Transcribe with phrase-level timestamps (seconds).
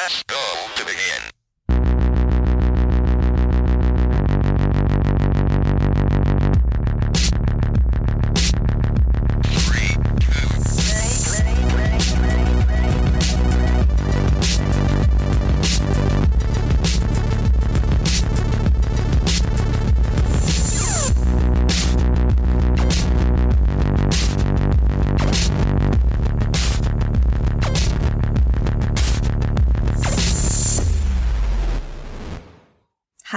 [0.00, 0.59] Press go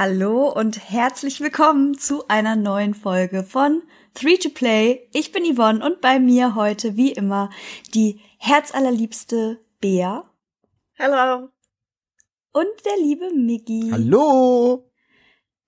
[0.06, 3.82] Hallo und herzlich willkommen zu einer neuen Folge von
[4.16, 5.08] 3 to Play.
[5.14, 7.50] Ich bin Yvonne und bei mir heute wie immer
[7.94, 10.30] die herzallerliebste Bea
[11.00, 11.48] Hallo.
[12.52, 13.92] und der liebe Miggi.
[13.94, 14.92] Hallo!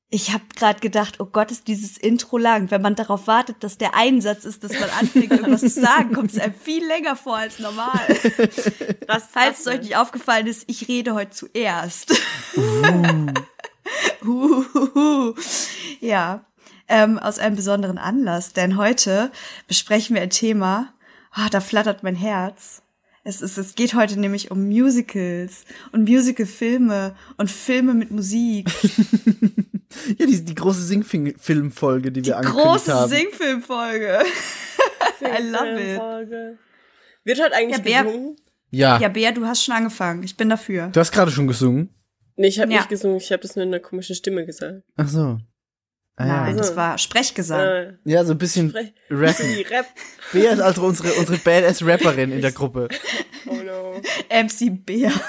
[0.10, 2.72] Ich habe gerade gedacht, oh Gott, ist dieses Intro lang.
[2.72, 6.34] Wenn man darauf wartet, dass der Einsatz ist, dass man anfängt, irgendwas zu sagen, kommt
[6.34, 8.00] es einem viel länger vor als normal.
[9.08, 12.14] Was, Falls es euch nicht aufgefallen ist, ich rede heute zuerst.
[14.26, 15.34] Huhuhu.
[16.00, 16.46] ja,
[16.88, 19.32] ähm, aus einem besonderen Anlass, denn heute
[19.68, 20.94] besprechen wir ein Thema,
[21.32, 22.82] ah, da flattert mein Herz.
[23.28, 28.70] Es, ist, es geht heute nämlich um Musicals und Musicalfilme und Filme mit Musik.
[30.20, 33.10] Ja, die, die große Singfilmfolge, die wir Die angekündigt große haben.
[33.10, 34.20] Singfilmfolge.
[35.22, 36.58] I love it.
[37.24, 38.36] Wird heute eigentlich Ja, wer- gesungen?
[38.72, 40.24] Ja, Ja, Bea, du hast schon angefangen.
[40.24, 40.88] Ich bin dafür.
[40.88, 41.95] du hast gerade schon gesungen.
[42.38, 42.80] Nee, ich habe Ja.
[42.80, 44.84] nicht gesungen, ich habe das nur in einer komischen Stimme gesagt.
[44.98, 45.38] Ach so.
[46.18, 46.42] Ah, ja.
[46.44, 47.60] Nein, das war Sprechgesang.
[47.60, 49.66] Äh, Ja, so ein bisschen Sprech- rappen.
[49.70, 49.86] Rap.
[50.32, 52.88] Bea ist also unsere, unsere Badass-Rapperin in der Gruppe.
[53.48, 54.02] Oh no.
[54.30, 55.12] MC Bea.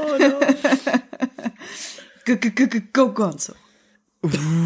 [0.00, 0.40] Oh no.
[2.24, 3.54] Go, go, go, go, go, Gonzo.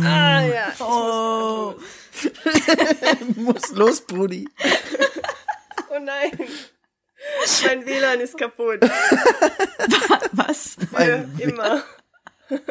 [0.04, 0.68] ah ja.
[0.72, 1.74] Ich Oh.
[3.36, 4.48] Muss los, Brudi.
[5.90, 6.30] Oh nein.
[7.64, 8.80] Mein WLAN ist kaputt.
[10.32, 10.76] Was?
[10.90, 11.82] Mein immer.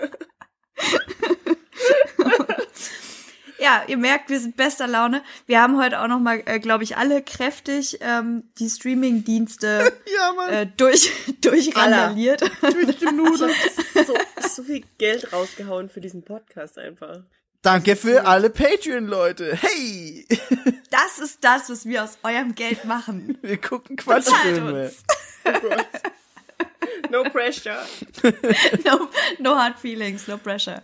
[3.59, 5.21] Ja, ihr merkt, wir sind bester Laune.
[5.45, 10.47] Wir haben heute auch noch mal, äh, glaube ich, alle kräftig ähm, die Streaming-Dienste Ja,
[10.47, 11.11] äh, durch
[11.41, 12.41] durchrandaliert.
[12.61, 13.51] Durch die Nudel.
[13.93, 14.17] So,
[14.49, 17.19] so viel Geld rausgehauen für diesen Podcast einfach.
[17.61, 19.55] Danke für alle Patreon-Leute.
[19.55, 20.25] Hey!
[20.91, 23.37] Das ist das, was wir aus eurem Geld machen.
[23.41, 24.91] Wir gucken Quatschfilme.
[25.45, 25.49] Oh.
[27.09, 27.85] No pressure.
[28.85, 29.07] No,
[29.39, 30.81] no hard feelings, no pressure.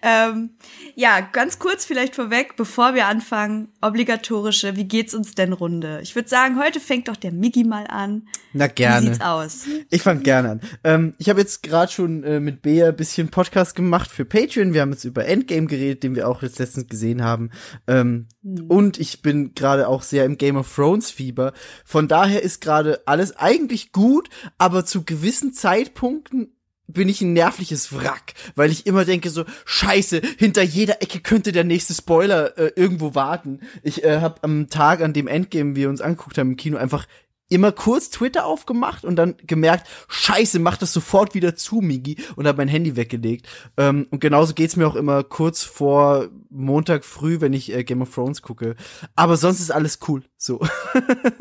[0.00, 0.56] Ähm,
[0.94, 6.00] ja, ganz kurz vielleicht vorweg, bevor wir anfangen, obligatorische, wie geht's uns denn Runde?
[6.02, 8.28] Ich würde sagen, heute fängt doch der Miggi mal an.
[8.52, 9.06] Na Wie gerne.
[9.06, 9.64] sieht's aus?
[9.90, 10.60] Ich fang gerne an.
[10.84, 14.74] Ähm, ich habe jetzt gerade schon äh, mit Bea ein bisschen Podcast gemacht für Patreon.
[14.74, 17.50] Wir haben jetzt über Endgame geredet, den wir auch jetzt letztens gesehen haben.
[17.86, 18.26] Ähm,
[18.68, 21.52] Und ich bin gerade auch sehr im Game of Thrones Fieber.
[21.84, 26.56] Von daher ist gerade alles eigentlich gut, aber zu gewissen Zeitpunkten
[26.92, 31.52] bin ich ein nervliches Wrack, weil ich immer denke so, scheiße, hinter jeder Ecke könnte
[31.52, 33.60] der nächste Spoiler äh, irgendwo warten.
[33.82, 37.06] Ich äh, habe am Tag, an dem Endgame wir uns angeguckt haben im Kino, einfach
[37.50, 42.46] immer kurz Twitter aufgemacht und dann gemerkt, scheiße, mach das sofort wieder zu, Migi, und
[42.46, 43.46] habe mein Handy weggelegt.
[43.76, 48.02] Ähm, und genauso geht's mir auch immer kurz vor Montag früh, wenn ich äh, Game
[48.02, 48.76] of Thrones gucke.
[49.16, 50.60] Aber sonst ist alles cool, so.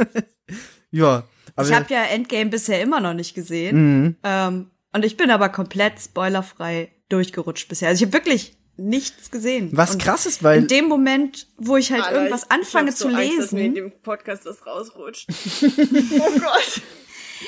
[0.92, 1.24] ja.
[1.56, 4.02] Aber ich habe ja Endgame bisher immer noch nicht gesehen.
[4.02, 4.16] Mhm.
[4.24, 7.90] Ähm, und ich bin aber komplett spoilerfrei durchgerutscht bisher.
[7.90, 9.70] Also ich habe wirklich nichts gesehen.
[9.74, 12.90] was und krass ist, weil In dem Moment, wo ich halt Alter, irgendwas ich- anfange
[12.90, 15.28] ich hab so zu Angst, dass mir in lesen, dem Podcast was rausrutscht.
[15.64, 16.82] oh Gott.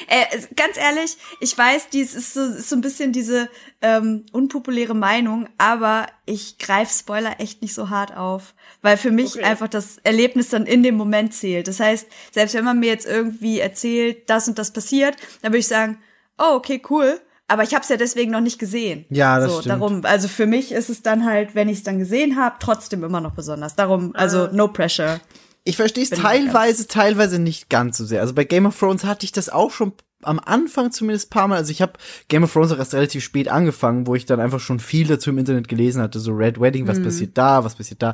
[0.10, 3.50] äh, es- ganz ehrlich, ich weiß, dies ist so, ist so ein bisschen diese
[3.82, 9.36] ähm, unpopuläre Meinung, aber ich greife Spoiler echt nicht so hart auf, weil für mich
[9.36, 9.44] Okay.
[9.46, 11.70] einfach das Erlebnis dann in dem Moment zählt.
[11.70, 15.60] Das heißt, selbst wenn man mir jetzt irgendwie erzählt, das und das passiert, dann würde
[15.60, 15.98] ich sagen,
[16.38, 17.22] oh, okay, cool.
[17.52, 19.04] Aber ich habe es ja deswegen noch nicht gesehen.
[19.10, 19.82] Ja, das so, stimmt.
[19.82, 23.04] Darum, also für mich ist es dann halt, wenn ich es dann gesehen habe, trotzdem
[23.04, 23.76] immer noch besonders.
[23.76, 24.50] Darum, also Ah.
[24.54, 25.20] no pressure.
[25.64, 28.22] Ich verstehe es teilweise, teilweise nicht ganz so sehr.
[28.22, 29.92] Also bei Game of Thrones hatte ich das auch schon
[30.24, 31.58] am Anfang zumindest paar Mal.
[31.58, 31.94] Also ich habe
[32.30, 35.30] Game of Thrones auch erst relativ spät angefangen, wo ich dann einfach schon viel dazu
[35.32, 36.20] im Internet gelesen hatte.
[36.20, 38.14] So Red Wedding, was passiert da, was passiert da.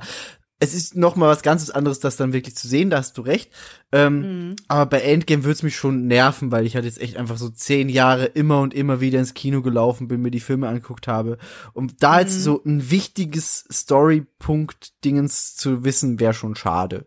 [0.60, 3.22] Es ist noch mal was ganz anderes, das dann wirklich zu sehen, da hast du
[3.22, 3.52] recht.
[3.92, 7.50] Ähm, Aber bei Endgame wird's mich schon nerven, weil ich halt jetzt echt einfach so
[7.50, 11.38] zehn Jahre immer und immer wieder ins Kino gelaufen bin, mir die Filme angeguckt habe.
[11.74, 17.06] Und da jetzt so ein wichtiges Storypunkt-Dingens zu wissen, wäre schon schade.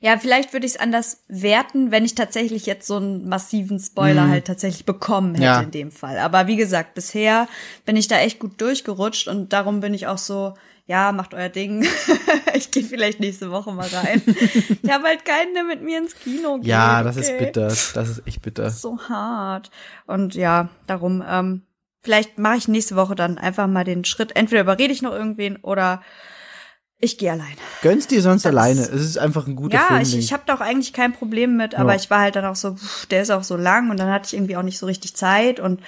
[0.00, 4.26] Ja, vielleicht würde ich es anders werten, wenn ich tatsächlich jetzt so einen massiven Spoiler
[4.26, 4.30] Mhm.
[4.30, 5.60] halt tatsächlich bekommen hätte Ja.
[5.62, 6.18] in dem Fall.
[6.18, 7.48] Aber wie gesagt, bisher
[7.86, 10.54] bin ich da echt gut durchgerutscht und darum bin ich auch so,
[10.86, 11.86] ja, macht euer Ding.
[12.54, 14.22] ich gehe vielleicht nächste Woche mal rein.
[14.82, 16.66] ich habe halt keinen, der mit mir ins Kino geht.
[16.66, 17.46] Ja, das ist okay?
[17.46, 17.68] bitter.
[17.68, 18.64] Das ist echt bitter.
[18.64, 19.70] Das ist so hart.
[20.06, 21.62] Und ja, darum, ähm,
[22.02, 24.36] vielleicht mache ich nächste Woche dann einfach mal den Schritt.
[24.36, 26.02] Entweder überrede ich noch irgendwen oder
[26.98, 27.56] ich gehe allein.
[27.82, 28.80] Gönnst dir sonst Das- alleine.
[28.82, 30.00] Es ist einfach ein guter Ja, Film.
[30.02, 31.96] ich, ich habe da auch eigentlich kein Problem mit, aber Ja.
[31.96, 34.26] ich war halt dann auch so, pff, der ist auch so lang und dann hatte
[34.26, 35.80] ich irgendwie auch nicht so richtig Zeit und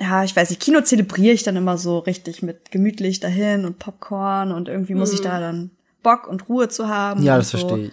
[0.00, 3.78] ja, ich weiß nicht, Kino zelebriere ich dann immer so richtig mit gemütlich dahin und
[3.78, 5.70] Popcorn und irgendwie muss ich da dann
[6.02, 7.22] Bock und Ruhe zu haben.
[7.22, 7.58] ja, das so.
[7.58, 7.92] verstehe ich.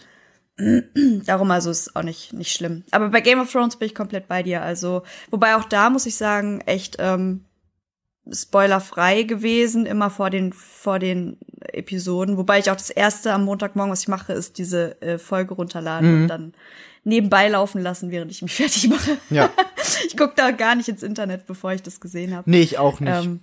[1.25, 2.83] Darum also ist auch nicht, nicht schlimm.
[2.91, 4.61] Aber bei Game of Thrones bin ich komplett bei dir.
[4.61, 7.43] Also, wobei auch da muss ich sagen, echt ähm,
[8.31, 11.37] spoilerfrei gewesen, immer vor den, vor den
[11.73, 12.37] Episoden.
[12.37, 16.15] Wobei ich auch das erste am Montagmorgen, was ich mache, ist diese äh, Folge runterladen
[16.15, 16.21] Mhm.
[16.21, 16.53] und dann
[17.05, 19.17] nebenbei laufen lassen, während ich mich fertig mache.
[19.29, 19.49] Ja.
[20.07, 22.49] Ich gucke da gar nicht ins Internet, bevor ich das gesehen habe.
[22.49, 23.13] Nee, ich auch nicht.
[23.25, 23.39] Ähm,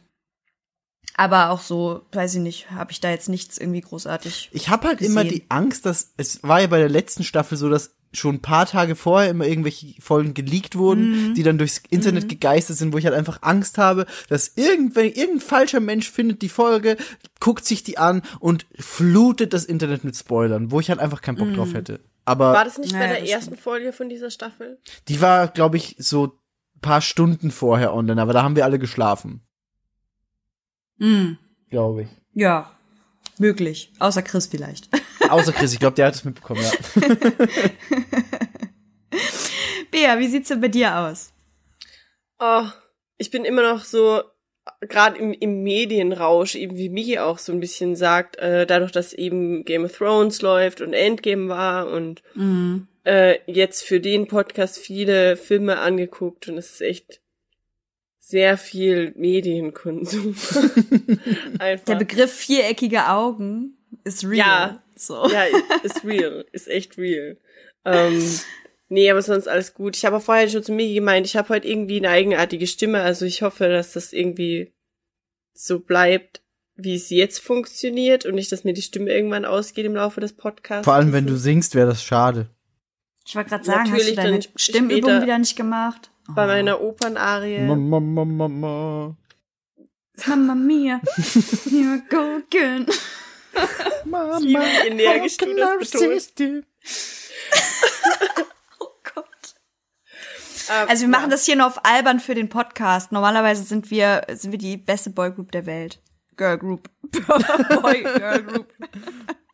[1.14, 4.50] aber auch so, weiß ich nicht, habe ich da jetzt nichts irgendwie großartig.
[4.52, 5.40] Ich habe halt immer gesehen.
[5.40, 8.66] die Angst, dass es war ja bei der letzten Staffel so, dass schon ein paar
[8.66, 11.34] Tage vorher immer irgendwelche Folgen geleakt wurden, Mhm.
[11.34, 15.40] die dann durchs Internet gegeistert sind, wo ich halt einfach Angst habe, dass irgendwer, irgendein
[15.40, 16.96] falscher Mensch findet die Folge,
[17.40, 21.36] guckt sich die an und flutet das Internet mit Spoilern, wo ich halt einfach keinen
[21.36, 21.54] Bock Mhm.
[21.54, 22.00] drauf hätte.
[22.24, 24.80] Aber War das nicht bei Naja, der das ersten Folge von dieser Staffel?
[25.08, 26.26] die war, glaube ich, so
[26.76, 29.42] ein paar Stunden vorher online, aber da haben wir alle geschlafen,
[30.98, 31.32] Mm,
[31.70, 32.08] glaube ich.
[32.34, 32.70] ja,
[33.38, 33.92] möglich.
[33.98, 34.88] Außer Chris vielleicht.
[35.30, 36.70] Außer Chris, ich glaube, der hat es mitbekommen, ja.
[39.90, 41.32] Bea, wie sieht's denn bei dir aus?
[42.38, 42.64] Oh,
[43.18, 44.22] ich bin immer noch so,
[44.80, 49.12] gerade im, im Medienrausch, eben wie Miki auch so ein bisschen sagt, äh, dadurch, dass
[49.12, 52.86] eben Game of Thrones läuft und Endgame war und Mhm.
[53.04, 57.20] äh, jetzt für den Podcast viele Filme angeguckt und es ist echt
[58.18, 60.36] sehr viel Medienkonsum.
[61.86, 64.36] Der Begriff viereckige Augen ist real.
[64.38, 64.82] Ja.
[64.94, 65.26] So.
[65.28, 65.44] Ja,
[65.82, 67.36] ist real, ist echt real.
[67.84, 68.22] Ähm,
[68.92, 69.96] nee, aber sonst alles gut.
[69.96, 73.02] Ich habe auch vorher schon zu mir gemeint, ich habe heute irgendwie eine eigenartige Stimme,
[73.02, 74.72] also ich hoffe, dass das irgendwie
[75.54, 76.42] so bleibt,
[76.76, 80.34] wie es jetzt funktioniert und nicht, dass mir die Stimme irgendwann ausgeht im Laufe des
[80.34, 80.84] Podcasts.
[80.84, 82.48] Vor allem, wenn du singst, wäre das schade.
[83.26, 86.08] Ich wollte gerade sagen, hast du Natürlich deine Stimmübung später- wieder nicht gemacht?
[86.28, 87.58] bei meiner Opernarie.
[87.58, 89.16] Mama, Mama, Mama.
[90.26, 91.00] Mama mia,
[91.66, 92.00] you're
[92.50, 92.86] girl.
[94.04, 96.38] Mama, liebe, wie energisch du das betonst.
[100.72, 103.12] Ähm, Also wir machen das hier nur auf albern für den Podcast.
[103.12, 106.00] Normalerweise sind wir, sind wir die beste Boygroup der Welt.
[106.36, 106.88] Girl Group.
[107.82, 108.72] Boy, Girl Group.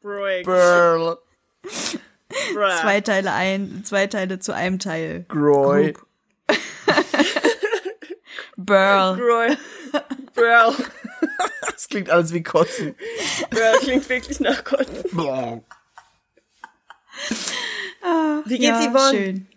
[0.01, 0.45] Break.
[0.45, 1.19] Burl.
[2.81, 5.25] Zwei Teile ein, zwei Teile zu einem Teil.
[5.29, 5.93] Groy.
[5.93, 6.07] Group.
[8.57, 9.17] Burl.
[9.17, 9.57] Bro.
[10.35, 10.75] Bro.
[11.73, 12.97] Das klingt alles wie Kotzen.
[13.51, 15.05] Bro klingt wirklich nach Kotzen.
[18.45, 19.11] Wie geht's ja, Yvonne?
[19.19, 19.49] Schön.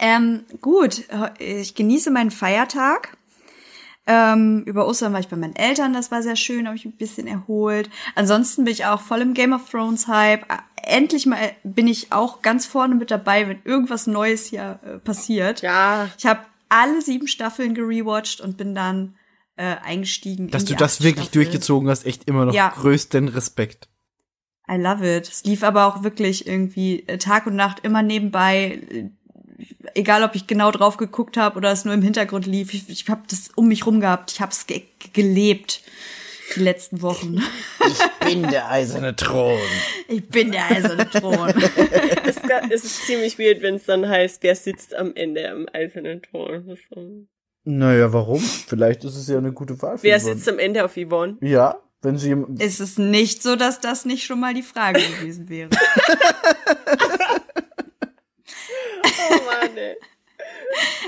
[0.00, 1.04] Ähm, gut,
[1.38, 3.16] ich genieße meinen Feiertag.
[4.08, 6.94] Ähm, über Ostern war ich bei meinen Eltern, das war sehr schön, habe ich mich
[6.94, 7.90] ein bisschen erholt.
[8.14, 10.42] Ansonsten bin ich auch voll im Game of Thrones Hype.
[10.50, 10.58] Äh,
[10.88, 15.60] Endlich mal bin ich auch ganz vorne mit dabei, wenn irgendwas Neues hier äh, passiert.
[15.62, 16.38] Ja, Ich habe
[16.68, 19.16] alle sieben Staffeln gerewatcht und bin dann
[19.56, 20.48] äh, eingestiegen.
[20.52, 21.42] Dass in du das wirklich Staffel.
[21.42, 22.68] durchgezogen hast, echt immer noch Ja.
[22.68, 23.88] größten Respekt.
[24.70, 25.26] I love it.
[25.28, 29.10] Es lief aber auch wirklich irgendwie äh, Tag und Nacht immer nebenbei.
[29.96, 32.74] Egal, ob ich genau drauf geguckt habe oder es nur im Hintergrund lief.
[32.74, 34.30] Ich, ich habe das um mich rum gehabt.
[34.30, 34.82] Ich habe es ge
[35.14, 35.80] gelebt
[36.54, 37.42] die letzten Wochen.
[37.88, 39.58] Ich bin der eiserne Thron.
[40.08, 41.48] Ich bin der eiserne Thron.
[42.26, 42.36] es,
[42.70, 47.28] es ist ziemlich weird, wenn es dann heißt, wer sitzt am Ende am eisernen Thron.
[47.64, 48.40] Naja, warum?
[48.40, 50.34] Vielleicht ist es ja eine gute Wahl für Wer Yvonne.
[50.34, 51.38] sitzt am Ende auf Yvonne?
[51.40, 55.48] Ja, wenn sie Ist es nicht so, dass das nicht schon mal die Frage gewesen
[55.48, 55.70] wäre?
[59.18, 59.96] Oh Mann, ey.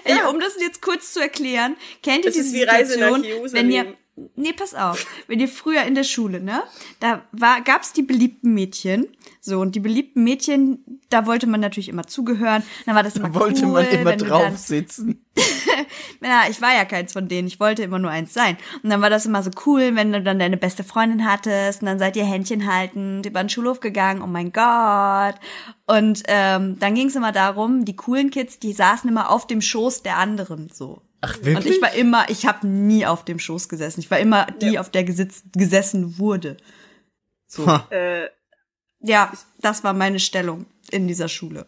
[0.05, 3.23] Ey, um das jetzt kurz zu erklären, kennt ihr Es diese Situation,
[3.53, 3.97] wenn ihr.
[4.37, 5.07] Nee, pass auf.
[5.27, 6.63] Wenn ihr früher in der Schule, ne?
[7.01, 9.07] Da war, gab's die beliebten Mädchen.
[9.41, 12.63] So, und die beliebten Mädchen, da wollte man natürlich immer zugehören.
[12.87, 15.25] Dann war das immer wollte cool, man immer drauf dann, sitzen.
[16.23, 17.49] ja, ich war ja keins von denen.
[17.49, 18.57] Ich wollte immer nur eins sein.
[18.83, 21.87] Und dann war das immer so cool, wenn du dann deine beste Freundin hattest und
[21.87, 24.23] dann seid ihr Händchen haltend über den Schulhof gegangen.
[24.23, 25.35] Oh mein Gott.
[25.87, 30.03] Und ähm, dann ging's immer darum, die coolen Kids, die saßen immer auf dem Schoß
[30.03, 31.03] der anderen so.
[31.21, 31.77] Ach, Und wirklich?
[31.77, 34.01] ich war immer, ich habe nie auf dem Schoß gesessen.
[34.01, 36.57] Ich war immer die, auf der gesitzt, gesessen wurde.
[37.59, 38.29] Ha, Äh,
[39.01, 41.67] Ja, das war meine Stellung in dieser Schule.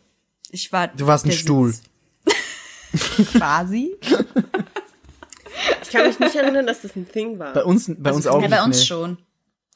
[0.51, 0.89] Ich war.
[0.89, 1.75] Du warst ein Stuhl.
[3.33, 3.97] Quasi.
[5.83, 7.53] ich kann mich nicht erinnern, dass das ein Thing war.
[7.53, 8.51] bei uns, bei uns auch ja, nicht.
[8.51, 9.19] bei uns schon.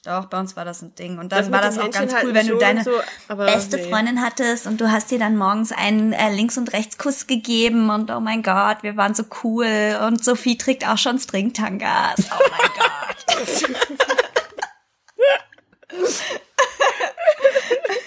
[0.04, 1.18] Doch, bei uns war das ein Ding.
[1.18, 2.92] Und Das dann mit war das auch ganz cool, wenn du deine so,
[3.36, 3.88] beste nee.
[3.88, 8.10] Freundin hattest und du hast dir dann morgens einen äh, Links- und Rechtskuss gegeben und
[8.10, 12.18] oh mein Gott, wir waren so cool und Sophie trägt auch schon Stringtangas.
[12.30, 13.24] Oh mein Gott.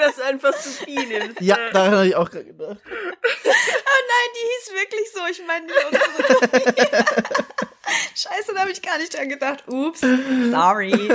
[0.00, 1.40] Dass du einfach Sophie nimmst.
[1.40, 2.78] Ja, Äh, daran habe ich auch gerade gedacht.
[2.84, 5.20] Oh nein, die hieß wirklich so.
[5.30, 7.04] Ich meine, die unsere
[8.14, 9.64] Scheiße, da habe ich gar nicht dran gedacht.
[9.68, 10.00] Ups,
[10.50, 10.92] sorry.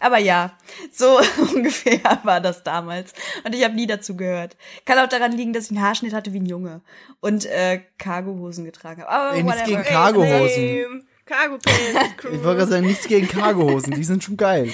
[0.00, 0.56] Aber ja,
[0.92, 1.18] so
[1.54, 3.12] ungefähr war das damals.
[3.44, 4.56] Und ich habe nie dazu gehört.
[4.84, 6.82] Kann auch daran liegen, dass ich einen Haarschnitt hatte wie ein Junge
[7.20, 9.10] und äh, Cargohosen getragen habe.
[9.10, 11.08] Aber Ey, nichts gegen Cargohosen.
[11.26, 12.14] Cargo Pants.
[12.24, 14.72] Ich wollte gerade sagen, nichts gegen Cargohosen, die sind schon geil.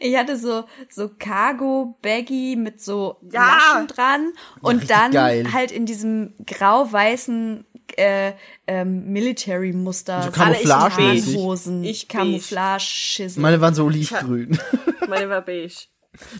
[0.00, 3.46] Ich hatte so so Cargo Baggy mit so Ja.
[3.74, 5.52] Laschen dran und richtig dann geil.
[5.52, 7.64] halt in diesem grau-weißen
[7.96, 8.32] äh,
[8.66, 10.22] ähm, Military Muster.
[10.22, 11.36] So Camouflage-mäßig.
[11.36, 12.18] Hosen, Ich beige.
[12.24, 13.40] Camouflage Schissel.
[13.42, 14.58] Meine waren so olivgrün.
[15.08, 15.74] Meine war beige.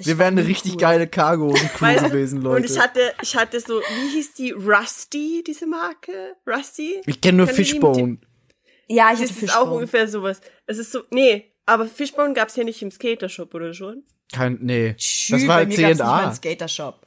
[0.01, 2.57] Wir wären eine richtig geile Cargohosen-Crew Weißt du, gewesen, Leute.
[2.65, 4.51] Und ich hatte, ich hatte so, wie hieß die?
[4.53, 6.37] Rusty, diese Marke?
[6.47, 7.01] Rusty?
[7.07, 8.19] Ich kenne nur Fishbone.
[8.89, 9.73] ja, ich Das hatte ist auch Fishbone.
[9.73, 10.41] ungefähr sowas.
[10.67, 14.05] Es ist so, nee, aber Fishbone gab's ja nicht im Skatershop oder schon?
[14.33, 14.95] Kein, nee.
[14.95, 16.23] Tschü, Das war bei mir gab's nicht mal C&A.
[16.27, 17.01] einen Skatershop.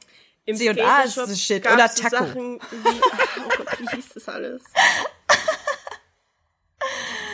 [0.44, 0.78] Im C&A ist
[1.12, 1.62] Skatershop das Shit.
[1.64, 2.16] gab's Oder so Taco.
[2.26, 2.88] Sachen wie,
[3.40, 4.62] oh Gott, wie hieß das alles?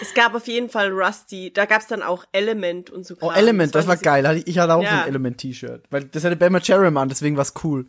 [0.00, 1.52] Es gab auf jeden Fall Rusty.
[1.52, 3.14] Da gab's dann auch Element und so.
[3.21, 3.35] Oh, Kram.
[3.37, 4.43] Element, das war diese- geil.
[4.47, 5.02] Ich- hatte auch so Ja.
[5.02, 5.85] ein Element-T-Shirt.
[5.91, 7.87] Weil das hatte Bama Cherem an, deswegen war's cool.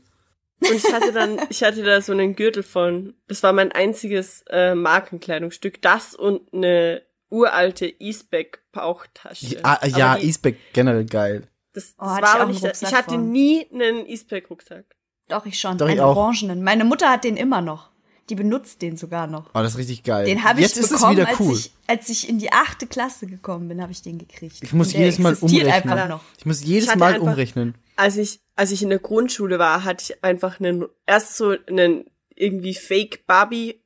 [0.59, 3.15] Und ich hatte dann, ich hatte da so einen Gürtel von.
[3.27, 5.81] Das war mein einziges äh, Markenkleidungsstück.
[5.81, 7.01] Das und eine
[7.33, 9.47] uralte Eastback Bauchtasche.
[9.47, 11.47] Ja, Aber ja die, Eastback generell geil.
[11.73, 12.81] das, Oh, das hatte war ich aber nicht.
[12.81, 13.31] Ich hatte von.
[13.31, 14.85] nie einen Eastback Rucksack.
[15.29, 15.77] Doch, ich schon.
[15.77, 16.15] Doch, ich einen auch.
[16.15, 16.63] orangenen.
[16.63, 17.91] Meine Mutter hat den immer noch.
[18.29, 19.47] Die benutzt den sogar noch.
[19.53, 20.25] Oh, das ist richtig geil.
[20.25, 21.49] Den habe ich Jetzt ist bekommen, es wieder cool.
[21.49, 24.59] als, ich, als ich in die achte Klasse gekommen bin, habe ich den gekriegt.
[24.61, 26.19] Ich muss jedes Mal umrechnen.
[26.37, 27.75] Ich muss jedes Ich Mal einfach- umrechnen.
[27.97, 32.05] Als ich, als ich in der Grundschule war, hatte ich einfach einen, erst so einen
[32.35, 33.82] irgendwie Fake Barbie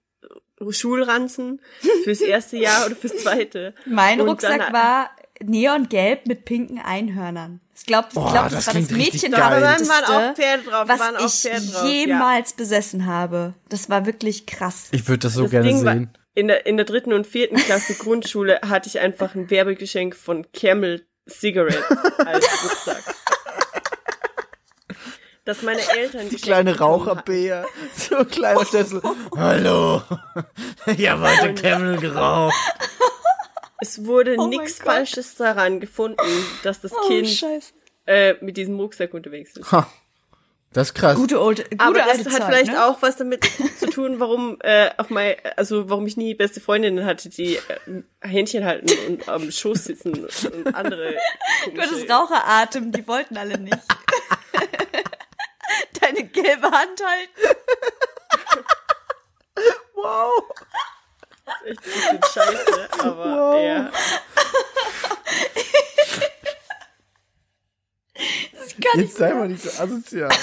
[0.70, 1.62] Schulranzen
[2.04, 3.74] fürs erste Jahr oder fürs zweite.
[3.86, 5.10] Mein Und Rucksack dann- war
[5.44, 7.60] neongelb mit pinken Einhörnern.
[7.76, 9.42] Ich glaube, ich glaub, das das, war das Mädchen geil.
[9.42, 11.84] Aber dann waren auch was Pferde drauf, waren auch ich Pferde drauf.
[11.84, 11.90] ja.
[11.90, 13.54] jemals besessen habe.
[13.70, 14.88] Das war wirklich krass.
[14.92, 16.10] Ich würde das so Das gerne Ding war, sehen.
[16.34, 20.48] in der, in der dritten und vierten Klasse Grundschule hatte ich einfach ein Werbegeschenk von
[20.54, 21.84] Camel Cigarettes
[22.18, 23.04] als Rucksack.
[25.48, 27.66] Das meine Eltern Die kleine Raucherbär.
[27.96, 29.02] So ein kleiner Stöpsel.
[29.38, 30.02] Hallo.
[30.88, 32.54] Ich habe heute Camel geraucht.
[33.80, 34.80] Es wurde Oh nichts.
[34.80, 36.18] Falsches daran gefunden,
[36.64, 37.72] dass das Oh, Kind scheiße.
[38.08, 39.72] äh, mit diesem Rucksack unterwegs ist.
[39.72, 39.90] Ha.
[40.74, 41.16] Das ist krass.
[41.16, 42.86] Gute, old, gute Aber das alte hat Zeit, vielleicht ne?
[42.86, 43.50] auch was damit
[43.80, 47.60] zu tun, warum äh, auf mein, also warum ich nie beste Freundinnen hatte, die äh,
[48.20, 51.14] Händchen halten und am Schoß sitzen und andere.
[51.74, 53.78] Du hattest Raucheratem, die wollten alle nicht.
[56.02, 57.58] Deine gelbe Hand halten.
[59.96, 60.44] Wow.
[61.66, 63.64] echt ein bisschen scheiße, aber Wow.
[63.64, 63.92] ja.
[68.54, 70.30] Das kann Jetzt sei mal nicht so asozial.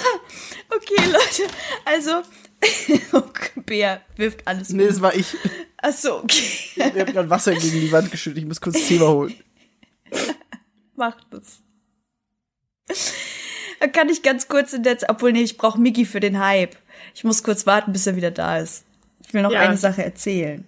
[0.71, 1.47] Okay, Leute,
[1.85, 2.23] also,
[3.13, 4.89] okay, Bär wirft alles Nee, um.
[4.89, 5.37] das war ich.
[5.81, 6.43] Ach so, okay,
[6.75, 8.39] Ich habe gerade Wasser gegen die Wand geschüttet.
[8.39, 9.37] Ich muss kurz Zebra holen.
[10.97, 11.61] macht das.
[13.85, 16.43] Da kann ich ganz kurz in der Zeit, obwohl, nee, ich brauche Miggy für den
[16.43, 16.75] Hype.
[17.15, 18.85] Ich muss kurz warten, bis er wieder da ist.
[19.27, 19.61] Ich will noch Ja.
[19.61, 20.65] eine Sache erzählen.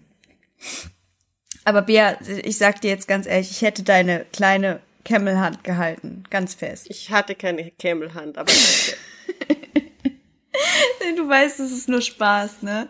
[1.64, 6.52] Aber Bea, ich sag dir jetzt ganz ehrlich, ich hätte deine kleine Camel-Hand gehalten, ganz
[6.54, 6.88] fest.
[6.90, 8.52] Ich hatte keine Camelhand, aber
[11.16, 12.88] Du weißt, es ist nur Spaß, ne?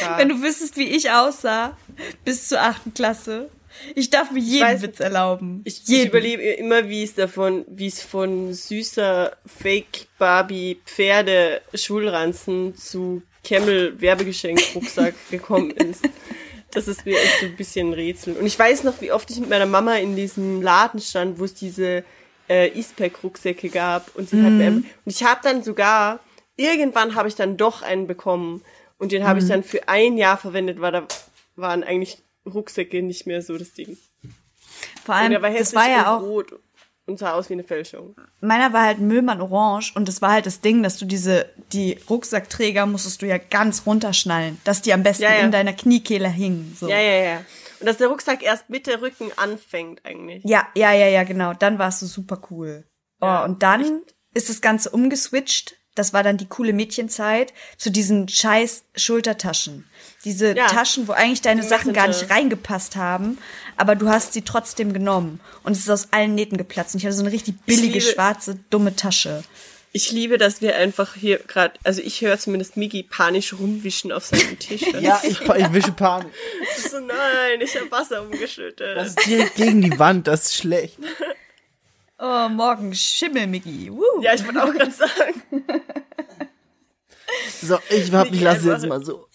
[0.00, 0.16] ja.
[0.16, 1.76] Wenn du wüsstest, wie ich aussah,
[2.24, 3.50] bis zur achten Klasse.
[3.94, 5.62] Ich darf mir jeden weiß- Witz erlauben.
[5.64, 12.74] Ich, ich überlebe immer, wie es davon, wie es von süßer Fake Barbie Pferde Schulranzen
[12.74, 16.02] zu Camel Werbegeschenk Rucksack gekommen ist.
[16.72, 18.36] Das ist mir echt so ein bisschen ein Rätsel.
[18.36, 21.44] Und ich weiß noch, wie oft ich mit meiner Mama in diesem Laden stand, wo
[21.44, 22.04] es diese
[22.48, 26.20] äh, Eastpack Rucksäcke gab und sie hat mir einfach, und ich habe dann sogar
[26.56, 28.62] irgendwann habe ich dann doch einen bekommen
[28.98, 31.06] und den habe ich dann für ein Jahr verwendet, weil da
[31.56, 33.96] waren eigentlich Rucksäcke nicht mehr so das Ding.
[35.04, 36.52] Vor Und allem, der war das war ja und auch, rot
[37.06, 38.14] und sah aus wie eine Fälschung.
[38.40, 41.98] meiner war halt Müllmann orange und das war halt das Ding, dass du diese, die
[42.08, 45.40] Rucksackträger musstest du ja ganz runterschnallen, dass die am besten Ja, ja.
[45.40, 46.76] in deiner Kniekehle hingen.
[46.78, 46.88] So.
[46.88, 47.44] Ja, ja, ja.
[47.80, 50.44] Und dass der Rucksack erst mit der Rücken anfängt eigentlich.
[50.44, 51.54] Ja, ja, ja, ja, genau.
[51.54, 52.84] Dann warst du super cool.
[53.20, 54.02] Oh, Ja, und dann
[54.34, 59.84] ist das Ganze umgeswitcht, das war dann die coole Mädchenzeit, zu diesen scheiß Schultertaschen.
[60.24, 60.66] Diese Ja.
[60.66, 63.38] Taschen, wo eigentlich deine Die Sachen gar nicht reingepasst haben,
[63.76, 65.40] aber du hast sie trotzdem genommen.
[65.62, 66.94] Und es ist aus allen Nähten geplatzt.
[66.94, 69.42] Und ich hatte so eine richtig billige, liebe- schwarze, dumme Tasche.
[69.92, 74.24] Ich liebe, dass wir einfach hier gerade, also ich höre zumindest Migi panisch rumwischen auf
[74.26, 74.82] seinem Tisch.
[75.00, 75.94] Ja, ich, ich wische
[76.76, 78.96] ist so, nein, ich habe Wasser umgeschüttet.
[78.96, 80.96] Das ist direkt gegen die Wand, das ist schlecht.
[82.22, 83.90] Oh, morgen Schimmel, Miggi.
[83.90, 84.20] Woo.
[84.20, 85.42] ja, ich wollte auch gerade sagen.
[87.62, 89.28] So, ich hab, ich lasse jetzt mal so.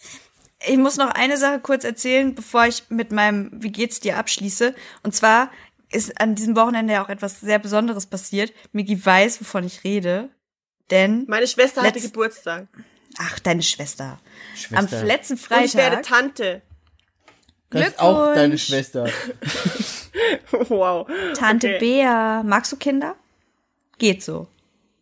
[0.67, 4.75] Ich muss noch eine Sache kurz erzählen, bevor ich mit meinem Wie geht's dir abschließe.
[5.03, 5.49] Und zwar
[5.91, 8.51] ist an diesem Wochenende ja auch etwas sehr Besonderes passiert.
[8.73, 10.29] Migi weiß, wovon ich rede.
[10.91, 12.67] Denn, Meine Schwester hatte Geburtstag.
[13.17, 14.19] ach, deine Schwester.
[14.55, 14.97] Schwester.
[14.99, 16.03] Am letzten Und ich werde Freitag.
[16.03, 16.61] Tante.
[17.69, 18.57] Das ist auch deine.
[18.57, 19.09] Schwester.
[20.51, 21.07] wow.
[21.35, 21.79] Tante Okay.
[21.79, 22.43] Bea.
[22.43, 23.15] Magst du Kinder?
[23.97, 24.47] Geht so.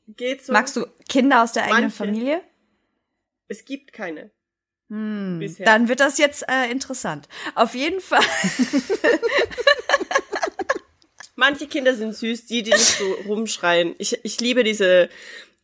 [0.08, 0.54] Geht so.
[0.54, 1.96] Magst du Kinder aus der eigenen Manche.
[1.96, 2.42] Familie?
[3.48, 4.32] Es gibt keine.
[4.90, 5.66] Hm, Bisher.
[5.66, 7.28] Dann wird das jetzt äh, interessant.
[7.56, 8.22] Auf jeden Fall.
[11.36, 13.96] Manche Kinder sind süß, die, die nicht so rumschreien.
[13.98, 15.10] Ich, ich liebe diese,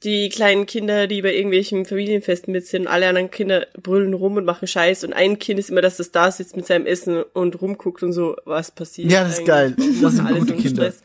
[0.04, 2.88] die kleinen Kinder, die bei irgendwelchen Familienfesten mit sind.
[2.88, 5.04] Alle anderen Kinder brüllen rum und machen Scheiß.
[5.04, 8.14] Und ein Kind ist immer, dass das da sitzt mit seinem Essen und rumguckt und
[8.14, 9.12] so, was passiert.
[9.12, 9.76] Ja, das ist geil.
[10.02, 10.84] Das sind alles gute Kinder.
[10.84, 11.04] Stress.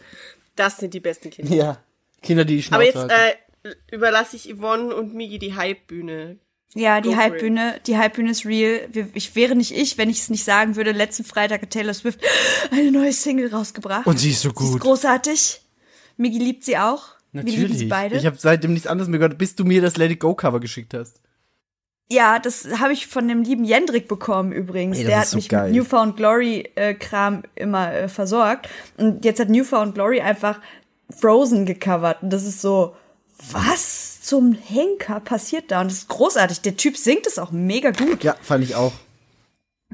[0.54, 1.54] Das sind die besten Kinder.
[1.54, 1.78] Ja.
[2.22, 3.12] Kinder, die Schnauze Aber jetzt
[3.64, 6.38] äh, überlasse ich Yvonne und Migi die Hype-Bühne.
[6.76, 8.88] Ja, die Hypebühne, die Hypebühne ist real.
[9.14, 10.90] Ich wäre nicht ich, wenn ich es nicht sagen würde.
[10.90, 12.20] Letzten Freitag hat Taylor Swift
[12.72, 14.06] eine neue Single rausgebracht.
[14.06, 14.80] Und sie ist so Sie ist gut.
[14.80, 15.60] großartig.
[16.16, 17.14] Migi liebt sie auch.
[17.34, 17.88] Wir lieben Natürlich.
[17.88, 18.16] beide.
[18.16, 20.60] Ich habe seitdem nichts anderes mehr gehört, bis du mir das Let It Go Cover
[20.60, 21.20] geschickt hast.
[22.08, 24.98] ja, das habe ich von dem lieben Jendrik bekommen übrigens.
[24.98, 25.70] Ey, Der hat so mich geil.
[25.70, 28.68] mit Newfound Glory äh, Kram immer äh, versorgt.
[28.96, 30.60] Und jetzt hat Newfound Glory einfach
[31.10, 32.22] Frozen gecovert.
[32.22, 32.94] Und das ist so,
[33.50, 35.80] was zum Henker passiert da?
[35.80, 36.60] Und das ist großartig.
[36.60, 38.22] Der Typ singt es auch mega gut.
[38.22, 38.92] Ja, fand ich auch.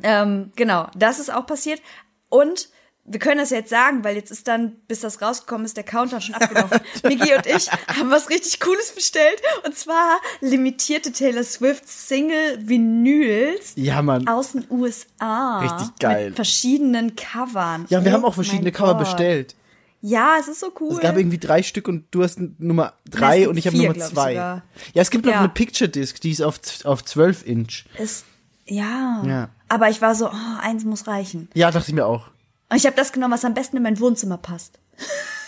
[0.02, 1.80] Ähm, genau, das ist auch passiert.
[2.28, 2.68] Und
[3.12, 6.20] wir können das jetzt sagen, weil jetzt ist dann, bis das rausgekommen ist, der Countdown
[6.20, 6.78] schon abgelaufen.
[7.02, 9.42] Migi und ich haben was richtig Cooles bestellt.
[9.66, 14.26] Und zwar limitierte Taylor Swift Single-Vinyls Ja, Mann.
[14.28, 15.58] aus den USA.
[15.60, 16.26] Richtig geil.
[16.26, 17.86] Mit verschiedenen Covern.
[17.88, 19.00] Ja, wir Oh haben auch verschiedene Cover Gott.
[19.00, 19.54] bestellt.
[20.02, 20.92] Ja, es ist so cool.
[20.92, 24.32] Es gab irgendwie drei Stück und du hast Nummer drei und ich habe Nummer zwei.
[24.34, 24.62] Ja,
[24.94, 25.40] es gibt noch Ja.
[25.40, 27.84] eine Picture Disc, die ist auf, auf 12 Inch.
[27.98, 28.24] es,
[28.66, 29.22] ja.
[29.26, 29.48] Ja.
[29.68, 31.48] Aber ich war so, oh, eins muss reichen.
[31.54, 32.28] Ja, dachte ich mir auch.
[32.70, 34.78] Und ich habe das genommen, was am besten in mein Wohnzimmer passt.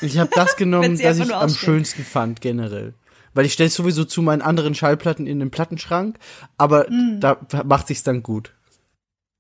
[0.01, 2.95] Ich habe das genommen, das ich am schönsten fand generell.
[3.35, 6.19] Weil ich stelle sowieso zu meinen anderen Schallplatten in den Plattenschrank,
[6.59, 7.21] aber Mm.
[7.21, 8.53] da macht sich's dann gut.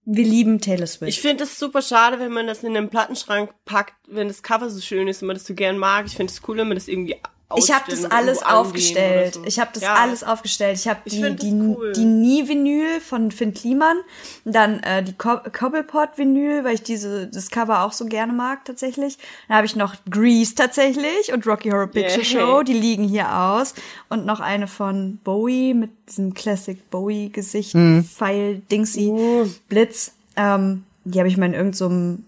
[0.04, 1.08] Wir lieben Taylor Swift.
[1.10, 4.68] Ich finde es super schade, wenn man das in den Plattenschrank packt, wenn das Cover
[4.70, 6.06] so schön ist und man das so gern mag.
[6.06, 7.16] Ich finde es cool, wenn man das irgendwie
[7.56, 9.34] Ich habe das alles aufgestellt.
[9.34, 9.44] so.
[9.44, 9.94] Ich habe das Ja.
[9.94, 10.78] alles aufgestellt.
[10.78, 11.92] Ich habe die, die, cool.
[11.92, 13.96] die Nie-Vinyl von Finn Kliman,
[14.44, 19.18] dann äh, die Co Cobblepot-Vinyl, weil ich diese das Cover auch so gerne mag tatsächlich.
[19.48, 22.24] Dann habe ich noch Grease tatsächlich und Rocky Horror Picture Yay.
[22.24, 23.74] Show, die liegen hier aus.
[24.08, 27.72] Und noch eine von Bowie mit diesem Classic Bowie-Gesicht,
[28.16, 29.48] Pfeil, Dingsy, Uh.
[29.68, 30.12] Blitz.
[30.36, 32.24] Ähm, die habe ich mal in irgendeinem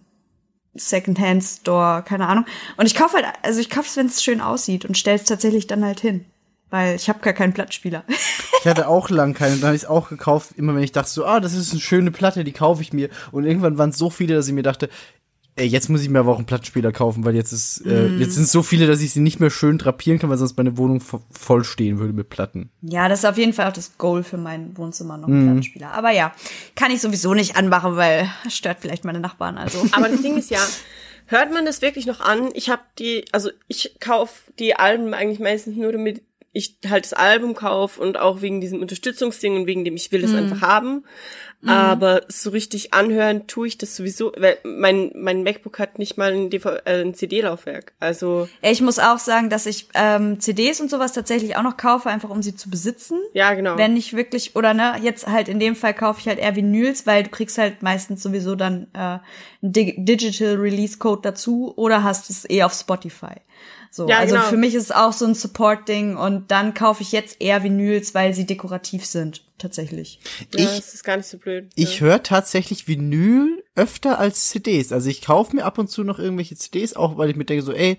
[0.75, 2.47] Secondhand-Store, keine Ahnung.
[2.77, 5.25] Und ich kaufe halt, also ich kaufe es, wenn es schön aussieht und stelle es
[5.25, 6.25] tatsächlich dann halt hin.
[6.71, 8.05] Weil ich habe gar keinen Plattenspieler.
[8.61, 11.11] Ich hatte auch lang keine, dann habe ich es auch gekauft, immer wenn ich dachte
[11.11, 13.11] so, ah, das ist eine schöne Platte, die kaufe ich mir.
[13.31, 14.89] Und irgendwann waren es so viele, dass ich mir dachte,
[15.57, 18.19] ey, jetzt muss ich mir aber auch einen Plattenspieler kaufen, weil jetzt ist, äh, Mhm.
[18.19, 20.57] jetzt sind es so viele, dass ich sie nicht mehr schön drapieren kann, weil sonst
[20.57, 22.71] meine Wohnung vo voll stehen würde mit Platten.
[22.83, 25.93] ja, das ist auf jeden Fall auch das Goal für mein Wohnzimmer, noch ein Plattenspieler.
[25.93, 26.33] Aber ja,
[26.75, 29.57] kann ich sowieso nicht anmachen, weil es stört vielleicht meine Nachbarn.
[29.59, 30.61] Also Aber das Ding ist ja,
[31.27, 32.51] hört man das wirklich noch an?
[32.55, 36.23] Ich habe die, also ich kauf die Alben eigentlich meistens nur damit
[36.55, 40.25] ich halt das Album kauf und auch wegen diesem Unterstützungsding und wegen dem ich will
[40.25, 41.05] es einfach haben.
[41.67, 46.33] Aber so richtig anhören tue ich das sowieso, weil mein mein MacBook hat nicht mal
[46.33, 47.95] ein, DV äh, ein CD-Laufwerk.
[48.01, 52.11] Also ich muss auch sagen, dass ich ähm, CDs und sowas tatsächlich auch noch kaufe,
[52.11, 53.19] einfach um sie zu besitzen.
[53.33, 53.79] ja genau.
[53.79, 57.07] Wenn ich wirklich, oder ne, jetzt halt in dem Fall kaufe ich halt eher Vinyls,
[57.07, 59.19] weil du kriegst halt meistens sowieso dann äh,
[59.63, 63.41] Digital Release Code dazu oder hast es eh auf Spotify.
[63.97, 64.47] So, Ja, also genau.
[64.49, 68.13] für mich ist es auch so ein Support-Ding und dann kaufe ich jetzt eher Vinyls,
[68.13, 70.19] weil sie dekorativ sind, tatsächlich.
[70.53, 71.71] ja, ich- das ist gar nicht so blöd.
[71.77, 72.07] Ich ja.
[72.07, 74.91] höre tatsächlich Vinyl öfter als CDs.
[74.91, 77.63] Also ich kaufe mir ab und zu noch irgendwelche CDs, auch weil ich mir denke
[77.65, 77.99] so, ey,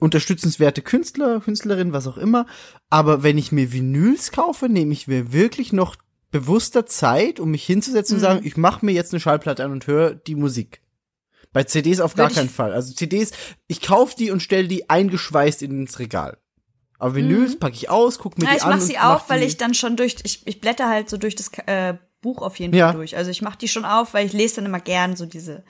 [0.00, 2.46] unterstützenswerte Künstler, Künstlerin, was auch immer.
[2.90, 5.96] Aber wenn ich mir Vinyls kaufe, nehme ich mir wirklich noch
[6.30, 8.18] bewusster Zeit, um mich hinzusetzen Mhm.
[8.18, 10.80] und sagen, ich mache mir jetzt eine Schallplatte an und höre die Musik.
[11.58, 12.72] Bei CDs auf gar ich- keinen Fall.
[12.72, 13.32] Also CDs,
[13.66, 16.38] ich kaufe die und stelle die eingeschweißt ins Regal.
[17.00, 18.46] Aber Vinyls packe ich aus, guck mir Mhm.
[18.46, 18.70] Ja, die ich an.
[18.70, 21.16] mach und sie auf, mach weil ich dann schon durch, ich, ich blätter halt so
[21.16, 22.88] durch das äh, Buch auf jeden Ja.
[22.90, 23.16] Fall durch.
[23.16, 25.64] Also ich mach die schon auf, weil ich lese dann immer gern so diese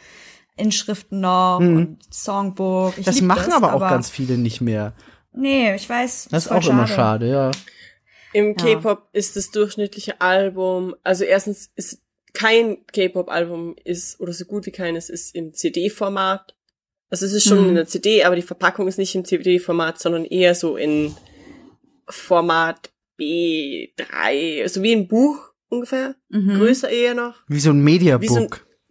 [0.57, 2.92] Inschriften noch und Songbook.
[2.98, 3.11] Ich Mhm.
[3.11, 4.92] Das machen das, aber auch ganz viele nicht mehr.
[5.33, 6.29] Nee, ich weiß.
[6.31, 7.51] Das ist auch immer schade, ja.
[8.35, 8.74] Im Ja.
[8.74, 12.03] K-Pop ist das durchschnittliche Album, also erstens ist
[12.35, 16.55] kein K-Pop-Album ist, oder so gut wie keines, ist im CD-Format.
[17.11, 17.69] Also es ist schon Mhm.
[17.71, 21.14] in der CD, aber die Verpackung ist nicht im CD-Format, sondern eher so in
[22.09, 26.57] Format B3, also wie ein Buch ungefähr, Mhm.
[26.57, 28.23] größer eher noch, Wie so ein Mediabook.
[28.23, 28.51] Wie so ein-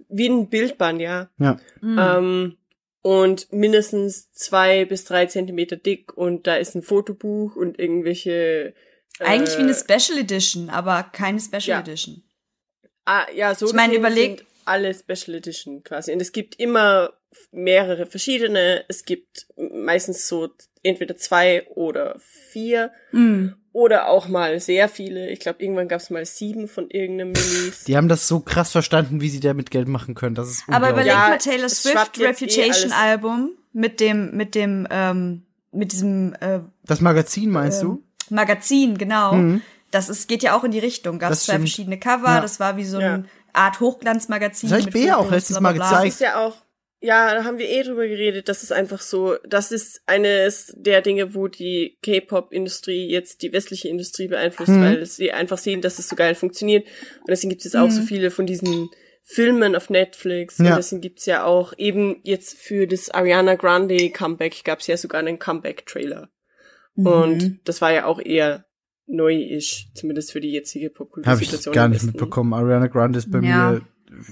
[0.10, 1.30] wie ein Bildband, ja.
[1.39, 1.58] ja.
[1.82, 1.97] Mhm.
[2.00, 2.58] Ähm,
[3.02, 8.73] und mindestens zwei bis drei Zentimeter dick und da ist ein Fotobuch und irgendwelche
[9.19, 11.80] Eigentlich wie äh, eine Special Edition, aber keine Special ja.
[11.80, 12.23] Edition.
[13.09, 16.11] Ah, ja, so Ich meine, gesehen überleg- sind alle Special Edition quasi.
[16.11, 17.11] Und es gibt immer
[17.51, 18.83] mehrere verschiedene.
[18.89, 20.49] Es gibt meistens so
[20.83, 22.19] entweder zwei oder
[22.51, 23.55] vier Mhm.
[23.71, 25.29] oder auch mal sehr viele.
[25.29, 27.85] Ich glaube, irgendwann gab es mal sieben von irgendeinem Minis.
[27.85, 30.35] Die haben das so krass verstanden, wie sie damit Geld machen können.
[30.35, 31.07] Das ist Aber überleg.
[31.13, 32.91] Ja, mal Taylor Swift eh Reputation alles.
[32.91, 37.87] Album mit dem, mit dem, ähm, mit diesem äh, Das Magazin meinst ähm,
[38.29, 38.35] du?
[38.35, 39.33] Magazin, genau.
[39.33, 39.61] Mhm.
[39.91, 41.17] Das ist, geht ja auch in die Richtung.
[41.19, 42.41] Gab es zwei verschiedene Cover, Ja.
[42.41, 43.13] das war wie so Ja.
[43.15, 44.69] eine Art Hochglanzmagazin.
[44.69, 45.93] Das ich mit Bea auch bla, mal gezeigt.
[46.08, 46.58] Das ist ja auch,
[47.00, 48.50] ja, da haben wir eh drüber geredet.
[48.50, 53.88] Das ist einfach so, das ist eines der Dinge, wo die K-Pop-Industrie jetzt die westliche
[53.88, 54.82] Industrie beeinflusst, Mhm.
[54.84, 56.86] weil sie einfach sehen, dass es so geil funktioniert.
[57.19, 58.06] Und deswegen gibt es jetzt auch so Mhm.
[58.08, 58.89] viele von diesen
[59.23, 60.58] Filmen auf Netflix.
[60.58, 60.71] Ja.
[60.71, 65.19] Und deswegen gibt's ja auch eben jetzt für das Ariana Grande Comeback gab's ja sogar
[65.19, 66.30] einen Comeback-Trailer.
[66.95, 67.08] Mhm.
[67.08, 68.65] Und das war ja auch eher
[69.07, 71.73] neu-ish, zumindest für die jetzige Habe ich Popkultursituation.
[71.73, 72.53] gar nicht mitbekommen.
[72.53, 73.71] Ariana Grande ist bei Ja.
[73.71, 73.81] mir.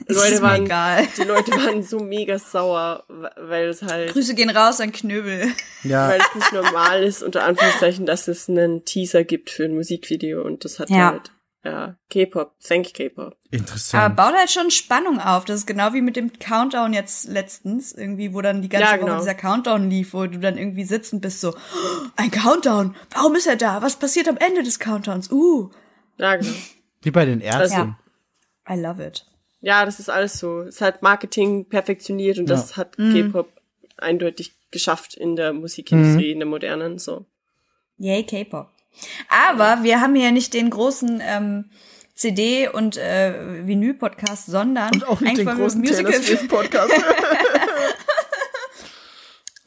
[0.08, 1.06] Ist Leute waren- egal.
[1.18, 3.04] Die Leute waren so mega sauer,
[3.36, 5.48] weil es halt Grüße gehen raus an Knöbel.
[5.84, 9.76] Ja, weil es nicht normal ist, unter Anführungszeichen, dass es einen Teaser gibt für ein
[9.76, 11.12] Musikvideo und das hat Ja.
[11.12, 11.32] halt,
[11.66, 13.26] ja, K-Pop, thank K-Pop.
[13.26, 14.16] Aber interessant.
[14.16, 15.46] baut halt schon Spannung auf.
[15.46, 18.92] Das ist genau wie mit dem Countdown jetzt letztens, irgendwie, wo dann die ganze Ja,
[18.98, 19.18] Woche genau.
[19.20, 23.34] dieser Countdown lief, wo du dann irgendwie sitzt und bist so, "Oh, ein Countdown, warum
[23.36, 23.82] ist er da?
[23.82, 25.32] Was passiert am Ende des Countdowns?
[25.32, 25.70] Uh,
[26.18, 26.52] Ja, genau.
[27.02, 27.98] Wie bei den Ärzten.
[28.68, 28.74] Ja.
[28.74, 29.26] I love it.
[29.62, 30.62] Ja, das ist alles so.
[30.62, 33.12] Es hat Marketing perfektioniert und das hat Mhm.
[33.14, 33.50] K-Pop
[33.98, 36.32] eindeutig geschafft in der Musikindustrie, Mhm.
[36.34, 37.26] in der modernen, so.
[37.98, 38.70] Yay, K-Pop.
[39.30, 41.66] Aber wir haben hier nicht den großen ähm,
[42.16, 46.94] CD- und äh, Vinyl-Podcast, sondern Und auch nicht eigentlich den großen Musical Taylor Swift Podcast.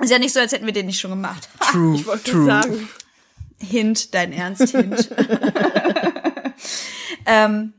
[0.01, 1.49] Ist ja nicht so, als hätten wir den nicht schon gemacht.
[1.73, 2.47] true, Ich wollte true.
[2.47, 2.89] sagen.
[3.61, 5.11] Hint, dein Ernst, Hint.
[7.27, 7.73] ähm,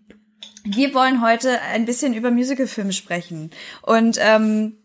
[0.65, 3.51] wir wollen heute ein bisschen über Musicalfilme sprechen.
[3.81, 4.75] Und ähm,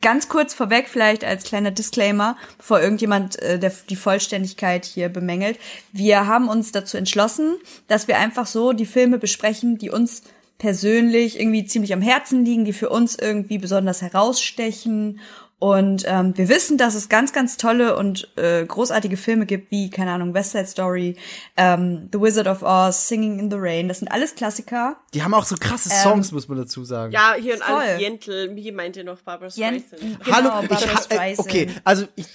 [0.00, 5.58] ganz kurz vorweg, vielleicht als kleiner Disclaimer, bevor irgendjemand äh, der, die Vollständigkeit hier bemängelt.
[5.92, 7.56] Wir haben uns dazu entschlossen,
[7.88, 10.22] dass wir einfach so die Filme besprechen, die uns
[10.58, 15.20] persönlich irgendwie ziemlich am Herzen liegen, die für uns irgendwie besonders herausstechen.
[15.60, 19.90] Und ähm, wir wissen, dass es ganz, ganz tolle und äh, großartige Filme gibt, wie,
[19.90, 21.16] keine Ahnung, West Side Story,
[21.58, 23.86] ähm, The Wizard of Oz, Singing in the Rain.
[23.86, 24.96] Das sind alles Klassiker.
[25.12, 27.12] Die haben auch so krasse Ähm, Songs, muss man dazu sagen.
[27.12, 27.76] Ja, hier und Voll.
[27.76, 28.50] alles Jentel.
[28.54, 30.24] Mie meinte noch Barbara Jen- Streisand.
[30.24, 31.38] Genau, Hallo, Barbra ich ha äh, Streisand.
[31.48, 32.26] okay, also ich,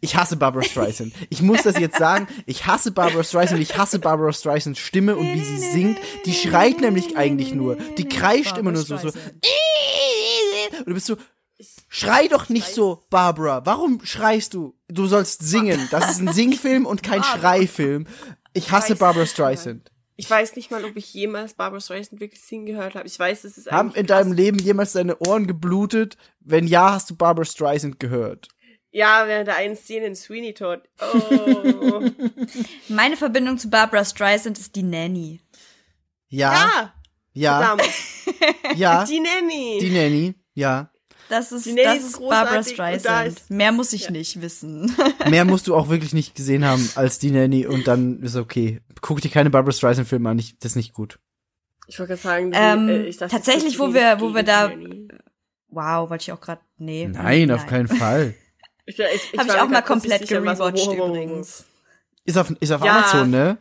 [0.00, 1.12] ich hasse Barbara Streisand.
[1.28, 5.26] Ich muss das jetzt sagen, ich hasse Barbara Streisand, ich hasse Barbara Streisands Stimme und
[5.34, 5.98] wie sie singt.
[6.24, 7.76] Die schreit nämlich eigentlich nur.
[7.98, 9.08] Die kreischt immer nur so, so.
[9.08, 11.16] Und du bist so,
[11.90, 13.66] schrei doch nicht so, Barbara.
[13.66, 14.74] Warum schreist du?
[14.88, 15.86] Du sollst singen.
[15.90, 18.06] Das ist ein Singfilm und kein Schreifilm.
[18.54, 19.26] Ich hasse Barbara.
[19.26, 19.90] Streisand.
[20.16, 23.06] Ich weiß nicht mal, ob ich jemals Barbara Streisand wirklich singen gehört habe.
[23.06, 24.18] Ich weiß, es ist Haben in krass.
[24.18, 26.16] deinem Leben jemals deine Ohren geblutet?
[26.40, 28.48] Wenn ja, hast du Barbara Streisand gehört.
[28.92, 30.82] Ja, während der einen Szene in Sweeney Todd.
[31.00, 32.02] Oh.
[32.88, 35.40] Meine Verbindung zu Barbara Streisand ist die Nanny.
[36.28, 36.92] Ja,
[37.32, 37.76] ja, ja,
[38.74, 39.04] ja.
[39.04, 39.78] Die Nanny.
[39.80, 40.90] Die Nanny, ja.
[41.30, 43.28] Das ist, Die Nanny das ist Barbara Streisand.
[43.28, 44.10] ist- Mehr muss ich Ja.
[44.10, 44.94] nicht wissen.
[45.30, 48.80] Mehr musst du auch wirklich nicht gesehen haben als die Nanny und dann ist okay.
[49.00, 51.18] Guck dir keine Barbara Streisand Filme an, ich, das ist nicht gut.
[51.86, 54.68] Ich wollte gerade sagen, die, Ähm, äh, ich dachte, tatsächlich, wo wir- wo wir da-
[54.68, 55.08] die Nanny.
[55.68, 56.60] Wow, wollte ich auch gerade.
[56.78, 57.08] Nee.
[57.08, 58.34] Nein, auf keinen Fall.
[58.86, 61.64] Ich, ich, ich Habe ich auch mal komplett gerewatcht übrigens.
[62.24, 62.98] Ist auf, ist auf Ja.
[62.98, 63.56] Amazon, ne?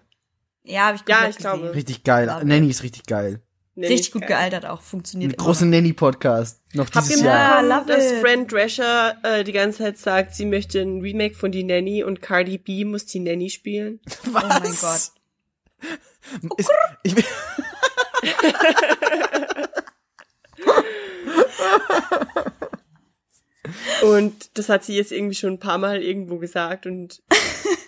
[0.64, 1.76] Ja, habe ich Ja, ich glaube.
[1.76, 2.26] Richtig geil.
[2.46, 3.40] Nanny ist richtig geil.
[3.80, 4.30] Nanny Richtig gut geil.
[4.30, 4.82] gealtert auch.
[4.82, 5.62] Funktioniert noch.
[5.62, 6.62] Nanny-Podcast.
[6.74, 7.36] Noch Habt ihr dieses Jahr.
[7.36, 8.20] Ja, mitbekommen, love dass it.
[8.22, 12.22] Fran Drescher äh, die ganze Zeit sagt, sie möchte ein Remake von Die Nanny und
[12.22, 14.00] Cardi B muss die Nanny spielen?
[14.32, 14.44] Was?
[14.44, 15.12] Oh mein Gott.
[16.58, 16.70] Ist,
[17.04, 17.24] ich, bin-
[24.04, 27.22] Und das hat sie jetzt irgendwie schon ein paar Mal irgendwo gesagt und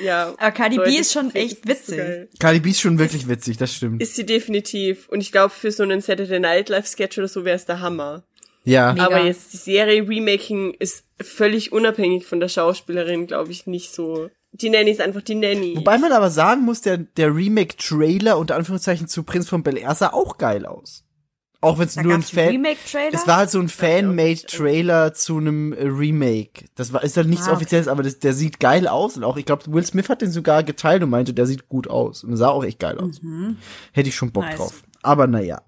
[0.00, 0.34] Ja.
[0.38, 1.96] Aber Cardi B ist schon echt so witzig.
[1.96, 2.28] geil.
[2.38, 4.02] Cardi B ist schon wirklich witzig, das stimmt.
[4.02, 5.08] Ist sie definitiv.
[5.08, 7.80] Und ich glaube, für so einen Saturday Night Live Sketch oder so wäre es der
[7.80, 8.24] Hammer.
[8.64, 8.92] Ja.
[8.92, 9.06] Mega.
[9.06, 14.28] Aber jetzt die Serie Remaking ist völlig unabhängig von der Schauspielerin, glaube ich, nicht so.
[14.52, 15.76] Die Nanny ist einfach die Nanny.
[15.76, 19.94] Wobei man aber sagen muss, der, der Remake-Trailer unter Anführungszeichen zu Prinz von Bel Air
[19.94, 21.05] sah auch geil aus.
[21.66, 22.64] Auch wenn es nur ein Fan.
[23.12, 23.68] Es war halt so ein.
[23.68, 26.66] Fan-Made-Trailer zu einem äh, Remake.
[26.76, 27.56] Das war, ist halt nichts Ah, okay.
[27.56, 29.16] Offizielles, aber das, der sieht geil aus.
[29.16, 31.88] Und auch, ich glaube, Will Smith hat den sogar geteilt und meinte, der sieht gut
[31.88, 32.24] aus.
[32.24, 33.20] Und sah auch echt geil aus.
[33.92, 34.48] Hätte ich schon Bock Mhm.
[34.50, 34.58] Nice.
[34.58, 34.82] drauf.
[35.02, 35.62] Aber naja.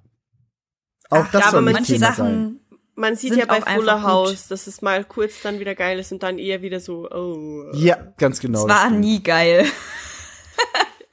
[1.11, 2.61] Auch Ach, das ja, soll aber nicht manche Thema Sachen, sein.
[2.95, 4.05] Man sieht ja bei Fuller gut.
[4.05, 7.71] House, dass es mal kurz dann wieder geil ist und dann eher wieder so, oh.
[7.75, 8.63] Ja, ganz genau.
[8.63, 9.65] es war nie geil.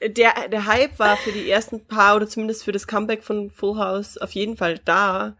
[0.02, 3.78] Der, der Hype war für die ersten paar oder zumindest für das Comeback von Full
[3.78, 5.36] House auf jeden Fall da.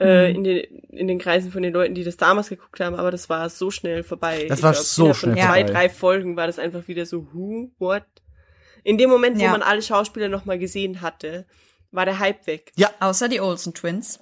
[0.00, 0.36] Äh, Mhm.
[0.36, 3.28] in, den, in den Kreisen von den Leuten, die das damals geguckt haben, aber das
[3.28, 4.46] war so schnell vorbei.
[4.48, 5.72] Das Ich war glaub, so innerhalb von schnell zwei, vorbei.
[5.72, 8.04] drei Folgen war das einfach wieder so, who, what?
[8.82, 9.50] In dem Moment, wo Ja.
[9.50, 11.46] man alle Schauspieler nochmal gesehen hatte,
[11.90, 12.72] war der Hype weg.
[12.98, 14.20] Außer die Olsen Twins.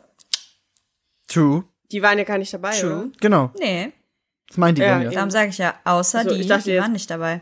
[1.28, 1.64] True.
[1.92, 2.92] Die waren ja gar nicht dabei, True.
[3.04, 3.08] oder?
[3.20, 3.52] Genau.
[3.58, 3.92] Nee,
[4.48, 5.10] Das meint die Ja, dann ja.
[5.10, 7.40] darum sage ich ja, außer Also, die, ich dachte die jetzt- waren nicht dabei.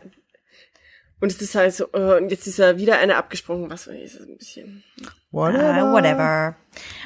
[1.19, 4.19] Und es ist halt so, äh, und jetzt ist ja wieder eine abgesprungen, was ist
[4.19, 4.83] das ein bisschen.
[5.85, 6.55] Ah, whatever.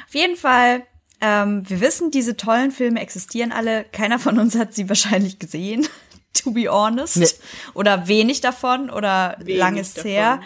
[0.06, 0.82] Auf jeden Fall,
[1.20, 3.84] ähm, wir wissen, diese tollen Filme existieren alle.
[3.84, 5.86] Keiner von uns hat sie wahrscheinlich gesehen,
[6.34, 7.16] to be honest.
[7.16, 7.26] Nee.
[7.74, 10.10] Oder wenig davon oder Wenig lang ist davon.
[10.10, 10.40] her.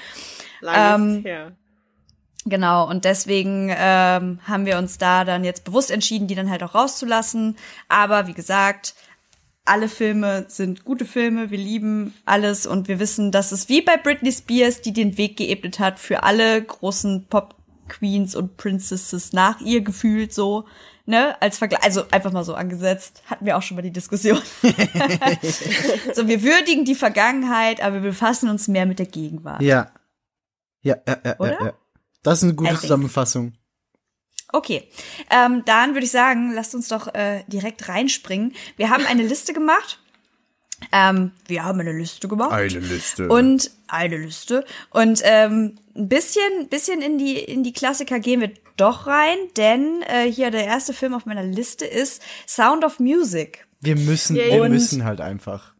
[0.60, 1.52] Lang Ähm, ist her.
[2.48, 6.62] Genau, und deswegen ähm, haben wir uns da dann jetzt bewusst entschieden, die dann halt
[6.62, 7.56] auch rauszulassen.
[7.88, 8.94] Aber wie gesagt,
[9.66, 13.96] alle Filme sind gute Filme, wir lieben alles und wir wissen, dass es wie bei
[13.96, 19.82] Britney Spears, die den Weg geebnet hat für alle großen Pop-Queens und Princesses nach ihr
[19.82, 20.66] gefühlt so,
[21.06, 24.40] ne, als Vergleich, also einfach mal so angesetzt, hatten wir auch schon mal die Diskussion.
[24.62, 29.62] so, wir würdigen die Vergangenheit, aber wir befassen uns mehr mit der Gegenwart.
[29.62, 29.90] Ja.
[30.82, 31.52] Ja, ja, ja, Oder?
[31.52, 31.72] ja, ja.
[32.22, 32.76] Das ist eine gute.
[32.76, 33.54] Zusammenfassung.
[34.52, 34.88] Okay,
[35.30, 38.54] ähm, dann würde ich sagen, lasst uns doch äh, direkt reinspringen.
[38.76, 40.00] Wir haben eine Liste gemacht.
[40.92, 42.52] Ähm, wir haben eine Liste gemacht.
[42.80, 43.28] Liste.
[43.28, 44.64] Und eine Liste.
[44.90, 50.02] Und ähm, ein bisschen, bisschen in die, in die Klassiker gehen wir doch rein, denn
[50.02, 53.66] äh, hier der erste Film auf meiner Liste ist Sound of Music.
[53.80, 55.75] wir müssen, wir müssen halt einfach.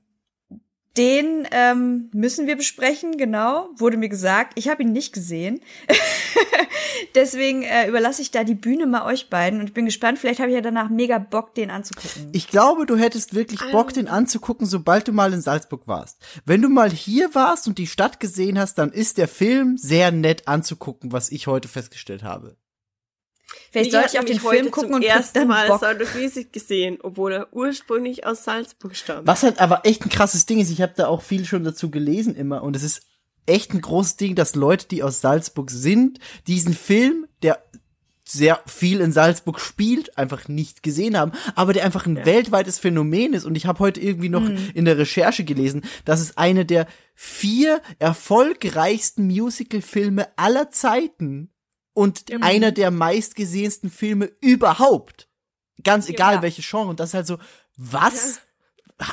[0.96, 4.52] Den ähm, müssen wir besprechen, genau, wurde mir gesagt.
[4.56, 5.60] Ich habe ihn nicht gesehen.
[7.14, 10.40] Deswegen äh, überlasse ich da die Bühne mal euch beiden und ich bin gespannt, vielleicht
[10.40, 12.30] habe ich ja danach mega Bock, den anzugucken.
[12.32, 16.18] Ich glaube, du hättest wirklich Bock, den anzugucken, sobald du mal in Salzburg warst.
[16.44, 20.10] Wenn du mal hier warst und die Stadt gesehen hast, dann ist der Film sehr
[20.12, 22.56] nett anzugucken, was ich heute festgestellt habe.
[23.70, 25.80] Vielleicht sollte ich auch den Film gucken zum und dann Mal Bock.
[25.80, 29.26] Sound of Music gesehen, obwohl er ursprünglich aus Salzburg stammt.
[29.26, 31.90] Was halt aber echt ein krasses Ding ist, ich habe da auch viel schon dazu
[31.90, 33.02] gelesen immer und es ist
[33.46, 37.62] echt ein großes Ding, dass Leute, die aus Salzburg sind, diesen Film, der
[38.28, 43.34] sehr viel in Salzburg spielt, einfach nicht gesehen haben, aber der einfach ein weltweites Phänomen
[43.34, 43.44] ist.
[43.44, 47.80] Und ich habe heute irgendwie noch in der Recherche gelesen, dass es eine der vier
[48.00, 51.50] erfolgreichsten Musical-Filme aller Zeiten
[51.96, 55.28] und einer der meistgesehensten Filme überhaupt.
[55.82, 56.42] Ganz egal Ja.
[56.42, 56.88] welche Genre.
[56.88, 57.38] Und das ist halt so,
[57.76, 58.40] was?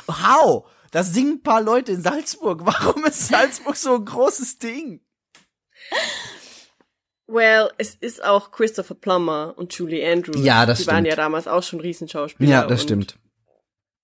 [0.06, 0.70] How?
[0.90, 2.60] Da singen ein paar Leute in Salzburg.
[2.64, 5.00] Warum ist Salzburg so ein großes Ding?
[7.26, 10.44] Well, es ist auch Christopher Plummer und Julie Andrews.
[10.44, 11.08] Ja, das Die waren stimmt.
[11.08, 12.64] ja damals auch schon Riesenschauspieler.
[12.64, 13.16] und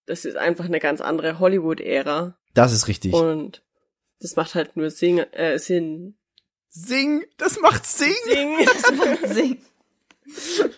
[0.07, 2.35] Das ist einfach eine ganz andere Hollywood-Ära.
[2.55, 3.13] Das ist richtig.
[3.13, 3.63] Und
[4.21, 6.17] das macht halt nur Sing äh, Sinn.
[6.71, 8.15] Sing, das macht Sing.
[8.25, 8.57] Sing.
[9.35, 9.59] Sing.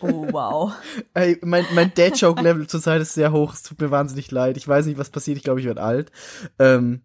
[0.01, 0.71] Oh, wow.
[1.13, 3.53] Ey, mein, mein Dad-Joke-Level zurzeit ist sehr hoch.
[3.53, 4.57] Es tut mir wahnsinnig leid.
[4.57, 5.37] Ich weiß nicht, was passiert.
[5.37, 6.11] Ich glaube, ich werde alt.
[6.57, 7.01] Ähm,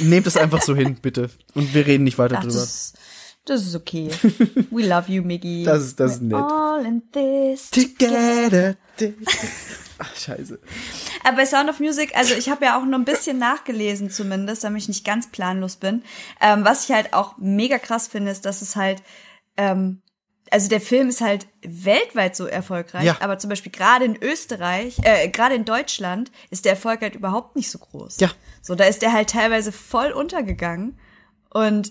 [0.00, 1.28] nehmt es einfach so hin, bitte.
[1.54, 2.54] Und wir reden nicht weiter Ach, drüber.
[2.54, 2.94] das,
[3.44, 4.08] das ist okay.
[4.70, 5.64] We love you, Miggy.
[5.64, 6.40] Das ist- das ist nett.
[6.40, 7.70] All in this.
[7.70, 8.76] Together.
[9.98, 10.60] Ach, scheiße.
[11.24, 14.64] Aber bei Sound of Music, also ich habe ja auch nur ein bisschen nachgelesen zumindest,
[14.64, 16.02] damit ich nicht ganz planlos bin.
[16.40, 19.02] Ähm, was ich halt auch mega krass finde, ist, dass es halt,
[19.56, 20.02] ähm,
[20.50, 23.16] also der Film ist halt weltweit so erfolgreich, Ja.
[23.20, 27.56] aber zum Beispiel gerade in Österreich, äh, gerade in Deutschland ist der Erfolg halt überhaupt
[27.56, 28.20] nicht so groß.
[28.20, 28.30] Ja.
[28.60, 30.98] So, da ist der halt teilweise voll untergegangen
[31.50, 31.90] und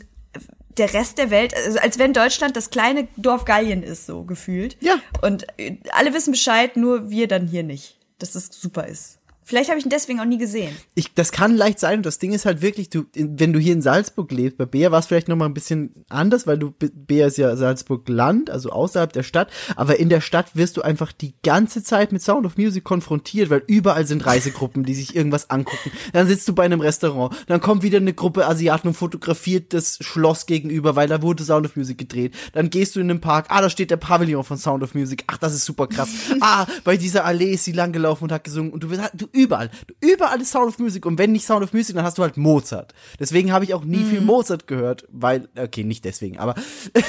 [0.77, 4.77] der Rest der Welt, also als wenn Deutschland das kleine Dorf Gallien ist, so gefühlt.
[4.79, 4.99] Ja.
[5.21, 9.19] Und äh, alle wissen Bescheid, nur wir dann hier nicht, dass das super ist.
[9.43, 10.75] Vielleicht habe ich ihn deswegen auch nie gesehen.
[10.93, 13.73] Ich, das kann leicht sein und das Ding ist halt wirklich, du, wenn du hier
[13.73, 16.71] in Salzburg lebst, bei Bea war es vielleicht noch mal ein bisschen anders, weil du,
[16.71, 20.83] Bea ist ja Salzburg Land, also außerhalb der Stadt, aber in der Stadt wirst du
[20.83, 25.15] einfach die ganze Zeit mit Sound of Music konfrontiert, weil überall sind Reisegruppen, die sich
[25.15, 25.91] irgendwas angucken.
[26.13, 29.97] Dann sitzt du bei einem Restaurant, dann kommt wieder eine Gruppe Asiaten und fotografiert das
[30.01, 32.35] Schloss gegenüber, weil da wurde Sound of Music gedreht.
[32.53, 35.23] Dann gehst du in den Park, ah, da steht der Pavillon von Sound of Music,
[35.27, 36.09] ach, das ist super krass.
[36.43, 39.69] Ah, bei dieser Allee ist sie langgelaufen und hat gesungen und du halt, du überall,
[39.99, 42.37] überall ist Sound of Music und wenn nicht Sound of Music, dann hast du halt
[42.37, 42.93] Mozart.
[43.19, 46.55] Deswegen habe ich auch nie viel Mozart gehört, weil, okay, nicht deswegen, aber,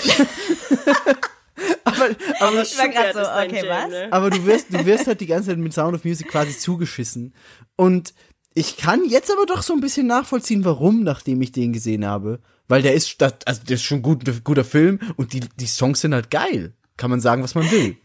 [1.84, 3.90] aber, aber, Ich war grad so, okay, Jam, was?
[3.90, 4.08] ne?
[4.10, 7.34] aber du wirst, du wirst halt die ganze Zeit mit Sound of Music quasi zugeschissen.
[7.76, 8.14] Und
[8.54, 12.40] ich kann jetzt aber doch so ein bisschen nachvollziehen, warum, nachdem ich den gesehen habe.
[12.68, 16.00] Weil der ist, also der ist schon gut, ein guter Film und die, die Songs
[16.00, 16.74] sind halt geil.
[16.96, 17.96] Kann man sagen, was man will.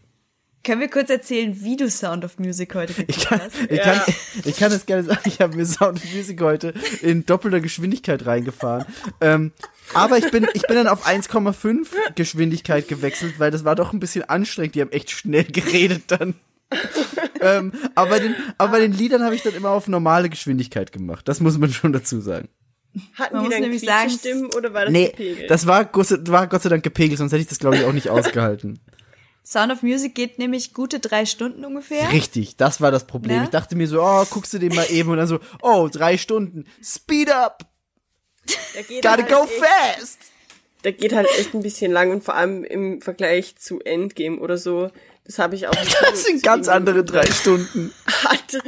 [0.68, 3.54] Können wir kurz erzählen, wie du Sound of Music heute Ich geguckt kann, hast?
[3.70, 3.84] ich, Ja.
[3.84, 7.60] kann, ich kann es gerne sagen, ich habe mir Sound of Music heute in doppelter
[7.60, 8.84] Geschwindigkeit reingefahren.
[9.22, 9.52] Ähm,
[9.94, 13.98] aber ich bin, ich bin dann auf 1,5 Geschwindigkeit gewechselt, weil das war doch ein
[14.00, 14.74] bisschen anstrengend.
[14.74, 16.34] Die haben echt schnell geredet dann.
[17.40, 20.92] ähm, aber bei den, aber bei den Liedern habe ich dann immer auf normale Geschwindigkeit
[20.92, 21.26] gemacht.
[21.28, 22.48] Das muss man schon dazu sagen.
[23.14, 25.50] Hatten Man die dann nämlich sagen, Stimmen oder war das Nee, gepegelt?
[25.50, 27.84] das war, Gott sei- war Gott sei Dank gepegelt, sonst hätte ich das glaube ich
[27.84, 28.80] auch nicht ausgehalten.
[29.48, 32.12] Sound of Music geht nämlich gute drei Stunden ungefähr.
[32.12, 33.38] Richtig, das war das Problem.
[33.38, 33.44] Ne?
[33.44, 36.18] Ich dachte mir so, oh, guckst du den mal eben und dann so, oh, drei
[36.18, 36.66] Stunden.
[36.82, 37.64] Speed up!
[38.88, 39.52] Gotta halt go echt,
[39.98, 40.18] fast!
[40.82, 44.58] Da geht halt echt ein bisschen lang und vor allem im Vergleich zu Endgame oder
[44.58, 44.90] so.
[45.24, 45.72] Das habe ich auch.
[45.80, 47.92] nicht Das sind ganz andere drei Stunden.
[48.06, 48.58] Hat,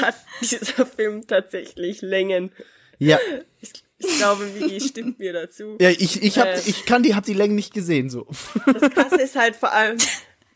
[0.00, 2.52] hat dieser Film tatsächlich Längen.
[2.98, 3.18] Ja,
[3.60, 5.76] Ich, ich glaube, Migi stimmt mir dazu.
[5.80, 6.60] ja, ich, ich hab, Äh.
[6.66, 8.26] ich kann die, hab die Längen nicht gesehen, so.
[8.66, 9.96] Das Krasse ist halt vor allem,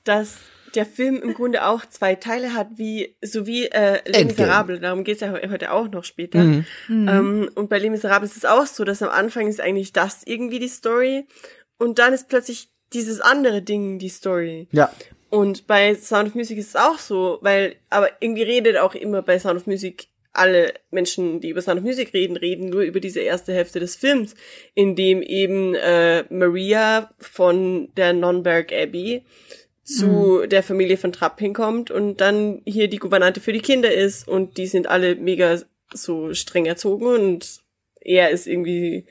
[0.05, 0.37] dass
[0.75, 4.25] der Film im Grunde auch zwei Teile hat, wie so wie äh, Les.
[4.25, 4.81] Miserables.
[4.81, 6.39] Darum geht's ja he- heute auch noch später.
[6.39, 6.65] Mhm.
[6.89, 10.23] Ähm, und bei Les Miserables ist es auch so, dass am Anfang ist eigentlich das
[10.25, 11.27] irgendwie die Story
[11.77, 14.69] und dann ist plötzlich dieses andere Ding die Story.
[14.71, 14.93] Ja.
[15.29, 19.23] Und bei Sound of Music ist es auch so, weil, aber irgendwie redet auch immer
[19.23, 23.01] bei Sound of Music alle Menschen, die über Sound of Music reden, reden nur über
[23.01, 24.35] diese erste Hälfte des Films,
[24.75, 29.25] in dem eben äh, Maria von der Nonberg Abbey
[29.97, 34.29] zu der Familie von Trapp hinkommt und dann hier die Gouvernante für die Kinder ist
[34.29, 35.61] und die sind alle mega
[35.93, 37.61] so streng erzogen und
[38.01, 39.07] er ist irgendwie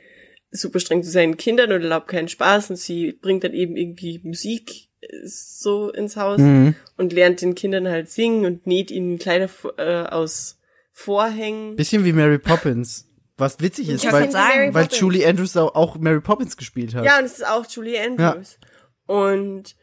[0.51, 4.19] super streng zu seinen Kindern und erlaubt keinen Spaß und sie bringt dann eben irgendwie
[4.23, 6.75] Musik äh, so ins Haus Mhm.
[6.97, 10.57] und lernt den Kindern halt singen und näht ihnen Kleider äh, aus
[10.91, 11.75] Vorhängen.
[11.75, 13.05] Bisschen wie Mary Poppins.
[13.37, 14.87] Was witzig ist, Ich weil, weil.
[14.91, 17.05] Julie Andrews auch, auch Mary Poppins gespielt hat.
[17.05, 18.57] Ja, und es ist auch Julie Andrews.
[19.05, 19.75] Und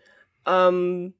[0.46, 1.14] ähm,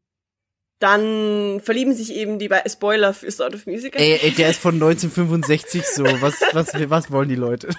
[0.79, 3.99] dann verlieben sich eben die beiden Spoiler für Sound of Music.
[3.99, 6.05] Ey, ey, der ist von 1965 so.
[6.21, 7.69] Was, was, was wollen die Leute?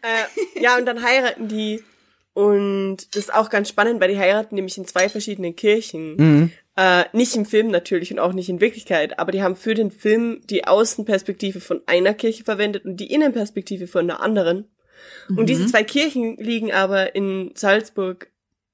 [0.00, 1.82] Äh, ja, und dann heiraten die.
[2.32, 6.16] Und das ist auch ganz spannend, weil die heiraten nämlich in zwei verschiedenen Kirchen.
[6.16, 6.52] Mhm.
[6.76, 9.90] Äh, nicht im Film natürlich und auch nicht in Wirklichkeit, aber die haben für den
[9.90, 14.70] Film die Außenperspektive von einer Kirche verwendet und die Innenperspektive von einer anderen.
[15.36, 18.30] Und diese zwei Kirchen liegen aber in Salzburg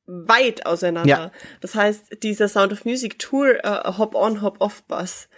[0.07, 1.09] weit auseinander.
[1.09, 1.33] Ja.
[1.61, 5.29] Das heißt, dieser Sound of Music Tour äh, Hop-on, Hop-off-Bus,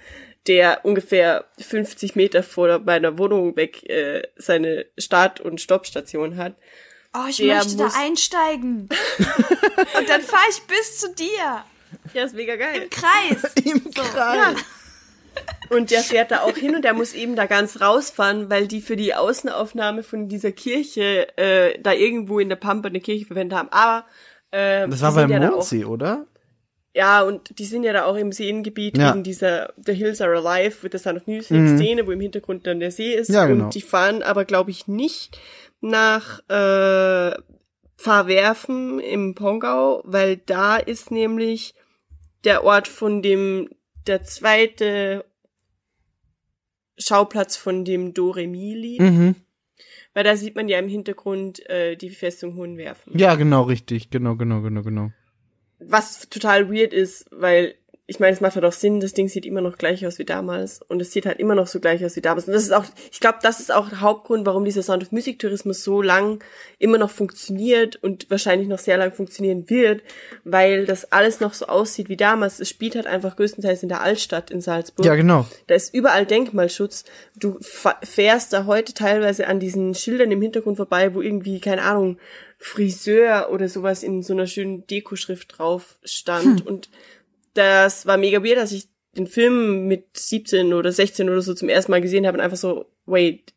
[0.46, 6.54] der ungefähr 50 Meter vor meiner Wohnung weg äh, seine Start- und Stoppstation hat,
[7.18, 8.88] Oh, ich möchte da einsteigen.
[9.98, 11.64] Und dann fahre ich bis zu dir.
[12.12, 12.82] ja, ist mega geil.
[12.82, 13.54] Im Kreis.
[13.64, 14.58] Im Kreis.
[15.70, 18.80] Und der fährt da auch hin und der muss eben da ganz rausfahren, weil die
[18.80, 23.58] für die Außenaufnahme von dieser Kirche äh, da irgendwo in der Pampa eine Kirche verwendet
[23.58, 23.68] haben.
[23.70, 24.06] Aber
[24.50, 25.50] äh, Das war beim ja
[25.86, 26.26] oder?
[26.94, 29.12] Ja, und die sind ja da auch im Seengebiet Ja.
[29.12, 31.76] wegen dieser The Hills Are Alive with the Sound of Music Mhm.
[31.76, 33.28] Szene, wo im Hintergrund dann der See ist.
[33.28, 33.64] Ja, genau.
[33.64, 35.38] Und die fahren aber, glaube ich, nicht
[35.82, 37.36] nach äh,
[37.98, 41.74] Pfarrwerfen im Pongau, weil da ist nämlich
[42.44, 43.68] der Ort von dem,
[44.06, 45.24] der zweite
[46.98, 49.00] Schauplatz von dem Do-Re-Mi-Lied.
[49.00, 49.34] Mhm.
[50.16, 53.18] Weil da sieht man ja im Hintergrund äh, die Festung Hohenwerfen.
[53.18, 54.08] Ja, genau, richtig.
[54.08, 55.10] Genau, genau, genau, genau.
[55.78, 57.74] Was total weird ist, weil
[58.08, 60.24] ich meine, es macht halt auch Sinn, das Ding sieht immer noch gleich aus wie
[60.24, 62.46] damals und es sieht halt immer noch so gleich aus wie damals.
[62.46, 65.10] Und das ist auch, ich glaube, das ist auch der Hauptgrund, warum dieser Sound of
[65.10, 66.42] Music Tourismus so lang
[66.78, 70.02] immer noch funktioniert und wahrscheinlich noch sehr lang funktionieren wird,
[70.44, 72.60] weil das alles noch so aussieht wie damals.
[72.60, 75.04] Es spielt halt einfach größtenteils in der Altstadt in Salzburg.
[75.04, 75.44] Ja, genau.
[75.66, 77.06] Da ist überall Denkmalschutz.
[77.34, 82.18] Du fährst da heute teilweise an diesen Schildern im Hintergrund vorbei, wo irgendwie, keine Ahnung,
[82.58, 86.66] Friseur oder sowas in so einer schönen Dekoschrift drauf stand.
[86.66, 86.88] Und
[87.56, 91.68] das war mega weird, als ich den Film mit 17 oder 16 oder so zum
[91.68, 93.54] ersten Mal gesehen habe und einfach so, wait,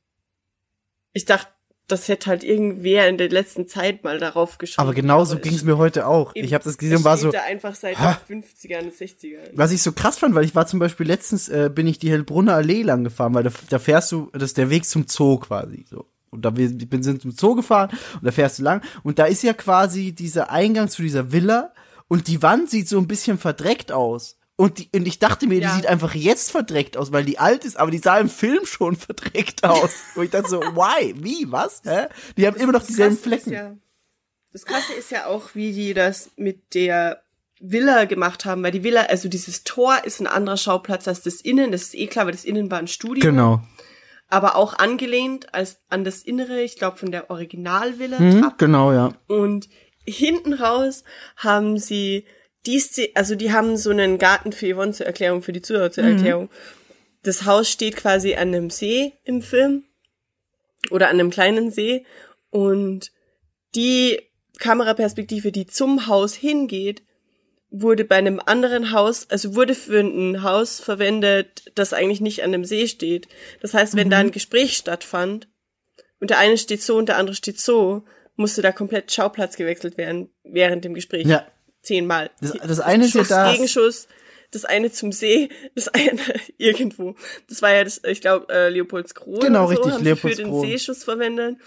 [1.13, 1.49] ich dachte,
[1.87, 4.81] das hätte halt irgendwer in der letzten Zeit mal darauf geschrieben.
[4.81, 6.35] Aber genauso ging es mir heute auch.
[6.35, 8.21] eben- Ich habe das gesehen es und war so, da einfach seit Ha?
[8.29, 9.49] den 50ern, 60ern.
[9.53, 12.11] was ich so krass fand, weil ich war zum Beispiel letztens, äh, bin ich die
[12.11, 15.37] Hellbrunner Allee lang gefahren, weil da, da fährst du, das ist der Weg zum Zoo
[15.39, 16.05] quasi, so.
[16.29, 19.25] Und da wir wir sind zum Zoo gefahren und da fährst du lang und da
[19.25, 21.73] ist ja quasi dieser Eingang zu dieser Villa
[22.09, 24.35] und die Wand sieht so ein bisschen verdreckt aus.
[24.57, 25.69] Und, die, und ich dachte mir, Ja.
[25.69, 28.65] die sieht einfach jetzt verdreckt aus, weil die alt ist, aber die sah im Film
[28.65, 29.91] schon verdreckt aus.
[30.15, 31.15] Und ich dachte so, why?
[31.17, 31.49] Wie?
[31.49, 31.81] Was?
[31.85, 32.07] Hä?
[32.35, 33.53] Die haben immer noch dieselben Flecken.
[33.53, 33.77] Ja,
[34.51, 37.21] das Krasse ist ja auch, wie die das mit der
[37.61, 41.35] Villa gemacht haben, weil die Villa, also dieses Tor ist ein anderer Schauplatz als das
[41.41, 41.71] Innen.
[41.71, 43.21] Das ist eh klar, weil das Innen war ein Studio.
[43.23, 43.61] Genau.
[44.27, 48.19] Aber auch angelehnt als an das Innere, ich glaube, von der Originalvilla.
[48.19, 49.13] Mhm, genau, ja.
[49.27, 49.69] Und
[50.11, 51.03] hinten raus
[51.37, 52.25] haben sie
[52.65, 55.91] die Szene, also die haben so einen Garten für Yvonne zur Erklärung, für die Zuhörer
[55.91, 56.49] zur Erklärung.
[57.23, 59.83] Das Haus steht quasi an einem See im Film
[60.89, 62.05] oder an einem kleinen See
[62.49, 63.11] und
[63.75, 64.19] die
[64.59, 67.03] Kameraperspektive, die zum Haus hingeht,
[67.71, 72.51] wurde bei einem anderen Haus, also wurde für ein Haus verwendet, das eigentlich nicht an
[72.51, 73.27] dem See steht.
[73.61, 75.47] Das heißt, wenn da ein Gespräch stattfand
[76.19, 78.03] und der eine steht so und der andere steht so,
[78.39, 81.27] musste da komplett Schauplatz gewechselt werden während dem Gespräch.
[81.27, 81.45] Ja.
[81.81, 82.29] Zehnmal.
[82.41, 84.07] Das- das eine ist ja Schuss, das- Gegenschuss,
[84.51, 86.19] das eine zum See, das eine
[86.57, 87.15] irgendwo.
[87.47, 89.39] Das war ja das, ich glaube, äh, Leopoldskron.
[89.39, 90.61] Genau, so, richtig, sie für den Leopoldskron.
[90.61, 91.57] Seeschuss verwendet.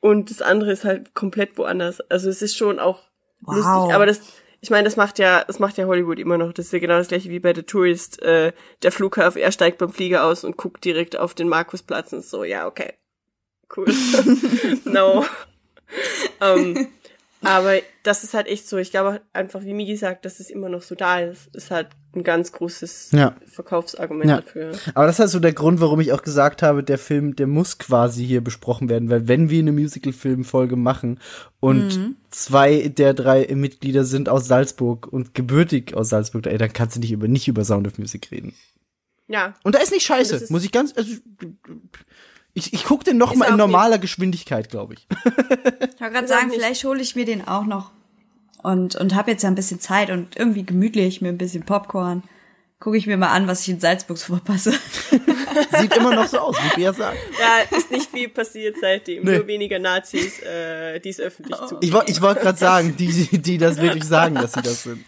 [0.00, 2.00] Und das andere ist halt komplett woanders.
[2.10, 3.02] Also es ist schon auch
[3.40, 3.56] Wow.
[3.56, 4.20] lustig, aber das,
[4.60, 6.52] ich meine, das macht ja, das macht ja Hollywood immer noch.
[6.52, 8.22] Das ist ja genau das gleiche wie bei The Tourist.
[8.22, 8.52] Äh,
[8.82, 12.42] der Flughafen, er steigt beim Flieger aus und guckt direkt auf den Markusplatz und so,
[12.44, 12.94] ja, okay.
[13.76, 13.86] Cool.
[14.84, 15.24] no.
[16.40, 16.88] ähm,
[17.42, 17.74] aber
[18.04, 18.78] das ist halt echt so.
[18.78, 21.88] Ich glaube einfach, wie Migi sagt, dass es immer noch so da ist, ist halt
[22.16, 23.36] ein ganz großes Ja.
[23.46, 24.36] Verkaufsargument Ja.
[24.40, 24.72] dafür.
[24.94, 27.46] Aber das ist halt so der Grund, warum ich auch gesagt habe, der Film, der
[27.46, 31.20] muss quasi hier besprochen werden, weil wenn wir eine Musical-Film-Folge machen
[31.60, 36.96] und zwei der drei Mitglieder sind aus Salzburg und gebürtig aus Salzburg, ey, dann kannst
[36.96, 38.54] du nicht über, nicht über Sound of Music reden.
[39.28, 39.54] Ja.
[39.64, 41.12] Und da ist nicht scheiße, Das ist- muss ich ganz, also,
[42.54, 45.06] ich, ich guck den noch Ist mal in normaler Geschwindigkeit, glaube ich.
[45.10, 47.90] Ich wollte gerade sagen, vielleicht hole ich mir den auch noch.
[48.62, 52.22] Und, und habe jetzt ja ein bisschen Zeit und irgendwie gemütlich mit ein bisschen Popcorn.
[52.80, 54.72] Gucke ich mir mal an, was ich in Salzburg so verpasse.
[55.80, 57.16] Sieht immer noch so aus, wie Bea sagt.
[57.38, 59.24] Ja, ist nicht viel passiert seitdem.
[59.24, 59.36] Nee.
[59.38, 61.76] Nur weniger Nazis, äh, die es öffentlich zu.
[61.80, 64.82] Ich, woll- ich wollte gerade sagen, die, die, die das wirklich sagen, dass sie das
[64.82, 65.04] sind.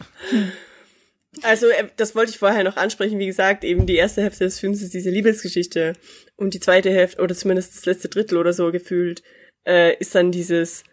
[1.43, 3.19] Also, äh, das wollte ich vorher noch ansprechen.
[3.19, 5.95] Wie gesagt, eben die erste Hälfte des Films ist diese Liebesgeschichte.
[6.37, 9.23] Und die zweite Hälfte, oder zumindest das letzte Drittel oder so gefühlt,
[9.67, 10.85] äh, ist dann dieses,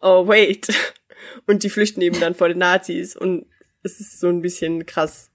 [0.00, 0.68] oh wait.
[1.46, 3.16] Und die flüchten eben dann vor den Nazis.
[3.16, 3.46] Und
[3.82, 5.30] es ist so ein bisschen krass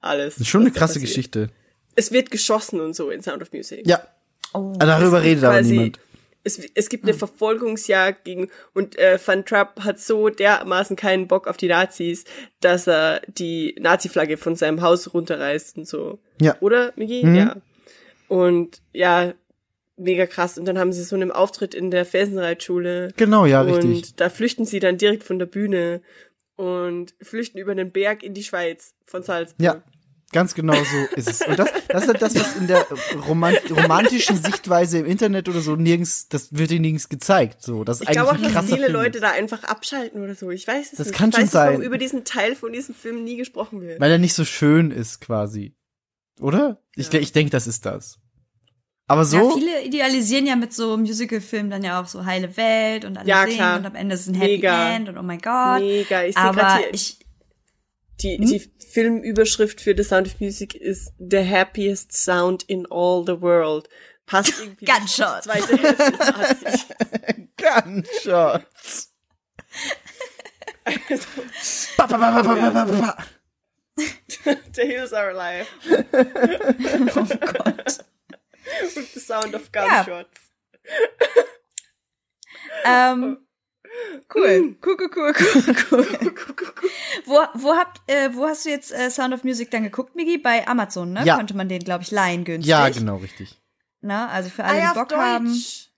[0.00, 0.34] alles.
[0.34, 1.00] Das ist schon eine krasse.
[1.00, 1.48] Geschichte.
[1.94, 3.86] Es wird geschossen und so in Sound of Music.
[3.86, 4.06] Ja,
[4.54, 4.74] Oh.
[4.78, 6.00] darüber Es gibt redet aber niemand.
[6.44, 11.46] Es, es gibt eine Verfolgungsjagd gegen und äh, Van Trapp hat so dermaßen keinen Bock
[11.46, 12.24] auf die Nazis,
[12.60, 16.18] dass er die Nazi-Flagge von seinem Haus runterreißt und so.
[16.40, 16.56] Ja.
[16.60, 17.24] Oder, Migi?
[17.24, 17.34] Mhm.
[17.34, 17.56] Ja.
[18.28, 19.34] Und ja,
[19.96, 20.58] mega krass.
[20.58, 23.12] Und dann haben sie so einen Auftritt in der Felsenreitschule.
[23.16, 24.16] Genau, ja, und richtig.
[24.16, 26.02] da flüchten sie dann direkt von der Bühne
[26.56, 29.64] und flüchten über den Berg in die Schweiz von Salzburg.
[29.64, 29.82] Ja,
[30.32, 31.40] ganz genau so ist es.
[31.46, 32.86] Und das, das ist halt das, was in der
[33.28, 37.62] roman romantischen Sichtweise im Internet oder so nirgends, das wird dir nirgends gezeigt.
[37.62, 39.22] So, das ist Ich eigentlich glaube auch, ein dass viele Film Leute ist.
[39.22, 40.50] da einfach abschalten oder so.
[40.50, 41.16] Ich weiß es Das nicht.
[41.16, 41.82] kann ich schon weiß nicht, warum sein.
[41.82, 44.00] über diesen Teil von diesem Film nie gesprochen wird.
[44.00, 45.74] Weil er nicht so schön ist, quasi.
[46.40, 46.82] Oder?
[46.96, 47.20] Ich, Ja.
[47.20, 48.18] ich denke, das ist das.
[49.08, 53.04] Aber Ja, so, viele idealisieren ja mit so Musicalfilmen dann ja auch so heile Welt
[53.04, 53.78] und alle Ja, singen klar.
[53.78, 54.94] und am Ende ist es ein Happy Mega.
[54.96, 55.80] End und oh mein Gott.
[55.80, 56.22] Mega.
[56.24, 57.18] Ich sehe Aber gerade hier, ich,
[58.20, 58.46] die, Hm?
[58.46, 63.88] die Filmüberschrift für The Sound of Music ist The happiest sound in all the world.
[64.26, 64.84] Passt irgendwie.
[64.84, 65.44] Gunshots.
[65.44, 66.78] Zweite Hälfte.
[67.56, 69.12] Gunshots.
[71.96, 73.16] Ba, ba, ba, ba, ba, ba, ba, ba.
[74.74, 75.66] The hills are alive.
[76.14, 77.98] oh Gott.
[78.94, 80.02] With the sound of Ja.
[80.04, 80.40] gunshots.
[82.84, 83.38] ähm,
[84.34, 84.76] cool.
[84.84, 85.32] Cool, cool,
[85.90, 86.06] cool,
[86.58, 86.90] cool, cool.
[87.26, 90.38] Wo, wo habt, äh, wo hast du jetzt äh, Sound of Music dann geguckt, Migi?
[90.38, 91.22] Bei Amazon, ne?
[91.24, 91.36] Ja.
[91.36, 92.68] Konnte man den, glaube ich, leihen günstig.
[92.70, 93.58] Ja, genau, richtig.
[94.00, 94.28] Ne?
[94.28, 95.46] Also für alle, Ah, ja, die auf Bock haben.
[95.48, 95.88] Deutsch.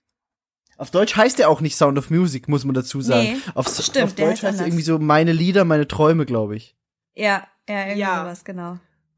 [0.77, 3.21] Auf Deutsch heißt der auch nicht Sound of Music, muss man dazu sagen.
[3.23, 6.57] Nee, auf, stimmt, auf Deutsch heißt heißt er irgendwie so meine Lieder, meine Träume, glaube
[6.57, 6.75] ich.
[7.13, 8.23] Ja, ja, irgendwie Ja.
[8.23, 8.77] sowas, genau.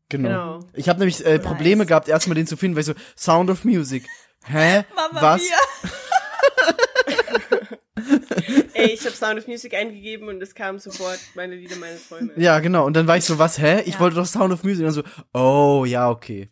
[0.10, 0.30] Genau.
[0.30, 0.60] Genau.
[0.74, 1.88] Ich habe nämlich äh, Probleme Nice.
[1.88, 4.06] gehabt, erstmal den zu finden, weil ich so Sound of Music.
[4.46, 4.86] Hä?
[4.96, 5.42] Mama Was?
[8.78, 12.32] Ey, ich habe Sound of Music eingegeben und es kam sofort meine Lieder, meine Träume.
[12.38, 12.86] Ja, genau.
[12.86, 13.82] Und dann war ich so, was, hä?
[13.86, 14.00] Ich Ja.
[14.02, 14.86] wollte doch Sound of Music.
[14.86, 16.50] Und dann so, oh, ja, okay.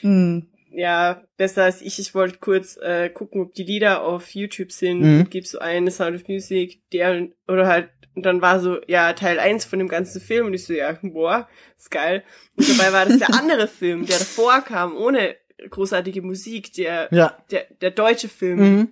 [0.00, 0.46] Hm.
[0.72, 1.98] Ja, besser als ich.
[1.98, 5.00] Ich wollte kurz äh, gucken, ob die Lieder auf YouTube sind.
[5.00, 5.20] Mhm.
[5.20, 9.12] Und gib so eine Sound of Music, der oder halt und dann war so, ja,
[9.12, 12.24] Teil 1 von dem ganzen Film und ich so, ja, boah, ist geil.
[12.56, 15.36] Und dabei war das der andere Film, der davor kam, ohne
[15.70, 17.38] großartige Musik, der, Ja.
[17.52, 18.58] der, der deutsche Film.
[18.58, 18.88] Mhm.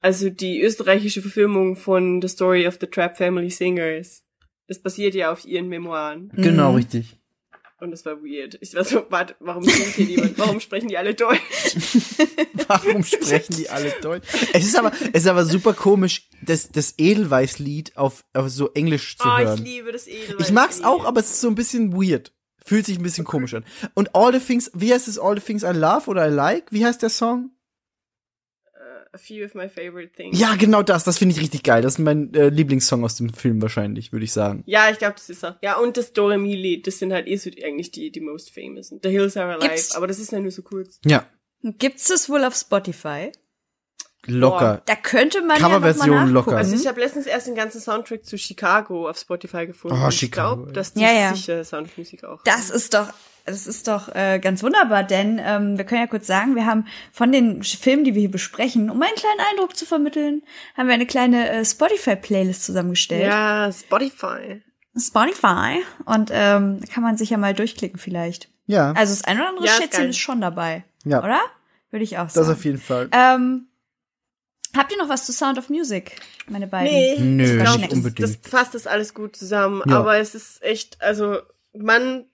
[0.00, 4.22] Also die österreichische Verfilmung von The Story of the Trap Family Singers.
[4.68, 6.30] Das basiert ja auf ihren Memoiren.
[6.36, 6.76] Genau, Mhm.
[6.76, 7.16] richtig.
[7.80, 8.58] Und das war weird.
[8.60, 10.36] Ich war so, warte, warum singt hier niemand?
[10.36, 11.38] Warum sprechen die alle Deutsch?
[12.66, 14.26] Warum sprechen die alle Deutsch?
[14.52, 19.16] Es ist aber, es ist aber super komisch, das, das Edelweiß-Lied auf, auf so Englisch
[19.16, 19.64] zu oh, ich hören.
[19.64, 20.48] liebe das Edelweiß.
[20.48, 22.32] Ich mag's auch, aber es ist so ein bisschen weird.
[22.64, 23.64] Fühlt sich ein bisschen komisch an.
[23.94, 26.72] Und All the Things, wie heißt es All the Things I Love oder I Like?
[26.72, 27.52] Wie heißt der Song?
[29.18, 30.38] A few of my favorite things.
[30.38, 31.02] Ja, genau das.
[31.02, 31.82] Das finde ich richtig geil.
[31.82, 34.62] Das ist mein äh, Lieblingssong aus dem Film wahrscheinlich, würde ich sagen.
[34.66, 35.54] Ja, ich glaube, das ist auch.
[35.60, 38.88] Ja, und das Doremi-Lied, das sind halt eh so die, eigentlich die, die most famous.
[39.02, 41.00] The Hills Are Alive, Gibt's- aber das ist ja nur so kurz.
[41.04, 41.26] Ja,
[41.62, 43.32] Gibt's das wohl auf Spotify?
[44.26, 44.82] locker.
[44.86, 46.56] Da könnte man Coverversion ja noch mal locker.
[46.56, 49.96] Also ich habe letztens erst den ganzen Soundtrack zu Chicago auf Spotify gefunden.
[50.00, 50.74] Oh, Und ich Chicago, glaube, ja.
[50.74, 51.34] dass die Ja, ja.
[51.34, 53.08] sicher Sound of Music auch Das ist doch,
[53.48, 56.86] das ist doch äh, ganz wunderbar, denn ähm, wir können ja kurz sagen, wir haben
[57.12, 60.42] von den Filmen, die wir hier besprechen, um einen kleinen Eindruck zu vermitteln,
[60.76, 63.24] haben wir eine kleine äh, Spotify-Playlist zusammengestellt.
[63.24, 64.62] Ja, Spotify.
[64.96, 65.82] Spotify.
[66.04, 68.48] Und ähm, da kann man sich ja mal durchklicken vielleicht.
[68.66, 70.10] Ja, Also das ein oder andere Ja, ist Schätzchen geil.
[70.10, 70.84] ist schon dabei.
[71.04, 71.22] Ja.
[71.22, 71.40] Oder?
[71.90, 72.50] Würde ich auch das sagen.
[72.52, 73.08] auf jeden Fall.
[73.12, 73.68] ähm,
[74.76, 76.16] habt ihr noch was zu Sound of Music,
[76.48, 76.92] meine beiden?
[76.92, 78.20] Nee, Nö, ich glaub, nicht das, unbedingt.
[78.44, 79.82] das fasst das alles gut zusammen.
[79.86, 79.98] Ja.
[80.00, 81.38] Aber es ist echt, also
[81.72, 82.26] man,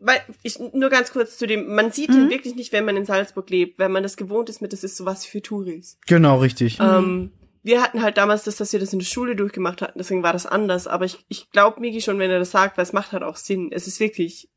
[0.00, 3.04] weil ich nur ganz kurz zu dem, man sieht ihn wirklich nicht, wenn man in
[3.04, 5.98] Salzburg lebt, wenn man das gewohnt ist mit, das ist sowas für Touris.
[6.06, 6.78] Genau, richtig.
[6.80, 7.32] Ähm,
[7.62, 10.32] wir hatten halt damals das, dass wir das in der Schule durchgemacht hatten, deswegen war
[10.32, 10.86] das anders.
[10.86, 13.36] Aber ich, ich glaube Migi schon, wenn er das sagt, weil es macht halt auch
[13.36, 13.70] Sinn.
[13.72, 14.50] Es ist wirklich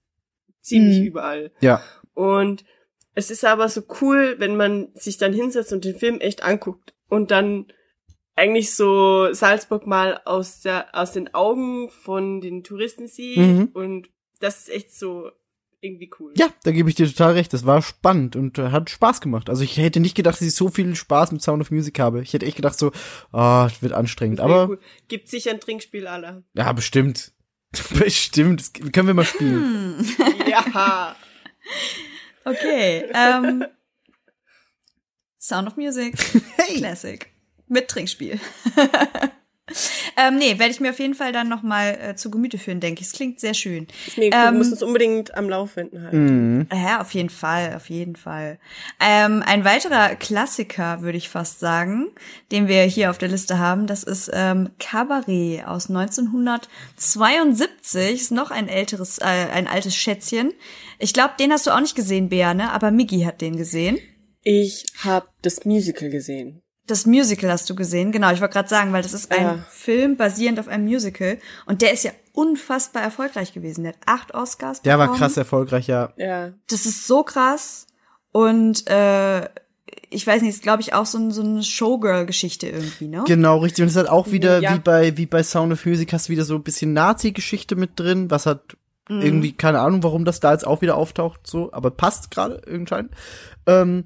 [0.62, 1.06] ziemlich Mhm.
[1.06, 1.52] überall.
[1.62, 1.82] Ja.
[2.14, 2.66] Und
[3.14, 6.94] es ist aber so cool, wenn man sich dann hinsetzt und den Film echt anguckt
[7.10, 7.68] und dann
[8.36, 13.70] eigentlich so Salzburg mal aus der aus den Augen von den Touristen sieht Mhm.
[13.74, 14.10] und
[14.40, 15.32] das ist echt so
[15.80, 16.34] irgendwie cool.
[16.36, 17.54] Ja, da gebe ich dir total recht.
[17.54, 19.50] Das war spannend und äh, hat Spaß gemacht.
[19.50, 22.22] Also ich hätte nicht gedacht, dass ich so viel Spaß mit Sound of Music habe.
[22.22, 22.92] Ich hätte echt gedacht so,
[23.32, 24.40] ah, es wird anstrengend.
[24.40, 24.80] Aber cool.
[25.08, 26.44] gibt sicher ein Trinkspiel aller.
[26.54, 27.32] ja, bestimmt.
[27.94, 28.62] bestimmt.
[28.62, 30.06] Das können wir mal spielen.
[30.48, 31.16] ja.
[32.46, 33.04] Okay.
[33.14, 33.66] Ähm,
[35.38, 36.16] Sound of Music.
[36.56, 36.78] Hey!
[36.78, 37.28] Classic.
[37.68, 38.40] Mit Trinkspiel.
[40.18, 42.80] ähm, nee, werde ich mir auf jeden Fall dann noch mal äh, zu Gemüte führen,
[42.80, 43.08] denke ich.
[43.08, 43.88] Es klingt sehr schön.
[44.08, 44.48] Ist mega cool.
[44.48, 46.58] Ähm, Wir müssen uns unbedingt am Laufenden halten.
[46.58, 46.68] Mhm.
[46.74, 48.60] Ja, auf jeden Fall, auf jeden Fall.
[49.00, 52.08] Ähm, ein weiterer Klassiker, würde ich fast sagen,
[52.52, 58.22] den wir hier auf der Liste haben, das ist ähm, Cabaret aus 1972.
[58.22, 60.54] Ist noch ein älteres, äh, ein altes Schätzchen.
[61.00, 62.72] Ich glaube, den hast du auch nicht gesehen, Bea, ne?
[62.72, 63.98] Aber Miggy hat den gesehen.
[64.44, 66.62] Ich habe das Musical gesehen.
[66.88, 68.32] Das Musical hast du gesehen, genau.
[68.32, 69.66] Ich wollte gerade sagen, weil das ist ein Ja.
[69.70, 73.84] Film basierend auf einem Musical und der ist ja unfassbar erfolgreich gewesen.
[73.84, 75.20] Der hat acht Oscars Der war bekommen.
[75.20, 76.14] krass erfolgreich, ja.
[76.18, 76.54] Ja.
[76.70, 77.88] Das ist so krass
[78.32, 79.50] und äh,
[80.10, 83.24] ich weiß nicht, ist glaube ich auch so, ein, so eine Showgirl-Geschichte irgendwie, ne?
[83.28, 83.84] Genau, richtig.
[83.84, 84.76] Und es hat auch wieder, Ja.
[84.76, 88.00] wie bei, wie bei Sound of Music, hast du wieder so ein bisschen Nazi-Geschichte mit
[88.00, 88.78] drin, was hat
[89.10, 93.06] irgendwie, keine Ahnung, warum das da jetzt auch wieder auftaucht, so, aber passt gerade irgendwie.
[93.66, 94.04] Ähm,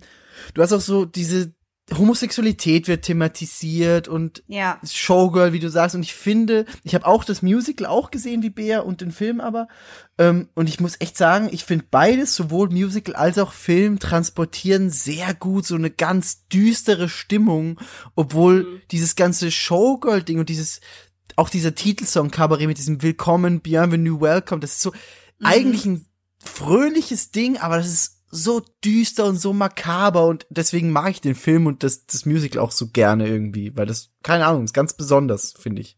[0.53, 1.53] du hast auch so diese
[1.97, 4.79] Homosexualität wird thematisiert und Ja.
[4.89, 5.95] Showgirl, wie du sagst.
[5.95, 9.41] Und ich finde, ich habe auch das Musical auch gesehen wie Bea und den Film
[9.41, 9.67] aber.
[10.17, 14.89] Ähm, und ich muss echt sagen, ich finde beides, sowohl Musical als auch Film, transportieren
[14.89, 17.79] sehr gut so eine ganz düstere Stimmung,
[18.15, 20.79] obwohl dieses ganze Showgirl-Ding und dieses,
[21.35, 24.93] auch dieser Titelsong Cabaret mit diesem Willkommen, Bienvenue, Welcome, das ist so
[25.43, 26.05] eigentlich ein
[26.43, 31.35] fröhliches Ding, aber das ist so düster und so makaber und deswegen mag ich den
[31.35, 34.93] Film und das, das Musical auch so gerne irgendwie, weil das, keine Ahnung, ist ganz
[34.93, 35.97] besonders, finde ich.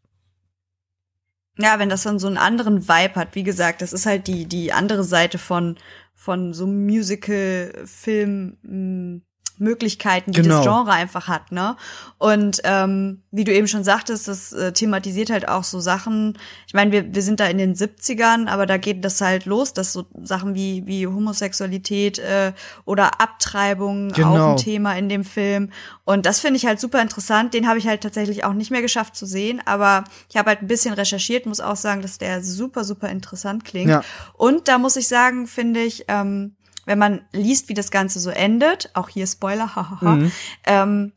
[1.60, 4.48] Ja, wenn das dann so einen anderen Vibe hat, wie gesagt, das ist halt die,
[4.48, 5.78] die andere Seite von,
[6.16, 9.22] von so Musical-Film,
[9.64, 10.58] Möglichkeiten, die Genau.
[10.58, 11.76] das Genre einfach hat, ne?
[12.20, 16.38] Und ähm, wie du eben schon sagtest, das äh, thematisiert halt auch so Sachen.
[16.68, 19.74] Ich meine, wir, wir sind da in den 70ern, aber da geht das halt los,
[19.74, 22.54] dass so Sachen wie, wie Homosexualität äh,
[22.86, 24.52] oder Abtreibung auch Genau.
[24.52, 25.70] ein Thema in dem Film.
[26.06, 27.54] Und das finde ich halt super interessant.
[27.54, 30.62] Den habe ich halt tatsächlich auch nicht mehr geschafft zu sehen, aber ich habe halt
[30.62, 33.90] ein bisschen recherchiert, muss auch sagen, dass der super, super interessant klingt.
[33.90, 34.04] Ja.
[34.34, 36.56] Und da muss ich sagen, finde ich, ähm,
[36.86, 40.32] wenn man liest, wie das Ganze so endet, auch hier Spoiler, hahaha, Mhm.
[40.66, 41.12] ähm,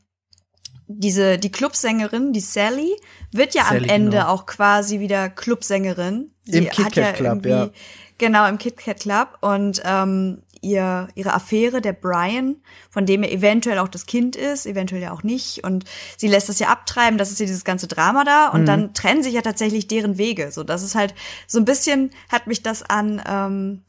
[0.89, 2.95] diese, die Clubsängerin, die Sally,
[3.33, 4.29] wird ja Sally, am Ende genau.
[4.29, 6.31] auch quasi wieder Clubsängerin.
[6.45, 7.71] Sie Im Kit Kat Club, irgendwie- ja.
[8.19, 9.37] Genau, im Kit Kat Club.
[9.41, 12.57] Und ähm, ihr, ihre Affäre, der Brian,
[12.89, 15.65] von dem er eventuell auch das Kind ist, eventuell ja auch nicht.
[15.65, 15.85] Und
[16.17, 18.49] sie lässt das ja abtreiben, das ist ja dieses ganze Drama da.
[18.49, 18.67] Und Mhm.
[18.67, 20.53] dann trennen sich ja tatsächlich deren Wege.
[20.53, 21.15] So, das ist halt
[21.49, 23.83] so ein bisschen, hat mich das an ähm,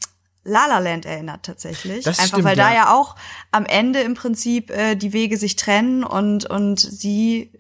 [0.48, 2.06] La La Land erinnert tatsächlich.
[2.06, 2.76] Das Einfach stimmt, weil da ja.
[2.76, 3.16] ja auch
[3.52, 7.52] am Ende im Prinzip äh, die Wege sich trennen und, und sie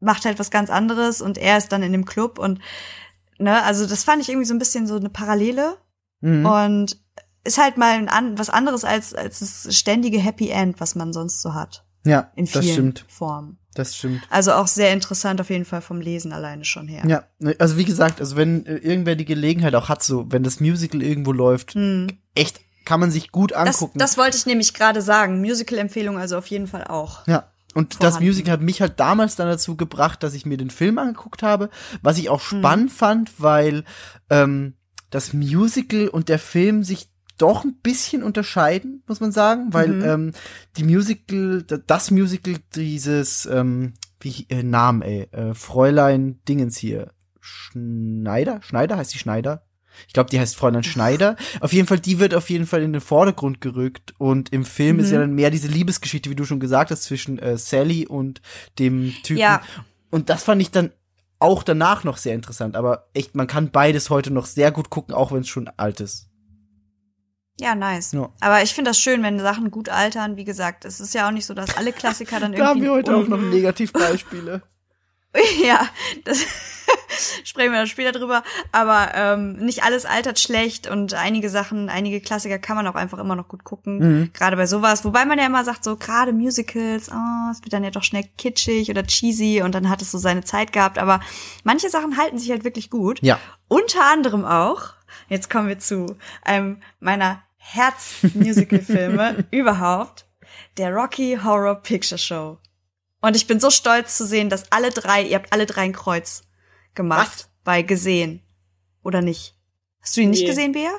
[0.00, 2.60] macht halt was ganz anderes und er ist dann in dem Club und
[3.38, 5.76] ne, also das fand ich irgendwie so ein bisschen so eine Parallele
[6.22, 6.44] Mhm.
[6.44, 7.00] und
[7.44, 11.14] ist halt mal ein, an, was anderes als, als das ständige Happy End, was man
[11.14, 11.86] sonst so hat.
[12.04, 13.06] Ja, In das vielen stimmt.
[13.08, 13.58] Formen.
[13.74, 14.22] Das stimmt.
[14.30, 17.02] Also auch sehr interessant auf jeden Fall vom Lesen alleine schon her.
[17.06, 20.42] Ja, ne, also wie gesagt, also wenn äh, irgendwer die Gelegenheit auch hat, so, wenn
[20.42, 21.76] das Musical irgendwo läuft,
[22.34, 23.64] echt, kann man sich gut Hm.
[23.66, 23.98] Das, angucken.
[23.98, 25.40] das wollte ich nämlich gerade sagen.
[25.40, 27.26] Musical-Empfehlung also auf jeden Fall auch.
[27.28, 27.52] Ja.
[27.72, 28.26] Und das vorhanden.
[28.26, 31.70] Musical hat mich halt damals dann dazu gebracht, dass ich mir den Film angeguckt habe,
[32.02, 32.58] was ich auch Hm.
[32.58, 33.84] spannend fand, weil
[34.28, 34.74] ähm,
[35.10, 37.09] das Musical und der Film sich
[37.40, 40.04] doch ein bisschen unterscheiden, muss man sagen, weil Mhm.
[40.04, 40.32] ähm,
[40.76, 47.12] die Musical, da- das Musical dieses, ähm, wie äh, Namen, ey, äh, Fräulein Dingens hier,
[47.40, 49.62] Schneider, Schneider heißt die Schneider?
[50.06, 51.36] Ich glaube, die heißt Fräulein Schneider.
[51.60, 54.14] Auf jeden Fall, die wird auf jeden Fall in den Vordergrund gerückt.
[54.18, 55.22] Und im Film ist ja Mhm.
[55.22, 58.40] dann mehr diese Liebesgeschichte, wie du schon gesagt hast, zwischen äh, Sally und
[58.78, 59.40] dem Typen.
[59.40, 59.62] Ja.
[60.10, 60.92] Und das fand ich dann
[61.38, 62.76] auch danach noch sehr interessant.
[62.76, 66.00] Aber echt, man kann beides heute noch sehr gut gucken, auch wenn es schon alt
[66.00, 66.28] ist.
[67.60, 68.12] Ja, nice.
[68.12, 68.30] Ja.
[68.40, 70.36] Aber ich finde das schön, wenn Sachen gut altern.
[70.36, 72.62] Wie gesagt, es ist ja auch nicht so, dass alle Klassiker dann irgendwie.
[72.62, 74.62] Da haben wir heute auch noch Negativbeispiele.
[75.62, 75.88] ja,
[76.24, 76.44] das
[77.44, 78.42] sprechen wir dann später drüber.
[78.72, 83.18] Aber ähm, nicht alles altert schlecht und einige Sachen, einige Klassiker kann man auch einfach
[83.18, 83.98] immer noch gut gucken.
[83.98, 84.30] Mhm.
[84.32, 85.04] Gerade bei sowas.
[85.04, 88.24] Wobei man ja immer sagt, so gerade Musicals, oh, es wird dann ja doch schnell
[88.38, 90.98] kitschig oder cheesy und dann hat es so seine Zeit gehabt.
[90.98, 91.20] Aber
[91.62, 93.20] manche Sachen halten sich halt wirklich gut.
[93.22, 93.38] Ja.
[93.68, 94.94] Unter anderem auch,
[95.28, 100.26] jetzt kommen wir zu einem meiner Herz-Musical-Filme überhaupt,
[100.76, 102.58] der Rocky Horror Picture Show.
[103.20, 105.92] Und ich bin so stolz zu sehen, dass alle drei, ihr habt alle drei ein
[105.92, 106.42] Kreuz
[106.94, 107.50] gemacht Was?
[107.64, 108.42] bei gesehen.
[109.02, 109.54] Oder nicht?
[110.00, 110.46] Hast du ihn nicht Nee.
[110.48, 110.92] gesehen, Bea?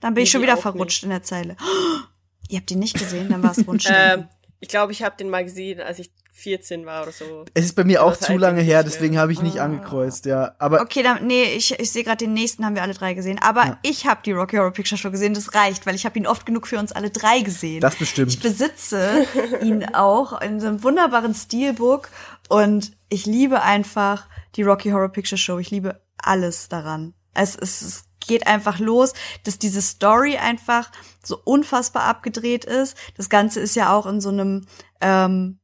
[0.00, 1.56] Dann bin ich Nee, schon die wieder verrutscht in der Zeile.
[2.48, 3.86] ihr habt ihn nicht gesehen, dann war es Wunsch.
[3.88, 4.28] Ähm,
[4.60, 7.46] ich glaube, ich habe den mal gesehen, als ich 14 war oder so.
[7.54, 9.64] Es ist bei mir auch zu lange her, deswegen habe ich nicht Ah.
[9.64, 10.54] angekreuzt, ja.
[10.58, 13.38] Aber Okay, dann, nee, ich, ich sehe gerade den nächsten haben wir alle drei gesehen.
[13.40, 13.78] Aber Ja.
[13.82, 16.44] ich habe die Rocky Horror Picture Show gesehen, das reicht, weil ich habe ihn oft
[16.44, 17.80] genug für uns alle drei gesehen.
[17.80, 18.32] das bestimmt.
[18.32, 19.26] Ich besitze
[19.62, 22.10] ihn auch in so einem wunderbaren Steelbook
[22.50, 24.26] und ich liebe einfach
[24.56, 25.58] die Rocky Horror Picture Show.
[25.58, 27.14] Ich liebe alles daran.
[27.32, 29.14] Es, es, es geht einfach los,
[29.44, 30.90] dass diese Story einfach
[31.24, 32.96] so unfassbar abgedreht ist.
[33.16, 34.66] Das Ganze ist ja auch in so einem
[35.00, 35.60] ähm,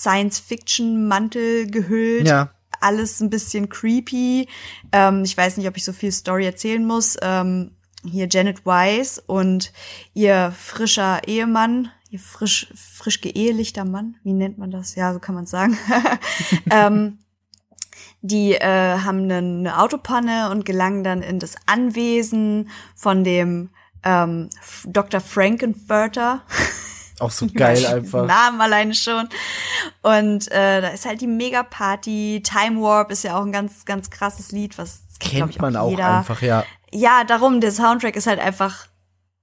[0.00, 2.50] Science-Fiction-Mantel gehüllt ja.
[2.80, 4.48] alles ein bisschen creepy.
[4.92, 7.16] Ähm, ich weiß nicht, ob ich so viel Story erzählen muss.
[7.22, 7.72] Ähm,
[8.04, 9.72] hier Janet Weiss und
[10.12, 14.94] ihr frischer Ehemann, ihr frisch, frisch geehelichter Mann, wie nennt man das?
[14.96, 15.78] Ja, so kann man es sagen.
[16.70, 17.18] ähm,
[18.22, 23.70] die äh, haben eine, Autopanne und gelangen dann in das Anwesen von dem
[24.04, 24.48] ähm,
[24.86, 25.20] Dr.
[25.20, 26.42] Frankenfurter.
[27.20, 28.26] Auch so geil einfach.
[28.26, 29.28] Namen alleine schon.
[30.02, 32.42] Und äh, da ist halt die Mega-Party.
[32.44, 35.90] Time Warp ist ja auch ein ganz, ganz krasses Lied, was Kennt ich, man auch
[35.90, 36.18] jeder.
[36.18, 36.64] einfach, ja.
[36.92, 38.86] Ja, darum, der Soundtrack ist halt einfach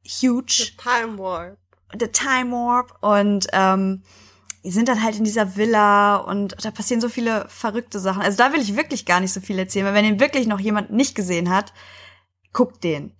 [0.05, 0.53] huge.
[0.65, 1.57] The Time Warp.
[1.97, 2.97] The Time Warp.
[3.01, 4.03] Und ähm,
[4.63, 8.22] die sind dann halt in dieser Villa und da passieren so viele verrückte Sachen.
[8.22, 10.59] Also da will ich wirklich gar nicht so viel erzählen, weil wenn den wirklich noch
[10.59, 11.74] jemand nicht gesehen hat,
[12.51, 13.13] guckt den.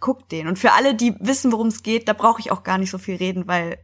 [0.00, 0.46] Guckt den.
[0.48, 2.98] Und für alle, die wissen, worum es geht, da brauche ich auch gar nicht so
[2.98, 3.78] viel reden, weil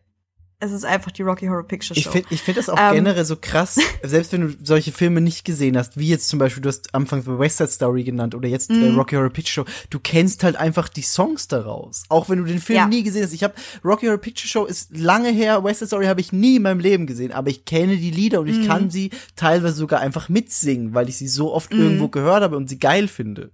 [0.59, 2.09] es ist einfach die Rocky Horror Picture Show.
[2.09, 2.95] Ich finde ich find das auch Ähm.
[2.95, 6.63] generell so krass, selbst wenn du solche Filme nicht gesehen hast, wie jetzt zum Beispiel,
[6.63, 8.97] du hast anfangs West Side Story genannt oder jetzt äh, Mhm.
[8.97, 12.05] Rocky Horror Picture Show, du kennst halt einfach die Songs daraus.
[12.09, 12.87] Auch wenn du den Film Ja.
[12.89, 13.35] nie gesehen hast.
[13.35, 13.53] Ich habe
[13.85, 16.81] Rocky Horror Picture Show ist lange her, West Side Story habe ich nie in meinem
[16.81, 18.67] Leben gesehen, aber ich kenne die Lieder und ich Mhm.
[18.67, 21.81] kann sie teilweise sogar einfach mitsingen, weil ich sie so oft Mhm.
[21.81, 23.51] irgendwo gehört habe und sie geil finde.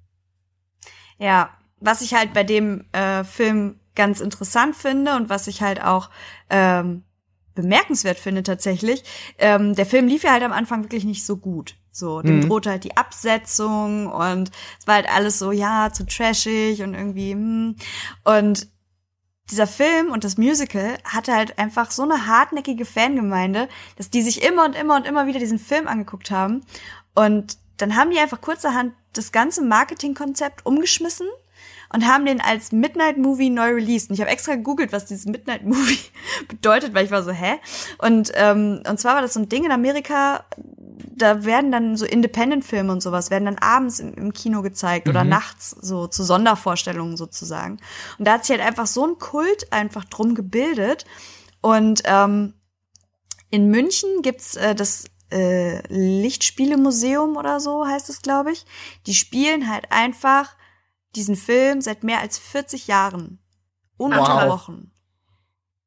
[1.18, 1.50] Ja,
[1.82, 6.08] was ich halt bei dem äh, Film ganz interessant finde und was ich halt auch
[6.48, 7.04] ähm,
[7.54, 9.04] bemerkenswert finde tatsächlich,
[9.38, 11.76] ähm, der Film lief ja halt am Anfang wirklich nicht so gut.
[11.90, 12.48] So, dem Mhm.
[12.48, 17.32] drohte halt die Absetzung und es war halt alles so, ja, zu trashig und irgendwie,
[17.32, 17.76] hm.
[18.24, 18.68] Und
[19.50, 24.42] dieser Film und das Musical hatte halt einfach so eine hartnäckige Fangemeinde, dass die sich
[24.42, 26.64] immer und immer und immer wieder diesen Film angeguckt haben.
[27.14, 31.26] Und dann haben die einfach kurzerhand das ganze Marketingkonzept umgeschmissen
[31.92, 34.08] und haben den als Midnight Movie neu released.
[34.08, 35.98] Und ich habe extra gegoogelt, was dieses Midnight Movie
[36.48, 37.58] bedeutet, weil ich war so, hä?
[37.98, 40.44] Und, ähm, und zwar war das so ein Ding in Amerika,
[41.14, 45.24] da werden dann so Independent-Filme und sowas, werden dann abends im, im Kino gezeigt oder
[45.24, 47.78] nachts, so zu Sondervorstellungen sozusagen.
[48.18, 51.04] Und da hat sich halt einfach so ein Kult einfach drum gebildet.
[51.60, 52.54] Und ähm,
[53.50, 58.64] in München gibt's äh, das äh, Lichtspielemuseum oder so heißt es, glaube ich.
[59.06, 60.56] Die spielen halt einfach
[61.14, 63.38] diesen Film seit mehr als 40 Jahren.
[63.96, 64.90] Ununterbrochen.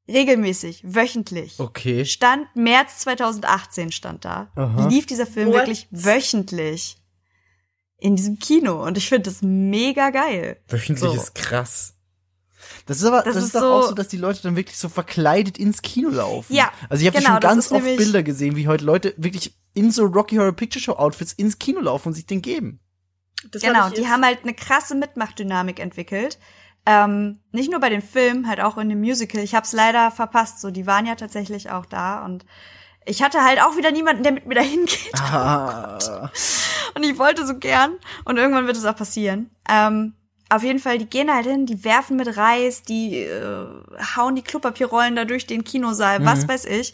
[0.08, 1.60] Regelmäßig, wöchentlich.
[1.60, 2.06] Okay.
[2.06, 4.52] Stand März 2018 stand da.
[4.56, 4.88] Aha.
[4.88, 5.56] Lief dieser Film What?
[5.56, 6.98] wirklich wöchentlich
[7.98, 10.62] in diesem Kino und ich finde das mega geil.
[10.68, 11.16] Wöchentlich So.
[11.16, 11.94] ist krass.
[12.86, 14.56] Das ist aber, das, Das ist, ist doch so- auch so, dass die Leute dann
[14.56, 16.54] wirklich so verkleidet ins Kino laufen.
[16.54, 19.90] Ja, Also ich habe genau, schon ganz oft Bilder gesehen, wie heute Leute wirklich in
[19.92, 22.80] so Rocky Horror Picture Show Outfits ins Kino laufen und sich den geben.
[23.52, 26.40] Das Genau, die haben halt eine krasse Mitmachdynamik entwickelt.
[26.86, 29.42] Ähm, nicht nur bei den Filmen, halt auch in dem Musical.
[29.42, 30.62] Ich habe es leider verpasst.
[30.62, 32.46] So, die waren ja tatsächlich auch da und
[33.06, 35.14] ich hatte halt auch wieder niemanden, der mit mir dahin geht.
[35.20, 36.32] Ah.
[36.96, 37.98] Und ich wollte so gern.
[38.26, 39.52] Und irgendwann wird es auch passieren.
[39.70, 40.14] Ähm,
[40.50, 43.68] auf jeden Fall, die gehen halt hin, die werfen mit Reis, die äh,
[44.16, 46.94] hauen die Klopapierrollen da durch den Kinosaal, was weiß ich.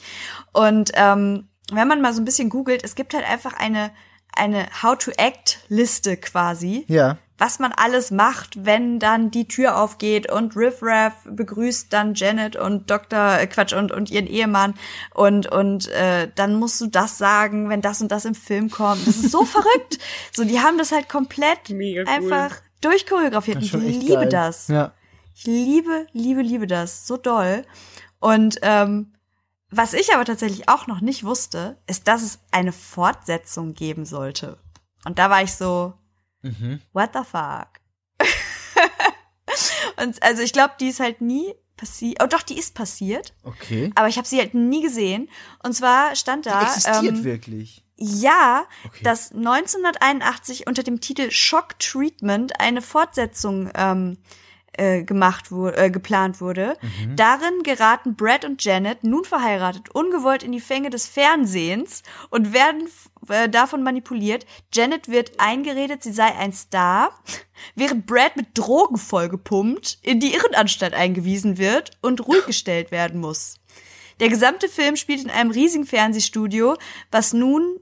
[0.53, 3.91] Und ähm, wenn man mal so ein bisschen googelt, es gibt halt einfach eine,
[4.35, 7.17] eine How-to-Act-Liste quasi Ja.
[7.37, 12.55] was man alles macht, wenn dann die Tür aufgeht und Riff Raff begrüßt dann Janet
[12.55, 13.39] und Dr.
[13.39, 14.75] äh, Quatsch und, und ihren Ehemann
[15.15, 19.07] und, und äh, dann musst du das sagen, wenn das und das im Film kommt.
[19.07, 19.97] Das ist so verrückt.
[20.31, 22.07] So, die haben das halt komplett Mega cool.
[22.09, 23.61] einfach durchchoreografiert.
[23.63, 24.29] Ich liebe geil.
[24.29, 24.67] das.
[24.67, 24.91] Ja.
[25.35, 27.07] Ich liebe, liebe, liebe das.
[27.07, 27.65] So doll.
[28.19, 29.13] Und ähm,
[29.71, 34.57] was ich aber tatsächlich auch noch nicht wusste, ist, dass es eine Fortsetzung geben sollte.
[35.05, 35.93] Und da war ich so,
[36.43, 36.81] Mhm.
[36.93, 37.69] what the fuck?
[40.01, 42.21] und also ich glaube, die ist halt nie passiert.
[42.23, 43.91] Oh doch, die ist passiert, Okay.
[43.95, 45.29] aber ich habe sie halt nie gesehen.
[45.63, 47.83] Und zwar stand Die da existiert ähm, wirklich.
[47.97, 49.03] ja, Okay.
[49.03, 54.17] dass 1981 unter dem Titel Shock Treatment eine Fortsetzung ähm,
[54.73, 56.77] äh, gemacht wurde, äh, geplant wurde.
[56.81, 57.15] Mhm.
[57.15, 62.87] Darin geraten Brad und Janet, nun verheiratet, ungewollt in die Fänge des Fernsehens und werden
[63.27, 64.45] äh, davon manipuliert.
[64.73, 67.11] Janet wird eingeredet, sie sei ein Star,
[67.75, 73.55] während Brad mit Drogen vollgepumpt in die Irrenanstalt eingewiesen wird und ruhig gestellt werden muss.
[74.19, 76.77] Der gesamte Film spielt in einem riesigen Fernsehstudio,
[77.09, 77.79] was nun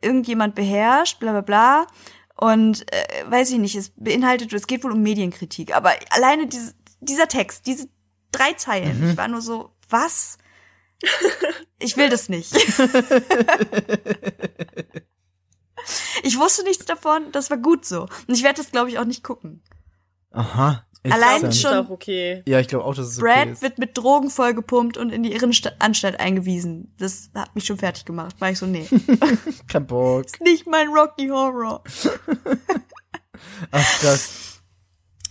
[0.00, 1.86] irgendjemand beherrscht, bla bla bla.
[2.36, 5.74] Und äh, weiß ich nicht, es beinhaltet, es geht wohl um Medienkritik.
[5.74, 7.88] Aber alleine diese, dieser Text, diese
[8.30, 10.36] drei Zeilen, ich war nur so, was?
[11.78, 12.54] Ich will das nicht.
[16.22, 18.02] ich wusste nichts davon, das war gut so.
[18.02, 19.62] Und ich werde das, glaube ich, auch nicht gucken.
[20.30, 20.85] Aha.
[21.12, 22.42] Allein ist schon- auch okay.
[22.46, 23.62] Ja, ich glaube auch, dass es Brad okay ist.
[23.62, 26.94] wird mit Drogen vollgepumpt und in die Irrenanstalt eingewiesen.
[26.98, 28.34] Das hat mich schon fertig gemacht.
[28.40, 28.86] War ich so, nee.
[29.68, 30.26] Kein Bock.
[30.40, 31.82] nicht mein Rocky Horror.
[33.70, 34.60] Ach, krass.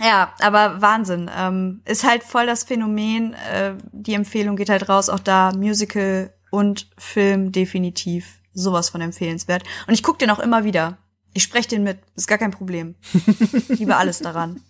[0.01, 1.29] Ja, aber Wahnsinn.
[1.35, 3.33] Ähm, ist halt voll das Phänomen.
[3.33, 9.63] Äh, die Empfehlung geht halt raus, auch da Musical und Film definitiv sowas von empfehlenswert.
[9.87, 10.97] Und ich gucke den auch immer wieder.
[11.33, 12.95] Ich spreche den mit, ist gar kein Problem.
[13.69, 14.61] Ich liebe alles daran.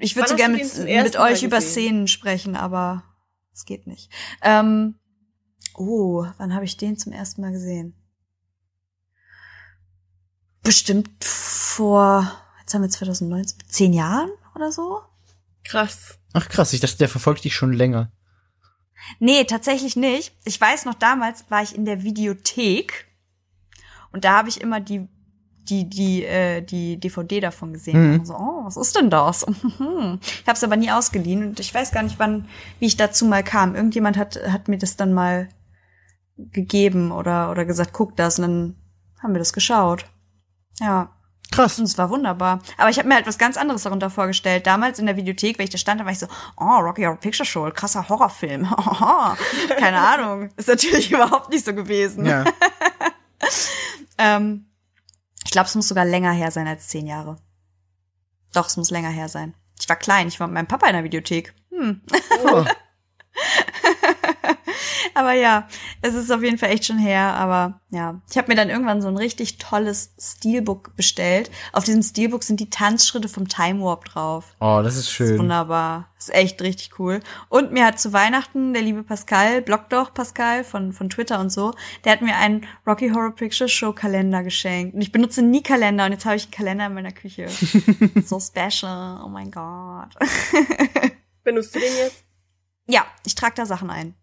[0.00, 1.60] Ich würde so gerne mit, mit euch über?
[1.60, 3.04] Szenen sprechen, aber
[3.52, 4.10] es geht nicht.
[4.42, 4.98] Ähm,
[5.74, 7.94] oh, wann habe ich den zum ersten Mal gesehen?
[10.62, 12.30] Bestimmt vor,
[12.60, 15.00] jetzt haben wir 2019, zehn Jahren oder so?
[15.64, 16.18] Krass.
[16.32, 18.12] Ach krass, ich dachte, der verfolgt dich schon länger.
[19.18, 20.34] Nee, tatsächlich nicht.
[20.44, 23.06] Ich weiß noch, damals war ich in der Videothek
[24.12, 25.08] und da habe ich immer die
[25.68, 28.08] die die äh, die DVD davon gesehen.
[28.12, 28.18] Mhm.
[28.20, 29.42] Und So, oh, was ist denn das?
[29.48, 32.48] ich habe es aber nie ausgeliehen und ich weiß gar nicht, wann
[32.78, 33.74] wie ich dazu mal kam.
[33.74, 35.48] Irgendjemand hat hat mir das dann mal
[36.36, 38.76] gegeben oder oder gesagt, guck das und dann
[39.22, 40.06] haben wir das geschaut.
[40.80, 41.10] Ja,
[41.50, 41.78] Krass.
[41.78, 42.60] und es war wunderbar.
[42.78, 44.66] Aber ich habe mir halt was ganz anderes darunter vorgestellt.
[44.66, 47.16] Damals in der Videothek, wenn ich da stand, da war ich so, oh, Rocky Horror
[47.16, 48.64] Picture Show, krasser Horrorfilm.
[49.78, 50.48] Keine Ahnung.
[50.56, 52.24] Ist natürlich überhaupt nicht so gewesen.
[52.24, 52.44] Ja.
[54.16, 54.66] Ähm,
[55.50, 57.34] ich glaube, es muss sogar länger her sein als zehn Jahre.
[58.52, 59.52] Doch, es muss länger her sein.
[59.80, 61.52] Ich war klein, ich war mit meinem Papa in der Videothek.
[61.70, 62.02] Hm.
[62.44, 62.64] Oh.
[65.14, 65.66] Aber ja,
[66.02, 67.34] es ist auf jeden Fall echt schon her.
[67.34, 71.50] Aber ja, ich habe mir dann irgendwann so ein richtig tolles Steelbook bestellt.
[71.72, 74.54] Auf diesem Steelbook sind die Tanzschritte vom Time Warp drauf.
[74.60, 75.38] Oh, das ist Das ist schön.
[75.38, 76.08] wunderbar.
[76.16, 77.20] Das ist echt richtig cool.
[77.48, 81.50] Und mir hat zu Weihnachten der liebe Pascal, blog doch Pascal von, von Twitter und
[81.50, 81.72] so,
[82.04, 84.94] der hat mir einen Rocky Horror Picture Show Kalender geschenkt.
[84.94, 87.48] Und ich benutze nie Kalender und jetzt habe ich einen Kalender in meiner Küche.
[88.24, 89.22] so special.
[89.24, 90.14] Oh mein Gott.
[91.42, 92.24] Benutzt du den jetzt?
[92.86, 94.14] ja, ich trage da Sachen ein.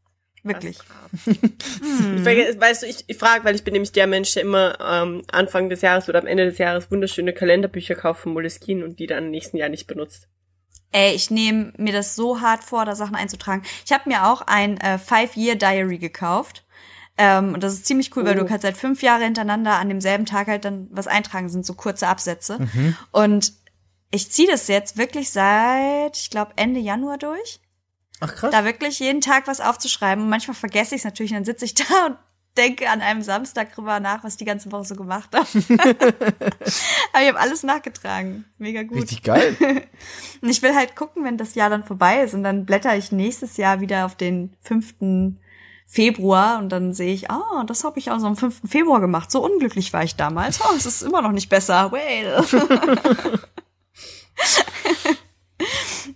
[0.48, 0.78] Wirklich.
[2.16, 4.78] Ich vergesse, weißt du, ich, ich frage, weil ich bin nämlich der Mensch, der immer
[4.82, 9.00] ähm, Anfang des Jahres oder am Ende des Jahres wunderschöne Kalenderbücher kauft von Moleskine und
[9.00, 10.28] die dann im nächsten Jahr nicht benutzt.
[10.92, 13.64] Ey, ich nehme mir das so hart vor, da Sachen einzutragen.
[13.86, 16.64] Ich habe mir auch ein äh, Five-Year-Diary gekauft.
[17.18, 18.46] Ähm, und das ist ziemlich cool, weil du Oh.
[18.46, 21.74] kannst halt fünf Jahre hintereinander an demselben Tag halt dann was eintragen, Das sind so
[21.74, 22.60] kurze Absätze.
[23.12, 23.54] Und
[24.12, 27.60] ich ziehe das jetzt wirklich seit, ich glaube, Ende Januar durch.
[28.20, 28.52] Ach krass.
[28.52, 30.24] Da wirklich jeden Tag was aufzuschreiben.
[30.24, 32.18] Und manchmal vergesse ich es natürlich, und dann sitze ich da und
[32.58, 35.46] denke an einem Samstag drüber nach, was ich die ganze Woche so gemacht habe.
[37.14, 38.46] Aber ich habe alles nachgetragen.
[38.58, 38.98] Mega gut.
[38.98, 39.56] Richtig geil.
[40.42, 43.12] Und ich will halt gucken, wenn das Jahr dann vorbei ist und dann blätter ich
[43.12, 45.36] nächstes Jahr wieder auf den 5.
[45.88, 48.70] Februar und dann sehe ich, ah, das habe ich also am 5.
[48.70, 49.32] Februar gemacht.
[49.32, 50.60] So unglücklich war ich damals.
[50.62, 51.92] Oh, es ist immer noch nicht besser.
[51.92, 52.44] Well.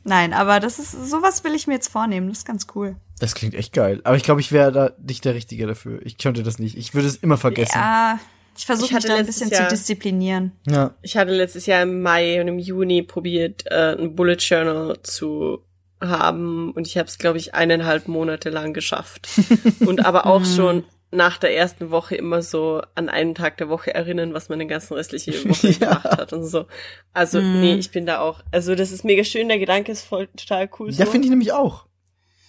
[0.03, 2.27] Nein, aber das ist sowas will ich mir jetzt vornehmen.
[2.29, 2.95] Das ist ganz cool.
[3.19, 4.01] Das klingt echt geil.
[4.03, 5.99] Aber ich glaube, ich wäre da nicht der Richtige dafür.
[6.03, 6.75] Ich könnte das nicht.
[6.77, 7.73] Ich würde es immer vergessen.
[7.77, 8.19] Ja,
[8.57, 10.53] ich versuche Ich mich da ein bisschen zu Jahr- disziplinieren.
[10.67, 10.95] Ja.
[11.01, 15.59] Ich hatte letztes Jahr im Mai und im Juni probiert, äh, ein Bullet Journal zu
[16.01, 19.29] haben und ich habe es, glaube ich, eineinhalb Monate lang geschafft.
[19.81, 20.83] und aber auch schon
[21.13, 24.67] nach der ersten Woche immer so an einen Tag der Woche erinnern, was man den
[24.69, 25.77] ganzen restliche Woche Ja.
[25.95, 26.65] gemacht hat und so.
[27.13, 28.41] Also, nee, ich bin da auch.
[28.51, 30.89] Also, das ist mega schön, der Gedanke ist voll total cool.
[30.91, 31.85] Ja, so, finde ich nämlich auch.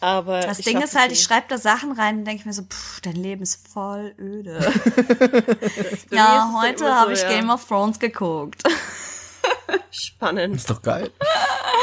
[0.01, 1.23] Aber Das ich Ding ist halt, ich nicht.
[1.29, 4.59] schreibe da Sachen rein und denke mir so, pff, dein Leben ist voll öde.
[6.11, 8.63] Ja, heute so, habe ich ja, Game of Thrones geguckt.
[9.91, 10.57] Spannend.
[10.57, 11.11] Ist doch geil.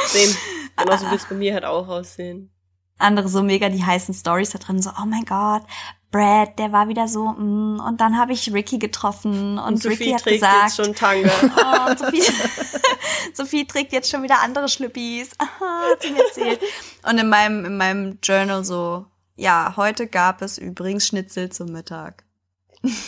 [0.08, 0.36] Sehen.
[0.78, 2.52] Genauso wird es bei mir halt auch aussehen.
[2.98, 5.64] andere so mega die heißen Stories da drin, so, oh mein Gott,
[6.12, 9.96] Brad, der war wieder so, mm, und dann habe ich Ricky getroffen und, Und Ricky
[9.96, 11.30] Sophie hat trägt gesagt, jetzt schon Tanga.
[11.44, 12.24] oh, Sophie,
[13.34, 16.60] Sophie trägt jetzt schon wieder andere Schlüppis, Aha, hat sie mir erzählt.
[17.08, 19.06] Und in meinem, in meinem Journal so,
[19.36, 22.24] ja, heute gab es übrigens Schnitzel zum Mittag.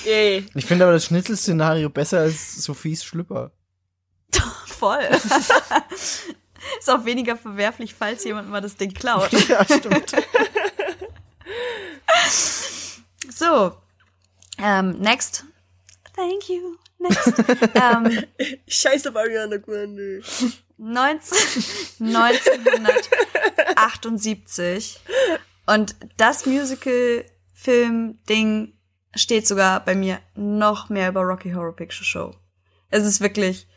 [0.06, 0.46] Yay.
[0.54, 3.52] Ich finde aber das Schnitzelszenario besser als Sophies Schlüpper.
[4.68, 5.08] Voll.
[6.80, 9.32] Ist auch weniger verwerflich, falls jemand mal das Ding klaut.
[9.48, 10.14] ja, stimmt.
[13.30, 13.78] So,
[14.58, 15.46] ähm, next.
[16.16, 16.78] Thank you.
[17.00, 17.34] Next.
[17.76, 18.26] ähm,
[18.68, 20.24] Scheiße, Ariana Grande.
[20.78, 21.38] 19,
[22.00, 25.00] 1978.
[25.68, 28.74] Und das Musical-Film-Ding
[29.16, 32.36] steht sogar bei mir noch mehr über Rocky Horror Picture Show.
[32.90, 33.68] Es ist wirklich,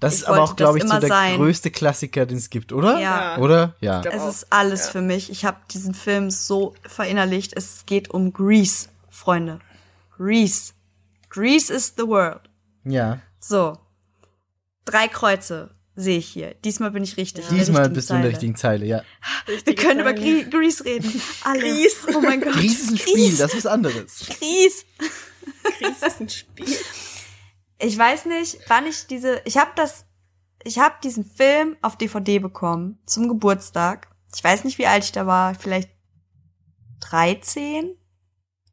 [0.00, 1.36] Das Ich ist aber auch, glaube ich, so der sein.
[1.36, 2.98] größte Klassiker, den es gibt, oder?
[2.98, 3.38] Ja.
[3.38, 3.74] Oder?
[3.80, 4.02] Ja.
[4.02, 4.92] Es auch, ist alles ja.
[4.92, 5.30] für mich.
[5.30, 7.52] Ich habe diesen Film so verinnerlicht.
[7.56, 9.60] Es geht um Grease, Freunde.
[10.16, 10.72] Grease.
[11.28, 12.42] Grease is the world.
[12.84, 13.20] Ja.
[13.40, 13.78] So.
[14.84, 16.54] Drei Kreuze sehe ich hier.
[16.64, 17.46] Diesmal bin ich richtig.
[17.46, 18.32] der Diesmal bist du in der Zeile.
[18.32, 19.02] richtigen Zeile, ja.
[19.64, 21.20] Wir können über Gre Grease reden.
[21.44, 21.60] Alle.
[21.60, 21.96] Grease.
[22.14, 22.56] Oh mein Gott.
[22.56, 24.26] Ries ist ein Spiel, das ist was anderes.
[24.26, 24.84] Grease.
[25.78, 26.76] Grease ist ein Spiel.
[27.78, 29.40] Ich weiß nicht, wann ich diese.
[29.44, 30.06] Ich habe das.
[30.62, 34.08] Ich habe diesen Film auf DVD bekommen zum Geburtstag.
[34.34, 35.54] Ich weiß nicht, wie alt ich da war.
[35.54, 35.90] Vielleicht
[37.00, 37.96] 13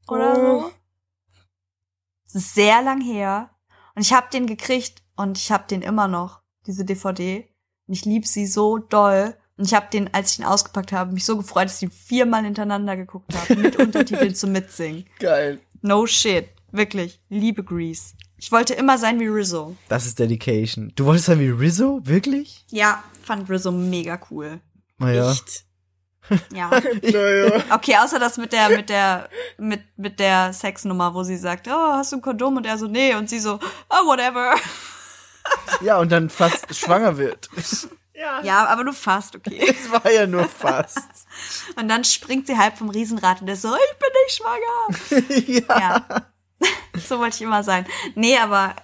[0.07, 0.61] oder Oh.
[0.61, 0.71] so.
[2.25, 3.49] Das ist sehr lang her.
[3.95, 7.45] Und ich habe den gekriegt und ich habe den immer noch, diese DVD.
[7.87, 9.35] Und ich lieb sie so doll.
[9.57, 11.91] Und ich habe den, als ich ihn ausgepackt habe, mich so gefreut, dass ich ihn
[11.91, 13.57] viermal hintereinander geguckt habe.
[13.57, 15.05] Mit Untertiteln zum Mitsingen.
[15.19, 15.59] Geil.
[15.81, 16.49] No shit.
[16.71, 17.21] Wirklich.
[17.27, 18.13] Liebe Grease.
[18.41, 19.75] Ich wollte immer sein wie Rizzo.
[19.87, 20.91] Das ist Dedication.
[20.95, 21.99] Du wolltest sein wie Rizzo?
[22.03, 22.65] Wirklich?
[22.71, 24.59] Ja, fand Rizzo mega cool.
[24.97, 25.31] Naja.
[25.31, 25.65] Echt?
[26.53, 26.69] Ja.
[26.69, 27.63] Naja.
[27.71, 29.27] Okay, außer das mit der, mit der,
[29.57, 32.55] mit, mit der Sexnummer, wo sie sagt, oh, hast du ein Kondom?
[32.55, 33.13] Und er so, nee.
[33.15, 34.55] Und sie so, oh, whatever.
[35.81, 37.49] Ja, und dann fast schwanger wird.
[38.13, 38.41] Ja.
[38.43, 39.59] Ja, aber nur fast, okay.
[39.67, 40.99] Es war ja nur fast.
[41.75, 45.67] Und dann springt sie halb vom Riesenrad und der so, ich bin nicht schwanger.
[45.67, 45.79] ja.
[45.79, 46.30] Ja.
[47.07, 47.85] so wollte ich immer sein.
[48.15, 48.75] Nee, aber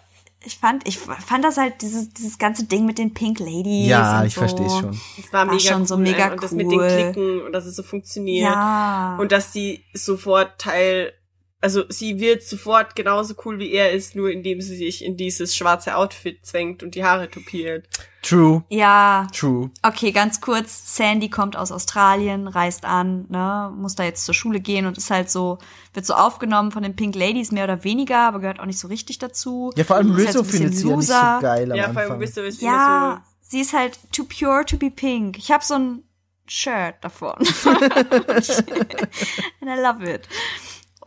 [0.43, 3.87] ich fand, ich fand das halt, dieses, dieses ganze Ding mit den Pink Ladies.
[3.87, 4.41] Ja, und ich so.
[4.41, 5.01] verstehe es schon.
[5.17, 5.87] Es war War mega schon cool.
[5.87, 6.87] so mega und das mit den cool.
[6.87, 8.45] Klicken und dass es so funktioniert.
[8.49, 9.17] Ja.
[9.19, 11.13] Und dass die sofort Teil
[11.59, 15.55] also sie wird sofort genauso cool wie er ist, nur indem sie sich in dieses
[15.55, 17.87] schwarze Outfit zwängt und die Haare tupiert.
[18.21, 19.71] True, Ja, true.
[19.81, 20.95] okay, ganz kurz.
[20.95, 25.09] Sandy kommt aus Australien, reist an, ne, muss da jetzt zur Schule gehen und ist
[25.09, 25.57] halt so,
[25.93, 28.87] wird so aufgenommen von den Pink Ladies mehr oder weniger, aber gehört auch nicht so
[28.87, 29.71] richtig dazu.
[29.75, 31.77] Ja, vor allem Ist halt Rizzo so bisschen findet sie ja nicht so geil am
[31.77, 35.37] ja, vor allem du bist Ja, sie ist halt too pure to be pink.
[35.37, 36.03] Ich habe so ein
[36.47, 37.33] Shirt davon.
[37.65, 40.27] And I love it.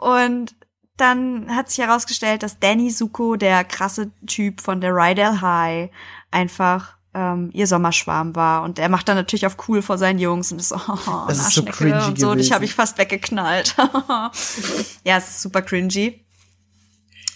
[0.00, 0.54] Und
[0.96, 5.90] dann hat sich herausgestellt, dass Danny Zuko, der krasse Typ von der Rydell High,
[6.30, 8.62] einfach ähm, ihr Sommerschwarm war.
[8.62, 11.38] Und er macht dann natürlich auf cool vor seinen Jungs und ist so, oh, Das
[11.38, 12.28] ist so cringy und so.
[12.30, 12.52] Und ich gewesen.
[12.54, 13.74] habe mich fast weggeknallt.
[15.04, 16.24] ja, es ist super cringy.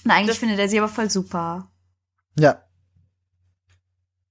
[0.05, 1.71] Und eigentlich Das- findet er sie aber voll super.
[2.39, 2.61] Ja,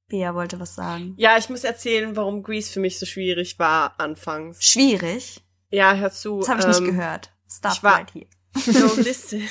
[0.09, 1.15] Bea wollte was sagen.
[1.17, 4.63] Ja, ich muss erzählen, warum Grease für mich so schwierig war anfangs.
[4.63, 5.41] Schwierig.
[5.71, 6.39] Ja, hör zu.
[6.39, 7.32] Das habe ich ähm, nicht gehört.
[7.57, 8.27] Stop ich war- right here.
[8.55, 9.47] So, listen.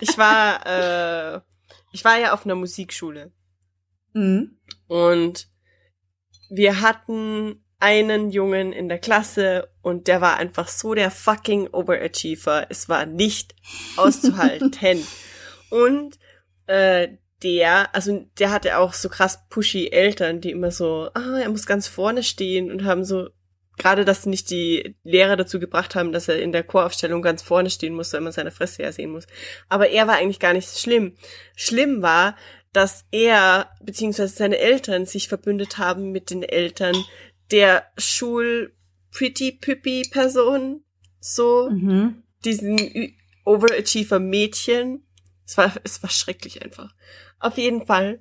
[0.00, 1.40] Ich war, äh,
[1.92, 3.32] ich war ja auf einer Musikschule
[4.12, 4.58] Mhm.
[4.88, 5.48] und
[6.50, 12.66] wir hatten einen Jungen in der Klasse und der war einfach so der fucking Overachiever.
[12.68, 13.54] Es war nicht
[13.96, 15.06] auszuhalten.
[15.70, 16.18] und
[16.66, 21.48] äh, der, also der hatte auch so krass pushy Eltern, die immer so, ah, er
[21.48, 23.28] muss ganz vorne stehen und haben so,
[23.80, 27.70] gerade dass nicht die Lehrer dazu gebracht haben, dass er in der Choraufstellung ganz vorne
[27.70, 29.26] stehen muss, weil man seine Fresse ja sehen muss.
[29.68, 31.16] Aber er war eigentlich gar nicht schlimm.
[31.56, 32.36] Schlimm war,
[32.72, 36.94] dass er beziehungsweise seine Eltern sich verbündet haben mit den Eltern
[37.50, 38.74] der Schul
[39.10, 40.84] Pretty Püppi Person,
[41.18, 42.22] so Mhm.
[42.44, 43.12] diesen Ü-
[43.44, 45.04] Overachiever Mädchen.
[45.44, 46.94] Es war, es war schrecklich einfach.
[47.40, 48.20] Auf jeden Fall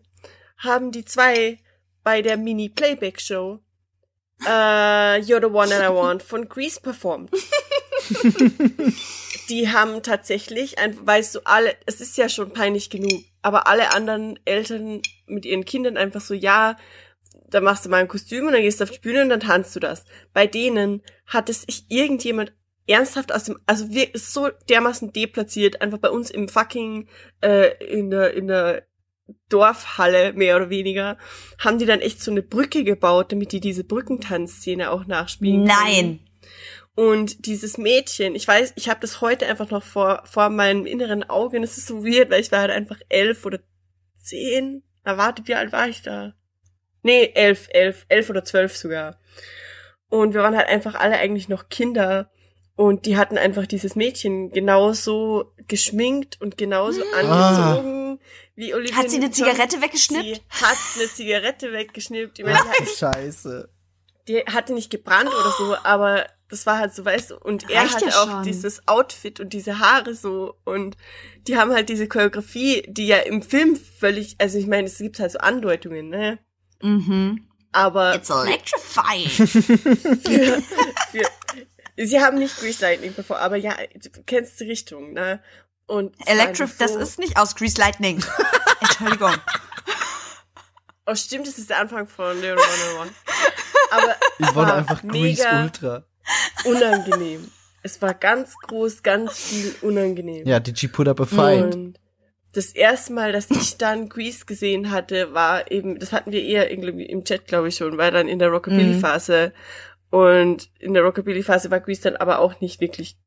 [0.57, 1.59] haben die zwei
[2.03, 2.69] bei der Mini
[4.45, 7.31] Äh, You're the One That I Want von Grease performt.
[9.49, 13.93] die haben tatsächlich, ein, weißt du, alle, es ist ja schon peinlich genug, aber alle
[13.93, 16.77] anderen Eltern mit ihren Kindern einfach so, ja,
[17.49, 19.39] da machst du mal ein Kostüm und dann gehst du auf die Bühne und dann
[19.39, 20.05] tanzt du das.
[20.33, 22.53] Bei denen hat es sich irgendjemand
[22.87, 27.07] ernsthaft aus dem, also wir ist so dermaßen deplatziert, einfach bei uns im fucking,
[27.41, 28.87] äh, in der, in der
[29.49, 31.17] Dorfhalle, mehr oder weniger,
[31.57, 35.79] haben die dann echt so eine Brücke gebaut, damit die diese Brückentanzszene auch nachspielen können.
[35.83, 36.19] Nein.
[36.95, 41.23] Und dieses Mädchen, ich weiß, ich habe das heute einfach noch vor, vor meinem inneren
[41.29, 43.59] Auge und es ist so weird, weil ich war halt einfach elf oder
[44.21, 44.83] zehn.
[45.05, 46.33] Erwartet, wie alt war ich da?
[47.01, 49.17] Nee, elf, elf, elf oder zwölf sogar.
[50.09, 52.31] Und wir waren halt einfach alle eigentlich noch Kinder.
[52.75, 57.98] Und die hatten einfach dieses Mädchen genauso geschminkt und genauso angezogen
[58.59, 58.97] wie Olivia.
[58.97, 59.31] Hat sie eine.
[59.31, 60.25] Zigarette weggeschnippt?
[60.25, 62.39] Sie hat eine Zigarette weggeschnippt.
[62.39, 63.69] Ich meine, die hat scheiße.
[64.27, 67.83] die hatte nicht gebrannt oder so, aber das war halt so, weißt du, und er
[67.83, 70.97] Reicht hatte ja auch dieses Outfit und diese Haare so und
[71.47, 75.19] die haben halt diese Choreografie, die ja im Film völlig, also ich meine, es gibt
[75.19, 76.39] halt so Andeutungen, ne?
[76.81, 77.47] Mhm.
[77.71, 79.29] Aber It's electrifying.
[80.25, 80.61] für,
[81.11, 85.41] für, sie haben nicht Grease Lightning bevor, aber ja, du kennst die Richtung, ne?
[85.89, 88.23] Und Electric, das ist nicht aus Grease Lightning.
[88.79, 89.33] Entschuldigung.
[91.07, 92.59] Oh, stimmt, das ist der Anfang von Leon
[93.01, 93.09] One
[93.89, 96.03] Aber Ich es wollte war einfach Grease Ultra.
[96.63, 97.49] unangenehm.
[97.81, 100.45] Es war ganz groß, ganz viel unangenehm.
[100.45, 101.73] Ja, did she put up a fight?
[101.73, 101.99] Und
[102.53, 106.69] das erste Mal, dass ich dann Grease gesehen hatte, war eben, das hatten wir eher
[106.69, 109.53] irgendwie im Chat, glaube ich schon, war dann in der Rockabilly-Phase.
[110.11, 113.17] Und in der Rockabilly-Phase war Grease dann aber auch nicht wirklich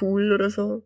[0.00, 0.82] cool oder so.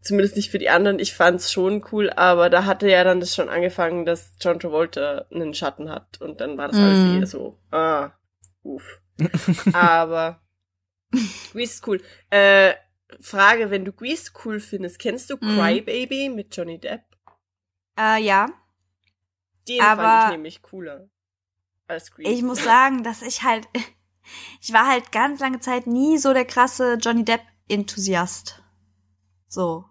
[0.00, 0.98] Zumindest nicht für die anderen.
[1.00, 5.26] Ich fand's schon cool, aber da hatte ja dann das schon angefangen, dass John Travolta
[5.32, 6.20] einen Schatten hat.
[6.20, 7.18] Und dann war das alles Mhm.
[7.20, 8.10] eher so, ah,
[8.62, 9.00] uff.
[9.72, 10.40] aber
[11.52, 12.00] Grease ist cool.
[12.30, 12.74] Äh,
[13.20, 15.56] Frage, wenn du Grease cool findest, kennst du Mhm.
[15.58, 17.02] Crybaby mit Johnny Depp?
[17.98, 18.46] Äh, ja.
[19.66, 21.08] Den Aber fand ich nämlich cooler
[21.88, 22.30] als Grease.
[22.30, 23.66] Ich muss sagen, dass ich halt,
[24.62, 28.62] ich war halt ganz lange Zeit nie so der krasse Johnny Depp-Enthusiast.
[29.48, 29.84] So.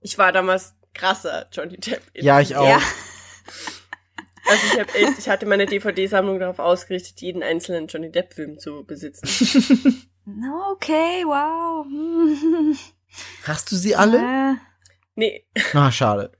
[0.00, 2.02] Ich war damals krasser Johnny Depp.
[2.14, 2.68] Ja, ich auch.
[2.68, 2.80] Ja.
[4.46, 8.84] Also ich, hab echt, ich hatte meine DVD-Sammlung darauf ausgerichtet, jeden einzelnen Johnny Depp-Film zu
[8.84, 9.26] besitzen.
[10.72, 11.86] Okay, wow.
[13.44, 14.18] Hast du sie alle?
[14.18, 14.54] Äh,
[15.16, 16.32] Nee, Na, schade.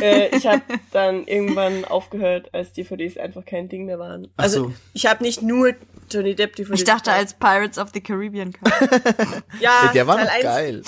[0.00, 0.62] Äh, ich habe
[0.92, 4.28] dann irgendwann aufgehört, als DVDs einfach kein Ding mehr waren.
[4.36, 4.74] Ach Also so.
[4.92, 5.72] ich habe nicht nur
[6.10, 6.80] Johnny Depp DVDs.
[6.80, 8.52] ich dachte als Pirates of the Caribbean.
[8.52, 8.72] kam.
[9.60, 10.82] ja, Ja, der war Teil noch 1, geil.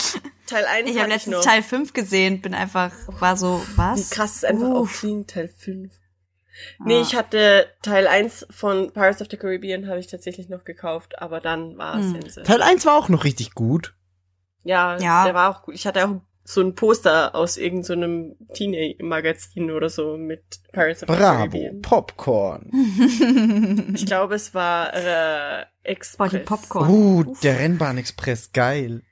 [0.47, 4.11] Teil 1 Ich habe letztens Teil 5 gesehen, bin einfach, war so, was?
[4.11, 4.91] Wie krass einfach Uff.
[4.95, 5.93] auch klingt, Teil 5.
[6.85, 7.03] Nee, Ah.
[7.03, 11.41] ich hatte Teil 1 von Pirates of the Caribbean habe ich tatsächlich noch gekauft, aber
[11.41, 12.23] dann war es Hm.
[12.23, 12.43] Sense.
[12.45, 13.95] Teil 1 war auch noch richtig gut.
[14.63, 15.25] Ja, Ja.
[15.25, 15.75] der war auch gut.
[15.75, 20.43] Ich hatte auch so ein Poster aus irgendeinem so Teenage-Magazin oder so mit
[20.73, 21.83] Pirates of the Bravo, Caribbean.
[21.83, 22.71] Popcorn.
[23.95, 26.31] Ich glaube, es war äh, Express.
[26.31, 26.89] Die Popcorn.
[26.89, 29.03] Uh, der Rennbahnexpress, geil.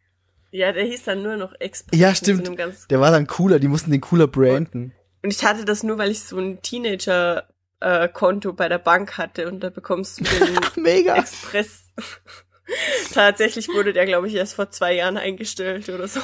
[0.52, 1.98] Ja, der hieß dann nur noch Express.
[1.98, 2.56] Ja, so stimmt.
[2.56, 4.92] ganz Der war dann cooler, die mussten den cooler branden.
[5.24, 9.60] Und ich hatte das nur, weil ich so ein Teenager-Konto bei der Bank hatte und
[9.60, 11.16] da bekommst du den Mega.
[11.16, 11.90] Express.
[13.12, 16.20] Tatsächlich wurde der, glaube ich, erst vor zwei Jahren eingestellt oder so.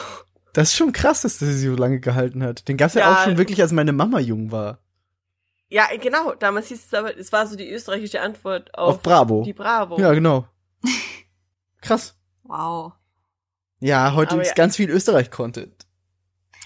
[0.53, 2.67] Das ist schon krass, dass das so lange gehalten hat.
[2.69, 3.13] Den gab's ja, Ja.
[3.15, 4.79] auch schon wirklich, als meine Mama jung war.
[5.69, 6.35] Ja, genau.
[6.35, 9.43] Damals hieß es aber, es war so die österreichische Antwort auf, Auf Bravo.
[9.45, 10.01] die Bravo.
[10.01, 10.47] Ja, genau.
[11.81, 12.17] Krass.
[12.43, 12.93] Wow.
[13.79, 14.55] Ja, heute Aber ist ja.
[14.55, 15.87] ganz viel Österreich-Content.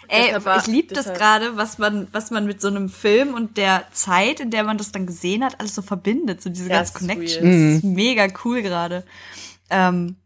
[0.09, 3.57] Ey, war- ich liebe das gerade, was man, was man mit so einem Film und
[3.57, 6.89] der Zeit, in der man das dann gesehen hat, alles so verbindet, so diese es
[6.91, 7.43] ist Connections.
[7.43, 7.45] weird.
[7.45, 7.68] Mhm.
[7.74, 9.05] Das ist mega cool gerade.
[9.70, 10.16] Ähm,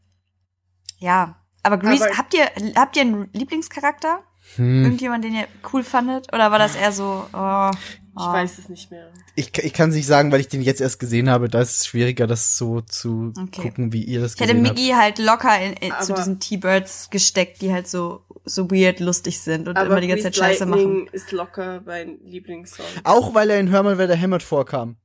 [0.98, 2.46] ja, aber Grease, Aber- habt ihr,
[2.76, 4.20] habt ihr einen Lieblingscharakter?
[4.56, 4.84] Hm.
[4.84, 6.32] Irgendjemand, den ihr cool fandet?
[6.32, 8.32] Oder war das eher so, oh, Ich oh.
[8.32, 9.10] weiß es nicht mehr.
[9.34, 11.48] Ich, ich kann es nicht sagen, weil ich den jetzt erst gesehen habe.
[11.48, 13.62] Da ist es schwieriger, das so zu Okay.
[13.62, 17.10] gucken, wie ihr das Ich hätte gesehen Miggy halt locker in, in, zu diesen T-Birds
[17.10, 20.64] gesteckt, die halt so, so weird lustig sind und Aber immer die ganze Zeit Scheiße
[20.64, 21.08] Lightning machen.
[21.12, 22.86] ist locker mein Lieblingssong.
[22.96, 23.06] habt.
[23.06, 24.96] Auch weil er in Hör mal, wer da hämmert vorkam.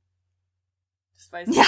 [1.16, 1.56] Das weiß ich.
[1.56, 1.64] Ja.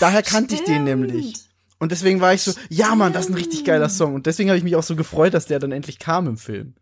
[0.00, 0.84] Daher kannte ich den Stimmt.
[0.86, 1.45] nämlich.
[1.78, 4.14] Und deswegen war ich so, ja Mann, das ist ein richtig geiler Song.
[4.14, 6.74] Und deswegen habe ich mich auch so gefreut, dass der dann endlich kam im Film.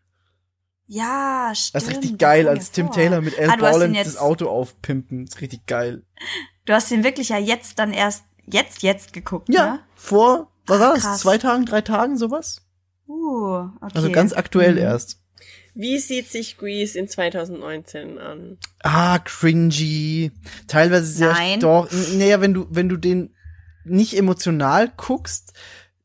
[0.86, 1.74] Ja, stimmt.
[1.74, 2.94] Das ist richtig geil, als Tim vor.
[2.94, 5.24] Taylor mit Al Ah, ihn Borland das Auto aufpimpen.
[5.26, 6.02] Das ist richtig geil.
[6.66, 9.80] Du hast den wirklich ja jetzt dann erst, jetzt, jetzt geguckt, Ja, ne?
[9.94, 11.20] vor, was war das?
[11.20, 12.60] Zwei Tagen, drei Tagen, sowas?
[13.08, 13.92] Uh, okay.
[13.94, 14.78] Also ganz aktuell Mhm.
[14.78, 15.20] erst.
[15.74, 18.58] Wie sieht sich Grease in 2019 an?
[18.82, 20.30] Ah, cringy.
[20.68, 21.60] Teilweise sehr Nein.
[21.60, 21.88] doch.
[22.12, 23.33] Naja, wenn du, wenn du den
[23.84, 25.52] nicht emotional guckst,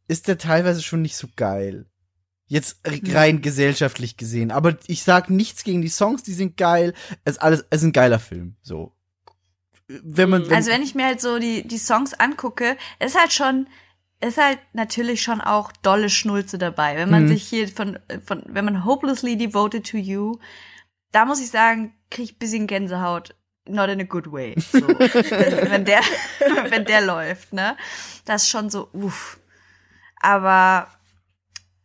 [0.07, 1.85] ist der teilweise schon nicht so geil.
[2.47, 4.51] Jetzt rein gesellschaftlich gesehen.
[4.51, 6.93] Aber ich sag nichts gegen die Songs, die sind geil.
[7.23, 8.55] Es ist alles, es ist ein geiler Film.
[8.63, 8.95] So.
[9.87, 13.33] Wenn man, wenn, Also wenn ich mir halt so die, die Songs angucke, ist halt
[13.33, 13.67] schon,
[14.19, 16.95] ist halt natürlich schon auch dolle Schnulze dabei.
[16.97, 17.27] Wenn man Mhm.
[17.29, 20.39] sich hier von, von, wenn man Hopelessly Devoted to You,
[21.11, 23.35] da muss ich sagen, krieg ich ein bisschen Gänsehaut.
[23.69, 24.55] Not in a good way.
[24.57, 24.87] So.
[24.87, 26.01] wenn, wenn der,
[26.69, 27.77] wenn der läuft, ne?
[28.25, 29.39] Das ist schon so, uff.
[30.21, 30.87] Aber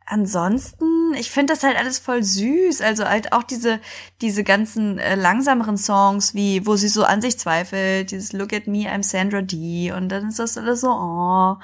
[0.06, 2.80] ansonsten, ich finde das halt alles voll süß.
[2.80, 3.80] Also halt auch diese,
[4.20, 8.66] diese ganzen äh, langsameren Songs, wie, wo sie so an sich zweifelt, dieses Look at
[8.66, 9.92] me, I'm Sandra D.
[9.92, 11.56] Und dann ist das alles so, oh,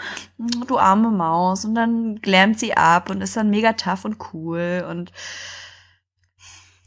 [0.66, 1.64] du arme Maus.
[1.64, 4.86] Und dann glammt sie ab und ist dann mega tough und cool.
[4.88, 5.12] Und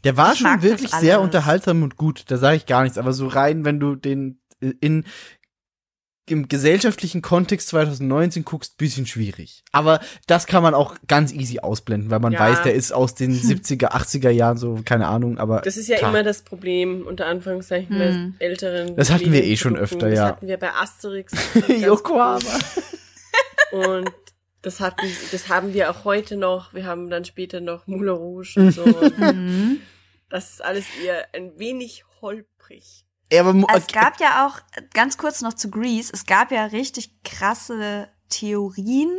[0.04, 2.24] der war ich schon wirklich sehr unterhaltsam und gut.
[2.28, 2.98] Da sage ich gar nichts.
[2.98, 5.04] Aber so rein, wenn du den in,
[6.26, 9.62] im gesellschaftlichen Kontext 2019 guckst, bisschen schwierig.
[9.72, 12.40] Aber das kann man auch ganz easy ausblenden, weil man Ja.
[12.40, 15.60] weiß, der ist aus den 70er, 80er Jahren, so, keine Ahnung, aber.
[15.60, 16.10] Das ist ja klar.
[16.10, 18.34] immer das Problem, unter Anführungszeichen, Hm.
[18.38, 18.96] bei älteren.
[18.96, 20.14] Das hatten wir eh schon öfter, ja.
[20.14, 21.32] Das hatten wir bei Asterix.
[21.68, 22.40] Yokohama.
[23.72, 24.10] Und
[24.62, 26.72] das hatten, das haben wir auch heute noch.
[26.72, 28.84] Wir haben dann später noch Moulin Rouge und so.
[29.18, 29.80] mhm.
[30.34, 33.06] Das ist alles eher ein wenig holprig.
[33.32, 34.58] Ja, aber Es gab ja auch,
[34.92, 39.16] ganz kurz noch zu Grease, es gab ja richtig krasse Theorien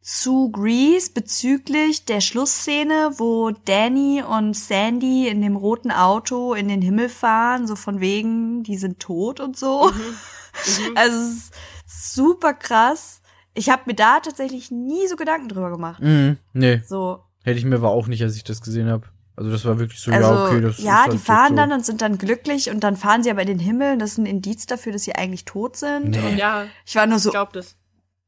[0.00, 6.80] zu Grease bezüglich der Schlussszene, wo Danny und Sandy in dem roten Auto in den
[6.80, 9.90] Himmel fahren, so von wegen, die sind tot und so.
[9.90, 10.16] Mhm.
[10.94, 11.50] Also es
[11.86, 13.20] ist super krass.
[13.52, 16.00] Ich habe mir da tatsächlich nie so Gedanken drüber gemacht.
[16.02, 19.08] Mhm, nee, So, hätte ich mir aber auch nicht, als ich das gesehen habe.
[19.42, 21.56] Also das war wirklich so, also ja, okay, das ja, ist halt die fahren so.
[21.56, 23.98] dann und sind dann glücklich und dann fahren sie aber in den Himmel.
[23.98, 26.10] Das ist ein Indiz dafür, dass sie eigentlich tot sind.
[26.10, 26.20] Nee.
[26.20, 27.76] Und Ja, ich war nur ich so, glaube das.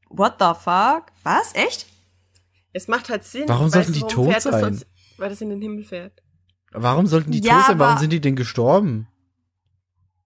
[0.09, 1.05] what the fuck?
[1.23, 1.53] Was?
[1.55, 1.85] Echt?
[2.73, 3.45] Es macht halt Sinn.
[3.47, 4.61] Warum sollten die tot fährt das sein?
[4.61, 4.87] sonst-
[5.17, 6.21] Weil das in den Himmel fährt.
[6.73, 7.79] Warum sollten die Ja, tot sein?
[7.79, 9.07] Warum sind die denn gestorben?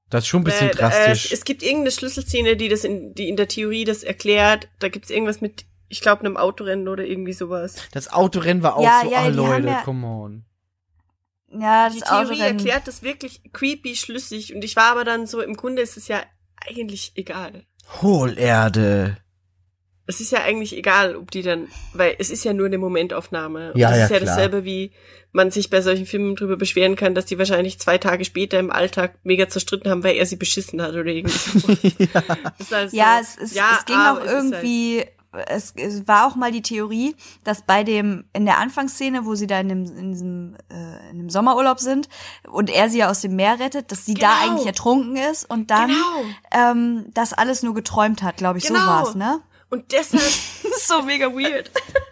[0.09, 1.29] Das ist schon ein bisschen Äh, drastisch.
[1.31, 4.67] Äh, es gibt irgendeine Schlüsselszene, die das in, die in der Theorie das erklärt.
[4.79, 7.75] Da gibt's irgendwas mit, ich glaube, einem Autorennen oder irgendwie sowas.
[7.91, 10.45] das Autorennen war auch Ja, so, ja, ah die Leute, ja- come on.
[11.51, 12.41] Ja, Die Theorie Autorennen.
[12.57, 14.53] erklärt das wirklich creepy schlüssig.
[14.53, 16.21] Und ich war aber dann so, im Grunde ist es ja
[16.67, 17.63] eigentlich egal.
[18.01, 19.17] Hohlerde.
[20.05, 23.73] Es ist ja eigentlich egal, ob die dann, weil es ist ja nur eine Momentaufnahme.
[23.73, 24.35] Und Ja, das ja, ist ja klar.
[24.35, 24.91] dasselbe, wie
[25.31, 28.71] man sich bei solchen Filmen drüber beschweren kann, dass die wahrscheinlich zwei Tage später im
[28.71, 31.59] Alltag mega zerstritten haben, weil er sie beschissen hat oder irgendwie so.
[32.59, 35.05] Ist halt Ja, so, es, es, ja, es ging aber auch ist halt- irgendwie,
[35.47, 39.47] es, es war auch mal die Theorie, dass bei dem, in der Anfangsszene, wo sie
[39.47, 42.09] da in dem, in diesem, äh, in dem Sommerurlaub sind
[42.49, 44.51] und er sie ja aus dem Meer rettet, dass sie da Genau.
[44.53, 46.25] eigentlich ertrunken ist und dann Genau.
[46.51, 48.85] ähm, das alles nur geträumt hat, glaube ich, so Genau.
[48.87, 49.41] war's, ne?
[49.71, 51.69] Und deshalb Das ist so mega weird.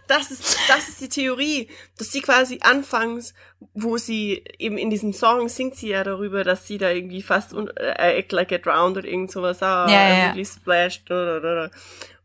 [0.08, 3.34] das ist, das ist die Theorie, dass sie quasi anfangs,
[3.74, 7.54] wo sie eben in diesem Song singt sie ja darüber, dass sie da irgendwie fast
[7.56, 11.26] un, äh, act like a drowned oder irgend sowas, ah, Ja, ja, really splashed, da,
[11.26, 11.70] da, da, da.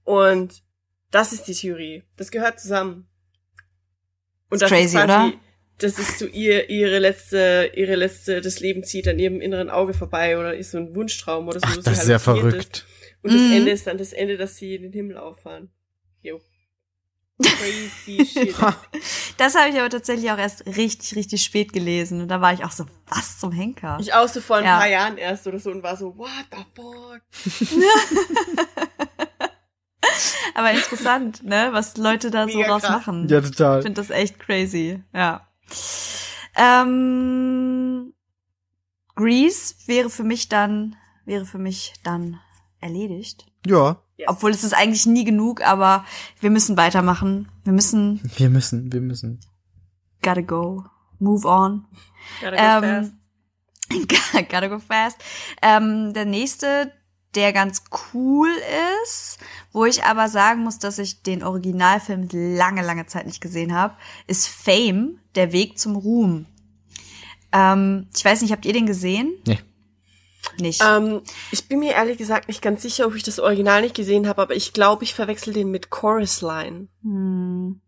[0.05, 0.63] und
[1.13, 2.03] das ist die Theorie.
[2.17, 3.07] Das gehört zusammen.
[4.51, 5.33] Und Ist crazy, oder?
[5.79, 9.95] Das ist so ihr, ihre letzte, ihre letzte, das Leben zieht an ihrem inneren Auge
[9.95, 11.67] vorbei oder ist so ein Wunschtraum oder so.
[11.69, 12.87] Ach, das ist ja halluziniert verrückt.
[13.23, 13.53] Und das Mhm.
[13.53, 15.71] Ende ist dann das Ende, dass sie in den Himmel auffahren.
[16.23, 16.41] Jo.
[17.43, 18.55] Crazy shit.
[19.39, 22.21] Das habe ich aber tatsächlich auch erst richtig, richtig spät gelesen.
[22.21, 23.99] Und da war ich auch so, was zum Henker?
[24.01, 24.79] Ich auch so vor ein Ja.
[24.79, 27.23] paar Jahren erst oder so und war so, what the fuck?
[30.55, 31.69] Aber interessant, ne?
[31.73, 32.91] Was Leute da so Mega raus krass.
[33.07, 33.29] machen.
[33.29, 33.83] Ja, Ich total.
[33.83, 35.03] finde das echt crazy.
[35.13, 35.47] Ja.
[36.57, 38.13] Ähm,
[39.15, 42.41] Grease wäre für mich dann, wäre für mich dann
[42.81, 43.47] erledigt.
[43.67, 44.29] Ja, Yes.
[44.29, 46.05] Obwohl es ist eigentlich nie genug, aber
[46.39, 47.49] wir müssen weitermachen.
[47.65, 49.41] Wir müssen, wir müssen, wir müssen.
[50.23, 50.85] gotta go,
[51.19, 51.87] move on.
[52.41, 53.13] Gotta go fast.
[53.91, 55.17] Ähm, gotta go fast.
[55.61, 56.93] Ähm, der nächste,
[57.35, 58.51] der ganz cool
[59.05, 59.39] ist,
[59.73, 63.95] wo ich aber sagen muss, dass ich den Originalfilm lange, lange Zeit nicht gesehen habe,
[64.27, 66.47] ist Fame, der Weg zum Ruhm.
[67.53, 69.33] Ähm, ich weiß nicht, habt ihr den gesehen?
[69.47, 69.59] Nee.
[70.59, 70.83] Nicht.
[70.85, 74.27] Ähm, ich bin mir ehrlich gesagt nicht ganz sicher, ob ich das Original nicht gesehen
[74.27, 76.89] habe, aber ich glaube, ich verwechsel den mit Chorus Line.
[77.03, 77.81] Hm.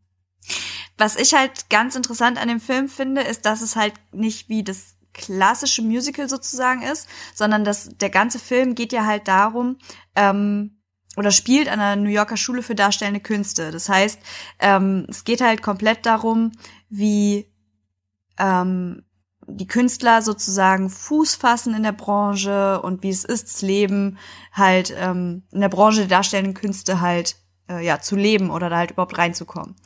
[0.96, 4.62] Was ich halt ganz interessant an dem Film finde, ist, dass es halt nicht wie
[4.62, 9.78] das klassische Musical sozusagen ist, sondern dass der ganze Film geht ja halt darum,
[10.14, 10.78] ähm,
[11.16, 13.70] oder spielt an der New Yorker Schule für Darstellende Künste.
[13.70, 14.18] Das heißt,
[14.58, 16.52] ähm, es geht halt komplett darum,
[16.88, 17.50] wie
[18.38, 19.04] ähm,
[19.46, 24.18] die Künstler sozusagen Fuß fassen in der Branche und wie es ist, das Leben
[24.52, 27.36] halt ähm, in der Branche der darstellenden Künste halt
[27.68, 29.76] äh, ja zu leben oder da halt überhaupt reinzukommen.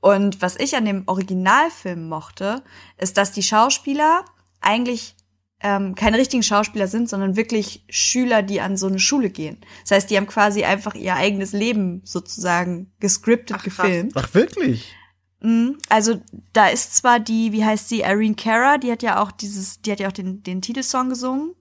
[0.00, 2.62] Und was ich an dem Originalfilm mochte,
[2.96, 4.24] ist, dass die Schauspieler
[4.62, 5.16] eigentlich
[5.60, 9.58] ähm, keine richtigen Schauspieler sind, sondern wirklich Schüler, die an so eine Schule gehen.
[9.82, 13.76] Das heißt, die haben quasi einfach ihr eigenes Leben sozusagen gescriptet, Ach, krass.
[13.76, 14.12] gefilmt.
[14.16, 14.92] Ach, wirklich?
[15.40, 15.78] Mhm.
[15.88, 16.20] Also
[16.52, 19.92] da ist zwar die, wie heißt sie, Irene Cara, die hat ja auch dieses, die
[19.92, 21.54] hat ja auch den, den Titelsong gesungen,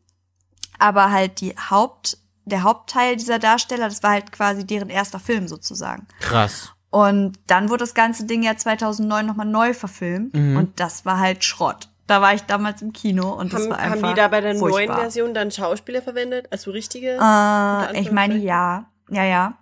[0.80, 5.48] aber halt die Haupt, der Hauptteil dieser Darsteller, das war halt quasi deren erster Film
[5.48, 6.08] sozusagen.
[6.20, 6.72] Krass.
[6.90, 10.58] Und dann wurde das ganze Ding ja 2009 nochmal neu verfilmt Mhm.
[10.58, 11.88] und das war halt Schrott.
[12.12, 14.42] Da war ich damals im Kino und das Haben, war einfach haben die da bei
[14.42, 15.00] der neuen furchtbar.
[15.00, 16.46] Version dann Schauspieler verwendet?
[16.52, 17.12] Also richtige?
[17.12, 19.58] Äh, ich meine ja, ja, ja.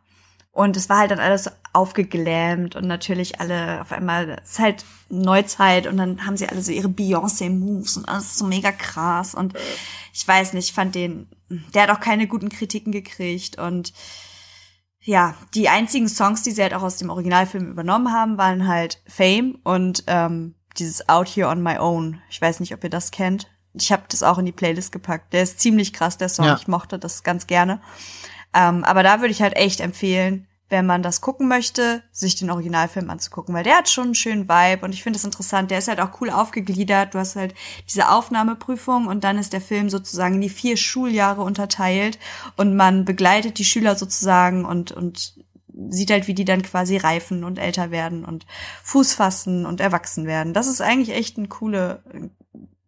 [0.52, 4.84] Und es war halt dann alles aufgeglammt und natürlich alle auf einmal, es ist halt
[5.10, 9.54] Neuzeit und dann haben sie alle so ihre Beyoncé-Moves und alles so mega krass und
[10.12, 11.30] ich weiß nicht, ich fand den,
[11.76, 13.94] der hat auch keine guten Kritiken gekriegt und
[15.02, 19.04] ja, die einzigen Songs, die sie halt auch aus dem Originalfilm übernommen haben, waren halt
[19.08, 22.22] Fame und ähm, dieses Out Here on My Own.
[22.30, 23.50] Ich weiß nicht, ob ihr das kennt.
[23.74, 25.34] Ich habe das auch in die Playlist gepackt.
[25.34, 26.46] Der ist ziemlich krass, der Song.
[26.46, 26.56] Ja.
[26.56, 27.82] Ich mochte das ganz gerne.
[28.54, 32.52] Ähm, aber da würde ich halt echt empfehlen, wenn man das gucken möchte, sich den
[32.52, 35.72] Originalfilm anzugucken, weil der hat schon einen schönen Vibe und ich finde es interessant.
[35.72, 37.14] Der ist halt auch cool aufgegliedert.
[37.14, 37.56] Du hast halt
[37.88, 42.20] diese Aufnahmeprüfung und dann ist der Film sozusagen in die vier Schuljahre unterteilt
[42.56, 45.34] und man begleitet die Schüler sozusagen und, und
[45.90, 48.46] sieht halt, wie die dann quasi reifen und älter werden und
[48.84, 50.54] Fuß fassen und erwachsen werden.
[50.54, 52.04] Das ist eigentlich echt eine coole,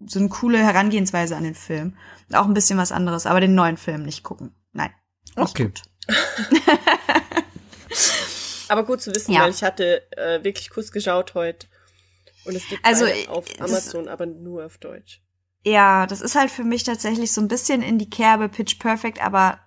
[0.05, 1.95] so eine coole Herangehensweise an den Film.
[2.33, 4.53] Auch ein bisschen was anderes, aber den neuen Film nicht gucken.
[4.73, 4.91] Nein.
[5.37, 5.65] Nicht Okay.
[5.65, 5.81] gut.
[8.67, 9.41] Aber gut zu wissen, Ja.
[9.41, 11.67] weil ich hatte äh, wirklich kurz geschaut heute.
[12.45, 15.21] Und es gibt Also, auf Amazon, aber nur auf Deutsch.
[15.63, 19.21] Ja, das ist halt für mich tatsächlich so ein bisschen in die Kerbe Pitch Perfect,
[19.23, 19.59] aber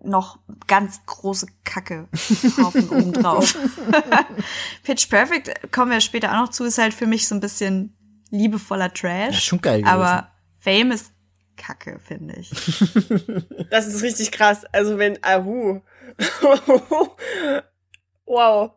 [0.00, 2.08] noch ganz große Kacke
[2.56, 3.56] drauf und oben drauf.
[4.84, 7.96] Pitch Perfect, kommen wir später auch noch zu, ist halt für mich so ein bisschen
[8.30, 9.34] liebevoller Trash.
[9.34, 9.94] Ja, schon geil gewesen.
[9.94, 10.30] Aber
[10.60, 11.12] Fame ist
[11.56, 12.50] Kacke, finde ich.
[13.70, 14.64] Das ist richtig krass.
[14.72, 15.80] Also wenn Ahu.
[18.24, 18.72] wow,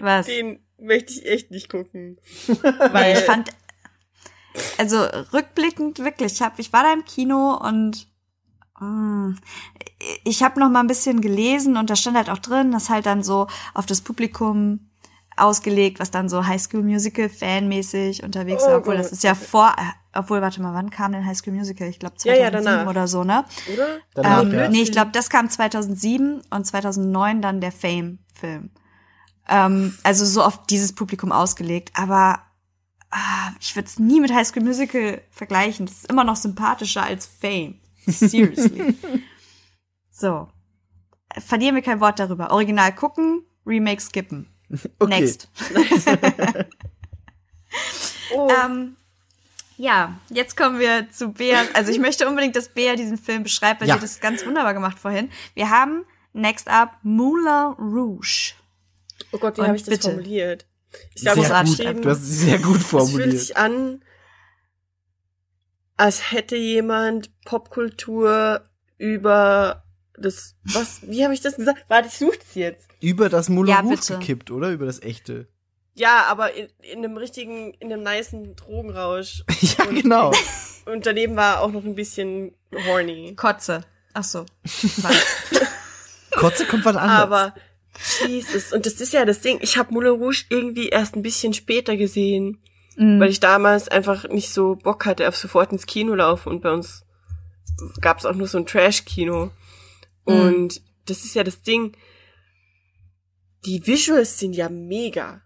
[0.00, 0.26] Was?
[0.26, 2.18] den möchte ich echt nicht gucken.
[2.92, 3.50] Weil ich fand,
[4.78, 5.02] also
[5.32, 8.08] rückblickend wirklich, ich, hab, ich war da im Kino und
[10.24, 13.06] ich habe noch mal ein bisschen gelesen und da stand halt auch drin, dass halt
[13.06, 14.88] dann so auf das Publikum
[15.36, 19.04] ausgelegt, was dann so High School Musical Fanmäßig unterwegs Oh war, obwohl Gott.
[19.04, 19.74] das ist ja vor,
[20.12, 21.88] obwohl warte mal, wann kam denn High School Musical?
[21.88, 22.90] Ich glaube Ja, ja, 2007 danach.
[22.90, 23.44] oder so, ne?
[23.72, 23.98] Oder?
[24.14, 24.68] Danach, Ähm, ja.
[24.68, 28.70] Nee, ich glaube, das kam 2007 und 2009 dann der Fame-Film.
[29.48, 31.92] Ähm, also so auf dieses Publikum ausgelegt.
[31.94, 32.40] Aber
[33.10, 35.86] ah, ich würde es nie mit High School Musical vergleichen.
[35.86, 37.76] Das ist immer noch sympathischer als Fame.
[38.06, 38.94] Seriously.
[40.10, 40.48] so.
[41.38, 42.50] Verlieren wir kein Wort darüber.
[42.50, 44.48] Original gucken, Remake skippen.
[44.98, 45.20] Okay.
[45.20, 45.48] Next.
[48.34, 48.96] Oh, Ähm,
[49.76, 51.64] ja, jetzt kommen wir zu Bea.
[51.74, 53.94] Also ich möchte unbedingt, dass Bea diesen Film beschreibt, weil Ja.
[53.94, 55.30] sie hat das ganz wunderbar gemacht vorhin.
[55.54, 58.52] Wir haben next up Moulin Rouge.
[59.32, 60.08] oh Gott, wie habe ich das bitte.
[60.10, 60.66] formuliert?
[61.14, 63.38] Ich Sehr glaube, ich habe geschrieben, Du hast es sehr gut es fühlt formuliert.
[63.38, 64.02] sich an,
[65.96, 68.62] als hätte jemand Popkultur
[68.98, 69.84] über
[70.16, 71.84] das, was, wie habe ich das gesagt?
[71.88, 72.88] Warte, ich suche es jetzt.
[73.00, 74.70] Über das Moulin Ja, Rouge gekippt, oder?
[74.70, 75.48] Über das echte.
[75.94, 79.44] Ja, aber in, in einem richtigen, in einem nicen Drogenrausch.
[79.60, 80.32] Ja, Und- genau.
[80.86, 82.54] Und daneben war auch noch ein bisschen
[82.86, 83.34] horny.
[83.36, 83.82] Kotze.
[84.14, 84.44] Ach so.
[86.32, 87.20] Kotze kommt was anderes.
[87.22, 87.54] Aber
[88.26, 89.58] Jesus, und das ist ja das Ding.
[89.60, 92.60] Ich habe Moulin Rouge irgendwie erst ein bisschen später gesehen,
[92.96, 93.20] Mm.
[93.20, 96.70] weil ich damals einfach nicht so Bock hatte auf sofort ins Kino laufen und bei
[96.72, 97.04] uns
[98.00, 99.50] gab es auch nur so ein Trash-Kino.
[100.24, 101.96] Und das ist ja das Ding.
[103.64, 105.40] Die Visuals sind ja mega.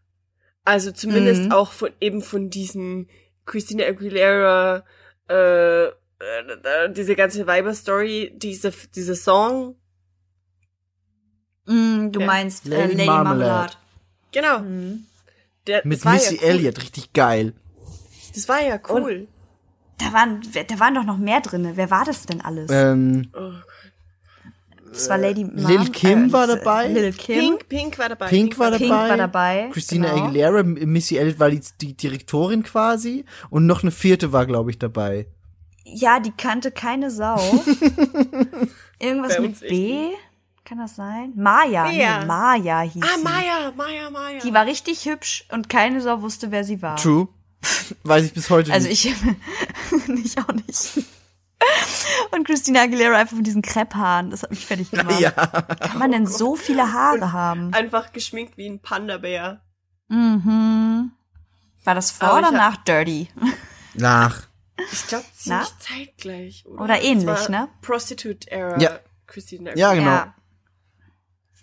[0.64, 1.52] Also zumindest Mhm.
[1.52, 3.08] auch von eben von diesem
[3.46, 4.84] Christina Aguilera,
[5.28, 5.92] äh, äh,
[6.90, 9.76] diese ganze Weiber-Story, diese, diese Song.
[11.66, 12.26] Mm, du Ja.
[12.26, 13.38] meinst äh, Lady Lady, Marmalade.
[13.40, 13.72] Marmalade.
[14.32, 14.58] Genau.
[14.60, 15.06] Mhm.
[15.66, 16.48] Der, Mit das war Missy ja cool.
[16.48, 17.52] Elliott, richtig geil.
[18.34, 19.28] Das war ja cool.
[19.98, 21.76] Da waren, da waren doch noch mehr drinne.
[21.76, 22.70] Wer war das denn alles?
[22.70, 23.52] Ähm, Oh,
[24.92, 26.88] das war Lady Lil Mam- Kim war äh, dabei.
[26.88, 27.38] Lil Kim.
[27.40, 28.28] Pink, Pink war dabei.
[28.28, 29.08] Pink war Pink dabei.
[29.10, 29.68] war dabei.
[29.72, 30.24] Christina genau.
[30.26, 33.24] Aguilera, Missy Elliott war die, die Direktorin quasi.
[33.50, 35.26] Und noch eine vierte war, glaube ich, dabei.
[35.84, 37.36] Ja, die kannte keine Sau.
[38.98, 40.08] Irgendwas Bei mit B?
[40.66, 41.32] Kann das sein?
[41.36, 41.84] Maya.
[41.88, 42.18] Bea.
[42.20, 43.22] Nee, Maya hieß Ah, sie.
[43.22, 44.40] Maya, Maya, Maya.
[44.40, 46.96] Die war richtig hübsch und keine Sau wusste, wer sie war.
[46.96, 47.28] True.
[48.02, 49.04] Weiß ich bis heute Also nicht.
[49.04, 49.14] ich,
[50.24, 51.04] ich auch nicht.
[52.32, 55.20] Und Christina Aguilera einfach mit diesen Krepphaaren, das hat mich fertig gemacht.
[55.20, 55.30] Ja.
[55.30, 57.72] Kann man denn so viele Haare haben?
[57.72, 59.62] Einfach geschminkt wie ein Panda-Bär.
[60.08, 61.12] Mhm.
[61.84, 63.28] War das vor Aber oder nach Dirty?
[63.94, 64.42] Nach.
[64.92, 65.62] Ich glaube Na?
[65.62, 66.64] ziemlich zeitgleich.
[66.66, 67.68] Oder, Oder ähnlich, ne?
[67.82, 68.78] Prostitute-Era.
[68.78, 68.98] Ja.
[69.26, 70.22] Christina Ja, Aguilera.
[70.24, 70.32] genau.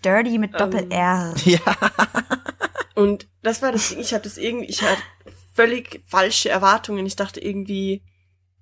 [0.04, 1.34] Dirty mit Doppel-R.
[1.44, 1.60] Ja.
[2.94, 5.02] Und das war das Ding, ich hatte das irgendwie, ich hatte
[5.52, 7.04] völlig falsche Erwartungen.
[7.06, 8.02] Ich dachte irgendwie,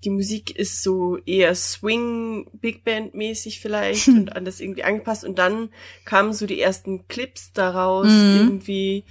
[0.05, 5.25] die Musik ist so eher Swing, Big Band mäßig vielleicht und an das irgendwie angepasst.
[5.25, 5.71] Und dann
[6.05, 8.37] kamen so die ersten Clips daraus Mhm.
[8.37, 9.05] irgendwie.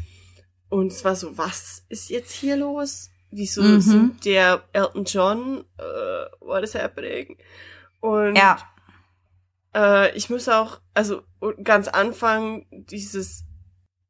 [0.69, 3.09] Und es war so, was ist jetzt hier los?
[3.29, 3.81] Wieso Mhm.
[3.81, 5.59] singt der Elton John?
[5.79, 7.37] Uh, what is happening?
[7.99, 8.57] Und Ja.
[9.75, 13.43] äh, ich muss auch, also und ganz Anfang dieses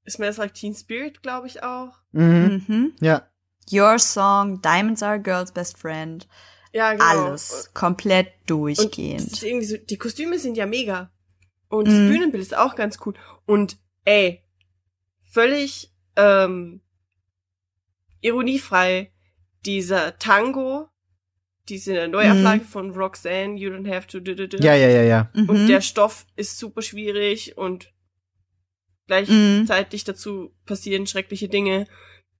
[0.07, 1.97] Smells Like Teen Spirit, glaube ich auch.
[2.11, 2.63] Mhm.
[2.67, 2.93] Mhm.
[3.01, 3.27] Ja.
[3.71, 6.27] Your Song, Diamonds Are a Girl's Best Friend.
[6.73, 7.05] Ja, genau.
[7.05, 7.71] Alles.
[7.73, 8.45] Komplett Und das
[8.77, 9.21] durchgehend.
[9.33, 11.11] ist irgendwie so, die Kostüme sind ja mega.
[11.69, 12.09] Und das Mhm.
[12.09, 13.13] Bühnenbild ist auch ganz cool.
[13.45, 14.43] Und ey,
[15.29, 16.81] völlig ähm,
[18.19, 19.11] ironiefrei,
[19.65, 20.89] dieser Tango,
[21.72, 24.19] diese Neuauflage von Roxanne, You Don't Have to.
[24.19, 24.57] Du, du, du.
[24.57, 25.31] Ja, ja, ja, ja.
[25.34, 25.68] Und Mhm.
[25.68, 27.85] der Stoff ist super schwierig und
[29.07, 29.65] Mhm.
[29.65, 31.88] gleichzeitig dazu passieren schreckliche Dinge.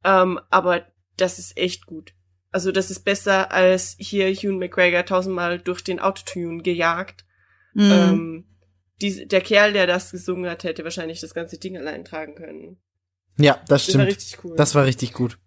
[0.03, 0.86] Ähm, aber
[1.18, 2.14] das ist echt gut.
[2.52, 7.26] Also das ist besser als hier Hugh McGregor tausendmal durch den Autotune gejagt.
[7.74, 7.91] Mhm.
[7.91, 8.45] Ähm,
[9.02, 12.78] die, der Kerl, der das gesungen hat, hätte wahrscheinlich das ganze Ding allein tragen können.
[13.38, 14.08] Ja, das Das war stimmt.
[14.08, 14.56] richtig cool.
[14.58, 15.38] Das war richtig gut.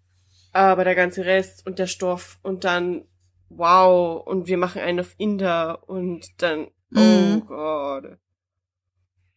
[0.51, 3.05] aber der ganze Rest und der Stoff und dann
[3.49, 7.45] wow und wir machen einen auf Inder und dann oh Mhm.
[7.45, 8.17] Gott.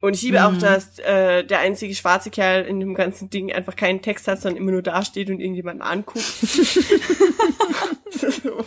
[0.00, 0.60] Und ich liebe auch, Mhm.
[0.60, 4.62] dass äh, der einzige schwarze Kerl in dem ganzen Ding einfach keinen Text hat, sondern
[4.62, 6.24] immer nur dasteht und irgendjemanden anguckt.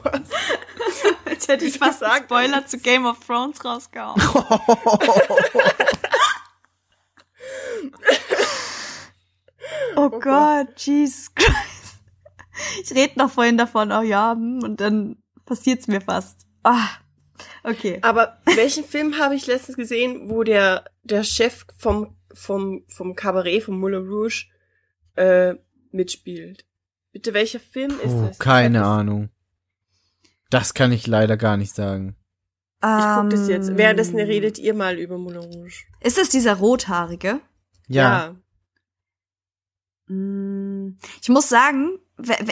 [0.03, 0.21] Was?
[1.29, 4.21] Jetzt hätte ich fast einen sagt Spoiler zu Game of Thrones rausgehauen.
[9.95, 11.99] Oh Gott, Jesus Christ.
[12.83, 15.20] Ich rede noch vorhin davon, oh ja, hm, und dann
[15.51, 16.47] passiert's mir fast.
[16.63, 16.87] Ah,
[17.63, 17.99] okay.
[18.01, 23.63] Aber welchen Film habe ich letztens gesehen, wo der der Chef vom vom vom Kabarett
[23.63, 24.45] vom Moulin Rouge
[25.15, 25.55] äh,
[25.91, 26.65] mitspielt?
[27.11, 28.39] Bitte, welcher Film ist Oh, das?
[28.39, 29.29] keine das- Ahnung.
[30.49, 32.15] Das kann ich leider gar nicht sagen.
[32.83, 33.69] Ich guck das jetzt.
[33.69, 35.83] Ähm, Währenddessen redet ihr mal über Moulin Rouge.
[36.01, 37.39] Ist es dieser rothaarige?
[37.87, 38.35] Ja.
[40.07, 41.99] Mm, Ich muss sagen,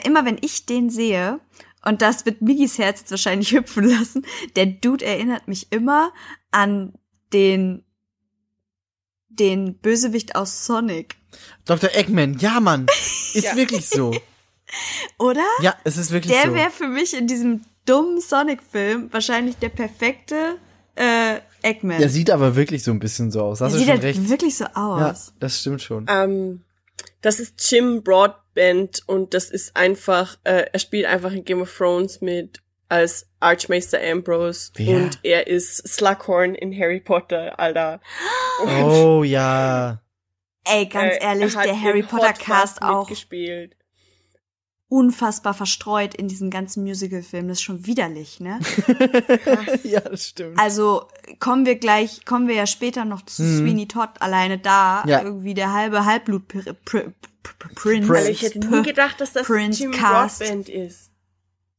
[0.06, 1.40] immer wenn ich den sehe,
[1.86, 4.26] und das wird Migis Herz jetzt wahrscheinlich hüpfen lassen,
[4.56, 6.12] der Dude erinnert mich immer
[6.52, 6.94] an
[7.34, 7.84] den,
[9.30, 11.16] den Bösewicht aus Sonic.
[11.66, 11.90] Dr.
[11.94, 12.88] Eggman, ja, Mann.
[13.34, 13.56] Ist Ja.
[13.56, 14.12] wirklich so.
[15.18, 15.46] Oder?
[15.62, 16.56] Ja, es ist wirklich Der so.
[16.56, 20.58] wäre für mich in diesem dummen Sonic-Film wahrscheinlich der perfekte
[20.96, 21.98] äh, Eggman.
[21.98, 23.60] Der sieht aber wirklich so ein bisschen so aus.
[23.60, 24.30] Der Hast du sieht schon halt recht.
[24.30, 25.34] wirklich so Ja, aus.
[25.40, 26.06] das stimmt schon.
[26.08, 26.64] Ähm,
[27.22, 28.04] Das ist Jim
[28.64, 33.28] Broadbent und das ist einfach, äh, er spielt einfach in Game of Thrones mit als
[33.40, 34.96] Archmeister Ambrose Wer?
[34.98, 38.02] und er ist Slughorn in Harry Potter, Alter.
[38.64, 40.02] Und, Oh ja.
[40.66, 43.76] Ey, ganz äh, ehrlich, er der Harry Potter Cast auch mitgespielt.
[44.90, 47.48] unfassbar verstreut in diesen ganzen Musical-Filmen.
[47.50, 48.60] Das ist schon widerlich, ne?
[49.84, 50.60] ja, das stimmt.
[50.60, 51.08] Also
[51.40, 53.58] kommen wir gleich, kommen wir ja später noch zu Mhm.
[53.60, 54.10] Sweeney Todd.
[54.20, 55.22] Alleine da Ja.
[55.22, 57.16] irgendwie der halbe Halbblut-Prinz.
[57.44, 58.14] Prince.
[58.14, 60.40] Also ich hätte nie gedacht, dass das Prince Jim Cast.
[60.40, 61.12] Broadbent ist.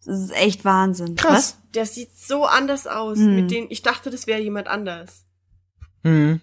[0.04, 1.14] Das ist echt Wahnsinn.
[1.16, 1.58] Krass.
[1.74, 3.18] Der sieht so anders aus.
[3.18, 3.36] Hm.
[3.36, 5.26] Mit denen, ich dachte, das wäre jemand anders.
[6.02, 6.40] Mhm.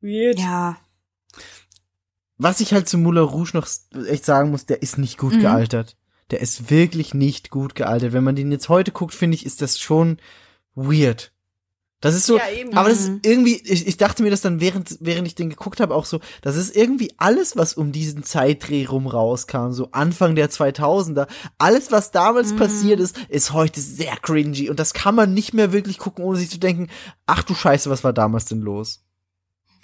[0.00, 0.36] Weird.
[0.38, 0.44] Was?
[0.44, 0.76] Ja.
[2.36, 5.34] Was ich halt zu Moulin Rouge noch s- echt sagen muss, der ist nicht gut
[5.34, 5.40] Mhm.
[5.40, 5.96] gealtert.
[6.30, 8.12] Der ist wirklich nicht gut gealtert.
[8.12, 10.18] Wenn man den jetzt heute guckt, finde ich, ist das schon
[10.74, 11.32] weird.
[12.04, 12.76] Das ist so, Ja, eben.
[12.76, 13.14] aber das Mhm.
[13.16, 16.04] ist irgendwie, ich, ich dachte mir das dann, während, während ich den geguckt habe, auch
[16.04, 21.26] so, das ist irgendwie alles, was um diesen Zeitdreh rum rauskam, so Anfang der 2000er,
[21.56, 22.56] alles, was damals Mhm.
[22.58, 26.36] passiert ist, ist heute sehr cringy und das kann man nicht mehr wirklich gucken, ohne
[26.38, 26.88] sich zu denken,
[27.24, 29.02] ach du Scheiße, was war damals denn los?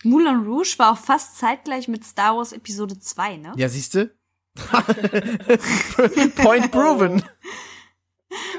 [0.04, 3.52] Moulin Rouge war auch fast zeitgleich mit Star Wars Episode 2, ne?
[3.56, 4.14] Ja, siehste?
[6.36, 7.22] Point proven.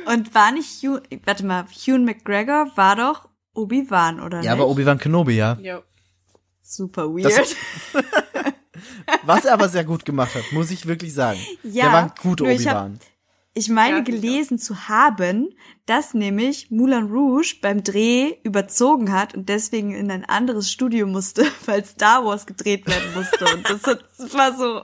[0.06, 4.52] Und war nicht Hugh, warte mal, Hugh McGregor war doch Obi-Wan, oder Ja, nicht?
[4.52, 5.58] aber Obi-Wan Kenobi, ja.
[5.62, 5.82] Ja.
[6.62, 7.26] Super weird.
[7.26, 7.56] Das-
[9.24, 11.40] Was er aber sehr gut gemacht hat, muss ich wirklich sagen.
[11.64, 13.00] ja, Der war guter nur ich hab- Obi-Wan.
[13.54, 15.50] Ich meine Ja, gelesen zu haben,
[15.86, 21.44] dass nämlich Moulin Rouge beim Dreh überzogen hat und deswegen in ein anderes Studio musste,
[21.66, 23.44] weil Star Wars gedreht werden musste.
[23.54, 24.84] Und das, hat, das war so,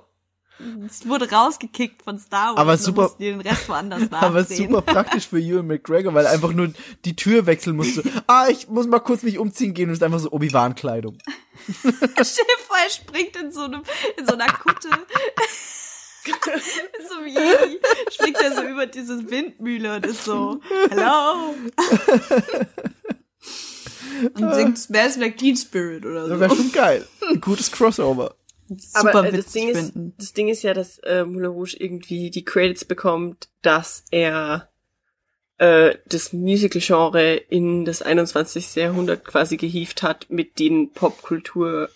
[0.87, 2.57] es wurde rausgekickt von Star Wars.
[2.57, 4.03] Aber super- den Rest woanders.
[4.11, 6.71] Aber super praktisch für Ewan McGregor, weil er einfach nur
[7.05, 8.03] die Tür wechseln musste.
[8.27, 11.17] Ah, ich muss mal kurz mich umziehen gehen und ist einfach so Obi-Wan-Kleidung.
[11.81, 13.81] Stell dir vor, er springt in so einem,
[14.17, 14.89] in so einer Kutte.
[17.09, 17.79] So einem Jedi
[18.11, 20.59] springt er so über diese Windmühle und ist so,
[20.89, 21.55] hello.
[24.33, 26.39] und singt Smells Like Teen Spirit oder Das so.
[26.39, 27.07] wäre schon geil.
[27.29, 28.35] Ein gutes Crossover.
[28.93, 31.75] Aber Super äh, das witzig Ding ist, das Ding ist ja, dass äh, Moulin Rouge
[31.79, 34.69] irgendwie die Credits bekommt, dass er
[35.57, 38.75] äh, das Musical-Genre in das 21.
[38.75, 41.89] Jahrhundert quasi gehievt hat mit den Popkultur.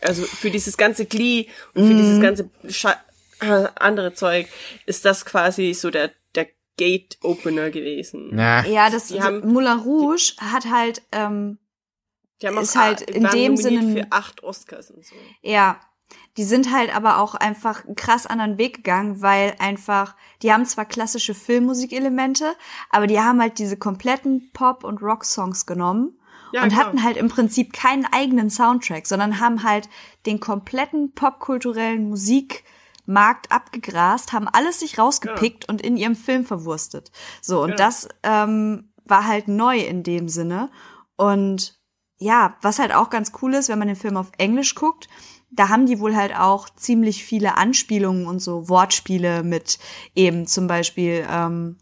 [0.00, 1.98] Also für dieses ganze Glee und für Mhm.
[1.98, 2.96] dieses ganze Scha
[3.40, 4.46] äh, andere Zeug
[4.86, 8.28] ist das quasi so der der Gate-Opener gewesen.
[8.32, 8.64] Na.
[8.66, 11.58] Ja, das Die also haben- Moulin Rouge hat halt, ähm,
[12.40, 15.14] Die haben Ist auch, halt in dem Sinne- für acht Oscars und so.
[15.42, 15.80] ja,
[16.38, 20.64] die sind halt aber auch einfach einen krass anderen Weg gegangen, weil einfach, die haben
[20.64, 22.54] zwar klassische Filmmusikelemente,
[22.90, 26.18] aber die haben halt diese kompletten Pop- und Rock-Songs genommen
[26.52, 26.80] Ja, und genau.
[26.82, 29.88] hatten halt im Prinzip keinen eigenen Soundtrack, sondern haben halt
[30.24, 37.10] den kompletten popkulturellen Musikmarkt abgegrast, haben alles sich rausgepickt und in ihrem Film verwurstet.
[37.42, 37.76] So, und Genau.
[37.78, 40.70] das ähm, war halt neu in dem Sinne.
[41.16, 41.77] Und
[42.18, 45.08] ja, was halt auch ganz cool ist, wenn man den Film auf Englisch guckt,
[45.50, 49.78] da haben die wohl halt auch ziemlich viele Anspielungen und so Wortspiele mit
[50.14, 51.78] eben zum Beispiel ähm,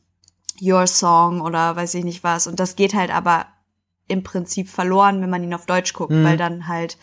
[0.62, 2.46] Your Song oder weiß ich nicht was.
[2.46, 3.46] Und das geht halt aber
[4.08, 6.24] im Prinzip verloren, wenn man ihn auf Deutsch guckt, Mhm.
[6.24, 6.96] weil dann halt,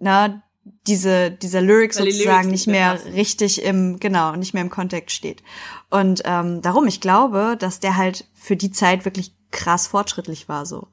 [0.00, 0.42] ne,
[0.86, 3.12] diese, dieser Lyric Weil die sozusagen Lyrics nicht mehr passen.
[3.12, 5.42] richtig im, genau, nicht mehr im Kontext steht.
[5.90, 10.66] Und ähm, darum, ich glaube, dass der halt für die Zeit wirklich krass fortschrittlich war,
[10.66, 10.88] so.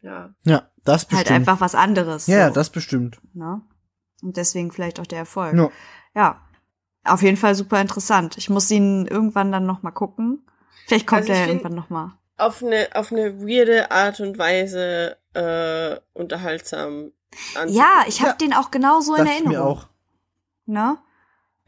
[0.00, 0.30] Ja.
[0.44, 1.30] Ja, das bestimmt.
[1.30, 2.26] Halt einfach was anderes.
[2.26, 3.18] ja, so, das bestimmt.
[3.34, 3.60] Ne?
[4.22, 5.54] Und deswegen vielleicht auch der Erfolg.
[5.54, 5.70] Ja.
[6.14, 6.40] Ja.
[7.04, 8.36] Auf jeden Fall super interessant.
[8.36, 10.44] Ich muss ihn irgendwann dann noch mal gucken.
[10.86, 12.18] Vielleicht kommt Also er irgendwann noch mal.
[12.36, 17.12] auf eine auf eine weirde Art und Weise äh, unterhaltsam
[17.54, 17.74] anzugucken.
[17.74, 18.36] Ja, ich habe Ja.
[18.36, 19.64] den auch genauso in Dachte ich Erinnerung.
[19.66, 19.86] mir auch.
[20.66, 20.98] Ne?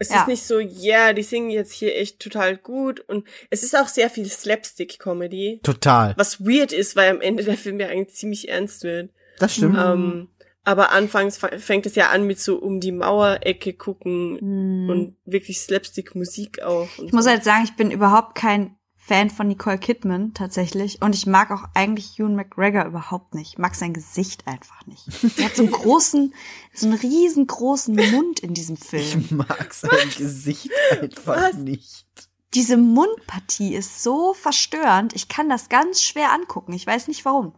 [0.03, 0.23] Es Ja.
[0.23, 3.87] ist nicht so, ja, die singen jetzt hier echt total gut und es ist auch
[3.87, 6.15] sehr viel Slapstick-Comedy, Total.
[6.17, 9.11] was weird ist, weil am Ende der Film ja eigentlich ziemlich ernst wird.
[9.39, 9.77] Das stimmt.
[9.79, 10.29] Ähm,
[10.65, 14.89] aber anfangs fa- fängt es ja an mit so um die Mauerecke gucken Hm.
[14.91, 16.89] und wirklich Slapstick-Musik auch.
[17.05, 17.31] Ich muss so.
[17.31, 18.77] halt sagen, ich bin überhaupt kein
[19.11, 23.55] Fan von Nicole Kidman tatsächlich und ich mag auch eigentlich Ewan McGregor überhaupt nicht.
[23.55, 25.05] Ich mag sein Gesicht einfach nicht.
[25.37, 26.33] Er hat so einen großen,
[26.75, 29.21] so einen riesengroßen Mund in diesem Film.
[29.21, 30.71] Ich mag sein Gesicht
[31.01, 31.57] einfach Was?
[31.57, 32.07] nicht.
[32.55, 35.13] Diese Mundpartie ist so verstörend.
[35.17, 36.73] Ich kann das ganz schwer angucken.
[36.73, 37.57] Ich weiß nicht warum.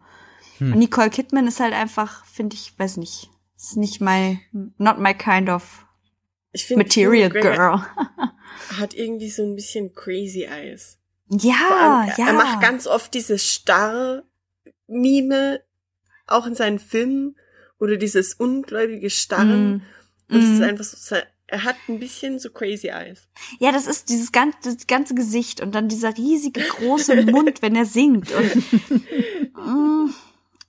[0.56, 0.72] Hm.
[0.72, 4.40] Und Nicole Kidman ist halt einfach, finde ich, weiß nicht, ist nicht my,
[4.78, 5.84] not my kind of
[6.74, 7.82] Material Girl.
[8.78, 10.96] hat irgendwie so ein bisschen crazy eyes.
[11.40, 11.54] Ja,
[12.02, 12.26] allem, er, ja.
[12.28, 13.38] er macht ganz oft diese
[14.88, 15.60] Starr-Mime,
[16.26, 17.36] auch in seinen Filmen,
[17.78, 19.76] oder dieses ungläubige Starren.
[19.76, 19.82] Mm.
[20.34, 20.54] Und es Mhm.
[20.54, 21.16] ist einfach so,
[21.48, 23.28] er hat ein bisschen so crazy eyes.
[23.58, 27.74] Ja, das ist dieses ganze, das ganze Gesicht und dann dieser riesige große Mund, wenn
[27.76, 28.30] er singt.
[28.32, 28.54] Und,
[29.54, 30.10] Mm.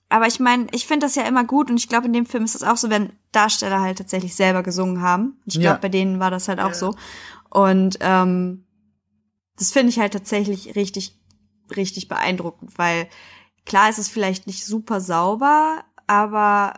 [0.08, 2.44] aber ich meine, ich finde das ja immer gut und ich glaube, in dem Film
[2.44, 5.40] ist es auch so, wenn Darsteller halt tatsächlich selber gesungen haben.
[5.46, 5.80] Ich glaube, Ja.
[5.80, 6.74] bei denen war das halt auch Ja.
[6.74, 6.94] so.
[7.50, 8.64] Und ähm,
[9.58, 11.18] das finde ich halt tatsächlich richtig,
[11.76, 13.08] richtig beeindruckend, weil
[13.66, 16.74] klar ist es vielleicht nicht super sauber, aber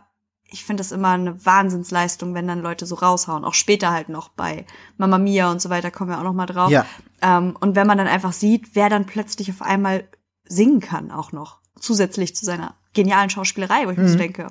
[0.48, 3.44] ich finde das immer eine Wahnsinnsleistung, wenn dann Leute so raushauen.
[3.44, 4.64] Auch später halt noch bei
[4.96, 6.70] Mamma Mia und so weiter kommen wir auch noch mal drauf.
[6.70, 6.86] Ja.
[7.20, 10.06] Ähm, und wenn man dann einfach sieht, wer dann plötzlich auf einmal
[10.44, 11.60] singen kann, auch noch.
[11.80, 14.18] Zusätzlich zu seiner genialen Schauspielerei, wo ich mir so Mhm.
[14.18, 14.46] denke,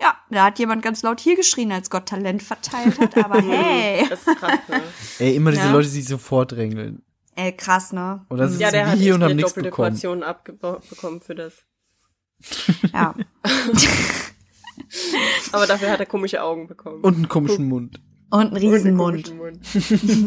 [0.00, 4.06] ja, da hat jemand ganz laut hier geschrien, als Gott Talent verteilt hat, aber hey.
[4.08, 4.82] Das ist krass, ne?
[5.20, 5.72] Ey, immer diese Ja.
[5.72, 7.02] Leute, die sich so vordrängeln.
[7.40, 8.26] Ey, krass, ne?
[8.28, 9.92] Oder sitzen Ja, der wie hat hier echt und haben eine nichts doppelte bekommen.
[9.92, 11.54] Portion abbekommen für das.
[12.92, 13.14] Ja.
[15.52, 17.02] Aber dafür hat er komische Augen bekommen.
[17.02, 17.98] Und einen komischen Mund.
[18.30, 19.34] Und einen Und einen Riesenmund.
[19.36, 19.60] Mund.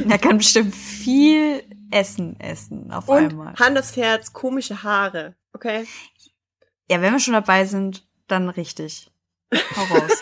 [0.12, 3.54] Er kann bestimmt viel Essen essen auf Und einmal.
[3.56, 5.36] Hand aufs Herz, komische Haare.
[5.54, 5.86] Okay?
[6.90, 9.12] Ja, wenn wir schon dabei sind, dann richtig.
[9.54, 10.12] Hau raus.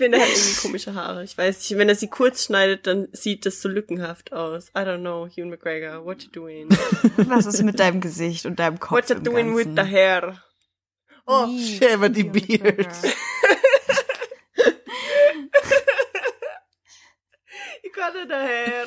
[0.00, 1.22] Ich finde, er hat irgendwie komische Haare.
[1.24, 4.70] Ich weiß nicht, wenn er sie kurz schneidet, dann sieht das so lückenhaft aus.
[4.70, 6.70] I don't know, Hugh McGregor, what you doing?
[7.18, 8.92] Was ist mit deinem Gesicht und deinem Kopf?
[8.92, 9.84] What you doing with Ganzen?
[9.84, 10.42] the hair?
[11.26, 12.88] Oh, die Hugh Beard.
[17.84, 18.86] You got the hair.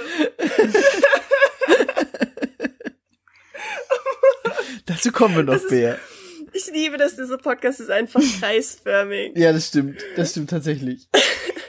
[4.87, 5.99] Dazu kommen wir noch, Bär.
[6.53, 9.35] Ich liebe, dass dieser Podcast ist einfach kreisförmig.
[9.35, 9.99] Ja, das stimmt.
[10.15, 11.07] Das stimmt tatsächlich.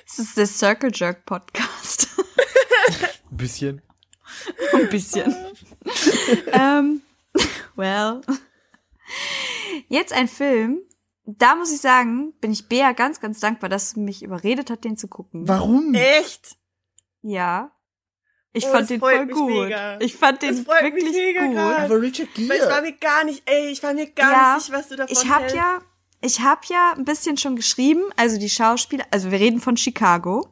[0.07, 2.09] Das ist der Circle Jerk Podcast.
[3.31, 3.83] Ein bisschen.
[4.73, 5.35] Ein bisschen.
[6.53, 7.03] ähm,
[7.75, 8.21] well.
[9.89, 10.83] Jetzt ein Film.
[11.25, 14.85] Da muss ich sagen, bin ich Bea ganz, ganz dankbar, dass sie mich überredet hat,
[14.85, 15.49] den zu gucken.
[15.49, 15.95] Warum?
[15.95, 16.59] Echt?
[17.23, 17.74] Ja.
[18.57, 19.51] Ich Oh, fand den voll gut.
[19.51, 19.99] mega.
[20.01, 21.55] Ich fand den wirklich mega gut.
[21.57, 21.85] krass.
[21.85, 22.83] Aber Richard Weil ich war Gere.
[22.83, 25.29] mir gar nicht, ey, ich war mir gar Ja, nicht sicher, was du davon Ich
[25.29, 25.57] habe hältst.
[25.57, 25.79] ja,
[26.21, 30.49] ich habe ja ein bisschen schon geschrieben, also die Schauspieler, also wir reden von Chicago,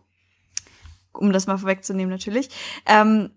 [1.13, 2.51] um das mal vorwegzunehmen natürlich.
[2.87, 3.31] Ähm,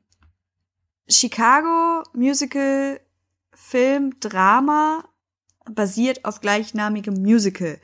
[1.08, 3.00] Chicago Musical
[3.54, 5.08] Film Drama
[5.70, 7.80] basiert auf gleichnamigem Musical.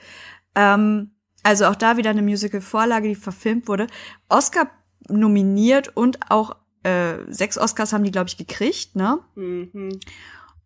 [0.56, 1.12] Ähm,
[1.44, 3.88] also auch da wieder eine Musical-Vorlage, die verfilmt wurde.
[4.30, 4.70] Oscar
[5.10, 9.20] nominiert und auch äh, sechs Oscars haben die, glaube ich, gekriegt, ne?
[9.36, 10.00] Mhm.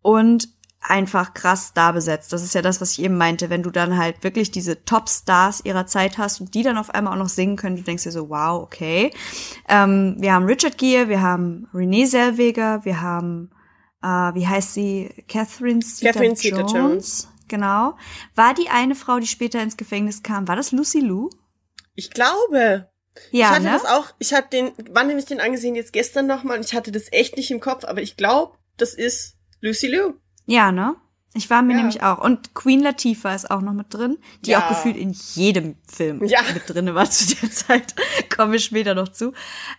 [0.02, 0.48] und
[0.88, 2.32] einfach krass da besetzt.
[2.32, 5.62] Das ist ja das, was ich eben meinte, wenn du dann halt wirklich diese Top-Stars
[5.64, 8.12] ihrer Zeit hast und die dann auf einmal auch noch singen können, du denkst dir
[8.12, 9.10] so, wow, okay.
[9.68, 13.50] Ähm, wir haben Richard Gere, wir haben Renee Zellweger, wir haben,
[14.02, 16.40] äh, wie heißt sie, Catherine Catherine Zeta-Jones.
[16.40, 17.28] Zeta-Jones.
[17.48, 17.96] Genau.
[18.34, 21.30] War die eine Frau, die später ins Gefängnis kam, war das Lucy Liu?
[21.94, 22.88] Ich glaube.
[23.32, 23.70] Ich Ja, hatte ne?
[23.72, 25.74] das auch, ich hatte den, wann habe ich den angesehen?
[25.74, 28.94] Jetzt gestern nochmal und ich hatte das echt nicht im Kopf, aber ich glaube, das
[28.94, 30.14] ist Lucy Liu.
[30.46, 30.96] Ja, ne?
[31.34, 31.78] Ich war mir Ja.
[31.78, 32.18] nämlich auch.
[32.18, 34.60] Und Queen Latifah ist auch noch mit drin, die Ja.
[34.64, 36.40] auch gefühlt in jedem Film Ja.
[36.54, 37.94] mit drin war zu der Zeit.
[38.34, 39.32] Kommen wir später noch zu.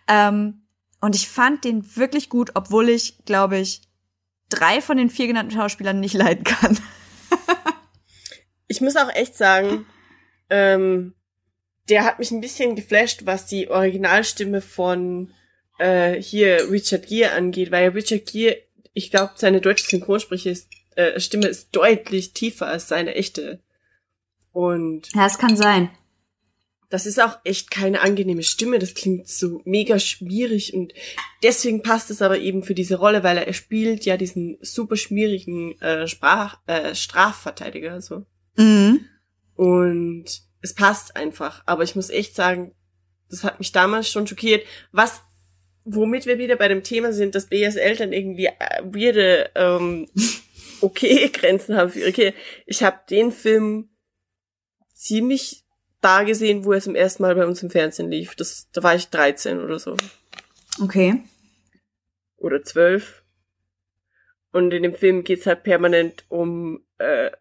[0.07, 0.68] Ähm,
[1.01, 3.81] und ich fand den wirklich gut, obwohl ich, glaube ich,
[4.49, 6.80] drei von den vier genannten Schauspielern nicht leiden kann.
[8.69, 9.85] Ich muss auch echt sagen,
[10.49, 11.14] ähm,
[11.89, 15.31] der hat mich ein bisschen geflasht, was die Originalstimme von
[15.80, 18.57] äh, hier Richard Gere angeht, weil Richard Gere,
[18.93, 23.61] ich glaube, seine deutsche Synchronspreche ist, äh, Stimme ist deutlich tiefer als seine echte.
[24.51, 25.91] Und Ja, es kann sein.
[26.89, 28.80] das ist auch echt keine angenehme Stimme.
[28.80, 30.93] Das klingt so mega schwierig und
[31.43, 35.80] deswegen passt es aber eben für diese Rolle, weil er, spielt ja diesen super schwierigen
[35.81, 38.26] äh, Sprach, äh, Strafverteidiger so.
[38.55, 39.01] Mhm.
[39.55, 41.64] Und es passt einfach.
[41.65, 42.76] Aber ich muss echt sagen,
[43.30, 44.65] das hat mich damals schon schockiert.
[44.91, 45.22] Was,
[45.85, 50.10] womit wir wieder bei dem Thema sind, dass BS Eltern irgendwie äh, weirde, ähm,
[50.81, 52.34] okay Grenzen haben für ihre Kinder.
[52.65, 53.89] Ich habe den Film
[54.94, 55.64] ziemlich
[56.02, 58.35] da gesehen, wo er zum ersten Mal bei uns im Fernsehen lief.
[58.35, 59.95] Das, da war ich 13 oder so.
[60.81, 61.23] Okay.
[62.38, 63.23] Oder 12.
[64.52, 67.31] Und in dem Film geht's halt permanent um äh,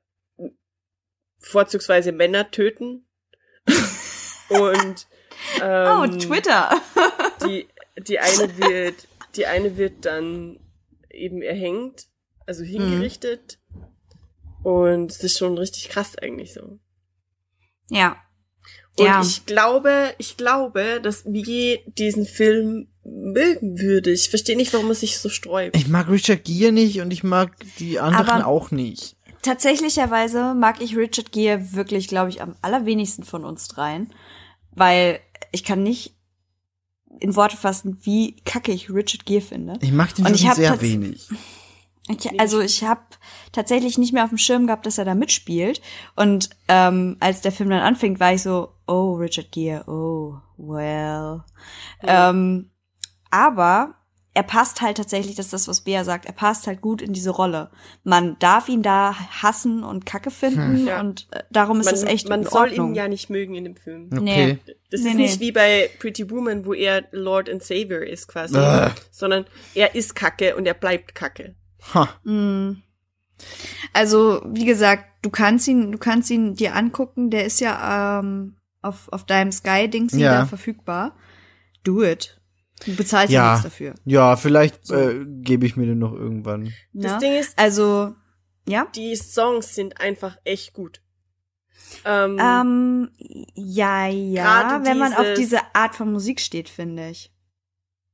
[1.39, 3.06] vorzugsweise Männer töten.
[4.48, 5.06] Und
[5.62, 6.80] ähm, oh, Twitter.
[7.47, 7.66] die,
[8.06, 8.94] die eine wird,
[9.36, 10.59] die eine wird dann
[11.10, 12.06] eben erhängt,
[12.47, 13.59] also hingerichtet.
[14.62, 16.78] Und es ist schon richtig krass eigentlich so.
[17.88, 18.16] ja.
[18.98, 19.20] Und Ja.
[19.20, 24.10] ich glaube, ich glaube, dass Migi diesen Film mögen würde.
[24.10, 25.76] Ich verstehe nicht, warum es sich so sträubt.
[25.76, 29.14] Ich mag Richard Gere nicht und ich mag die anderen Aber- auch nicht.
[29.47, 34.12] Tatsächlicherweise mag ich Richard Gere wirklich, glaube ich, am allerwenigsten von uns dreien,
[34.73, 35.20] weil
[35.52, 36.14] ich kann nicht
[37.18, 39.78] in Worte fassen, wie kacke ich Richard Gere finde.
[39.81, 41.28] Ich mag den Und ich sehr wenig.
[42.09, 43.01] Ich, also ich habe
[43.52, 45.81] tatsächlich nicht mehr auf dem Schirm gehabt, dass er da mitspielt.
[46.14, 51.43] Und ähm, als der Film dann anfängt, war ich so, oh, Richard Gere, oh, well.
[52.02, 52.70] Ähm,
[53.31, 53.94] aber
[54.36, 57.14] er passt halt tatsächlich, das ist das, was Bea sagt, er passt halt gut in
[57.14, 57.70] diese Rolle.
[58.04, 61.00] Man darf ihn da hassen und Kacke finden Ja.
[61.00, 63.64] und äh, darum ist man es echt man in soll ihn ja nicht mögen in
[63.64, 64.10] dem Film.
[64.12, 64.20] Okay.
[64.20, 64.58] Nee.
[64.90, 65.22] Das Nee, ist nee.
[65.22, 68.92] nicht wie bei Pretty Woman, wo er Lord and Savior ist quasi, Ugh.
[69.10, 71.54] sondern er ist Kacke und er bleibt Kacke.
[71.94, 72.08] Ha.
[72.24, 72.82] Mm.
[73.92, 78.56] Also, wie gesagt, du kannst ihn, du kannst ihn dir angucken, der ist ja ähm,
[78.82, 80.40] auf, auf deinem Sky-Dings Ja.
[80.40, 81.16] da verfügbar.
[81.84, 82.35] Do it.
[82.85, 83.94] Du bezahlst ja, nichts dafür.
[84.05, 84.94] Ja, vielleicht So.
[84.94, 86.73] äh, gebe ich mir den noch irgendwann.
[86.93, 87.19] Das Ne?
[87.20, 88.15] Ding ist, Also,
[88.69, 88.86] ja.
[88.94, 91.01] die Songs sind einfach echt gut.
[92.05, 93.11] Ähm, Ähm,
[93.55, 97.32] ja, ja, Gerade wenn man auf diese Art von Musik steht, finde ich.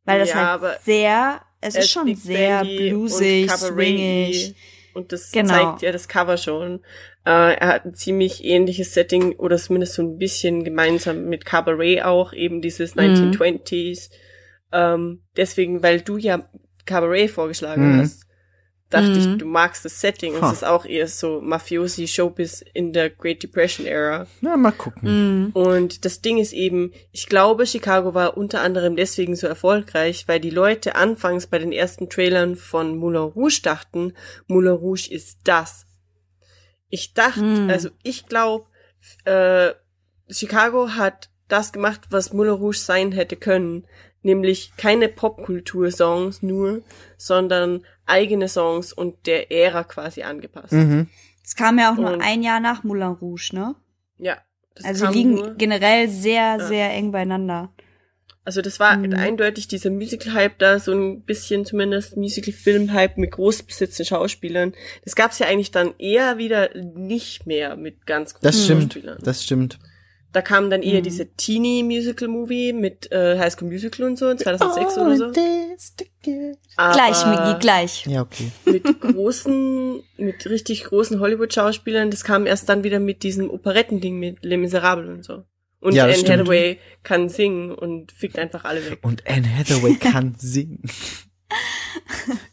[0.04, 4.54] Weil das Ja, halt aber sehr, es er ist schon sehr Bandy bluesig, und swingig.
[4.94, 5.48] Und das Genau.
[5.48, 6.80] zeigt ja das Cover schon.
[7.24, 12.02] Äh, er hat ein ziemlich ähnliches Setting oder zumindest so ein bisschen gemeinsam mit Cabaret
[12.02, 13.00] auch, eben dieses Mhm.
[14.72, 14.94] 1920s.
[14.94, 16.48] Ähm, deswegen, weil du ja
[16.86, 18.00] Cabaret vorgeschlagen Mhm.
[18.00, 18.26] hast,
[18.90, 19.16] dachte Mhm.
[19.18, 20.34] ich, du magst das Setting.
[20.34, 20.48] Und Ha.
[20.50, 24.26] es ist auch eher so Mafiosi Showbiz in der Great Depression Era.
[24.42, 25.46] Na, mal gucken.
[25.48, 25.50] Mm.
[25.56, 30.40] Und das Ding ist eben, ich glaube, Chicago war unter anderem deswegen so erfolgreich, weil
[30.40, 34.12] die Leute anfangs bei den ersten Trailern von Moulin Rouge dachten,
[34.46, 35.86] Moulin Rouge ist das.
[36.90, 37.70] Ich dachte, Mm.
[37.70, 38.66] also ich glaube,
[39.24, 39.70] äh,
[40.28, 43.86] Chicago hat das gemacht, was Moulin Rouge sein hätte können.
[44.22, 46.82] Nämlich keine Popkultur-Songs nur,
[47.16, 50.72] sondern eigene Songs und der Ära quasi angepasst.
[50.72, 51.08] Mhm.
[51.44, 53.74] Es kam ja auch nur Und- ein Jahr nach Moulin Rouge, ne?
[54.18, 54.38] Ja.
[54.74, 56.60] Das Also kam die liegen nur- generell sehr, Ja.
[56.60, 57.72] sehr eng beieinander.
[58.44, 59.12] Also das war Mhm.
[59.14, 64.72] eindeutig dieser Musical-Hype da, so ein bisschen zumindest Musical-Film-Hype mit großbesitzenden Schauspielern.
[65.04, 68.94] Das gab's ja eigentlich dann eher wieder nicht mehr mit ganz großen Das stimmt.
[68.94, 69.18] Schauspielern.
[69.22, 69.78] Das stimmt.
[70.32, 71.04] Da kam dann eher Mhm.
[71.04, 75.24] diese Teenie-Musical-Movie mit äh, High School Musical und so, 2006 oder so.
[76.76, 78.06] Aber Gleich, Migi, gleich.
[78.06, 78.50] Ja, okay.
[78.64, 84.42] Mit großen, mit richtig großen Hollywood-Schauspielern, das kam erst dann wieder mit diesem Operettending mit
[84.44, 85.44] Les Miserables und so.
[85.80, 86.30] Und Ja, Anne stimmt.
[86.30, 89.00] Hathaway kann singen und fickt einfach alle weg.
[89.02, 90.82] Und Anne Hathaway kann singen.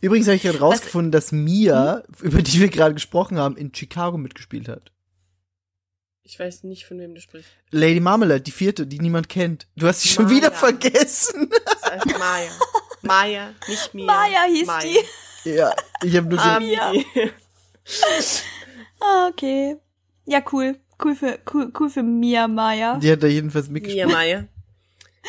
[0.01, 4.17] Übrigens habe ich gerade rausgefunden, dass Mia, über die wir gerade gesprochen haben, in Chicago
[4.17, 4.91] mitgespielt hat.
[6.31, 7.49] Ich weiß nicht, von wem du sprichst.
[7.71, 9.65] Lady Marmalade, die vierte, die niemand kennt.
[9.75, 10.35] Du hast sie schon Maya.
[10.37, 11.49] wieder vergessen.
[11.65, 12.51] Das heißt Maya.
[13.01, 14.05] Maya, nicht Mia.
[14.05, 15.01] Maya hieß Maya.
[15.45, 15.73] ja,
[16.03, 16.91] ich habe nur Ah, so, Mia.
[16.91, 17.03] Mia.
[19.01, 19.77] Ah, okay.
[20.25, 20.77] Ja, cool.
[21.03, 22.97] Cool für, cool, cool für Mia Maya.
[22.97, 24.11] die hat da jedenfalls Mia mitgespielt.
[24.11, 24.45] Maya.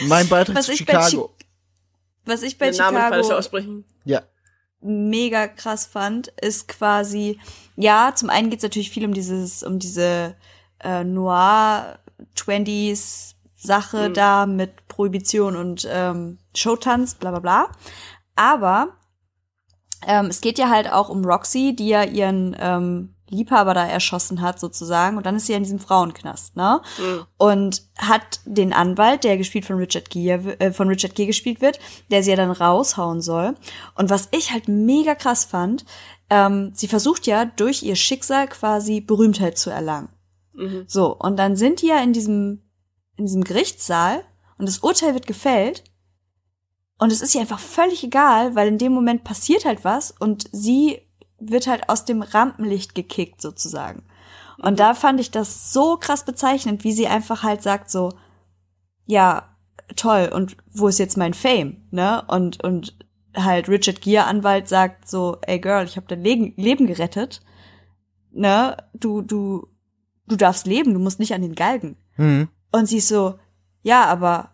[0.03, 1.35] Mein Beitrag Was zu Chicago.
[2.27, 3.85] Was ich bei Den Namen falsch Chicago aussprechen.
[4.05, 4.23] Ja.
[4.83, 7.39] mega krass fand, ist quasi,
[7.77, 10.35] ja, zum einen geht's natürlich viel um dieses, um diese
[10.83, 11.99] äh, Noir
[12.37, 14.15] 20s Sache Mhm.
[14.15, 17.69] da mit Prohibition und ähm, Showtanz, bla bla bla.
[18.35, 18.89] Aber
[20.07, 24.41] ähm, es geht ja halt auch um Roxy, die ja ihren ähm, Liebhaber da erschossen
[24.41, 25.17] hat, sozusagen.
[25.19, 26.81] Und dann ist sie ja in diesem Frauenknast, ne?
[26.99, 27.27] Mhm.
[27.37, 31.79] und hat den Anwalt, der gespielt von Richard Gere, äh, von Richard Gere gespielt wird,
[32.11, 33.55] der sie ja dann raushauen soll.
[33.95, 35.85] Und was ich halt mega krass fand,
[36.31, 40.09] ähm, sie versucht ja durch ihr Schicksal quasi Berühmtheit zu erlangen.
[40.61, 40.85] Mhm.
[40.87, 42.63] So, und dann sind die ja in diesem,
[43.17, 44.23] in diesem Gerichtssaal
[44.59, 45.85] und das Urteil wird gefällt.
[46.99, 50.49] Und es ist ihr einfach völlig egal, weil in dem Moment passiert halt was und
[50.53, 51.01] sie
[51.39, 54.05] wird halt aus dem Rampenlicht gekickt sozusagen.
[54.59, 58.13] Und da fand ich das so krass bezeichnend, wie sie einfach halt sagt so,
[59.07, 59.57] ja,
[59.97, 62.23] toll, und wo ist jetzt mein Fame, ne?
[62.29, 62.95] Und, und
[63.35, 67.41] halt Richard Gere Anwalt sagt so, ey Girl, ich habe dein Leben gerettet,
[68.31, 68.77] ne?
[68.93, 69.70] Du, du,
[70.31, 71.97] du darfst leben, du musst nicht an den Galgen.
[72.17, 72.49] Mhm.
[72.73, 73.39] Und sie ist so,
[73.83, 74.53] ja, aber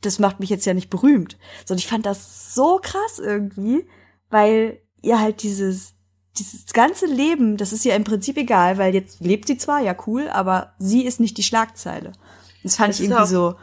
[0.00, 1.36] das macht mich jetzt ja nicht berühmt.
[1.64, 3.86] So, und ich fand das so krass irgendwie,
[4.30, 5.94] weil ihr halt dieses,
[6.38, 9.96] dieses ganze Leben, das ist ja im Prinzip egal, weil jetzt lebt sie zwar, ja
[10.06, 12.12] cool, aber sie ist nicht die Schlagzeile.
[12.62, 13.54] Das fand Das ich irgendwie auch- so,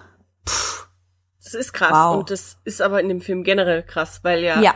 [1.43, 1.91] Das ist krass.
[1.91, 2.19] Wow.
[2.19, 4.73] Und das ist aber in dem Film generell krass, weil ja, ja,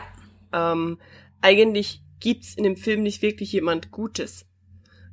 [0.52, 0.98] ähm,
[1.40, 4.46] eigentlich gibt's in dem Film nicht wirklich jemand Gutes.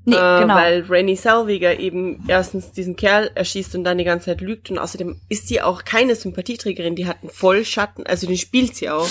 [0.05, 0.55] Nee, äh, genau.
[0.55, 4.77] Weil Rainy Selviger eben erstens diesen Kerl erschießt und dann die ganze Zeit lügt und
[4.79, 9.09] außerdem ist sie auch keine Sympathieträgerin, die hat einen Vollschatten, also den spielt sie auch.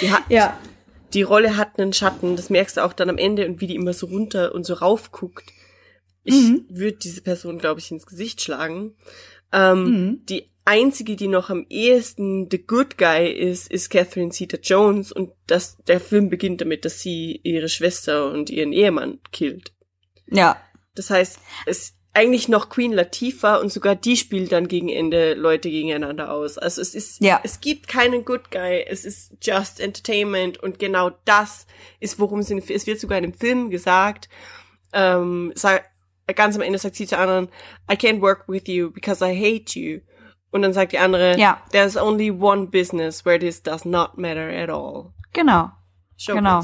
[0.00, 0.58] Die hat, ja,
[1.12, 3.76] die Rolle hat einen Schatten, das merkst du auch dann am Ende und wie die
[3.76, 5.44] immer so runter und so rauf guckt.
[6.24, 6.64] Ich Mhm.
[6.68, 8.94] würde diese Person, glaube ich, ins Gesicht schlagen.
[9.52, 10.20] Ähm, Mhm.
[10.26, 15.76] Die einzige, die noch am ehesten the good guy ist, ist Catherine Zeta-Jones und das,
[15.86, 19.73] der Film beginnt damit, dass sie ihre Schwester und ihren Ehemann killt.
[20.26, 20.56] Ja.
[20.94, 25.68] Das heißt, es eigentlich noch Queen Latifah und sogar die spielt dann gegen Ende Leute
[25.68, 26.58] gegeneinander aus.
[26.58, 27.40] Also es ist, Ja.
[27.42, 31.66] es gibt keinen Good Guy, es ist just Entertainment und genau das
[31.98, 34.28] ist, worum es in, es wird sogar in dem Film gesagt,
[34.92, 35.90] ähm, sag,
[36.36, 37.48] ganz am Ende sagt sie zu anderen,
[37.90, 40.00] I can't work with you because I hate you.
[40.52, 41.60] Und dann sagt die andere, Ja.
[41.72, 45.12] there's only one business where this does not matter at all.
[45.32, 45.70] Genau.
[46.16, 46.36] Showbiz.
[46.38, 46.62] Genau.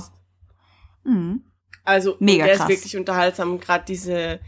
[1.03, 1.43] Mhm.
[1.85, 2.69] Also Mega der krass.
[2.71, 3.59] ist wirklich unterhaltsam.
[3.61, 4.41] Gerade diese,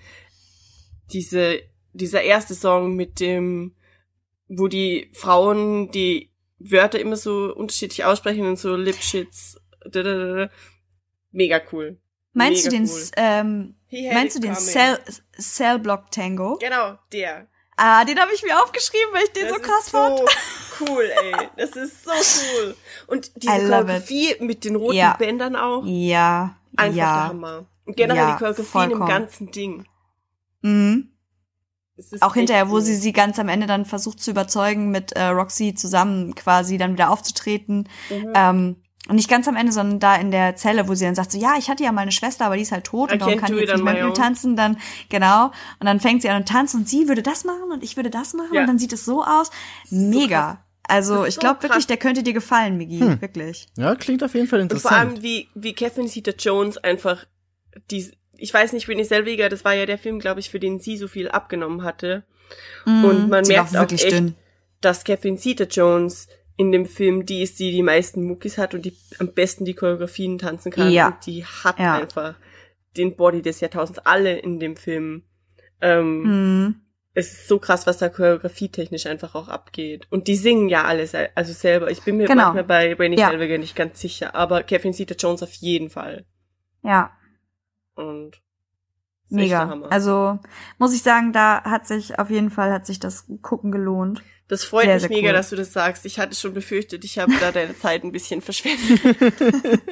[1.12, 1.60] diese,
[1.92, 3.74] dieser erste Song mit dem,
[4.48, 9.56] wo die Frauen die Wörter immer so unterschiedlich aussprechen und so Lipschitz.
[9.84, 10.50] dadadada.
[11.32, 11.98] Mega cool.
[12.34, 13.10] Meinst Mega du den, cool.
[13.16, 13.74] ähm,
[14.14, 14.54] meinst du den.
[14.54, 14.98] Cell,
[15.38, 16.56] Cell Block Tango?
[16.58, 17.46] Genau, der.
[17.76, 20.18] Ah, den habe ich mir aufgeschrieben, weil ich den Das so krass ist fand.
[20.18, 20.26] so
[20.86, 21.48] cool, ey.
[21.56, 22.76] Das ist so cool.
[23.08, 23.68] Und diese love it.
[23.70, 25.16] Choreografie mit den roten Ja.
[25.18, 25.82] Bändern auch.
[25.86, 26.56] Ja.
[26.76, 27.28] Einfach der ja.
[27.28, 27.66] Hammer.
[27.84, 29.84] Und generell Ja, die Choreografie im ganzen Ding.
[30.62, 31.08] Mhm.
[32.20, 35.74] Auch hinterher, wo sie sie ganz am Ende dann versucht zu überzeugen, mit äh, Roxy
[35.74, 37.88] zusammen quasi dann wieder aufzutreten.
[38.10, 38.32] Mhm.
[38.34, 38.76] Ähm,
[39.08, 41.38] und nicht ganz am Ende, sondern da in der Zelle, wo sie dann sagt so,
[41.38, 43.36] ja, ich hatte ja mal eine Schwester, aber die ist halt tot I und darum
[43.36, 44.54] kann it jetzt nicht mehr mit mir tanzen.
[44.56, 44.78] Dann,
[45.08, 45.46] genau.
[45.80, 48.10] Und dann fängt sie an und tanzt und sie würde das machen und ich würde
[48.10, 48.60] das machen Ja.
[48.60, 49.50] und dann sieht es so aus.
[49.84, 50.52] so Mega.
[50.52, 50.58] krass.
[50.88, 52.98] Also ich so glaube wirklich, der könnte dir gefallen, Migi.
[52.98, 53.20] Hm.
[53.20, 53.66] Wirklich.
[53.76, 55.12] Ja, klingt auf jeden Fall Und vor interessant.
[55.14, 57.24] allem, wie, wie Catherine Zeta-Jones einfach
[57.90, 60.80] die, ich weiß nicht, Renée Zellweger, das war ja der Film, glaube ich, für den
[60.80, 62.24] sie so viel abgenommen hatte,
[62.84, 64.34] Und man merkt auch wirklich echt, dünn.
[64.80, 66.28] dass Catherine Zeta-Jones
[66.58, 69.72] in dem Film die ist, die die meisten Muckis hat und die am besten die
[69.74, 70.90] Choreografien tanzen kann.
[70.92, 71.08] Ja.
[71.08, 71.94] Und die hat Ja.
[71.96, 72.34] einfach
[72.96, 74.00] den Body des Jahrtausends.
[74.04, 75.22] Alle in dem Film.
[75.80, 76.74] Ähm, Mhm.
[77.14, 80.06] Es ist so krass, was da choreografietechnisch einfach auch abgeht.
[80.10, 81.90] Und die singen ja alle sel also selber.
[81.90, 82.44] Ich bin mir Genau.
[82.44, 83.28] manchmal bei Renée Ja.
[83.30, 86.24] Zellweger nicht ganz sicher, aber Catherine Zeta-Jones auf jeden Fall.
[86.82, 87.12] Ja.
[87.94, 88.40] Und
[89.28, 89.80] Mega.
[89.88, 90.40] Also
[90.78, 94.22] muss ich sagen, da hat sich auf jeden Fall hat sich das Gucken gelohnt.
[94.48, 95.32] das freut sehr, mich sehr mega, cool.
[95.32, 96.04] dass du das sagst.
[96.04, 99.00] Ich hatte schon befürchtet, ich habe da deine Zeit ein bisschen verschwendet.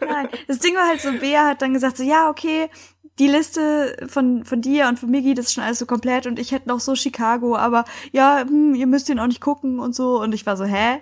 [0.00, 2.68] Nein, das Ding war halt so, Bea hat dann gesagt so, ja, okay,
[3.18, 6.38] die Liste von, von dir und von Miggy, das ist schon alles so komplett und
[6.38, 9.94] ich hätte noch so Chicago, aber ja, hm, ihr müsst den auch nicht gucken und
[9.94, 10.20] so.
[10.20, 11.00] Und ich war so, hä?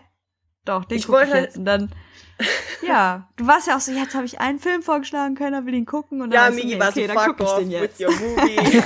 [0.65, 1.57] Doch, den Ich guck ich halt- jetzt.
[1.59, 1.91] Und dann,
[2.87, 5.87] ja, du warst ja auch so, jetzt habe ich einen Film vorgeschlagen, keiner will ihn
[5.87, 6.21] gucken.
[6.21, 7.59] Und dann ja, ich so, Migi nee, war okay, so dann fuck guck ich off
[7.61, 8.01] den jetzt.
[8.01, 8.83] with your movie.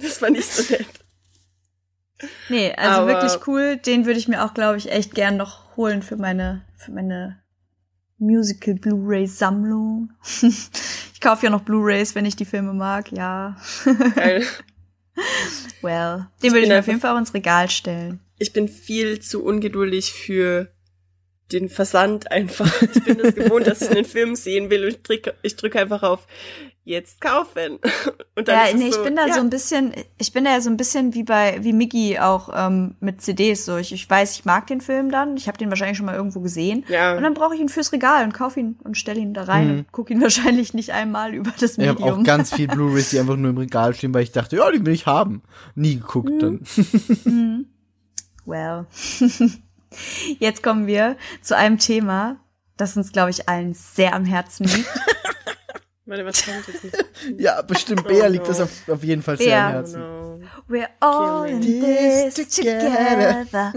[0.00, 0.86] das war nicht so nett.
[2.48, 3.76] Nee, also Aber- wirklich cool.
[3.76, 7.42] Den würde ich mir auch, glaube ich, echt gern noch holen für meine, für meine
[8.18, 10.10] Musical Blu-ray-Sammlung.
[10.40, 13.56] ich kaufe ja noch Blu-rays, wenn ich die Filme mag, ja.
[14.14, 14.46] Geil.
[15.80, 18.20] Well, den würde ich mir auf jeden Fall auch ins Regal stellen.
[18.38, 20.68] Ich bin viel zu ungeduldig für
[21.52, 22.70] den Versand einfach.
[22.82, 25.74] Ich bin es gewohnt, dass ich einen Film sehen will und ich drücke ich drück
[25.74, 26.26] einfach auf
[26.86, 27.78] jetzt kaufen.
[28.36, 30.32] Und dann Ja, ist es nee, ich so, bin da ja, so ein bisschen, ich
[30.32, 33.64] bin da ja so ein bisschen wie bei, wie Mickey auch ähm, mit CDs.
[33.64, 36.14] So, ich, ich weiß, ich mag den Film dann, ich habe den wahrscheinlich schon mal
[36.14, 36.84] irgendwo gesehen.
[36.88, 37.16] Ja.
[37.16, 39.66] Und dann brauche ich ihn fürs Regal und kaufe ihn und stelle ihn da rein
[39.66, 39.78] Mhm.
[39.80, 42.20] und gucke ihn wahrscheinlich nicht einmal über das Ich habe Medium.
[42.20, 44.84] auch ganz viel Blu-rays, die einfach nur im Regal stehen, weil ich dachte, ja, die
[44.86, 45.42] will ich haben.
[45.74, 46.60] Nie geguckt dann.
[47.24, 47.66] Mhm.
[48.44, 48.86] Well.
[50.38, 52.36] Jetzt kommen wir zu einem Thema,
[52.76, 54.86] das uns, glaube ich, allen sehr am Herzen liegt.
[56.06, 56.84] Warte, was kommt jetzt?
[56.84, 57.04] nicht?
[57.40, 58.48] Ja, bestimmt, Bea Oh liegt no.
[58.48, 59.66] das auf, auf jeden Fall sehr Bea.
[59.66, 60.00] am Oh Herzen.
[60.00, 60.40] no.
[60.68, 63.44] We're all in This together.
[63.50, 63.72] together.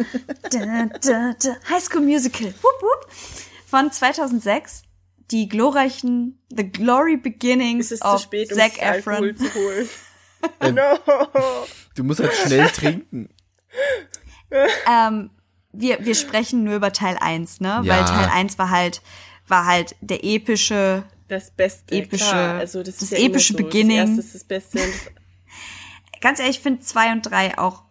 [0.52, 1.56] Da, da, da.
[1.70, 2.48] High School Musical.
[2.48, 3.12] Wupp, wupp.
[3.66, 4.84] Von 2006.
[5.32, 9.36] Die glorreichen The Glory Beginnings Ist es zu of spät, um Zac Efron.
[9.38, 9.90] zu holen?
[10.62, 10.98] Ähm, no.
[11.96, 13.28] Du musst halt schnell trinken.
[14.90, 15.30] Ähm,
[15.74, 17.82] wir, wir sprechen nur über Teil 1, ne?
[17.84, 17.86] Ja.
[17.86, 19.02] Weil Teil 1 war halt,
[19.50, 22.60] war halt der epische, Das Beste, Epische- klar.
[22.60, 23.58] Also das, das ist ja epische so.
[23.58, 23.98] Beginning.
[24.00, 24.80] Das erste ist das Beste.
[24.80, 25.12] Und das,
[26.22, 27.84] ganz ehrlich, ich finde 2 und 3 auch,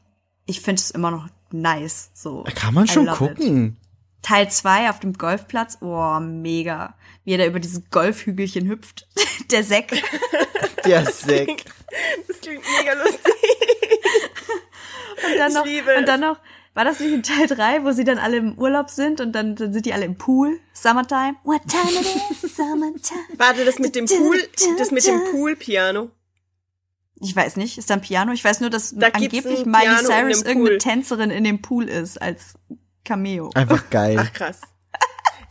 [0.46, 2.44] ich finde es immer noch nice, so.
[2.54, 3.36] Kann man I schon love it.
[3.36, 3.76] gucken.
[4.20, 6.94] Teil 2 auf dem Golfplatz, oh, mega.
[7.24, 9.06] Wie er da über dieses Golfhügelchen hüpft.
[9.50, 9.90] Der Säck.
[10.84, 11.64] Der Sek.
[12.26, 13.32] das klingt mega lustig.
[15.26, 15.54] Und dann Ich
[15.84, 16.38] noch, und dann noch,
[16.78, 19.56] war das nicht in Teil 3, wo sie dann alle im Urlaub sind und dann,
[19.56, 20.60] dann sind die alle im Pool?
[20.72, 21.34] Summertime?
[21.42, 22.06] What time it
[22.44, 22.54] is?
[22.54, 23.18] Summertime.
[23.36, 24.38] Warte, das mit dem Pool,
[24.78, 26.12] das mit dem Pool-Piano.
[27.20, 28.30] Ich weiß nicht, ist da ein Piano?
[28.30, 30.78] Ich weiß nur, dass Da angeblich Miley Cyrus irgendeine Pool.
[30.78, 32.54] Tänzerin in dem Pool ist als
[33.04, 33.50] Cameo.
[33.54, 34.16] Einfach geil.
[34.20, 34.60] Ach krass.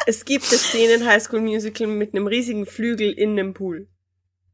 [0.06, 3.90] Es gibt eine Szene in High School Musical mit einem riesigen Flügel in einem Pool.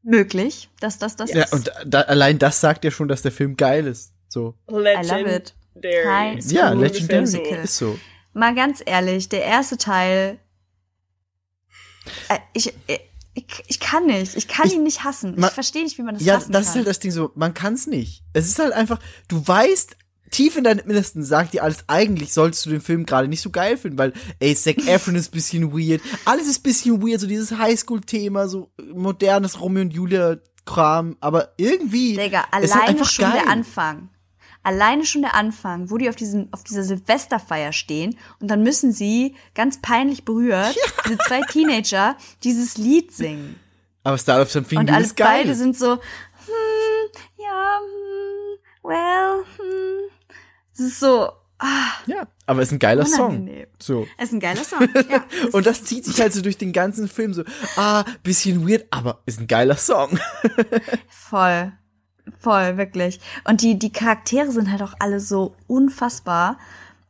[0.02, 1.52] Möglich, dass das das Ja, ist.
[1.52, 4.12] und da, allein das sagt ja schon, dass der Film geil ist.
[4.28, 4.56] So.
[4.66, 5.04] Legend.
[5.04, 5.54] I love it.
[5.74, 6.34] Legendary.
[6.34, 7.64] High School Ja, Legendary Musical.
[7.64, 7.98] ist so.
[8.32, 10.38] Mal ganz ehrlich, der erste Teil.
[12.28, 12.98] Äh, ich, äh,
[13.34, 14.36] ich, ich kann nicht.
[14.36, 15.34] Ich kann Ich- ihn nicht hassen.
[15.38, 16.70] ma- ich verstehe nicht, wie man das Ja, hassen das kann.
[16.70, 18.22] ist halt das Ding so, man kann's nicht.
[18.32, 18.98] Es ist halt einfach,
[19.28, 19.96] du weißt,
[20.30, 23.50] tief in deinem Innersten sagt dir alles, eigentlich solltest du den Film gerade nicht so
[23.50, 27.52] geil finden, weil, ey, Zac Efron ist bisschen weird, alles ist bisschen weird, so dieses
[27.56, 33.40] Highschool-Thema, so modernes Romeo und Julia-Kram, aber irgendwie Digga, ist halt alleine einfach schon geil.
[33.44, 34.10] der Anfang.
[34.64, 38.92] Alleine schon der Anfang, wo die auf diesem, auf dieser Silvesterfeier stehen und dann müssen
[38.92, 40.74] sie ganz peinlich berührt,
[41.04, 43.60] diese zwei Teenager, dieses Lied singen.
[44.02, 46.00] Aber Style of Something Und alle beide sind so, hm,
[47.38, 50.10] ja, hm, well, hm.
[50.72, 51.28] Es ist so,
[51.58, 53.26] ah, ja, aber es ist ein geiler Song.
[53.28, 53.66] unangenehm.
[53.78, 54.06] So.
[54.18, 54.88] Es ist ein geiler Song.
[55.10, 57.44] Ja, Und das zieht sich halt so durch den ganzen Film so,
[57.76, 60.18] ah, bisschen weird, aber ist ein geiler Song.
[61.08, 61.72] Voll.
[62.38, 63.20] Voll, wirklich.
[63.44, 66.58] Und die, die Charaktere sind halt auch alle so unfassbar.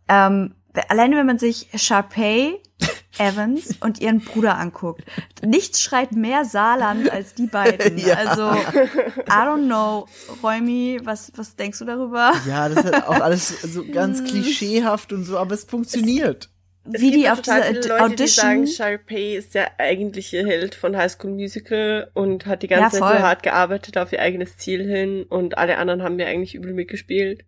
[0.08, 0.54] Ähm,
[0.88, 2.60] alleine wenn man sich Sharpay
[3.18, 5.04] Evans und ihren Bruder anguckt.
[5.42, 7.98] Nichts schreit mehr Saarland als die beiden.
[8.04, 8.16] Ja.
[8.16, 10.06] Also, I don't know.
[10.42, 12.32] Räumi, was, was denkst du darüber?
[12.46, 16.50] Ja, das ist halt auch alles so ganz klischeehaft und so, aber es funktioniert.
[16.92, 18.66] Es Wie gibt die auf total dieser viele Leute, die sagen, Audition.
[18.76, 23.16] Sharpay ist der eigentliche Held von High School Musical und hat die ganze Ja, Zeit
[23.18, 26.74] so hart gearbeitet auf ihr eigenes Ziel hin und alle anderen haben ja eigentlich übel
[26.74, 27.44] mitgespielt.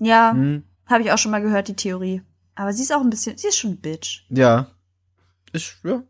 [0.00, 2.22] Ja, Hm, habe ich auch schon mal gehört, die Theorie.
[2.54, 4.24] Aber sie ist auch ein bisschen, sie ist schon ein Bitch.
[4.30, 4.68] ja.
[5.52, 6.02] Ist, ja.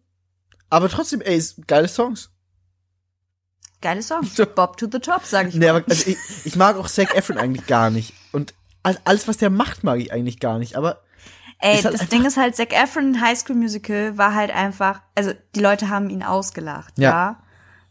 [0.71, 2.31] Aber trotzdem, ey, ist geile Songs.
[3.83, 4.23] Geile Song.
[4.25, 4.47] So.
[4.55, 5.77] Bob to the top, sag ich Nee, mal.
[5.81, 8.15] aber also ich, ich mag auch Zac Efron eigentlich gar nicht.
[8.33, 10.77] Und all- alles, was der macht, mag ich eigentlich gar nicht.
[10.77, 11.03] Aber
[11.61, 15.01] Ey, halt das Ding ist halt, Zac Efron in High School Musical war halt einfach,
[15.15, 17.11] also die Leute haben ihn ausgelacht, ja.
[17.11, 17.41] Ja.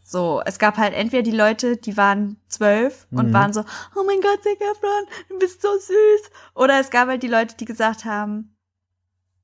[0.06, 3.32] So, es gab halt entweder die Leute, die waren zwölf und Mhm.
[3.32, 3.62] waren so,
[3.96, 6.30] oh mein Gott, Zac Efron, du bist so süß.
[6.54, 8.54] Oder es gab halt die Leute, die gesagt haben,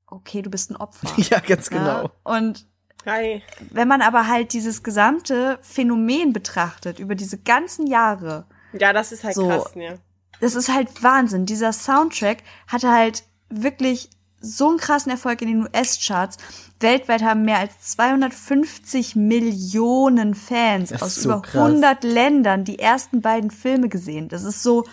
[0.05, 1.09] okay, du bist ein Opfer.
[1.17, 1.77] ja, ganz Ja?
[1.79, 2.11] genau.
[2.23, 2.67] Und
[3.07, 3.41] Hi.
[3.71, 9.23] wenn man aber halt dieses gesamte Phänomen betrachtet, über diese ganzen Jahre, Ja, das ist
[9.23, 9.47] halt So.
[9.47, 9.95] krass, ja.
[10.41, 11.47] das ist halt Wahnsinn.
[11.47, 14.09] Dieser Soundtrack hatte halt wirklich
[14.43, 16.37] so einen krassen Erfolg in den US-Charts.
[16.79, 21.69] Weltweit haben mehr als 250 Millionen Fans aus so über krass.
[21.69, 24.29] 100 Ländern die ersten beiden Filme gesehen.
[24.29, 24.85] Das ist so,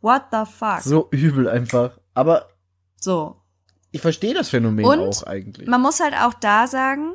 [0.00, 0.80] what the fuck?
[0.80, 0.90] So.
[0.90, 1.98] So übel einfach.
[2.14, 2.48] Aber
[3.90, 5.68] ich verstehe das Phänomen Und auch eigentlich.
[5.68, 7.12] Man muss halt auch da sagen,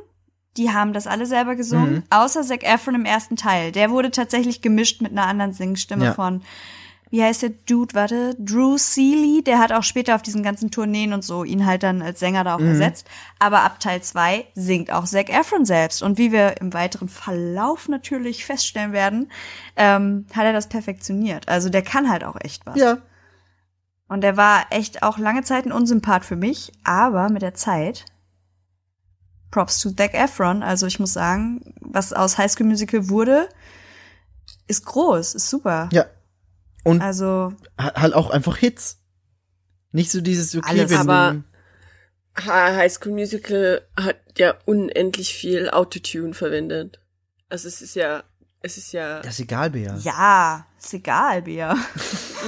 [0.57, 2.03] die haben das alle selber gesungen, Mhm.
[2.11, 3.71] außer Zac Efron im ersten Teil.
[3.71, 6.13] Der wurde tatsächlich gemischt mit einer anderen Singstimme Ja.
[6.13, 6.43] von,
[7.11, 9.43] wie heißt der Dude, warte, Drew Seeley.
[9.43, 12.43] Der hat auch später auf diesen ganzen Tourneen und so ihn halt dann als Sänger
[12.43, 12.67] da auch Mhm.
[12.67, 13.07] ersetzt.
[13.39, 16.03] Aber ab Teil 2 singt auch Zac Efron selbst.
[16.03, 19.31] Und wie wir im weiteren Verlauf natürlich feststellen werden,
[19.75, 21.47] ähm, hat er das perfektioniert.
[21.47, 22.77] Also der kann halt auch echt was.
[22.77, 22.97] ja.
[24.07, 28.05] Und er war echt auch lange Zeit ein Unsympath für mich, aber mit der Zeit
[29.51, 30.63] Props to Zac Efron.
[30.63, 33.49] Also ich muss sagen, was aus High School Musical wurde,
[34.67, 35.89] ist groß, ist super.
[35.91, 36.05] Ja.
[36.83, 39.01] Und Also ha- halt auch einfach Hits.
[39.91, 40.89] Nicht so dieses, okay, Alles.
[40.91, 41.43] wir Aber-
[42.37, 46.99] High School Musical hat ja unendlich viel Autotune verwendet.
[47.49, 48.23] Also es ist ja,
[48.61, 49.97] es ist ja, das ist egal, Bea.
[49.97, 51.75] ja, ist egal, Bea.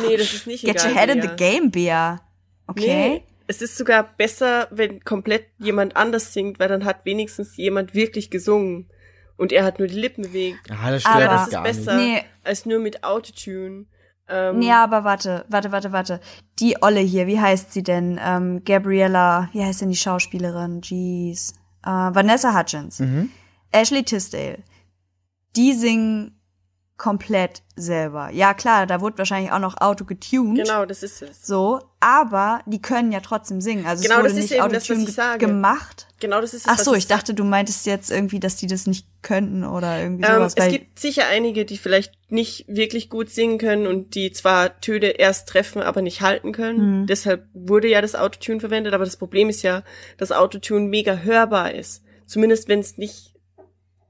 [0.07, 0.91] nee, das ist nicht Get egal.
[0.91, 1.35] your head in the Bea.
[1.35, 2.21] game, Bea.
[2.67, 2.85] Okay.
[2.85, 7.93] Nee, es ist sogar besser, wenn komplett jemand anders singt, weil dann hat wenigstens jemand
[7.93, 8.89] wirklich gesungen.
[9.35, 10.59] Und er hat nur die Lippen bewegt.
[10.69, 12.13] Ah, das Aber- stört das das ist gar besser nicht.
[12.23, 13.87] Nee, als nur mit Autotune.
[14.31, 16.19] Ähm, ja, aber warte, warte, warte, warte.
[16.59, 18.19] Die Olle hier, wie heißt sie denn?
[18.23, 20.81] Ähm, Gabriella, wie heißt denn die Schauspielerin?
[20.81, 21.53] Jeez.
[21.83, 22.99] Äh, Vanessa Hudgens.
[22.99, 23.29] Mhm.
[23.71, 24.59] Ashley Tisdale,
[25.55, 26.40] die singen
[27.01, 28.29] komplett selber.
[28.31, 30.55] Ja, klar, da wurde wahrscheinlich auch noch Auto getuned.
[30.63, 31.41] Genau, das ist es.
[31.47, 33.87] So, aber die können ja trotzdem singen.
[33.87, 35.47] Also Genau, es wurde das ist nicht eben das, was Autotune ich sage.
[35.47, 36.07] gemacht.
[36.19, 36.71] Genau, das ist es.
[36.71, 37.17] Ach so, ich sag.
[37.17, 40.53] dachte, du meintest jetzt irgendwie, dass die das nicht könnten oder irgendwie Ähm, sowas.
[40.55, 45.07] es gibt sicher einige, die vielleicht nicht wirklich gut singen können und die zwar Töne
[45.07, 47.01] erst treffen, aber nicht halten können.
[47.01, 47.07] Mhm.
[47.07, 49.81] Deshalb wurde ja das Autotune verwendet, aber das Problem ist ja,
[50.19, 52.03] dass Autotune mega hörbar ist.
[52.27, 53.30] Zumindest wenn es nicht.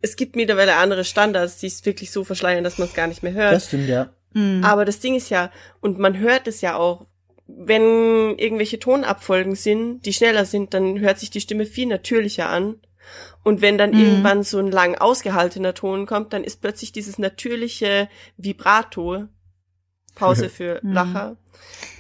[0.02, 3.24] Es gibt mittlerweile andere Standards, die es wirklich so verschleiern, dass man es gar nicht
[3.24, 3.54] mehr hört.
[3.54, 4.10] Das stimmt, ja.
[4.34, 4.64] Mhm.
[4.64, 7.06] Aber das Ding ist ja, und man hört es ja auch,
[7.48, 12.80] wenn irgendwelche Tonabfolgen sind, die schneller sind, dann hört sich die Stimme viel natürlicher an.
[13.44, 14.00] Und wenn dann Mhm.
[14.00, 18.08] irgendwann so ein lang ausgehaltener Ton kommt, dann ist plötzlich dieses natürliche
[18.38, 19.26] Vibrato,
[20.16, 20.94] Pause für Mhm.
[20.94, 21.38] Lacher,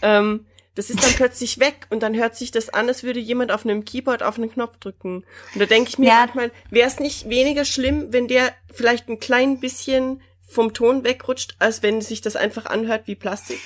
[0.01, 0.45] ähm,
[0.75, 3.65] das ist dann plötzlich weg und dann hört sich das an, als würde jemand auf
[3.65, 5.25] einem Keyboard auf einen Knopf drücken.
[5.53, 6.19] Und da denke ich mir Ja.
[6.19, 11.55] manchmal, wäre es nicht weniger schlimm, wenn der vielleicht ein klein bisschen vom Ton wegrutscht,
[11.59, 13.59] als wenn sich das einfach anhört wie Plastik.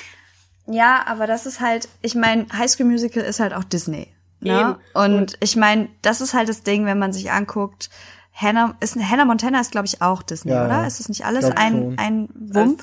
[0.68, 4.08] Ja, aber das ist halt, ich meine, High School Musical ist halt auch Disney.
[4.40, 4.78] Ne?
[4.94, 7.90] Und, Und- ich meine, das ist halt das Ding, wenn man sich anguckt,
[8.34, 10.86] Hannah, ist, Hannah Montana ist, glaube ich, auch Disney, Ja, oder?
[10.86, 11.98] Ist es nicht alles ein, schon.
[12.00, 12.82] ein Wump?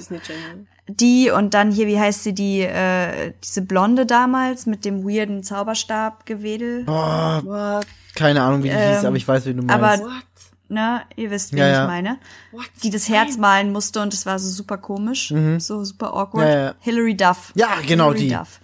[1.01, 5.43] Die und dann hier, wie heißt sie, die, äh, diese Blonde damals mit dem weirden
[5.43, 6.87] Zauberstab-Gewedel.
[6.87, 7.87] What?
[8.15, 9.75] keine Ahnung, wie die hieß, Ähm, aber ich weiß, wie du meinst.
[9.75, 10.23] aber- What?
[10.69, 11.03] Ne?
[11.17, 11.87] Ihr wisst, wen Ja, ich ja.
[11.87, 12.19] meine.
[12.51, 12.65] What?
[12.83, 16.47] Die das Herz malen musste und es war so super komisch, so super awkward.
[16.47, 16.53] Mhm.
[16.53, 16.75] Ja, ja.
[16.81, 17.53] Hilary Duff.
[17.55, 18.35] Ja, genau Hilary die.
[18.35, 18.61] Duff.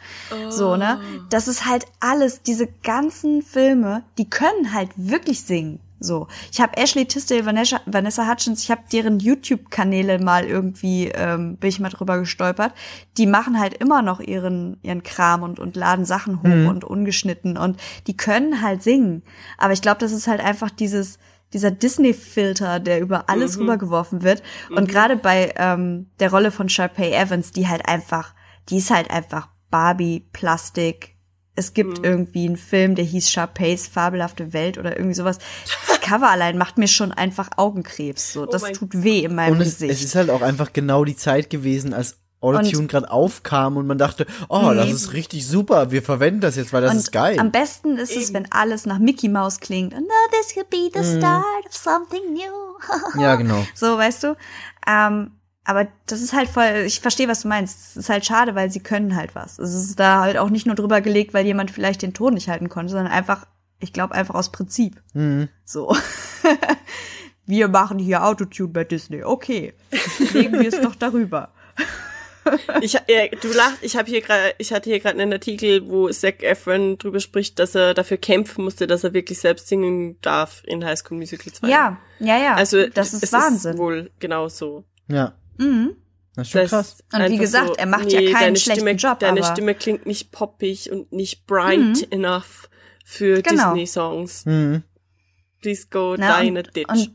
[0.50, 0.98] So, ne?
[1.28, 5.80] Das ist halt alles, diese ganzen Filme, die können halt wirklich singen.
[6.00, 6.28] So.
[6.52, 11.68] Ich habe Ashley Tisdale, Vanessa, Vanessa Hutchins, ich habe deren YouTube-Kanäle mal irgendwie, ähm, bin
[11.68, 12.72] ich mal drüber gestolpert.
[13.16, 17.56] Die machen halt immer noch ihren, ihren Kram und, und laden Sachen hoch und ungeschnitten
[17.56, 19.22] und die können halt singen.
[19.56, 21.18] Aber ich glaube, das ist halt einfach dieses,
[21.52, 24.42] dieser Disney-Filter, der über alles rübergeworfen wird.
[24.70, 28.34] Und gerade bei ähm, der Rolle von Sharpay Evans, die halt einfach,
[28.68, 31.16] die ist halt einfach Barbie, Plastik.
[31.58, 35.38] Es gibt irgendwie einen Film, der hieß Sharpays fabelhafte Welt oder irgendwie sowas.
[35.88, 38.32] Das Cover allein macht mir schon einfach Augenkrebs.
[38.32, 39.92] So, das mein tut weh in meinem und es, Gesicht.
[39.92, 43.98] es ist halt auch einfach genau die Zeit gewesen, als Autotune gerade aufkam und man
[43.98, 47.36] dachte, oh, das ist richtig super, wir verwenden das jetzt, weil das und ist geil.
[47.40, 49.92] am besten ist es, wenn alles nach Mickey Mouse klingt.
[49.92, 51.18] And now this could be the Mhm.
[51.18, 53.20] start of something new.
[53.20, 53.66] ja, genau.
[53.74, 54.36] So, weißt du?
[54.86, 55.32] Ähm,
[55.68, 57.90] aber das ist halt voll, ich verstehe, was du meinst.
[57.90, 59.58] Es ist halt schade, weil sie können halt was.
[59.58, 62.48] Es ist da halt auch nicht nur drüber gelegt, weil jemand vielleicht den Ton nicht
[62.48, 63.46] halten konnte, sondern einfach,
[63.78, 65.02] ich glaube, einfach aus Prinzip.
[65.12, 65.50] Mhm.
[65.66, 65.94] So.
[67.44, 69.22] wir machen hier Autotune bei Disney.
[69.22, 69.74] Okay.
[70.32, 71.52] Legen wir es doch darüber.
[72.80, 76.08] Ich, äh, du lachst, ich habe hier gerade, ich hatte hier gerade einen Artikel, wo
[76.08, 80.62] Zac Efron drüber spricht, dass er dafür kämpfen musste, dass er wirklich selbst singen darf
[80.64, 81.68] in High School Musical 2.
[81.68, 82.54] Ja, ja, ja.
[82.54, 83.72] also das ist es Wahnsinn.
[83.72, 84.84] Ist wohl genau so.
[85.08, 85.96] Ja, mhm.
[86.34, 87.04] das ist schon Das krass.
[87.12, 90.30] Und wie gesagt, er macht ja keinen schlechten Stimme, Job, Deine aber- Stimme klingt nicht
[90.32, 92.68] poppig und nicht bright enough
[93.04, 93.74] für Genau.
[93.74, 94.46] Disney-Songs.
[94.46, 94.82] Mhm.
[95.60, 96.88] Please go Na, deine und- Ditch.
[96.88, 97.10] und-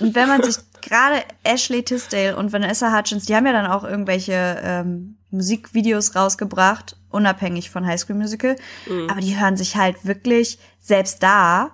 [0.00, 3.84] Und wenn man sich gerade Ashley Tisdale und Vanessa Hutchins, die haben ja dann auch
[3.84, 8.56] irgendwelche ähm, Musikvideos rausgebracht, unabhängig von High School Musical,
[8.88, 9.08] Mhm.
[9.08, 11.70] aber die hören sich halt wirklich selbst da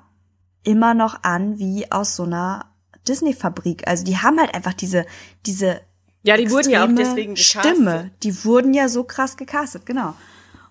[0.62, 2.66] immer noch an wie aus so einer
[3.06, 3.86] Disney-Fabrik.
[3.86, 5.04] Also die haben halt einfach diese
[5.46, 5.80] diese
[6.22, 7.62] ja, die wurden ja auch deswegen gecastet.
[7.74, 8.10] Stimme.
[8.22, 10.14] Die wurden ja so krass gecastet, genau.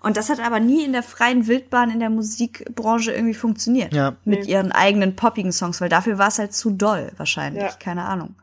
[0.00, 3.92] Und das hat aber nie in der freien Wildbahn in der Musikbranche irgendwie funktioniert.
[3.92, 4.16] Ja.
[4.24, 4.52] Mit Nee.
[4.52, 7.62] ihren eigenen poppigen Songs, weil dafür war es halt zu doll, wahrscheinlich.
[7.62, 7.70] Ja.
[7.80, 8.36] Keine Ahnung.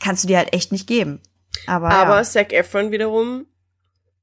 [0.00, 1.20] Kannst du dir halt echt nicht geben.
[1.66, 2.22] Aber, Aber ja.
[2.24, 3.46] Zac Efron wiederum,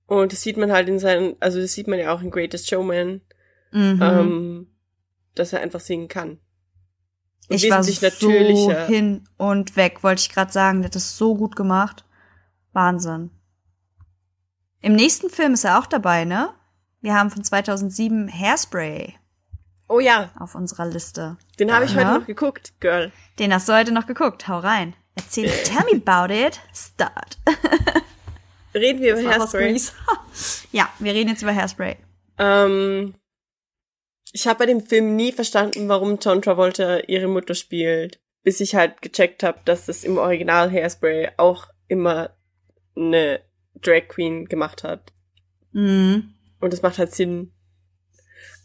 [0.08, 2.70] und das sieht man halt in seinen, also das sieht man ja auch in Greatest
[2.70, 3.22] Showman,
[3.72, 3.99] Mhm.
[4.02, 4.68] ähm,
[5.36, 6.40] dass er einfach singen kann.
[7.56, 8.86] Ich war wesentlich so natürlicher.
[8.86, 10.80] hin und weg, wollte ich gerade sagen.
[10.82, 12.06] Der hat das so gut gemacht.
[12.73, 13.32] Wahnsinn.
[14.82, 16.49] Im nächsten Film ist er auch dabei, ne?
[17.02, 19.15] Wir haben von 2007 Hairspray
[19.88, 21.38] Oh ja, auf unserer Liste.
[21.60, 23.11] den habe ich heute noch geguckt, Girl.
[23.40, 24.48] Den hast du heute noch geguckt.
[24.48, 24.94] Hau rein.
[25.15, 26.61] Erzähl, tell me about it.
[26.73, 27.38] Start.
[28.73, 29.82] Reden wir über Das war Hairspray.
[30.72, 31.98] Ja, wir reden jetzt über Hairspray.
[32.38, 33.14] Ähm,
[34.34, 38.76] ich habe bei dem Film nie verstanden, warum John Travolta ihre Mutter spielt, bis ich
[38.76, 42.32] halt gecheckt habe, dass das im Original Hairspray auch immer
[42.95, 43.41] eine
[43.82, 45.12] Drag Queen gemacht hat.
[45.72, 46.34] Mhm.
[46.60, 47.52] Und das macht halt Sinn.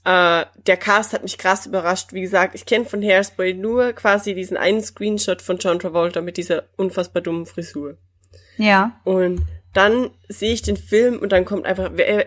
[0.05, 2.13] Äh, der Cast hat mich krass überrascht.
[2.13, 6.37] Wie gesagt, ich kenne von Hairspray nur quasi diesen einen Screenshot von John Travolta mit
[6.37, 7.97] dieser unfassbar dummen Frisur.
[8.57, 9.01] Ja.
[9.05, 9.43] Und
[9.75, 12.27] dann sehe ich den Film und dann kommt einfach wer-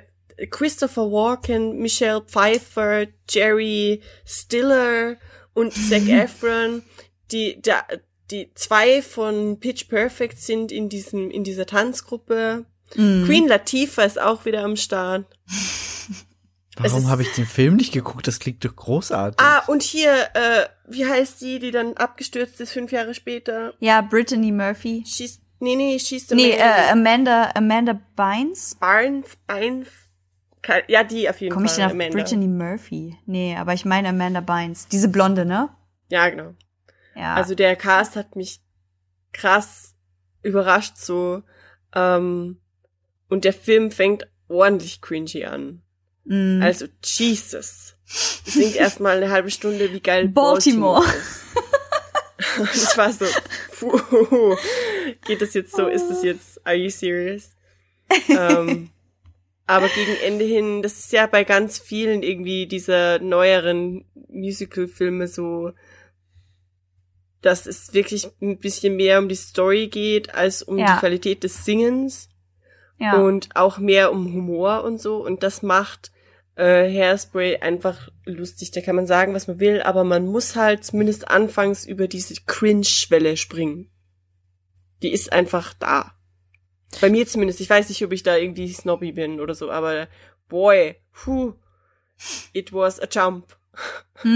[0.49, 5.17] Christopher Walken, Michelle Pfeiffer, Jerry Stiller
[5.53, 6.83] und Zac Efron,
[7.31, 7.85] die, der,
[8.31, 12.65] die zwei von Pitch Perfect sind in diesem, in dieser Tanzgruppe.
[12.95, 13.25] Mhm.
[13.25, 15.25] Queen Latifah ist auch wieder am Start.
[16.77, 18.25] Warum habe ich den Film nicht geguckt?
[18.27, 19.39] Das klingt doch großartig.
[19.45, 23.73] Ah, und hier, äh, wie heißt die, die dann abgestürzt ist fünf Jahre später?
[23.79, 25.03] Ja, Brittany Murphy.
[25.05, 26.59] She's, nee, nee, she's the Nee, man.
[26.59, 28.75] äh, Amanda, Amanda Bynes.
[28.79, 29.93] Barnes, Barnes, Ke-
[30.87, 31.79] ja, die auf jeden Komme ich Fall.
[31.79, 32.13] denn auf Amanda.
[32.17, 33.17] Brittany Murphy?
[33.25, 34.87] Nee, aber ich meine Amanda Bynes.
[34.87, 35.69] Diese Blonde, ne?
[36.09, 36.53] Ja, genau.
[37.15, 37.35] Ja.
[37.35, 38.61] Also der Cast hat mich
[39.33, 39.95] krass
[40.41, 41.43] überrascht so.
[41.93, 42.59] Ähm,
[43.29, 45.81] und der Film fängt ordentlich cringy an.
[46.25, 46.61] mm.
[46.61, 47.95] Also, Jesus.
[48.05, 51.01] Singt erstmal eine halbe Stunde, wie geil Baltimore.
[51.01, 51.43] Baltimore, ist.
[52.73, 53.25] Ich war so,
[53.79, 54.55] puh,
[55.25, 57.51] geht das jetzt so, ist das jetzt, are you serious?
[58.29, 58.89] ähm,
[59.69, 65.71] Aber gegen Ende hin, das ist ja bei ganz vielen irgendwie dieser neueren Musical-Filme so,
[67.41, 70.93] dass es wirklich ein bisschen mehr um die Story geht als um Ja.
[70.93, 72.29] die Qualität des Singens
[72.99, 73.21] Ja.
[73.21, 75.23] und auch mehr um Humor und so.
[75.23, 76.11] Und das macht
[76.55, 78.71] äh, Hairspray einfach lustig.
[78.71, 82.33] Da kann man sagen, was man will, aber man muss halt zumindest anfangs über diese
[82.45, 83.89] Cringe-Schwelle springen.
[85.01, 86.15] Die ist einfach da.
[87.01, 87.61] Bei mir zumindest.
[87.61, 90.07] Ich weiß nicht, ob ich da irgendwie snobby bin oder so, aber
[90.47, 91.53] boy, puh,
[92.53, 93.57] it was a jump.
[94.23, 94.31] ich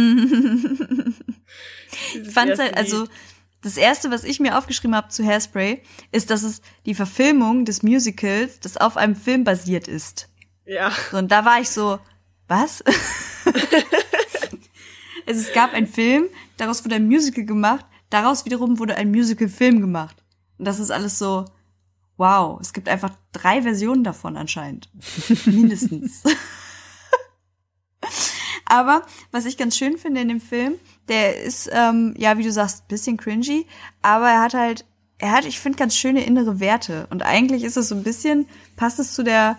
[2.31, 3.07] fand's halt, also
[3.61, 5.81] das erste, was ich mir aufgeschrieben habe zu Hairspray,
[6.11, 10.29] ist, dass es die Verfilmung des Musicals, das auf einem Film basiert ist.
[10.65, 11.99] Ja, So, und da war ich so,
[12.47, 12.81] was?
[15.25, 16.25] es, es gab einen Film,
[16.57, 20.23] daraus wurde ein Musical gemacht, daraus wiederum wurde ein Musical-Film gemacht.
[20.57, 21.45] Und das ist alles so,
[22.17, 24.89] wow, es gibt einfach drei Versionen davon anscheinend.
[25.45, 26.23] Mindestens.
[28.65, 30.75] Aber was ich ganz schön finde in dem Film,
[31.07, 33.67] der ist, ähm, ja, wie du sagst, bisschen cringy,
[34.01, 34.85] aber er hat halt,
[35.17, 37.07] er hat, ich finde, ganz schöne innere Werte.
[37.09, 39.57] Und eigentlich ist es so ein bisschen, passt es zu der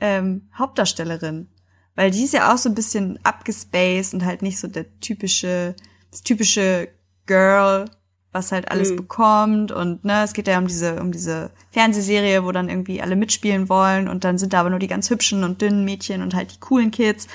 [0.00, 1.48] ähm, Hauptdarstellerin.
[1.94, 5.74] Weil die ist ja auch so ein bisschen abgespaced und halt nicht so der typische,
[6.10, 6.88] das typische
[7.26, 7.90] Girl,
[8.32, 8.96] was halt alles Mhm.
[8.96, 9.72] bekommt.
[9.72, 13.68] Und ne, es geht ja um diese, um diese Fernsehserie, wo dann irgendwie alle mitspielen
[13.68, 16.52] wollen und dann sind da aber nur die ganz hübschen und dünnen Mädchen und halt
[16.54, 17.26] die coolen Kids.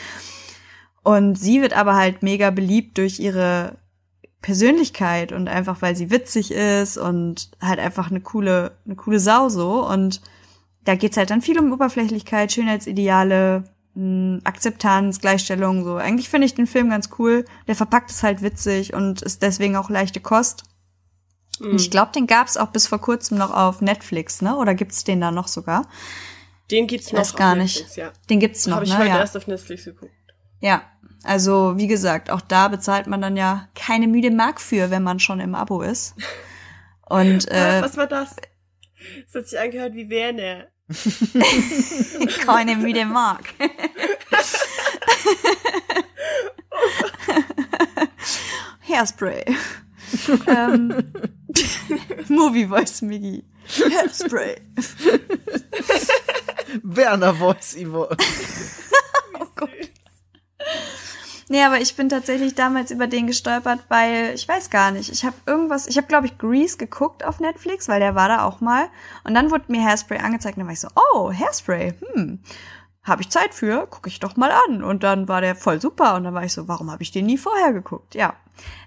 [1.04, 3.76] Und sie wird aber halt mega beliebt durch ihre
[4.42, 9.50] Persönlichkeit und einfach weil sie witzig ist und halt einfach eine coole, eine coole Sau
[9.50, 9.86] so.
[9.88, 10.22] Und
[10.84, 13.64] da geht's halt dann viel um Oberflächlichkeit, Schönheitsideale,
[13.96, 15.96] mh, Akzeptanz, Gleichstellung, so.
[15.96, 17.46] Eigentlich finde ich den Film ganz cool.
[17.68, 20.64] Der verpackt es halt witzig und ist deswegen auch leichte Kost.
[21.60, 24.56] Und ich glaube, den gab's auch bis vor kurzem noch auf Netflix, ne?
[24.58, 25.88] Oder gibt's den da noch sogar?
[26.72, 27.98] den gibt's noch weiß gar Netflix, nicht.
[27.98, 28.12] Ja.
[28.30, 28.98] Den gibt's noch, Habe ich ne?
[28.98, 29.20] heute Ja.
[29.20, 30.12] erst auf Netflix geguckt.
[30.60, 30.82] ja.
[31.24, 35.20] Also, wie gesagt, auch da bezahlt man dann ja keine müde Mark für, wenn man
[35.20, 36.14] schon im Abo ist.
[37.08, 38.36] Und Ah, äh, was war das?
[39.26, 40.66] Das hat sich angehört wie Werner.
[42.46, 43.46] keine müde Mark.
[48.88, 49.44] Hairspray.
[50.48, 51.12] ähm,
[52.30, 53.44] Movie Voice Miggy.
[53.68, 54.62] Hairspray.
[56.84, 58.08] Werner Voice Ivo.
[59.38, 59.70] Oh Gott.
[61.50, 65.12] Nee, aber ich bin tatsächlich damals über den gestolpert, weil ich weiß gar nicht.
[65.12, 68.46] Ich habe irgendwas, ich habe glaube ich Grease geguckt auf Netflix, weil der war da
[68.46, 68.88] auch mal.
[69.24, 72.40] Und dann wurde mir Hairspray angezeigt und dann war ich so, oh, Hairspray, hm,
[73.04, 74.84] habe ich Zeit für, gucke ich doch mal an.
[74.84, 77.28] Und dann war der voll super und dann war ich so, warum habe ich den
[77.28, 78.16] nie vorher geguckt?
[78.16, 78.36] Ja.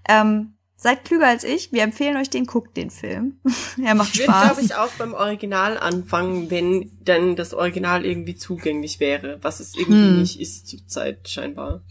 [0.09, 3.39] Ähm, seid klüger als ich, wir empfehlen euch den, guckt den Film.
[3.85, 4.45] er macht Ich würde, Spaß.
[4.47, 9.75] glaube ich, auch beim Original anfangen, wenn dann das Original irgendwie zugänglich wäre, was es
[9.75, 10.21] irgendwie Hm.
[10.21, 11.83] nicht ist zurzeit scheinbar.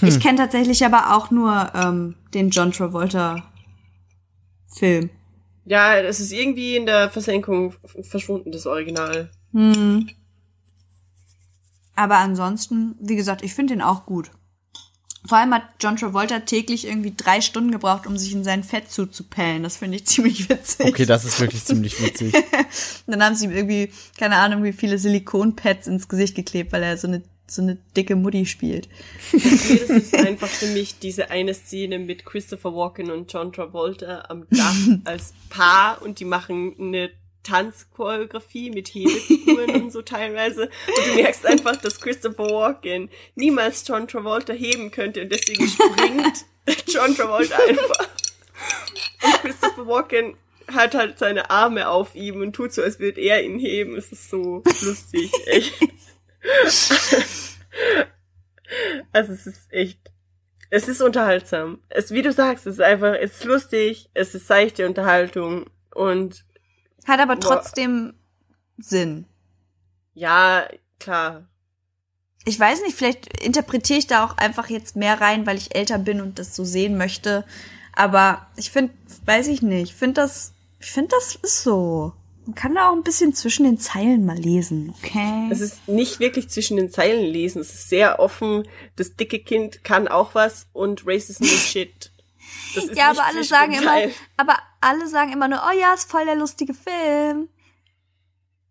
[0.00, 3.44] Ich kenne tatsächlich aber auch nur ähm, den John Travolta
[4.72, 5.10] Film.
[5.64, 9.30] Ja, es ist irgendwie in der Versenkung verschwunden, das Original.
[9.52, 10.08] Hm.
[11.94, 14.30] Aber ansonsten, wie gesagt, ich finde den auch gut.
[15.26, 18.90] Vor allem hat John Travolta täglich irgendwie drei Stunden gebraucht, um sich in sein Fett
[18.90, 19.62] zuzupellen.
[19.62, 20.86] Das finde ich ziemlich witzig.
[20.86, 22.34] Okay, das ist wirklich ziemlich witzig.
[23.06, 26.96] Dann haben sie ihm irgendwie, keine Ahnung, wie viele Silikonpads ins Gesicht geklebt, weil er
[26.96, 28.88] so eine, so eine dicke Mutti spielt.
[29.32, 34.24] Nee, das ist einfach für mich diese eine Szene mit Christopher Walken und John Travolta
[34.28, 37.10] am Dach als Paar und die machen eine
[37.42, 40.62] Tanzchoreografie mit Hebefiguren und so teilweise.
[40.86, 46.44] Und du merkst einfach, dass Christopher Walken niemals John Travolta heben könnte und deswegen springt
[46.86, 48.08] John Travolta einfach.
[49.22, 50.36] Und Christopher Walken
[50.72, 53.96] hat halt seine Arme auf ihm und tut so, als würde er ihn heben.
[53.96, 55.74] Es ist so lustig, echt.
[59.12, 59.98] Also es ist echt,
[60.70, 61.80] es ist unterhaltsam.
[61.88, 66.44] Es, wie du sagst, es ist einfach, es ist lustig, es ist seichte Unterhaltung und
[67.08, 67.40] Hat aber Boah.
[67.40, 68.14] trotzdem
[68.76, 69.24] Sinn.
[70.14, 70.68] ja,
[71.00, 71.48] klar.
[72.44, 75.98] Ich weiß nicht, vielleicht interpretiere ich da auch einfach jetzt mehr rein, weil ich älter
[75.98, 77.44] bin und das so sehen möchte.
[77.94, 78.94] Aber ich finde,
[79.26, 82.12] weiß ich nicht, ich finde das, ich finde das ist so.
[82.46, 85.48] Man kann da auch ein bisschen zwischen den Zeilen mal lesen, okay?
[85.50, 87.60] Es ist nicht wirklich zwischen den Zeilen lesen.
[87.60, 88.66] Es ist sehr offen.
[88.96, 92.10] Das dicke Kind kann auch was und Racism is shit.
[92.94, 93.96] Ja, aber alle sagen immer,
[94.36, 97.48] aber alle sagen immer nur, oh ja, ist voll der lustige Film.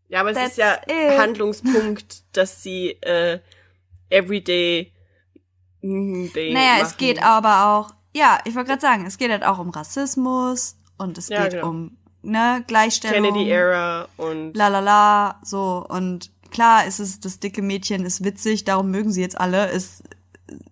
[0.09, 1.19] Ja, aber es That's ist ja it.
[1.19, 3.39] Handlungspunkt, dass sie äh,
[4.09, 4.93] everyday
[5.81, 6.83] mm, Day Naja, machen.
[6.83, 10.77] es geht aber auch, ja, ich wollte gerade sagen, es geht halt auch um Rassismus
[10.97, 11.67] und es Ja, geht genau.
[11.69, 13.33] um ne, Gleichstellung.
[13.33, 18.23] Kennedy Era und la la la, so und klar ist es, das dicke Mädchen ist
[18.23, 20.03] witzig, darum mögen sie jetzt alle, ist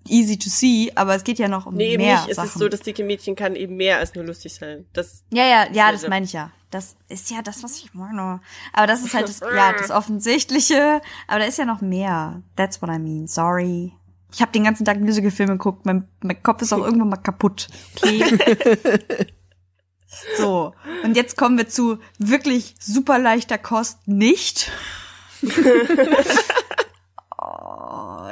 [0.08, 2.38] easy to see, aber es geht ja noch um Nee, eben mehr nicht.
[2.38, 4.86] Es ist so, das dicke Mädchen kann eben mehr als nur lustig sein.
[4.94, 6.52] Das, ja, ja, ja, das meine ich ja.
[6.72, 8.42] Das ist ja das, was ich meine.
[8.74, 11.02] Aber das ist halt das, ja, das Offensichtliche.
[11.28, 12.42] Aber da ist ja noch mehr.
[12.56, 13.28] That's what I mean.
[13.28, 13.94] Sorry.
[14.34, 15.86] Ich habe den ganzen Tag Musicalfilme geguckt.
[15.86, 17.70] Mein, mein Kopf ist auch irgendwann mal kaputt.
[17.96, 18.24] Okay.
[20.38, 20.74] so.
[21.04, 24.70] Und jetzt kommen wir zu wirklich super leichter Kost nicht.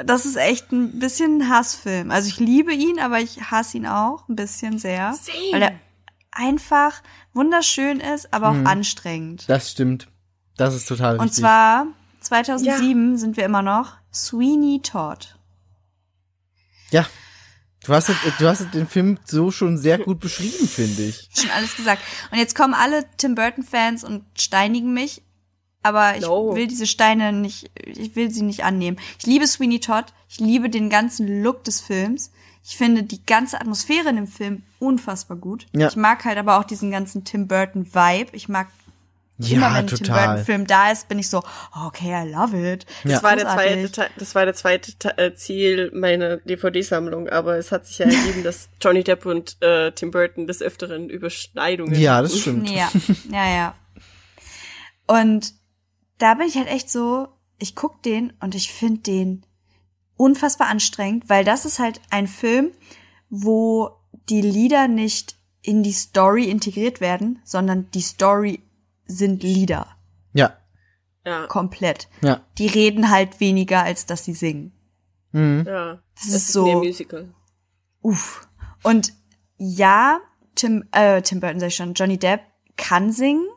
[0.05, 2.11] Das ist echt ein bisschen ein Hassfilm.
[2.11, 5.13] Also ich liebe ihn, aber ich hasse ihn auch ein bisschen sehr.
[5.13, 5.37] Same.
[5.51, 5.79] Weil er
[6.31, 7.01] einfach
[7.33, 9.45] wunderschön ist, aber auch anstrengend.
[9.47, 10.07] Das stimmt.
[10.57, 11.39] Das ist total Und richtig.
[11.39, 11.87] zwar
[12.21, 15.37] 2007 sind wir immer noch Sweeney Todd.
[16.91, 17.05] ja.
[17.85, 18.07] Du hast,
[18.39, 21.27] du hast den Film so schon sehr gut beschrieben, finde ich.
[21.35, 22.01] Schon alles gesagt.
[22.31, 25.21] Und jetzt kommen alle Tim Burton Fans und steinigen mich,
[25.83, 26.55] aber ich No.
[26.55, 28.97] will diese Steine nicht, ich will sie nicht annehmen.
[29.19, 30.05] Ich liebe Sweeney Todd.
[30.29, 32.31] Ich liebe den ganzen Look des Films.
[32.65, 35.65] Ich finde die ganze Atmosphäre in dem Film unfassbar gut.
[35.73, 35.89] Ja.
[35.89, 38.29] Ich mag halt aber auch diesen ganzen Tim Burton Vibe.
[38.35, 38.67] Ich mag
[39.37, 40.45] Ja, immer, wenn ein Tim Burton total.
[40.45, 41.43] Film da ist, bin ich so,
[41.85, 42.85] okay, I love it.
[43.03, 43.11] Ja.
[43.15, 47.57] das war der zweite, Teil- das war der zweite Te- äh, Ziel meiner DVD-Sammlung, aber
[47.57, 51.93] es hat sich ja ergeben, dass Johnny Depp und äh, Tim Burton des Öfteren Überschneidungen
[51.99, 52.69] Ja, das stimmt.
[52.69, 52.89] Ja,
[53.29, 53.75] ja, ja.
[55.07, 55.53] Und
[56.17, 57.27] da bin ich halt echt so,
[57.59, 59.45] ich guck den und ich finde den
[60.15, 62.71] unfassbar anstrengend, weil das ist halt ein Film,
[63.29, 63.91] wo
[64.29, 68.61] die Lieder nicht in die Story integriert werden, sondern die Story
[69.05, 69.87] sind Lieder.
[70.33, 70.57] Ja,
[71.25, 72.09] Ja, Komplett.
[72.21, 72.41] ja.
[72.57, 74.73] Die reden halt weniger, als dass sie singen.
[75.31, 75.63] Mhm.
[75.67, 76.01] ja.
[76.15, 77.33] Das Es ist ist so- mehr Musical.
[78.01, 78.47] Uff.
[78.83, 79.13] Und
[79.57, 80.19] ja,
[80.55, 82.41] Tim, äh, Tim Burton sag ich schon, Johnny Depp
[82.75, 83.47] kann singen.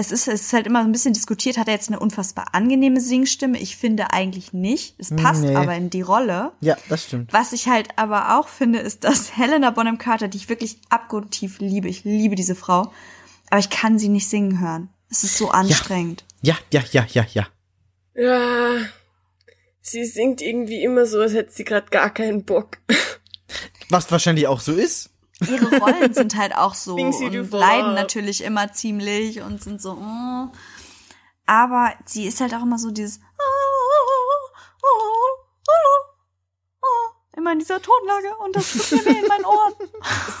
[0.00, 2.54] Es ist, es ist halt immer so ein bisschen diskutiert, hat er jetzt eine unfassbar
[2.54, 3.58] angenehme Singstimme?
[3.58, 4.94] Ich finde eigentlich nicht.
[4.98, 5.56] Es passt Nee.
[5.56, 6.52] aber in die Rolle.
[6.60, 7.32] Ja, das stimmt.
[7.32, 11.58] Was ich halt aber auch finde, ist, dass Helena Bonham Carter, die ich wirklich abgrundtief
[11.58, 12.92] liebe, ich liebe diese Frau,
[13.50, 14.88] aber ich kann sie nicht singen hören.
[15.10, 16.24] Es ist so anstrengend.
[16.42, 17.48] Ja, ja, ja, ja, ja.
[18.14, 18.76] Ja,
[19.80, 22.78] sie singt irgendwie immer so, als hätte sie gerade gar keinen Bock.
[23.88, 25.10] Was wahrscheinlich auch so ist.
[25.46, 29.94] Ihre Rollen sind halt auch so und leiden natürlich immer ziemlich und sind so.
[29.94, 30.50] mm.
[31.46, 33.20] Aber sie ist halt auch immer so dieses.
[37.36, 39.72] Immer in dieser Tonlage und das tut mir weh in meinen Ohren.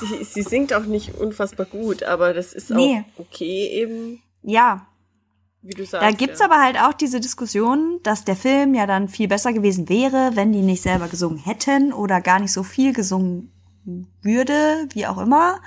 [0.00, 3.04] Sie, sie singt auch nicht unfassbar gut, aber das ist Nee.
[3.16, 4.88] auch okay eben, Ja,
[5.62, 6.04] wie du sagst.
[6.04, 6.46] da gibt's ja.
[6.46, 10.52] aber halt auch diese Diskussion, dass der Film ja dann viel besser gewesen wäre, wenn
[10.52, 13.52] die nicht selber gesungen hätten oder gar nicht so viel gesungen
[14.22, 15.60] würde, wie auch immer.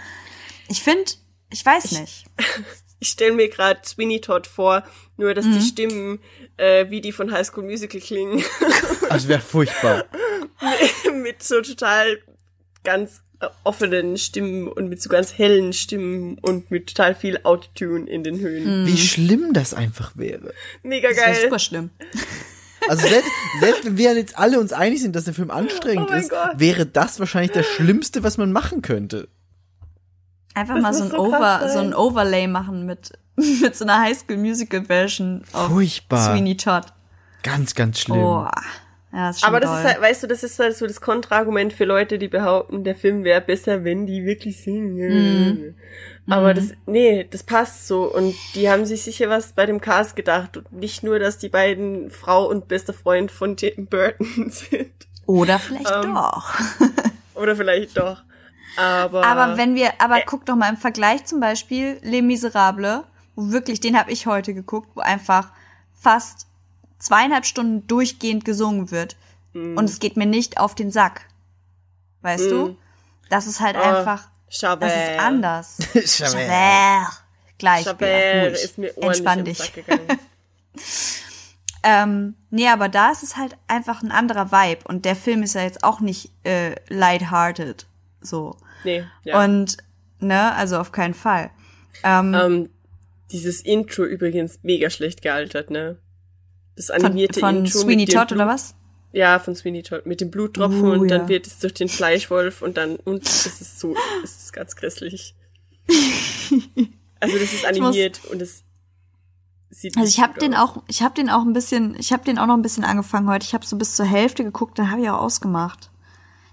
[0.70, 1.12] Ich finde,
[1.52, 2.26] ich weiß nicht.
[3.04, 4.84] Ich stelle mir gerade Sweeney Todd vor,
[5.18, 5.54] nur dass Mhm.
[5.54, 6.20] die Stimmen
[6.58, 8.44] äh, wie die von High School Musical klingen,
[9.10, 10.06] Das wäre furchtbar.
[11.12, 12.20] mit so total
[12.84, 18.08] ganz äh, offenen Stimmen und mit so ganz hellen Stimmen und mit total viel Autotune
[18.08, 18.86] in den Höhen.
[18.86, 20.54] Wie schlimm das einfach wäre.
[20.84, 21.14] Mega Mhm.
[21.16, 21.42] Das wäre geil.
[21.42, 21.90] super schlimm.
[22.90, 23.30] Also selbst,
[23.60, 26.54] selbst wenn wir jetzt alle uns einig sind, dass der Film anstrengend Oh ist, Gott.
[26.58, 29.28] wäre das wahrscheinlich das Schlimmste, was man machen könnte.
[30.54, 33.12] Einfach Das mal so ein, so Over, so ein Overlay machen mit,
[33.62, 36.32] mit so einer Highschool-Musical-Version auf Furchtbar.
[36.32, 36.86] Sweeney Todd.
[37.44, 38.18] Ganz, ganz schlimm.
[38.18, 38.48] Oh,
[39.14, 39.80] ja, das Aber das toll.
[39.80, 42.96] ist halt, weißt du, das ist halt so das Kontraargument für Leute, die behaupten, der
[42.96, 44.96] Film wäre besser, wenn die wirklich singen.
[44.98, 45.76] Mhm.
[46.28, 48.04] Aber das, nee, das passt so.
[48.14, 50.56] Und die haben sich sicher was bei dem Cast gedacht.
[50.58, 54.92] Und nicht nur, dass die beiden Frau und bester Freund von Tim Burton sind.
[55.26, 56.54] Oder vielleicht Ähm, doch.
[57.36, 58.22] Oder vielleicht doch.
[58.78, 63.02] Aber, Aber wenn wir, aber guck doch mal im Vergleich zum Beispiel Les Miserables,
[63.36, 65.52] wo wirklich, den habe ich heute geguckt, wo einfach
[65.94, 66.48] fast
[67.00, 69.18] zweieinhalb Stunden durchgehend gesungen wird.
[69.54, 69.78] Mhm.
[69.78, 71.26] Und es geht mir nicht auf den Sack.
[72.22, 72.68] Weißt du?
[72.70, 72.78] Mhm.
[73.30, 74.92] Das ist halt Ah, einfach, Chabert.
[74.92, 75.78] das ist anders.
[75.94, 76.48] Chabert.
[76.48, 77.24] Chabert.
[77.58, 79.72] Gleich, Chabert ist mir Entspann dich.
[81.84, 84.82] Ähm, nee, aber da ist es halt einfach ein anderer Vibe.
[84.88, 87.88] Und der Film ist ja jetzt auch nicht äh, lighthearted.
[88.22, 88.56] So.
[88.84, 89.44] Nee, ja.
[89.44, 89.78] Und,
[90.20, 91.50] ne, also auf keinen Fall.
[92.04, 92.70] Ähm, ähm,
[93.32, 95.98] dieses Intro übrigens mega schlecht gealtert, ne?
[96.76, 98.76] Das von animierte von Intro Sweeney Todd oder was?
[99.14, 100.06] Ja, von Sweeney Todd.
[100.06, 101.28] Mit dem Bluttropfen Uh, und dann ja.
[101.30, 105.36] wird es durch den Fleischwolf und dann, und es ist so, es ist ganz grässlich.
[107.24, 108.64] Also das ist animiert und es
[109.70, 110.78] sieht Also ich habe den aus.
[110.78, 113.30] auch, ich habe den auch ein bisschen, ich habe den auch noch ein bisschen angefangen
[113.30, 113.46] heute.
[113.46, 115.92] Ich habe so bis zur Hälfte geguckt, dann habe ich auch ausgemacht.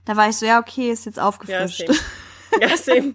[0.05, 1.87] Da war ich so, ja okay, ist jetzt Ja, aufgefrischt.
[1.87, 1.99] same.
[2.61, 3.15] Ja, same.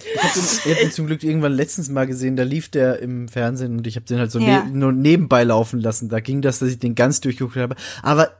[0.00, 2.98] Ich habe den, ich hab den zum Glück irgendwann letztens mal gesehen, da lief der
[3.00, 4.64] im Fernsehen und ich habe den halt so Ja.
[4.64, 6.08] ne nur nebenbei laufen lassen.
[6.08, 7.76] Da ging das, dass ich den ganz durchgeguckt habe.
[8.02, 8.32] Aber er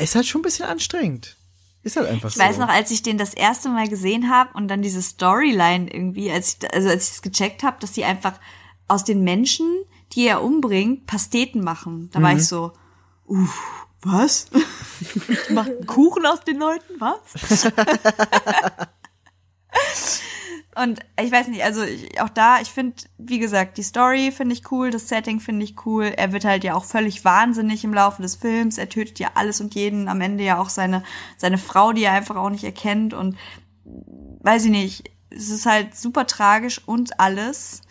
[0.00, 1.36] ist halt schon ein bisschen anstrengend.
[1.82, 2.40] Ist halt einfach Ich so.
[2.40, 6.30] weiß noch, als ich den das erste Mal gesehen habe und dann diese Storyline irgendwie,
[6.30, 8.34] als ich, also als ich es gecheckt habe, dass die einfach
[8.88, 9.66] aus den Menschen,
[10.12, 12.08] die er umbringt, Pasteten machen.
[12.12, 12.22] Da Mhm.
[12.22, 12.72] war ich so,
[13.26, 13.58] uff,
[14.02, 14.46] was?
[15.50, 17.64] Macht einen Kuchen aus den Leuten, was?
[20.74, 24.54] Und ich weiß nicht, also ich, auch da, ich finde, wie gesagt, die Story finde
[24.54, 26.04] ich cool, das Setting finde ich cool.
[26.04, 28.78] Er wird halt ja auch völlig wahnsinnig im Laufe des Films.
[28.78, 30.08] Er tötet ja alles und jeden.
[30.08, 31.02] Am Ende ja auch seine,
[31.36, 33.12] seine Frau, die er einfach auch nicht erkennt.
[33.12, 33.36] Und
[33.84, 37.82] weiß ich nicht, es ist halt super tragisch und alles.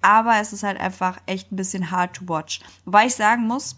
[0.00, 2.60] Aber es ist halt einfach echt ein bisschen hard to watch.
[2.84, 3.76] Wobei ich sagen muss,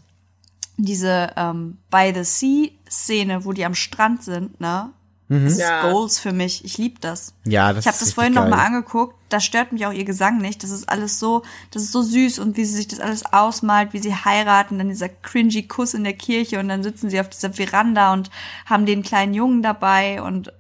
[0.79, 4.93] diese ähm, By the Sea Szene, wo die am Strand sind, ne?
[5.29, 5.91] Das ist Ja.
[5.91, 6.65] Goals für mich.
[6.65, 7.35] Ich lieb das.
[7.45, 8.67] Ja, das Ich habe das vorhin noch mal geil.
[8.67, 9.17] angeguckt.
[9.29, 10.63] Da stört mich auch ihr Gesang nicht.
[10.63, 11.43] Das ist alles so,
[11.73, 14.89] das ist so süß und wie sie sich das alles ausmalt, wie sie heiraten, dann
[14.89, 18.31] dieser cringy Kuss in der Kirche und dann sitzen sie auf dieser Veranda und
[18.67, 20.53] haben den kleinen Jungen dabei und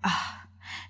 [0.00, 0.32] ach,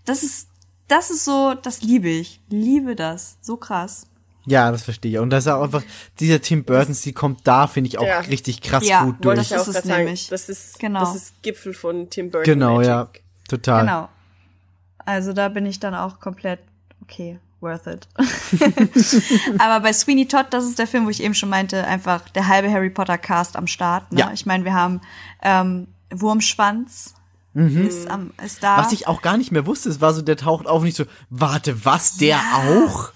[0.05, 0.49] das ist,
[0.87, 4.07] das ist so, das liebe ich, liebe das, so krass.
[4.47, 5.19] Ja, das verstehe ich.
[5.19, 5.83] Und das ist auch einfach,
[6.21, 8.21] dieser Tim Burtons, die kommt da, finde ich auch Ja.
[8.21, 9.41] richtig krass Ja, gut durch.
[9.41, 10.05] ich ja Das auch ist es sagen.
[10.05, 10.29] nämlich.
[10.29, 11.01] Das ist, Genau.
[11.01, 12.45] das ist Gipfel von Tim Burton.
[12.45, 12.87] Genau, Magic.
[12.89, 13.09] ja.
[13.49, 13.81] Total.
[13.83, 14.09] Genau.
[14.99, 16.61] Also da bin ich dann auch komplett,
[17.03, 18.07] okay, worth it.
[19.59, 22.49] Aber bei Sweeney Todd, das ist der Film, wo ich eben schon meinte, einfach der
[22.49, 24.13] halbe Harry Potter Cast am Start.
[24.13, 24.21] Ne?
[24.21, 24.31] Ja.
[24.33, 25.01] Ich meine, wir haben
[25.43, 27.15] ähm, Wurmschwanz
[27.55, 28.77] ist, am, ist da.
[28.77, 28.83] Mhm.
[28.85, 30.97] Was ich auch gar nicht mehr wusste, es war so, der taucht auf und nicht
[30.97, 32.63] so, warte, was, der Ja.
[32.85, 33.11] auch?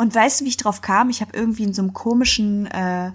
[0.00, 1.10] Und weißt du, wie ich drauf kam?
[1.10, 3.10] Ich habe irgendwie in so einem komischen, äh,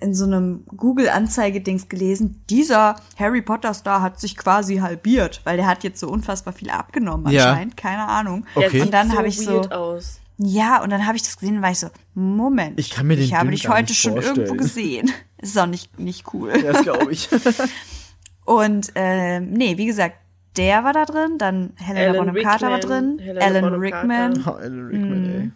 [0.00, 5.84] in so einem Google-Anzeigedings gelesen, dieser Harry Potter-Star hat sich quasi halbiert, weil der hat
[5.84, 7.50] jetzt so unfassbar viel abgenommen Ja.
[7.50, 8.46] anscheinend, keine Ahnung.
[8.54, 8.80] Okay.
[8.82, 10.20] Und dann so habe ich so, aus.
[10.38, 13.16] Ja, und dann habe ich das gesehen und war ich so, Moment, Ich kann mir
[13.16, 14.36] den ich habe dich heute schon vorstellen.
[14.38, 15.10] irgendwo gesehen.
[15.38, 16.52] Ist auch nicht, nicht cool.
[16.62, 17.28] Das glaube ich.
[18.44, 20.16] Und ähm, nee, wie gesagt,
[20.56, 24.42] der war da drin, dann Helena Bonham Carter war drin, Helena Alan Rickman.
[24.46, 25.52] Oh, Alan Rickman,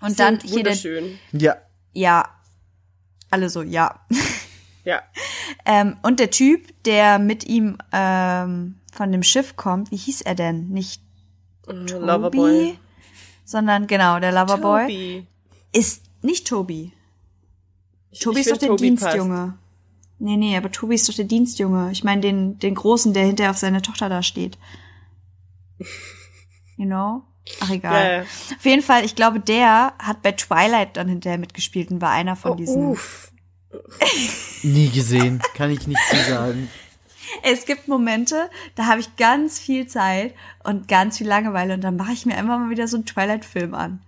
[0.00, 1.04] und dann Sind hier der, wunderschön.
[1.32, 1.38] ey.
[1.40, 1.56] Ja.
[1.92, 2.28] ja,
[3.30, 4.00] alle so, ja.
[4.84, 5.02] Ja.
[5.66, 10.34] ähm, und der Typ, der mit ihm ähm, von dem Schiff kommt, wie hieß er
[10.34, 10.68] denn?
[10.70, 11.02] Nicht
[11.62, 12.78] Toby, Loverboy.
[13.44, 15.26] sondern genau, der Loverboy, Toby.
[15.72, 16.92] ist nicht Toby.
[18.10, 19.02] Ich- Tobi ich ist doch der Toby passt.
[19.04, 19.58] Dienstjunge.
[20.20, 21.90] Nee, nee, aber Tobi ist doch der Dienstjunge.
[21.92, 24.58] Ich meine den, den Großen, der hinterher auf seine Tochter da steht.
[26.76, 27.22] You know?
[27.60, 28.04] Ach, egal.
[28.04, 28.22] Ja, ja.
[28.22, 32.36] Auf jeden Fall, ich glaube, der hat bei Twilight dann hinterher mitgespielt und war einer
[32.36, 32.86] von Oh, diesen.
[32.88, 33.32] uff.
[34.62, 36.68] Nie gesehen, kann ich nicht zu sagen.
[37.42, 40.34] Es gibt Momente, da habe ich ganz viel Zeit
[40.64, 43.74] und ganz viel Langeweile und dann mache ich mir immer mal wieder so einen Twilight-Film
[43.74, 44.02] an.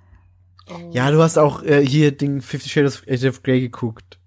[0.93, 4.19] Ja, du hast auch äh, hier den Fifty Shades of- of Grey geguckt.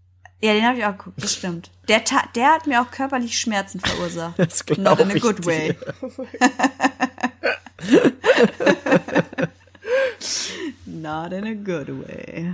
[0.42, 1.72] Ja, den habe ich auch geguckt, das stimmt.
[1.88, 4.38] Der, ta- der hat mir auch körperlich Schmerzen verursacht.
[4.38, 5.46] Das Not in a good dir.
[5.46, 5.76] way.
[10.86, 12.50] Not in a good way.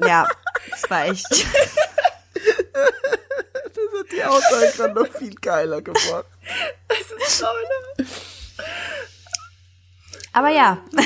[0.00, 0.26] ja,
[0.70, 1.26] das war echt.
[3.72, 6.26] Das hat die Aussage gerade noch viel geiler gemacht.
[10.32, 10.78] Aber ja.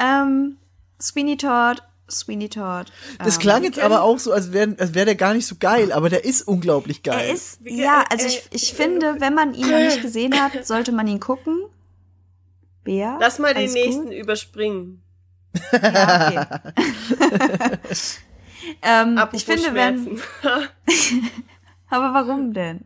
[0.00, 0.56] ähm,
[1.00, 2.86] Sweeney Todd, Sweeney Todd.
[3.18, 5.56] Das ähm, klang jetzt aber auch so, als wäre als wär der gar nicht so
[5.58, 7.28] geil, aber der ist unglaublich geil.
[7.28, 10.92] Er ist, ja, also ich, ich finde, wenn man ihn noch nicht gesehen hat, sollte
[10.92, 11.64] man ihn gucken.
[12.84, 13.18] Bea?
[13.20, 14.14] Lass mal den nächsten Gut?
[14.14, 15.02] überspringen.
[15.72, 17.78] Ja, okay.
[18.82, 20.20] ähm, ich finde, wenn,
[21.90, 22.84] aber warum denn?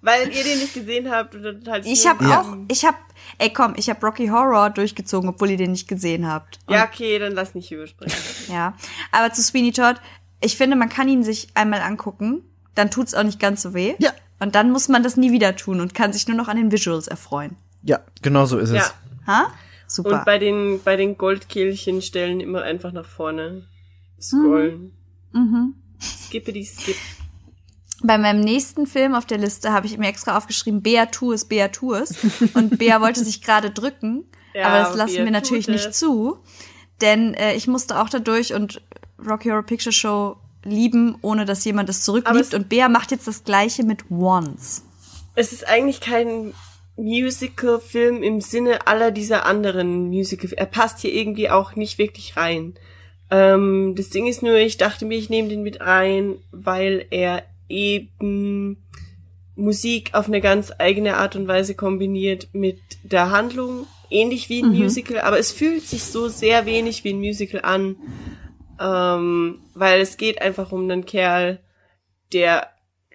[0.00, 2.96] Weil ihr den nicht gesehen habt und dann halt Ich habe auch, ich habe,
[3.40, 6.58] ey komm, ich habe Rocky Horror durchgezogen, obwohl ihr den nicht gesehen habt.
[6.66, 8.14] Und, Ja, okay, dann lass nicht überspringen.
[8.48, 8.74] ja.
[9.12, 9.96] Aber zu Sweeney Todd,
[10.40, 12.42] ich finde, man kann ihn sich einmal angucken,
[12.74, 13.94] dann tut's auch nicht ganz so weh.
[13.98, 14.12] Ja.
[14.38, 16.72] Und dann muss man das nie wieder tun und kann sich nur noch an den
[16.72, 17.56] Visuals erfreuen.
[17.82, 18.76] Ja, genau so ist es.
[18.76, 18.92] Ja.
[19.26, 19.52] Ha?
[19.86, 20.20] Super.
[20.20, 23.66] Und bei den, bei den Goldkehlchen stellen immer einfach nach vorne.
[24.20, 24.92] Scrollen.
[25.32, 25.74] mhm.
[25.98, 26.96] Skippity skip.
[28.02, 31.44] Bei meinem nächsten Film auf der Liste habe ich mir extra aufgeschrieben, Bea tu es,
[31.44, 32.14] Bea tu es.
[32.54, 34.24] Und Bea wollte sich gerade drücken,
[34.54, 35.98] Ja, aber das lassen wir natürlich nicht es.
[35.98, 36.38] zu.
[37.00, 38.80] Denn äh, ich musste auch dadurch und
[39.26, 42.40] Rocky Horror Picture Show lieben, ohne dass jemand es zurückliebt.
[42.46, 44.82] es- Und Bea macht jetzt das gleiche mit Once.
[45.34, 46.52] Es ist eigentlich kein
[46.96, 50.50] Musical-Film im Sinne aller dieser anderen Musical.
[50.56, 52.74] Er passt hier irgendwie auch nicht wirklich rein.
[53.30, 57.44] Ähm, das Ding ist nur, ich dachte mir, ich nehme den mit rein, weil er
[57.70, 58.76] eben
[59.56, 64.70] Musik auf eine ganz eigene Art und Weise kombiniert mit der Handlung, ähnlich wie ein
[64.70, 67.96] Musical, aber es fühlt sich so sehr wenig wie ein Musical an,
[68.80, 71.60] ähm, weil es geht einfach um einen Kerl,
[72.32, 72.68] der,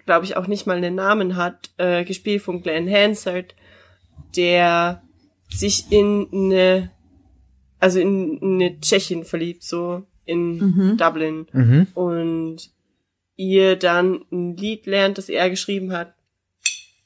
[0.04, 3.54] glaube ich, auch nicht mal einen Namen hat, äh, gespielt von Glenn Hansard,
[4.36, 5.02] der
[5.48, 6.90] sich in eine,
[7.78, 11.46] also in eine Tschechin verliebt, so in Dublin.
[11.52, 11.86] Mhm.
[11.94, 12.70] und
[13.36, 16.14] ihr dann ein Lied lernt, das er geschrieben hat.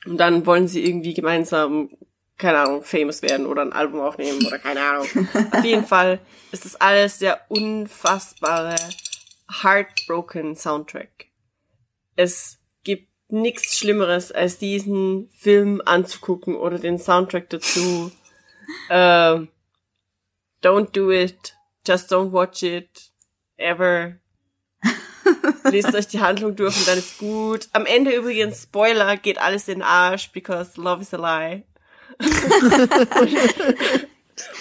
[0.06, 1.90] Und dann wollen sie irgendwie gemeinsam,
[2.38, 5.06] keine Ahnung, famous werden oder ein Album aufnehmen oder keine Ahnung.
[5.52, 6.20] Auf jeden Fall
[6.52, 8.76] ist das alles der unfassbare
[9.62, 11.26] Heartbroken Soundtrack.
[12.16, 18.12] Es gibt nichts Schlimmeres, als diesen Film anzugucken oder den Soundtrack dazu.
[18.88, 19.48] Ähm,
[20.62, 21.56] don't do it.
[21.84, 23.10] Just don't watch it.
[23.56, 24.19] Ever.
[25.64, 27.68] Lest euch die Handlung durch und dann ist gut.
[27.72, 31.62] Am Ende übrigens, Spoiler, geht alles in den Arsch, because love is a lie.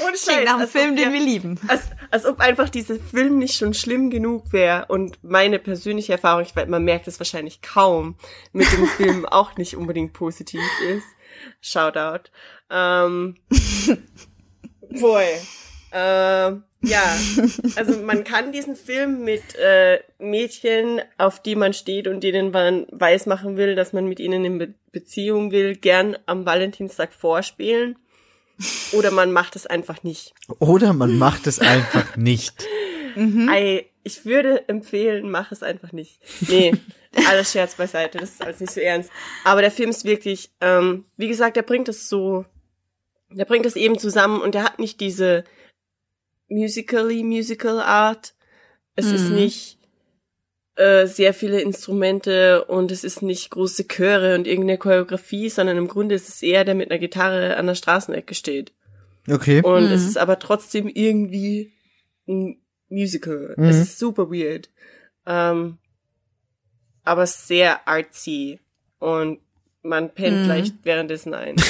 [0.05, 1.59] und Klingt nach einem Film, den wir lieben.
[1.67, 4.85] als, als ob einfach dieser Film nicht schon schlimm genug wäre.
[4.87, 8.15] Und meine persönliche Erfahrung, ich weiß, man merkt es wahrscheinlich kaum,
[8.51, 11.05] mit dem Film auch nicht unbedingt positiv ist.
[11.61, 12.29] Shoutout.
[12.69, 13.35] Ähm,
[14.99, 15.25] boy.
[15.91, 17.03] Ähm, ja,
[17.75, 22.87] also man kann diesen Film mit äh, Mädchen, auf die man steht und denen man
[22.91, 27.99] weismachen will, dass man mit ihnen in Be Beziehung will, gern am Valentinstag vorspielen.
[28.91, 30.33] Oder man macht es einfach nicht.
[30.57, 32.65] Oder man macht es einfach nicht.
[33.15, 36.19] Ei, ich würde empfehlen, mach es einfach nicht.
[36.47, 36.73] Nee,
[37.27, 39.11] alles Scherz beiseite, das ist alles nicht so ernst.
[39.43, 42.45] Aber der Film ist wirklich, ähm, wie gesagt, der bringt es so,
[43.29, 45.43] der bringt es eben zusammen und der hat nicht diese
[46.49, 48.33] musically musical Art.
[48.95, 49.77] Es ist nicht
[50.75, 55.87] äh, sehr viele Instrumente und es ist nicht große Chöre und irgendeine Choreografie, sondern im
[55.87, 58.73] Grunde ist es eher, der mit einer Gitarre an der Straßenecke steht.
[59.29, 59.61] Okay.
[59.61, 61.71] Und es ist aber trotzdem irgendwie
[62.27, 62.59] ein
[62.89, 63.55] Musical.
[63.57, 63.81] Es Mhm.
[63.83, 64.69] ist super weird.
[65.25, 65.77] Ähm,
[67.03, 68.59] aber sehr artsy.
[68.99, 69.39] Und
[69.81, 71.55] man pennt leicht währenddessen ein.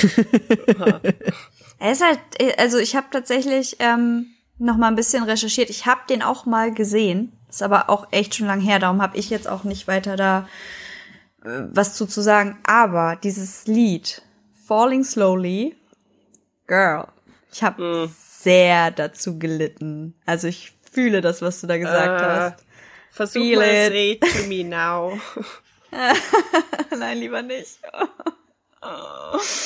[1.81, 2.19] Er ist halt,
[2.57, 4.27] also ich habe tatsächlich ähm,
[4.60, 5.69] noch mal ein bisschen recherchiert.
[5.69, 8.80] Ich habe den auch mal gesehen, ist aber auch echt schon lang her.
[8.80, 10.48] Darum habe ich jetzt auch nicht weiter da
[11.44, 12.60] äh, was zu, zu sagen.
[12.64, 14.22] Aber dieses Lied
[14.68, 15.76] Falling Slowly,
[16.68, 17.07] Girl,
[17.52, 20.14] ich habe sehr dazu gelitten.
[20.26, 22.65] Also ich fühle das, was du da gesagt Äh, hast.
[23.11, 23.91] Versuch Feel mal, it.
[23.91, 25.19] say to me now.
[26.98, 27.80] Nein, lieber nicht.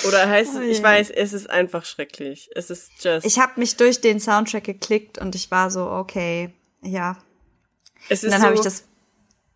[0.07, 2.49] Oder heißt es, ich weiß, es ist einfach schrecklich.
[2.55, 6.51] Es ist just, Ich habe mich durch den Soundtrack geklickt und ich war so, okay,
[6.81, 7.17] ja.
[8.09, 8.85] es Und ist dann so, habe ich das,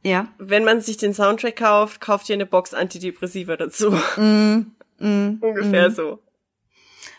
[0.03, 0.27] ja.
[0.37, 3.91] wenn man sich den Soundtrack kauft, kauft ihr eine Box Antidepressiva dazu.
[4.17, 4.73] Mm,
[5.41, 6.19] Ungefähr so.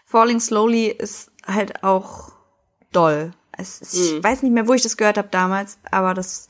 [0.07, 2.33] Falling Slowly ist halt auch
[2.93, 3.33] doll.
[3.57, 4.25] Es, ich Mhm.
[4.25, 6.47] weiß nicht mehr, wo ich das gehört habe damals, aber das,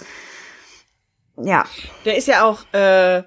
[1.37, 1.65] ja.
[2.05, 3.23] Der ist ja auch, äh,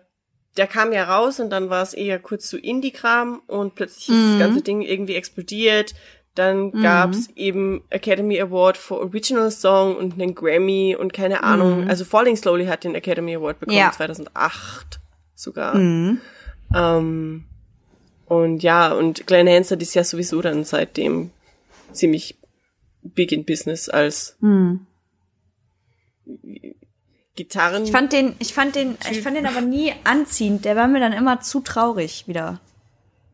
[0.58, 4.16] der kam ja raus und dann war es eher kurz zu Indie-Kram und plötzlich ist
[4.34, 5.94] das ganze Ding irgendwie explodiert.
[6.36, 11.90] Dann gab's eben Academy Award for Original Song und einen Grammy und keine Ahnung.
[11.90, 13.92] Also Falling Slowly hat den Academy Award bekommen, Ja.
[13.92, 15.00] 2008
[15.36, 15.76] sogar.
[16.74, 17.44] Ähm,
[18.26, 21.32] und ja, und Glenn Hansard ist ja sowieso dann seitdem
[21.92, 22.38] ziemlich
[23.04, 24.38] big in Business als
[27.36, 27.84] Gitarren.
[27.84, 30.66] Ich fand den, ich fand den, ich fand den aber nie anziehend.
[30.66, 32.60] Der war mir dann immer zu traurig wieder.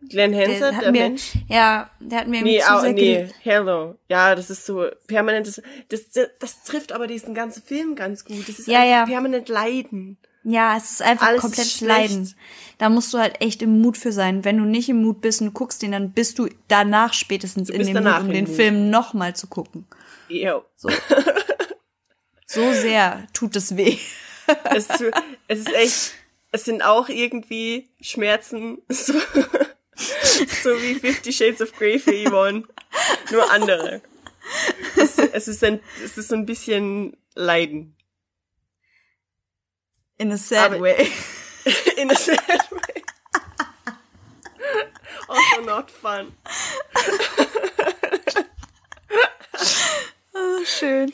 [0.09, 1.33] Glenn Der Hansard, hat der mir, Mensch.
[1.49, 3.95] ja, der hat mir Nee, zu sehr nee, Hello.
[4.07, 8.47] Ja, das ist so permanentes, das, das, das trifft aber diesen ganzen Film ganz gut.
[8.47, 9.05] Das ist Ja, ja.
[9.05, 10.17] permanent Leiden.
[10.43, 12.11] Ja, es ist einfach Alles komplett schlecht.
[12.11, 12.33] Leiden.
[12.77, 14.45] Da musst du halt echt im Mut für sein.
[14.45, 17.69] Wenn du nicht im Mut bist und du guckst den, dann bist du danach spätestens
[17.69, 18.55] in bist dem Mut, um den Mut.
[18.55, 19.87] Film nochmal zu gucken.
[20.29, 20.61] Ew.
[20.77, 20.89] So.
[22.57, 23.97] so sehr tut es weh.
[24.73, 24.87] Es,
[25.47, 26.13] es ist echt,
[26.51, 29.13] es sind auch irgendwie Schmerzen, so,
[29.93, 32.63] so wie Fifty Shades of Grey für Yvonne,
[33.31, 34.01] nur andere.
[34.95, 37.95] Es, es, ist ein, es ist so ein bisschen Leiden.
[40.17, 41.11] In a sad Aber- way.
[41.97, 43.03] In a sad way.
[45.27, 46.31] Also not fun.
[50.33, 51.11] Oh, schön.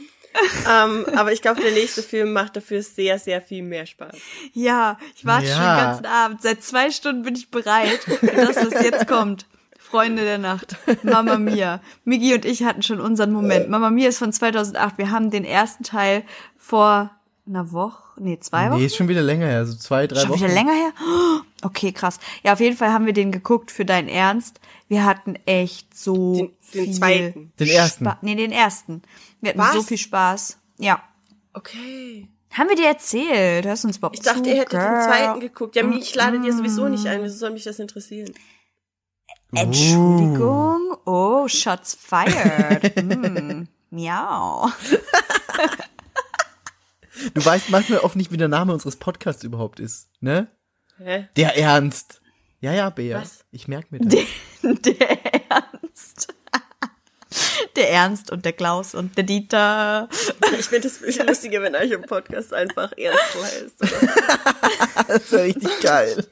[0.69, 4.15] Ähm, aber ich glaube, der nächste Film macht dafür sehr, sehr viel mehr Spaß.
[4.53, 5.75] Ja, ich warte schon Ja.
[5.75, 6.41] den ganzen Abend.
[6.41, 9.45] Seit zwei Stunden bin ich bereit für das, jetzt kommt.
[9.79, 10.75] Freunde der Nacht.
[11.03, 11.79] Mama Mia.
[12.03, 13.69] Migi und ich hatten schon unseren Moment.
[13.69, 14.97] Mama Mia ist von 2008.
[14.97, 16.23] Wir haben den ersten Teil
[16.57, 17.11] vor
[17.47, 18.79] einer Woche Nee, zwei Wochen.
[18.79, 20.43] Nee, ist schon wieder länger her, so zwei, drei Schon Wochen.
[20.43, 20.91] wieder länger her?
[21.63, 22.19] Okay, krass.
[22.43, 24.59] Ja, auf jeden Fall haben wir den geguckt für deinen Ernst.
[24.87, 27.51] Wir hatten echt so Den- den viel zweiten.
[27.59, 28.05] Den ersten.
[28.05, 29.01] Spa nee, den ersten.
[29.43, 29.73] Wir hatten Was?
[29.73, 30.57] so viel Spaß.
[30.77, 31.03] Ja.
[31.51, 32.29] Okay.
[32.53, 33.65] Haben wir dir erzählt?
[33.65, 35.75] Hörst du uns überhaupt Ich dachte, zu, ihr hättet den zweiten geguckt.
[35.75, 37.21] Ja, ich lade dir sowieso nicht ein.
[37.23, 38.33] Wieso soll mich das interessieren?
[39.51, 40.95] Entschuldigung.
[41.05, 42.95] Oh, shots fired.
[42.95, 43.67] hm.
[43.89, 44.69] Miau.
[47.33, 50.47] Du weißt manchmal oft nicht, wie der Name unseres Podcasts überhaupt ist, ne?
[50.97, 51.27] Hä?
[51.35, 52.21] Der Ernst.
[52.61, 53.19] Ja, ja, Bea.
[53.19, 53.43] Was?
[53.51, 54.23] Ich merk mir das.
[54.85, 56.32] Der Ernst.
[57.75, 60.07] Der Ernst und der Klaus und der Dieter.
[60.59, 63.81] Ich finde es viel lustiger, wenn euch im Podcast einfach ernst heißt.
[63.81, 65.05] Oder?
[65.07, 66.25] Das wäre richtig geil.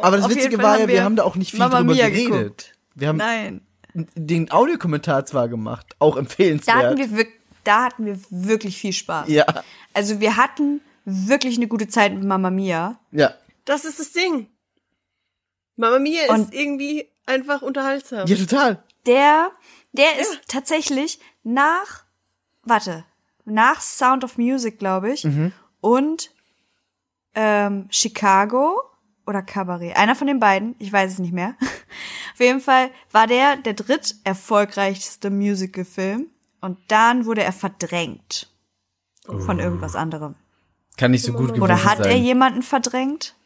[0.00, 1.94] Aber das Auf Witzige war ja, wir wir haben da auch nicht viel Mamma drüber
[1.94, 2.30] Mia geredet.
[2.32, 2.72] geguckt.
[2.94, 3.66] Wir haben Nein.
[3.94, 6.76] den Audiokommentar zwar gemacht, auch empfehlenswert.
[6.76, 9.28] Da hatten wir wirklich, da hatten wir wirklich viel Spaß.
[9.28, 9.44] ja,
[9.94, 12.98] Also wir hatten wirklich eine gute Zeit mit Mama Mia.
[13.12, 13.34] ja.
[13.64, 14.48] Das ist das Ding.
[15.76, 18.26] Mama Mia ist Und- irgendwie einfach unterhaltsam.
[18.26, 18.82] Ja, total.
[19.06, 19.52] Der,
[19.92, 22.04] der ist tatsächlich nach,
[22.62, 23.04] warte,
[23.44, 25.26] nach Sound of Music, glaube ich,
[25.80, 26.30] und
[27.34, 28.80] ähm, Chicago
[29.26, 31.54] oder Cabaret, einer von den beiden, ich weiß es nicht mehr.
[32.34, 36.26] Auf jeden Fall war der der dritt erfolgreichste Musical-Film
[36.60, 38.48] und dann wurde er verdrängt
[39.26, 40.34] von irgendwas anderem.
[40.96, 42.06] Kann nicht so gut gewesen Oder hat sein.
[42.12, 43.36] er jemanden verdrängt?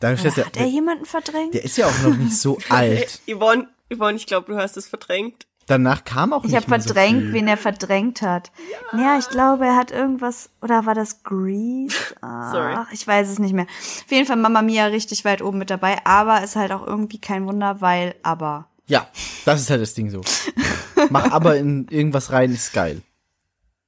[0.00, 1.54] Dadurch, dass Oder er, hat er jemanden verdrängt?
[1.54, 3.20] der ist ja auch noch nicht so alt.
[3.28, 5.46] Yvonne, Yvonne, ich glaube, du hast es verdrängt.
[5.68, 7.32] Danach kam auch Ich nicht habe mehr so verdrängt, viel.
[7.32, 8.52] wen er verdrängt hat.
[8.96, 9.18] Ja.
[9.18, 11.96] ich glaube, er hat irgendwas, oder war das Grease?
[12.20, 12.74] Sorry.
[12.76, 13.64] Ach, ich weiß es nicht mehr.
[13.66, 17.20] Auf jeden Fall Mama Mia richtig weit oben mit dabei, aber ist halt auch irgendwie
[17.20, 18.68] kein Wunder, weil aber.
[18.86, 19.08] Ja,
[19.44, 20.20] das ist halt das Ding so.
[21.10, 23.02] Mach aber in irgendwas rein, ist geil.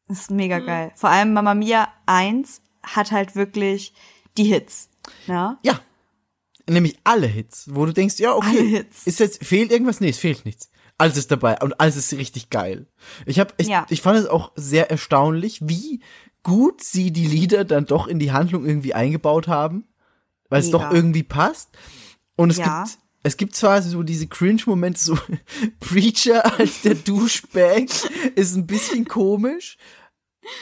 [0.08, 0.90] Ist mega geil.
[0.96, 3.94] Vor allem Mama Mia 1 hat halt wirklich
[4.36, 4.88] die Hits.
[5.26, 5.58] Ja?
[5.62, 5.80] Ja.
[6.68, 10.00] Nämlich alle Hits, wo du denkst, ja, okay, ist jetzt, fehlt irgendwas?
[10.00, 10.70] Nee, es fehlt nichts.
[10.98, 12.86] Alles ist dabei und alles ist richtig geil.
[13.24, 13.86] Ich hab, ich, Ja.
[13.88, 16.02] ich fand es auch sehr erstaunlich, wie
[16.42, 19.86] gut sie die Lieder dann doch in die Handlung irgendwie eingebaut haben,
[20.50, 21.70] weil es doch irgendwie passt.
[22.36, 22.82] Und es Ja.
[22.84, 25.18] gibt, es gibt zwar so diese Cringe-Momente, so
[25.80, 27.86] Preacher als der Douchebag
[28.34, 29.78] ist ein bisschen komisch,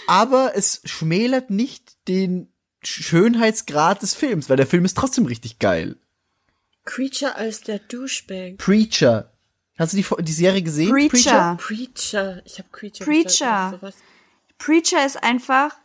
[0.06, 2.52] aber es schmälert nicht den
[2.86, 5.96] Schönheitsgrad des Films, weil der Film ist trotzdem richtig geil.
[6.84, 8.58] Creature als der Douchebag.
[8.58, 9.32] Preacher.
[9.78, 10.90] Hast du die, die Serie gesehen?
[10.90, 11.56] Preacher.
[11.60, 12.42] Preacher.
[12.46, 13.04] Ich habe Creature.
[13.04, 13.70] Preacher.
[13.78, 13.94] Sowas.
[14.58, 15.76] Preacher ist einfach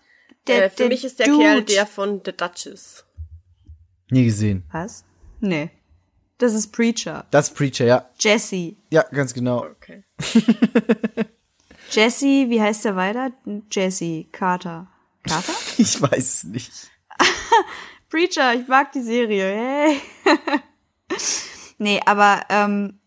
[0.47, 1.39] der, äh, für der mich ist der Dude.
[1.39, 3.03] Kerl der von The Duchess.
[4.09, 4.63] Nie gesehen.
[4.71, 5.03] Was?
[5.39, 5.71] Nee.
[6.37, 7.25] Das ist Preacher.
[7.31, 8.09] Das ist Preacher, ja.
[8.19, 8.75] Jesse.
[8.89, 9.65] Ja, ganz genau.
[9.65, 10.03] Okay.
[11.91, 13.31] Jesse, wie heißt der weiter?
[13.69, 14.87] Jesse Carter.
[15.27, 15.53] Carter?
[15.77, 16.90] Ich weiß es nicht.
[18.09, 19.45] Preacher, ich mag die Serie.
[19.55, 20.01] Hey.
[21.77, 22.99] nee, aber ähm,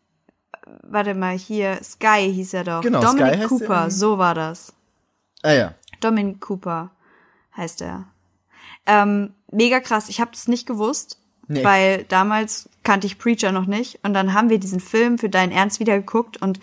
[0.82, 2.80] warte mal, hier Sky hieß er doch.
[2.80, 3.90] Genau, Dominic Sky heißt Cooper, er.
[3.90, 4.72] so war das.
[5.42, 5.74] Ah ja.
[6.00, 6.90] Dominic Cooper
[7.56, 8.06] heißt er.
[8.86, 11.62] Ähm, mega krass, ich habe das nicht gewusst, Nee.
[11.64, 15.52] weil damals kannte ich Preacher noch nicht und dann haben wir diesen Film für deinen
[15.52, 16.58] Ernst wieder geguckt und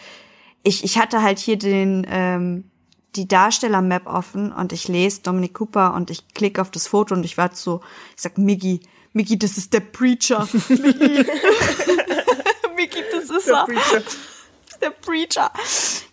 [0.63, 2.70] ich, ich hatte halt hier den ähm,
[3.15, 7.25] die Darsteller-Map offen und ich lese Dominic Cooper und ich klicke auf das Foto und
[7.25, 7.81] ich war so,
[8.15, 8.81] ich sag Miggy,
[9.13, 10.47] Miggy, das ist der Preacher.
[10.69, 11.25] Miggy,
[12.75, 13.67] Miggy, das ist er.
[14.81, 15.51] Der Preacher.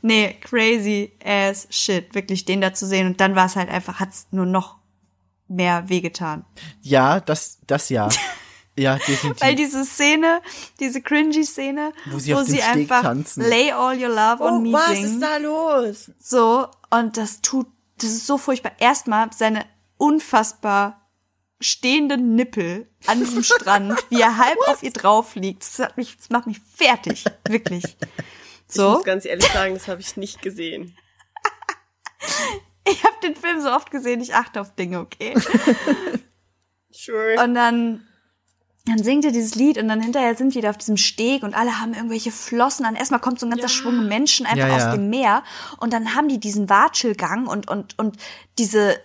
[0.03, 2.15] Nee, crazy as shit.
[2.15, 3.07] Wirklich, den da zu sehen.
[3.07, 4.77] Und dann war es halt einfach, hat's nur noch
[5.49, 6.45] mehr wehgetan.
[6.83, 8.09] Ja, das, das ja.
[8.79, 9.41] Ja, definitiv.
[9.43, 10.41] Weil diese Szene,
[10.81, 13.43] diese cringy Szene, Wo sie auf dem Steg einfach tanzen.
[13.43, 15.05] Lay all your love on Oh, me was singt.
[15.07, 16.11] ist da los?
[16.19, 17.67] So, und das tut,
[17.99, 18.73] das ist so furchtbar.
[18.79, 19.65] Erstmal seine
[19.97, 21.09] unfassbar
[21.61, 25.63] stehenden Nippel an diesem Strand, wie er halb auf ihr drauf liegt.
[25.65, 27.25] Das, hat mich, das macht mich fertig.
[27.49, 27.85] Wirklich.
[27.85, 28.93] Ich So.
[28.93, 30.97] muss ganz ehrlich sagen, das habe ich nicht gesehen.
[32.91, 35.35] Ich habe den Film so oft gesehen, ich achte auf Dinge, okay?
[36.91, 37.37] Sure.
[37.45, 38.08] Und dann,
[38.89, 41.55] dann singt er dieses Lied und dann hinterher sind wir da auf diesem Steg und
[41.55, 42.94] alle haben irgendwelche Flossen an.
[42.94, 44.89] Erstmal kommt so ein ganzer Schwung Menschen einfach Ja, ja.
[44.89, 45.43] aus dem Meer
[45.78, 48.16] und dann haben die diesen Watschelgang und, und, und
[48.59, 48.97] diese,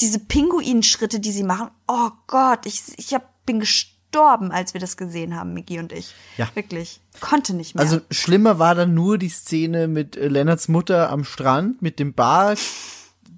[0.00, 1.68] diese Pinguinschritte, die sie machen.
[1.88, 6.14] Oh Gott, ich, ich hab, bin gestorben, als wir das gesehen haben, Miki und ich.
[6.36, 6.48] Ja.
[6.54, 7.00] Wirklich.
[7.20, 7.84] Konnte nicht mehr.
[7.84, 12.14] Also schlimmer war dann nur die Szene mit äh, Lennarts Mutter am Strand mit dem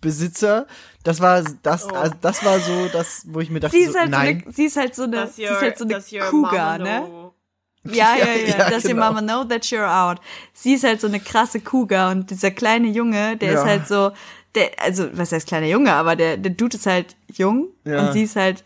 [0.03, 0.67] Barbesitzer.
[1.05, 3.99] Das war das, also das war so das, wo ich mir dachte, sie ist so,
[3.99, 4.43] halt so nein.
[4.45, 6.01] eine, sie ist halt so eine, sie ist halt so eine
[6.31, 7.31] Cougar, mama ne?
[7.85, 8.59] Ja, ja, Ja, ja.
[8.59, 9.13] ja, Does your genau.
[9.13, 10.21] mama know that you're out?
[10.53, 13.59] Sie ist halt so eine krasse Cougar und dieser kleine Junge, der Ja.
[13.61, 14.13] ist halt so,
[14.55, 18.01] der, also, was heißt kleiner Junge, aber der, der Dude ist halt jung Ja.
[18.07, 18.63] und sie ist halt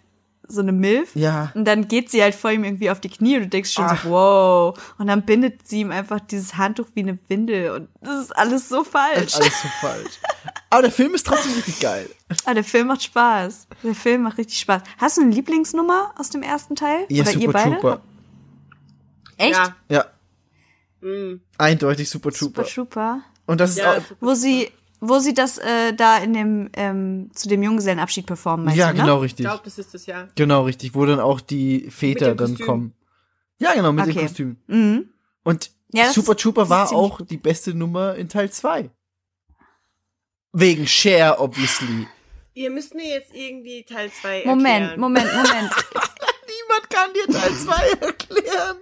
[0.49, 1.15] so eine Milf.
[1.15, 1.51] Ja.
[1.55, 3.85] Und dann geht sie halt vor ihm irgendwie auf die Knie und du denkst schon
[3.85, 4.03] Ach.
[4.05, 4.93] so, wow.
[4.99, 8.69] Und dann bindet sie ihm einfach dieses Handtuch wie eine Windel und das ist alles
[8.69, 9.25] so Das falsch.
[9.27, 10.13] ist alles so falsch.
[10.71, 12.09] Aber der Film ist trotzdem richtig geil.
[12.45, 13.69] Aber der Film macht Spaß.
[13.83, 14.83] Der Film macht richtig Spaß.
[14.99, 17.07] Hast du eine Lieblingsnummer aus dem ersten Teil?
[17.09, 17.71] Ja, Oder ihr Super beide?
[17.81, 18.01] Trooper.
[19.39, 19.53] Echt?
[19.57, 19.77] Ja.
[19.89, 20.05] Ja,
[21.03, 21.41] Mm.
[21.59, 22.65] eindeutig Super Trooper.
[22.65, 23.21] Super Trooper.
[23.47, 24.71] Und das ist Ja, auch, Wo sie,
[25.09, 28.97] wo sie das äh, da in dem ähm, zu dem Junggesellenabschied performen, meinst ja, du,
[28.97, 29.03] ne?
[29.03, 29.45] genau Ich richtig.
[29.47, 30.29] glaube, das ist das ja.
[30.35, 32.93] Genau richtig, wo dann auch die Väter dann kommen.
[33.59, 34.13] Ja, genau, mit Okay.
[34.15, 34.57] dem Kostüm.
[34.67, 35.09] Mhm.
[35.45, 38.91] Und Ja, Super ist- Trooper war auch die beste Nummer in Teil 2.
[40.53, 42.07] Wegen Cher, obviously.
[42.55, 45.01] Ihr müsst mir jetzt irgendwie Teil 2 Moment, erklären.
[45.01, 45.71] Moment, Moment.
[46.49, 48.77] Niemand kann dir Teil 2 erklären.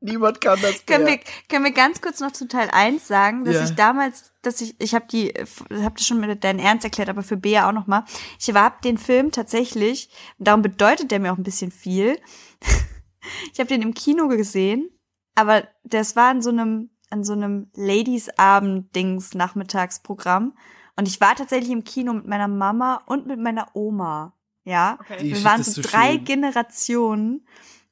[0.00, 1.14] Niemand kann das können, mehr.
[1.14, 3.64] wir, können wir ganz kurz noch zu Teil 1 sagen, dass Ja.
[3.64, 5.34] ich damals, dass ich, ich habe die,
[5.72, 8.04] habe das schon mit deinen Ernst erklärt, aber für Bea auch noch mal.
[8.38, 10.08] Ich hab den Film tatsächlich,
[10.38, 12.16] und darum bedeutet der mir auch ein bisschen viel.
[13.52, 14.88] ich habe den im Kino gesehen,
[15.34, 20.56] aber das war in so einem, an so einem Ladies-Abend-Dings Nachmittagsprogramm.
[20.96, 24.34] Und ich war tatsächlich im Kino mit meiner Mama und mit meiner Oma.
[24.64, 24.98] Ja.
[25.00, 25.18] Okay.
[25.22, 26.24] Wir waren so drei schön.
[26.24, 27.46] Generationen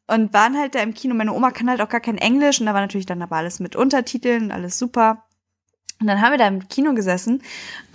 [0.07, 1.15] und waren halt da im Kino.
[1.15, 3.61] Meine Oma kann halt auch gar kein Englisch und da war natürlich dann aber alles
[3.61, 5.27] mit Untertiteln alles super.
[5.99, 7.43] Und dann haben wir da im Kino gesessen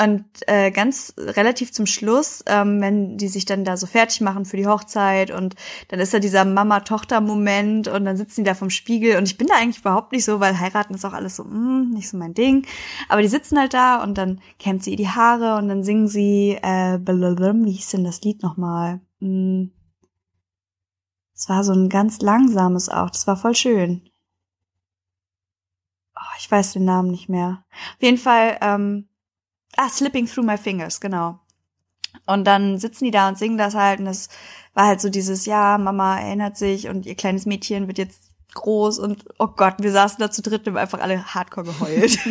[0.03, 4.45] und äh, ganz relativ zum Schluss, ähm, wenn die sich dann da so fertig machen
[4.45, 5.53] für die Hochzeit und
[5.89, 9.45] dann ist da dieser Mama-Tochter-Moment und dann sitzen die da vom Spiegel und ich bin
[9.45, 12.33] da eigentlich überhaupt nicht so, weil heiraten ist auch alles so, mm, nicht so mein
[12.33, 12.65] Ding.
[13.07, 16.07] Aber die sitzen halt da und dann kämmt sie ihr die Haare und dann singen
[16.07, 18.99] sie, äh, wie hieß denn das Lied nochmal?
[19.19, 19.65] Mm.
[21.41, 24.07] Es war so ein ganz langsames auch, das war voll schön.
[26.15, 27.65] Oh, ich weiß den Namen nicht mehr.
[27.95, 29.09] Auf jeden Fall, ähm,
[29.75, 31.39] ah, Slipping Through My Fingers, genau.
[32.27, 34.29] Und dann sitzen die da und singen das halt und das
[34.75, 38.21] war halt so dieses, ja, Mama erinnert sich und ihr kleines Mädchen wird jetzt
[38.53, 42.19] groß und oh Gott, wir saßen da zu dritt und haben einfach alle hardcore geheult.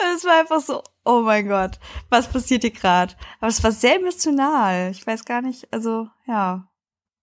[0.00, 1.78] Und es war einfach so, oh mein Gott,
[2.08, 3.14] was passiert hier gerade?
[3.38, 4.90] Aber es war sehr emotional.
[4.92, 6.69] Ich weiß gar nicht, also ja.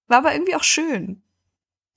[0.07, 1.21] War aber irgendwie auch schön.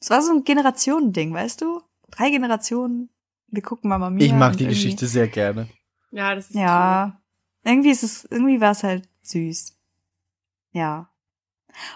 [0.00, 1.82] Es war so ein Generationending, weißt du?
[2.10, 3.10] Drei Generationen.
[3.48, 4.26] Wir gucken Mama Mia.
[4.26, 5.68] Ich mag die Geschichte sehr gerne.
[6.10, 7.20] Ja, das ist Ja.
[7.64, 9.76] Irgendwie ist es, irgendwie war es halt süß.
[10.72, 11.10] Ja.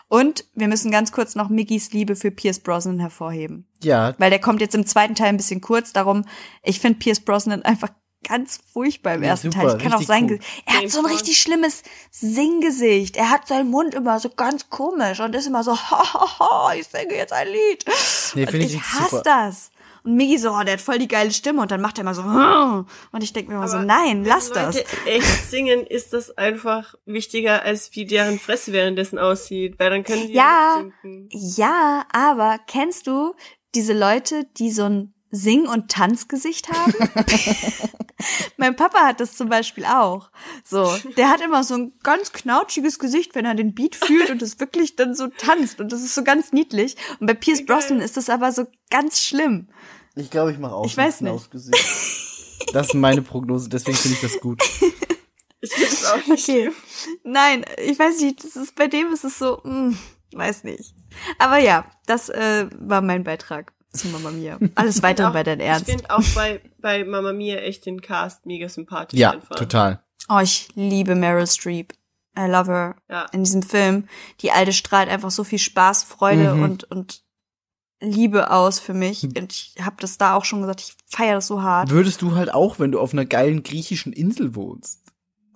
[0.09, 3.67] Und wir müssen ganz kurz noch Mickys Liebe für Pierce Brosnan hervorheben.
[3.83, 5.93] Ja, Weil der kommt jetzt im zweiten Teil ein bisschen kurz.
[5.93, 6.25] Darum,
[6.63, 7.91] ich finde Pierce Brosnan einfach
[8.25, 9.77] ganz furchtbar im Ja, ersten super, Teil.
[9.77, 10.39] Ich kann auch sein, cool.
[10.39, 13.17] Ge- er hat so ein richtig schlimmes Singgesicht.
[13.17, 16.75] Er hat seinen Mund immer so ganz komisch und ist immer so, ha, ha, ha,
[16.75, 17.85] ich singe jetzt ein Lied.
[18.35, 19.23] Nee, und finde ich ich hasse super.
[19.25, 19.71] das.
[20.03, 22.15] Und Miggy so, oh, der hat voll die geile Stimme und dann macht er immer
[22.15, 24.77] so, "Hm." und ich denke mir immer so, Aber nein, wenn lass das.
[24.77, 30.05] Leute echt singen, ist das einfach wichtiger, als wie deren Fresse währenddessen aussieht, weil dann
[30.05, 30.83] können die Ja.
[30.83, 31.29] nicht singen.
[31.33, 33.35] Ja, aber kennst du
[33.75, 36.95] diese Leute, die so ein Sing- und Tanzgesicht haben?
[38.57, 40.31] mein Papa hat das zum Beispiel auch.
[40.65, 44.41] So, der hat immer so ein ganz knautschiges Gesicht, wenn er den Beat fühlt und
[44.43, 46.97] es wirklich dann so tanzt und das ist so ganz niedlich.
[47.21, 47.65] Und bei Pierce.
[47.67, 49.69] Brosnan ist das aber so ganz schlimm.
[50.15, 51.31] ich glaube, ich mache auch Ich so ein weiß nicht.
[51.31, 51.85] Knausgesicht.
[52.73, 54.61] Das ist meine Prognose, deswegen finde ich das gut.
[55.61, 56.63] Ich finde es auch nicht Okay.
[56.63, 56.75] schlimm.
[57.23, 59.97] Nein, ich weiß nicht, das ist, bei dem ist es so, mm,
[60.33, 60.95] weiß nicht.
[61.39, 64.59] Aber ja, das äh, war mein Beitrag zu Mama Mia.
[64.75, 65.89] Alles weitere Auch- bei dein Ernst.
[65.89, 69.57] Ich finde auch bei, bei Mama Mia echt den Cast mega sympathisch Ja, einfach.
[69.57, 70.03] total.
[70.29, 71.93] Oh, ich liebe Meryl Streep.
[72.39, 72.97] I love her.
[73.09, 73.27] Ja.
[73.33, 74.09] In diesem Film.
[74.41, 76.63] Die alte strahlt einfach so viel Spaß, Freude Mhm.
[76.63, 77.23] und, und
[78.01, 79.23] Liebe aus für mich.
[79.23, 81.91] Und ich habe das da auch schon gesagt, ich feiere das so hart.
[81.91, 85.01] Würdest du halt auch, wenn du auf einer geilen griechischen Insel wohnst.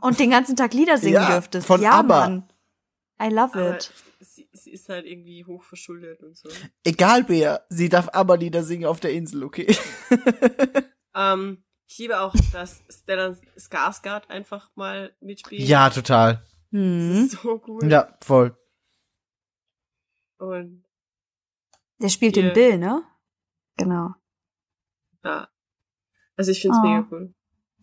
[0.01, 1.67] Und den ganzen Tag Lieder singen Ja, dürftest.
[1.67, 2.21] von ja, ABBA.
[2.21, 2.43] Mann.
[3.21, 3.91] I love Aber it.
[4.53, 6.49] Sie, ist halt irgendwie hochverschuldet und so.
[6.85, 9.75] Egal, Bea, sie darf aber Lieder singen auf der Insel, okay?
[11.15, 15.63] Ähm, ich liebe auch, dass Stellan Skarsgård einfach mal mitspielt.
[15.63, 16.35] ja, total.
[16.71, 17.25] Das Hm.
[17.25, 17.91] ist so cool.
[17.91, 18.57] Ja, voll.
[20.39, 20.85] Und
[22.01, 22.45] Der spielt Hier.
[22.45, 23.03] den Bill, ne?
[23.77, 24.11] Genau.
[25.25, 25.49] ja.
[26.37, 26.87] Also ich find's Oh.
[26.87, 27.35] mega cool.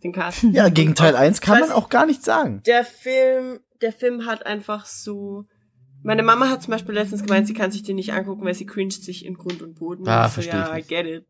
[0.04, 0.44] Den Cast.
[0.44, 2.62] Ja, gegen Teil 1 kann man auch gar nichts sagen.
[2.66, 5.46] Der Film, der Film hat einfach so.
[6.06, 8.66] Meine Mama hat zum Beispiel letztens gemeint, sie kann sich den nicht angucken, weil sie
[8.66, 10.08] cringet sich in Grund und Boden.
[10.08, 10.88] Ah, Und ich so, ich ja, I nicht.
[10.90, 11.26] get it.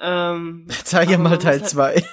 [0.00, 2.04] Ähm, Zeig ja Aber mal Teil muss 2.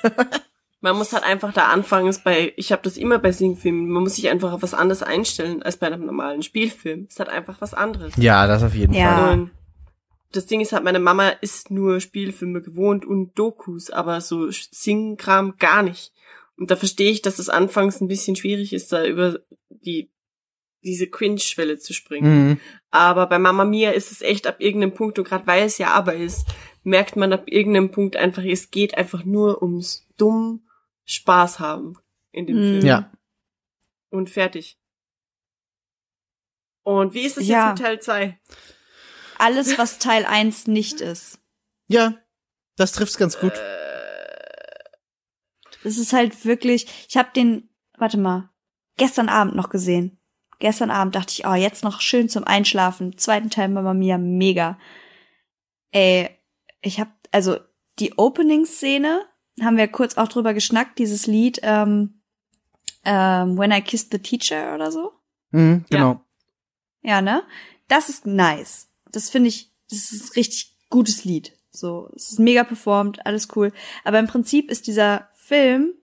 [0.81, 4.03] man muss halt einfach da anfangen, ist bei, ich habe das immer bei Singfilmen, man
[4.03, 7.07] muss sich einfach auf was anderes einstellen als bei einem normalen Spielfilm.
[7.09, 8.13] Es hat einfach was anderes.
[8.17, 9.15] ja, das auf jeden Ja.
[9.17, 9.33] Fall.
[9.33, 9.51] Und
[10.33, 15.55] das Ding ist halt, meine Mama ist nur Spielfilme gewohnt und Dokus, aber so Singkram
[15.57, 16.13] gar nicht.
[16.57, 20.09] Und da verstehe ich, dass es anfangs ein bisschen schwierig ist, da über die
[20.83, 22.49] diese Cringe-Schwelle zu springen.
[22.49, 22.59] Mhm.
[22.89, 25.89] Aber bei Mama Mia ist es echt ab irgendeinem Punkt, und gerade weil es ja
[25.91, 26.45] aber ist,
[26.83, 30.67] merkt man ab irgendeinem Punkt einfach, es geht einfach nur ums dumm
[31.05, 31.97] Spaß haben
[32.31, 32.63] in dem Mhm.
[32.63, 32.85] Film.
[32.85, 33.11] Ja.
[34.09, 34.77] Und fertig.
[36.83, 37.69] Und wie ist es Ja.
[37.69, 38.39] jetzt mit Teil 2?
[39.37, 41.39] Alles, was Teil 1 nicht ist.
[41.87, 42.15] Ja,
[42.75, 43.53] das trifft's ganz gut.
[45.83, 48.49] Das ist halt wirklich, ich habe den, warte mal,
[48.97, 50.19] gestern Abend noch gesehen.
[50.61, 53.17] Gestern Abend dachte ich, oh, jetzt noch schön zum Einschlafen.
[53.17, 54.77] Zweiten Teil Mama Mia, mega.
[55.89, 56.29] Ey,
[56.81, 57.57] ich hab, also
[57.97, 59.25] die Opening-Szene,
[59.59, 62.21] haben wir kurz auch drüber geschnackt, dieses Lied, ähm,
[63.05, 65.13] ähm, When I Kissed the Teacher oder so.
[65.49, 66.21] Mhm, genau.
[67.01, 67.41] Ja, ne?
[67.87, 68.87] Das ist nice.
[69.11, 71.57] Das finde ich, das ist ein richtig gutes Lied.
[71.71, 73.73] So, es ist mega performt, alles cool.
[74.03, 75.93] Aber im Prinzip ist dieser Film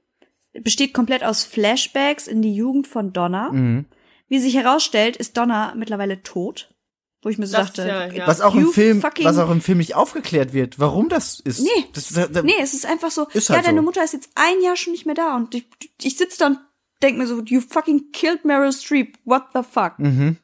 [0.52, 3.52] besteht komplett aus Flashbacks in die Jugend von Donna.
[3.52, 3.86] Mhm.
[4.28, 6.74] Wie sich herausstellt, ist Donna mittlerweile tot.
[7.22, 8.26] Wo ich mir so Das dachte, ja, ja.
[8.28, 11.60] Was auch im Film, was auch im Film nicht aufgeklärt wird, warum das ist.
[11.60, 11.84] Nee.
[11.92, 13.84] Das, da, da, nee, es ist einfach so, Ist ja, halt deine so.
[13.84, 15.66] Mutter ist jetzt ein Jahr schon nicht mehr da und ich,
[16.00, 16.60] ich sitze da und
[17.02, 19.98] denk mir so, you fucking killed Meryl Streep, what the fuck?
[19.98, 20.36] Mhm.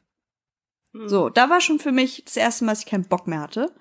[1.05, 3.73] So, da war schon für mich das erste Mal, dass ich keinen Bock mehr hatte.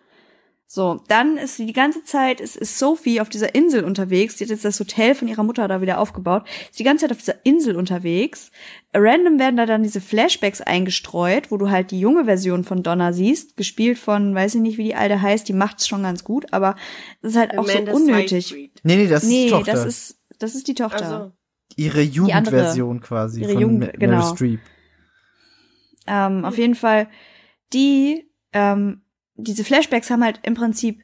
[0.66, 4.36] So, dann ist sie die ganze Zeit, ist, ist Sophie auf dieser Insel unterwegs.
[4.36, 6.44] Die hat jetzt das Hotel von ihrer Mutter da wieder aufgebaut.
[6.70, 8.50] Ist die ganze Zeit auf dieser Insel unterwegs.
[8.92, 13.12] Random werden da dann diese Flashbacks eingestreut, wo du halt die junge Version von Donna
[13.12, 16.52] siehst, gespielt von, weiß ich nicht, wie die alte heißt, die macht's schon ganz gut,
[16.52, 16.74] aber
[17.22, 18.46] es ist halt auch Amanda so unnötig.
[18.48, 18.80] Seyfried.
[18.82, 19.72] Nee, nee, das ist nee, die Tochter.
[19.72, 21.04] das ist, das ist die Tochter.
[21.04, 21.32] Also,
[21.76, 24.34] ihre Jugendversion quasi Ihre von Jugend- Ma- Meryl genau.
[24.34, 24.60] Streep.
[26.06, 27.08] Ähm, auf jeden Fall,
[27.72, 29.02] die, ähm,
[29.36, 31.00] diese Flashbacks haben halt im Prinzip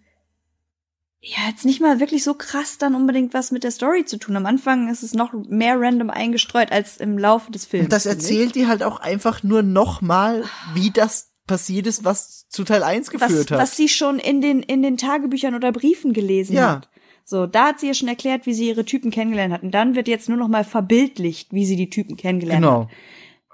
[1.22, 4.36] ja jetzt nicht mal wirklich so krass dann unbedingt was mit der Story zu tun.
[4.36, 7.84] Am Anfang ist es noch mehr random eingestreut als im Laufe des Films.
[7.86, 10.44] Und das erzählt dir halt auch einfach nur nochmal,
[10.74, 13.58] wie das passiert ist, was zu Teil 1 was, geführt hat.
[13.58, 16.76] was sie schon in den in den Tagebüchern oder Briefen gelesen Ja.
[16.76, 16.88] hat.
[17.24, 19.62] So, da hat sie ja schon erklärt, wie sie ihre Typen kennengelernt hat.
[19.62, 22.72] Und dann wird jetzt nur noch mal verbildlicht, wie sie die Typen kennengelernt hat.
[22.72, 22.90] genau.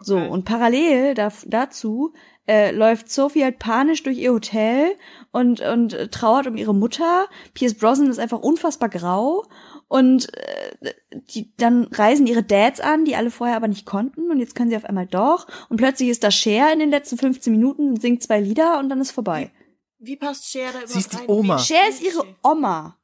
[0.01, 0.29] So, Okay.
[0.29, 2.13] und parallel da, dazu
[2.49, 4.97] äh, läuft Sophie halt panisch durch ihr Hotel
[5.33, 7.27] und, und äh, trauert um ihre Mutter.
[7.55, 9.45] Pierce Brosnan ist einfach unfassbar grau.
[9.89, 10.93] Und äh,
[11.31, 14.31] die, dann reisen ihre Dads an, die alle vorher aber nicht konnten.
[14.31, 15.47] Und jetzt können sie auf einmal doch.
[15.69, 18.89] Und plötzlich ist da Cher in den letzten 15 Minuten und singt zwei Lieder und
[18.89, 19.53] dann ist vorbei.
[19.99, 21.25] wie passt Cher da überhaupt Sie ist die rein?
[21.29, 21.59] Oma.
[21.59, 22.97] Wie- Cher ist ihre Oma.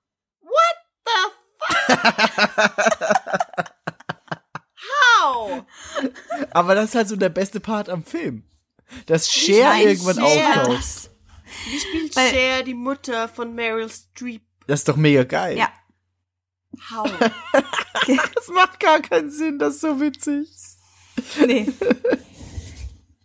[5.22, 5.64] How?
[6.52, 8.44] Aber das ist halt so der beste Part am Film.
[9.06, 10.60] Dass Cher weiß, irgendwann Cher.
[10.68, 11.10] auftaucht.
[11.70, 14.42] Wie spielt Weil- Cher die Mutter von Meryl Streep?
[14.66, 15.58] Das ist doch mega geil.
[15.58, 15.68] Ja.
[16.90, 17.10] How?
[18.34, 20.48] Das macht gar keinen Sinn, das ist so witzig.
[21.46, 21.68] Nee.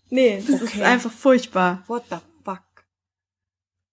[0.10, 0.84] nee, das ist Okay.
[0.84, 1.84] einfach furchtbar.
[1.88, 2.62] What the fuck?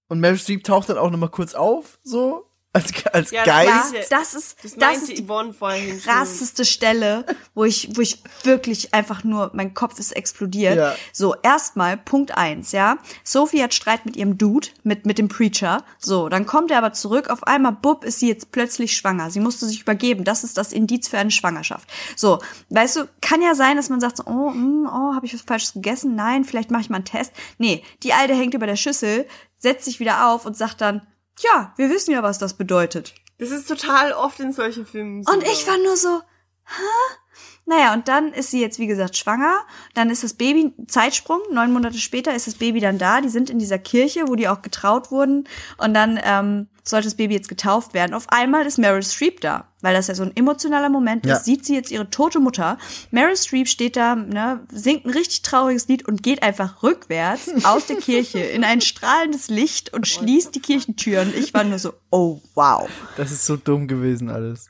[0.08, 3.94] Und Meryl Streep taucht dann auch nochmal kurz auf, so, als, als Ja, das Geist.
[3.94, 6.12] Ja, Ja, das ist, Das das, ist die Yvonne vorhin schon.
[6.12, 10.76] krasseste Stelle, wo ich, wo ich wirklich einfach nur, mein Kopf ist explodiert.
[10.76, 10.96] Ja.
[11.12, 12.98] So, erstmal Punkt eins, ja.
[13.22, 15.84] Sophie hat Streit mit ihrem Dude, mit, mit dem Preacher.
[15.98, 17.30] So, dann kommt er aber zurück.
[17.30, 19.30] Auf einmal, bub, ist sie jetzt plötzlich schwanger.
[19.30, 20.24] Sie musste sich übergeben.
[20.24, 21.88] Das ist das Indiz für eine Schwangerschaft.
[22.16, 25.34] So, weißt du, kann ja sein, dass man sagt so, oh, mm, oh, habe ich
[25.34, 26.16] was Falsches gegessen?
[26.16, 27.32] Nein, vielleicht mache ich mal einen Test.
[27.58, 29.26] Nee, die Alte hängt über der Schüssel,
[29.58, 31.02] setzt sich wieder auf und sagt dann,
[31.40, 33.14] ja, wir wissen ja, was das bedeutet.
[33.38, 35.32] Das ist total oft in solchen Filmen so.
[35.32, 36.20] Und ich war nur so,
[36.64, 37.18] hä?
[37.66, 39.60] Naja, und dann ist sie jetzt, wie gesagt, schwanger.
[39.94, 43.22] Dann ist das Baby, Zeitsprung, neun Monate später ist das Baby dann da.
[43.22, 45.48] Die sind in dieser Kirche, wo die auch getraut wurden.
[45.78, 48.12] Und dann ähm, sollte das Baby jetzt getauft werden.
[48.12, 51.36] Auf einmal ist Meryl Streep da, weil das ja so ein emotionaler Moment Ja.
[51.36, 51.46] ist.
[51.46, 52.76] Sieht sie jetzt ihre tote Mutter.
[53.10, 57.86] Meryl Streep steht da, ne, singt ein richtig trauriges Lied und geht einfach rückwärts aus
[57.86, 61.32] der Kirche in ein strahlendes Licht und schließt die Kirchentüren.
[61.34, 62.90] Ich war nur so, oh wow.
[63.16, 64.68] Das ist so dumm gewesen alles.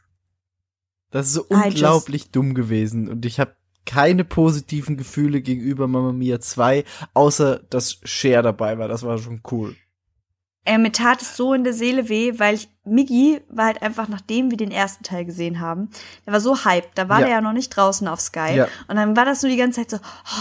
[1.15, 3.09] Das ist so unglaublich dumm gewesen.
[3.09, 3.55] Und ich habe
[3.87, 6.83] keine positiven Gefühle gegenüber Mamma Mia 2,
[7.15, 8.89] außer dass Cher dabei war.
[8.89, 9.77] Das war schon cool.
[10.65, 14.09] äh, mir tat es so in der Seele weh, weil ich Miggy war halt einfach,
[14.09, 15.89] nachdem wir den ersten Teil gesehen haben,
[16.27, 17.27] der war so hyped, da war Ja.
[17.27, 18.55] der ja noch nicht draußen auf Sky.
[18.55, 18.69] Ja.
[18.89, 19.97] Und dann war das so die ganze Zeit so,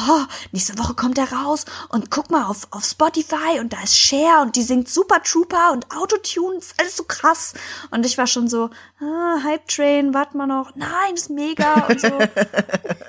[0.09, 3.97] oh, nächste Woche kommt er raus und guck mal auf, auf Spotify und da ist
[3.97, 7.53] Cher und die singt Super Trooper und Autotune, ist alles so krass.
[7.91, 11.99] Und ich war schon so, ah, Hype Train, warte mal noch, nein, ist mega und
[11.99, 12.09] so.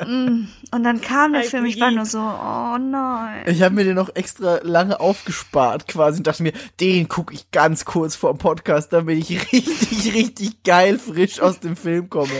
[0.06, 0.48] Mm.
[0.70, 3.44] Und dann kam der Film, ich war nur so, oh nein.
[3.46, 7.50] Ich habe mir den noch extra lange aufgespart quasi und dachte mir, den gucke ich
[7.52, 12.30] ganz kurz vor dem Podcast, damit ich richtig, richtig geil frisch aus dem Film komme.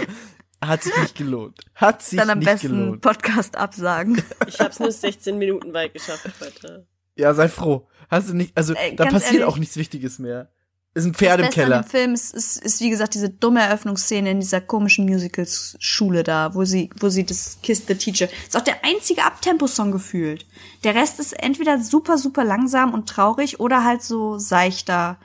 [0.61, 1.59] Hat sich nicht gelohnt.
[1.75, 3.01] Hat sich Dann am nicht besten gelohnt.
[3.03, 4.23] Podcast absagen.
[4.47, 6.87] Ich hab's nur 16 Minuten weit geschafft heute.
[7.17, 7.87] Ja, sei froh.
[8.11, 9.45] Hast du nicht, also Ey, da passiert ehrlich.
[9.45, 10.51] auch nichts Wichtiges mehr.
[10.97, 11.79] Ist ein Pferd im Keller.
[11.79, 16.23] An dem Film ist, ist, ist, wie gesagt, diese dumme Eröffnungsszene in dieser komischen Musicals-Schule
[16.23, 18.29] da, wo sie, wo sie das Kiss the Teacher.
[18.47, 20.47] Ist auch der einzige Abtempo-Song gefühlt.
[20.85, 25.19] Der Rest ist entweder super, super langsam und traurig oder halt so seichter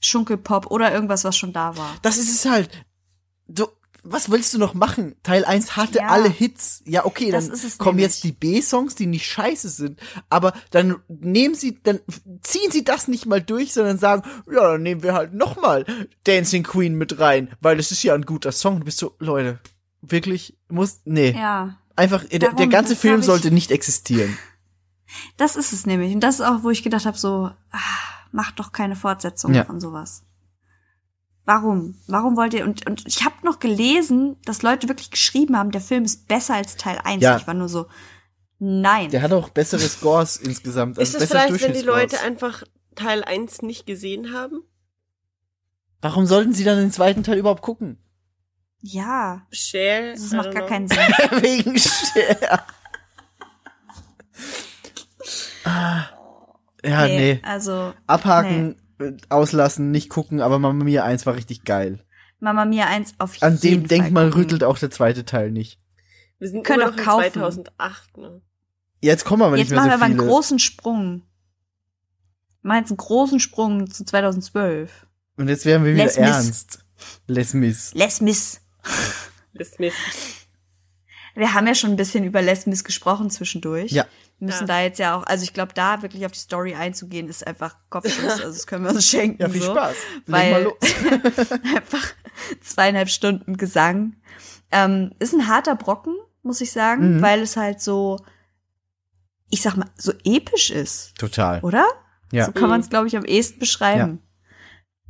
[0.00, 1.94] Schunkelpop oder irgendwas, was schon da war.
[2.02, 2.84] Das ist es halt.
[3.48, 3.66] Du,
[4.08, 5.16] was willst du noch machen?
[5.22, 6.08] Teil 1 hatte Ja.
[6.08, 6.82] alle Hits.
[6.86, 8.14] Ja, okay, dann es kommen nämlich.
[8.14, 10.00] jetzt die B-Songs, die nicht scheiße sind.
[10.30, 12.00] Aber dann nehmen sie, dann
[12.42, 15.84] ziehen sie das nicht mal durch, sondern sagen, ja, dann nehmen wir halt noch mal
[16.24, 18.78] Dancing Queen mit rein, weil das ist ja ein guter Song.
[18.78, 19.58] Du bist so, Leute,
[20.02, 21.32] wirklich, muss, nee.
[21.32, 21.76] Ja.
[21.96, 24.36] Einfach, der, der Darum, ganze Film sollte nicht existieren.
[25.36, 26.14] Das ist es nämlich.
[26.14, 27.78] Und das ist auch, wo ich gedacht habe, so, ah,
[28.36, 29.64] macht doch keine Fortsetzung Ja.
[29.64, 30.22] von sowas.
[31.44, 31.96] Warum?
[32.06, 32.64] Warum wollt ihr?
[32.64, 36.54] Und, und ich habe noch gelesen, dass Leute wirklich geschrieben haben, der Film ist besser
[36.54, 37.22] als Teil 1.
[37.22, 37.36] Ja.
[37.36, 37.86] Ich war nur so,
[38.58, 39.10] nein.
[39.10, 40.98] Der hat auch bessere Scores insgesamt.
[40.98, 41.86] Ist also es bessere vielleicht, wenn die.
[41.86, 42.62] Leute einfach
[42.94, 44.62] Teil 1 nicht gesehen haben?
[46.02, 47.98] Warum sollten sie dann den zweiten Teil überhaupt gucken?
[48.82, 50.12] ja, Share?
[50.12, 50.68] das macht gar know.
[50.68, 50.98] keinen Sinn.
[51.40, 52.64] Wegen Cher.
[55.64, 56.04] Ah.
[56.84, 57.40] Ja, nee.
[57.42, 62.00] Also, Abhaken, äh, auslassen, nicht gucken, aber Mamma Mia 1 war richtig geil.
[62.38, 64.42] Mama Mia 1 auf An jeden dem Denkmal Fall gucken.
[64.42, 65.78] rüttelt auch der zweite Teil nicht.
[66.38, 67.32] Wir sind Können immer auch kaufen.
[67.32, 68.42] 2008, ne?
[69.00, 70.28] Jetzt kommen aber nicht Jetzt mehr machen wir so aber einen viele.
[70.28, 71.22] großen Sprung.
[72.62, 75.06] Wir machen jetzt einen großen Sprung zu 2012.
[75.38, 76.26] Und jetzt werden wir wieder Les Mis.
[76.28, 76.78] ernst.
[77.26, 77.92] Les Mis.
[77.94, 78.60] Les Mis.
[79.54, 79.96] Ist Mist.
[81.34, 83.90] Wir haben ja schon ein bisschen über Les Mis gesprochen zwischendurch.
[83.92, 84.04] Ja.
[84.38, 84.66] Wir müssen Ja.
[84.66, 87.76] da jetzt ja auch, also ich glaube, da wirklich auf die Story einzugehen, ist einfach
[87.88, 88.18] Kopfschuss.
[88.40, 89.40] Also das können wir uns schenken.
[89.42, 89.72] Ja, viel so.
[89.72, 89.96] Spaß.
[90.14, 90.74] Leg Weil mal los.
[91.74, 92.12] einfach
[92.62, 94.16] zweieinhalb Stunden Gesang.
[94.70, 97.22] Ähm, ist ein harter Brocken, muss ich sagen, Mhm.
[97.22, 98.18] weil es halt so,
[99.48, 101.60] ich sag mal, so episch ist, Total.
[101.60, 101.86] oder?
[102.32, 102.44] Ja.
[102.46, 102.68] So kann Mhm.
[102.70, 104.20] man es, glaube ich, am ehesten beschreiben.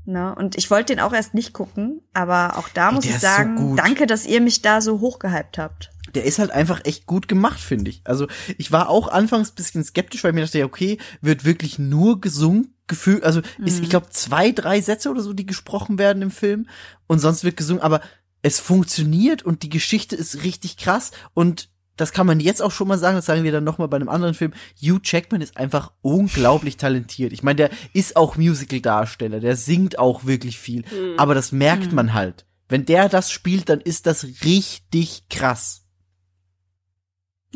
[0.04, 0.32] Ne?
[0.36, 3.56] Und ich wollte den auch erst nicht gucken, aber auch da muss ich so sagen,
[3.56, 3.78] gut.
[3.80, 5.90] danke, dass ihr mich da so hochgehypt habt.
[6.14, 8.00] Der ist halt einfach echt gut gemacht, finde ich.
[8.04, 8.26] Also
[8.58, 12.20] ich war auch anfangs bisschen skeptisch, weil ich mir dachte, ja, okay, wird wirklich nur
[12.20, 13.82] gesungen, gefühlt, also ist, Mhm.
[13.84, 16.68] ich glaube, zwei, drei Sätze oder so, die gesprochen werden im Film
[17.06, 18.00] und sonst wird gesungen, aber
[18.42, 22.88] es funktioniert und die Geschichte ist richtig krass und das kann man jetzt auch schon
[22.88, 24.52] mal sagen, das sagen wir dann noch mal bei einem anderen Film.
[24.80, 27.32] Hugh Jackman ist einfach unglaublich talentiert.
[27.32, 31.14] Ich meine, der ist auch Musical-Darsteller, der singt auch wirklich viel, Hm.
[31.18, 31.94] aber das merkt Mhm.
[31.96, 32.44] man halt.
[32.68, 35.85] Wenn der das spielt, dann ist das richtig krass.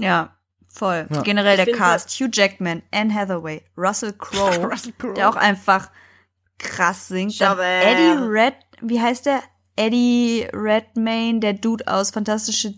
[0.03, 0.37] Ja,
[0.73, 1.07] voll.
[1.11, 1.23] Ja.
[1.23, 5.15] Generell Ich der Cast, Hugh Jackman, Anne Hathaway, Russell Crowe, Russell Crowe.
[5.15, 5.91] der auch einfach
[6.59, 7.41] krass singt.
[7.41, 7.59] Dann.
[7.59, 9.41] Eddie Red, wie heißt der?
[9.77, 12.75] Eddie Redmayne, der Dude aus Fantastische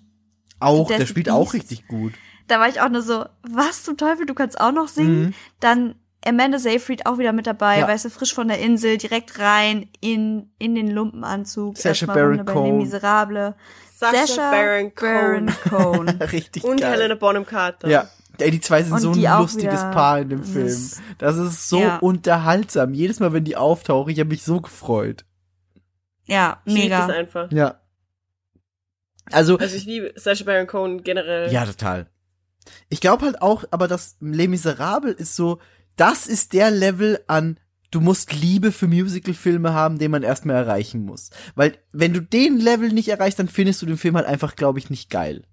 [0.61, 1.55] Auch, der Fantastic spielt auch Beasts.
[1.55, 2.13] richtig gut.
[2.49, 5.23] Da war ich auch nur so, was zum Teufel, du kannst auch noch singen?
[5.27, 5.35] Mhm.
[5.61, 5.95] Dann
[6.25, 7.89] Amanda Seyfried auch wieder mit dabei, Ja.
[7.89, 11.85] weißt du, frisch von der Insel, direkt rein in, in den Lumpenanzug.
[11.85, 12.79] Erstmal Baron Cohen.
[12.79, 13.55] Miserables.
[14.11, 15.47] Sasha Baron Cohen.
[15.69, 16.09] Cohen.
[16.33, 16.93] richtig Und geil.
[16.93, 17.89] Helena Bonham Carter.
[17.89, 18.09] Ja.
[18.39, 20.67] Ey, die zwei sind Und so ein lustiges Paar in dem das Film.
[20.67, 21.99] ist- Das ist so Ja.
[21.99, 22.95] unterhaltsam.
[22.95, 25.25] Jedes Mal, wenn die auftauchen, ich habe mich so gefreut.
[26.25, 27.19] Ja, Ich lieb das mega.
[27.19, 27.53] einfach.
[27.53, 27.81] Ja.
[29.31, 31.53] Also, Also ich liebe Sasha Baron Cohen generell.
[31.53, 32.07] ja, total.
[32.89, 35.59] Ich glaube halt auch, aber das Les Miserables ist so,
[35.97, 37.59] das ist der Level an,
[37.93, 41.31] du musst Liebe für Musicalfilme haben, den man erstmal erreichen muss.
[41.55, 44.81] Weil, wenn du den Level nicht erreichst, dann findest du den Film halt einfach, glaube
[44.81, 45.45] ich, nicht geil.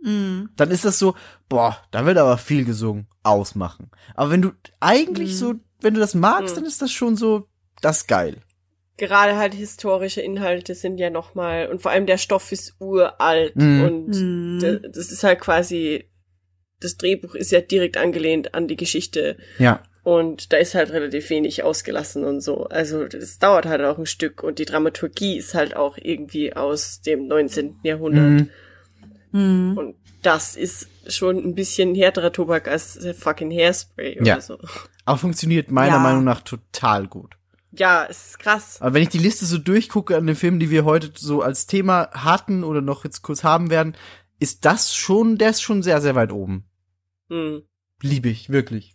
[0.00, 0.50] Mhm.
[0.56, 1.16] dann ist das so,
[1.48, 3.90] boah, da wird aber viel gesungen, ausmachen.
[4.14, 5.34] Aber wenn du eigentlich Mhm.
[5.36, 6.60] so, wenn du das magst, Mhm.
[6.60, 7.48] dann ist das schon so,
[7.80, 8.36] das geil.
[8.96, 13.82] Gerade halt historische Inhalte sind ja nochmal, und vor allem der Stoff ist uralt Mhm.
[13.82, 14.58] und Mhm.
[14.60, 16.08] d- das ist halt quasi,
[16.80, 19.82] das Drehbuch ist ja direkt angelehnt an die Geschichte Ja.
[20.08, 22.64] Und da ist halt relativ wenig ausgelassen und so.
[22.68, 27.02] Also das dauert halt auch ein Stück und die Dramaturgie ist halt auch irgendwie aus
[27.02, 27.80] dem 19.
[27.82, 28.48] Jahrhundert.
[29.32, 29.70] Mhm.
[29.70, 29.76] Mhm.
[29.76, 34.36] Und das ist schon ein bisschen härterer Tobak als fucking Hairspray Ja.
[34.36, 34.58] oder so.
[35.04, 36.02] Aber funktioniert meiner Ja.
[36.02, 37.34] Meinung nach total gut.
[37.72, 38.80] Ja, es ist krass.
[38.80, 41.66] Aber wenn ich die Liste so durchgucke an den Filmen, die wir heute so als
[41.66, 43.94] Thema hatten oder noch jetzt kurz haben werden,
[44.40, 46.64] ist das schon, der ist schon sehr, sehr weit oben.
[47.28, 47.62] Hm.
[48.00, 48.94] Liebe ich, wirklich.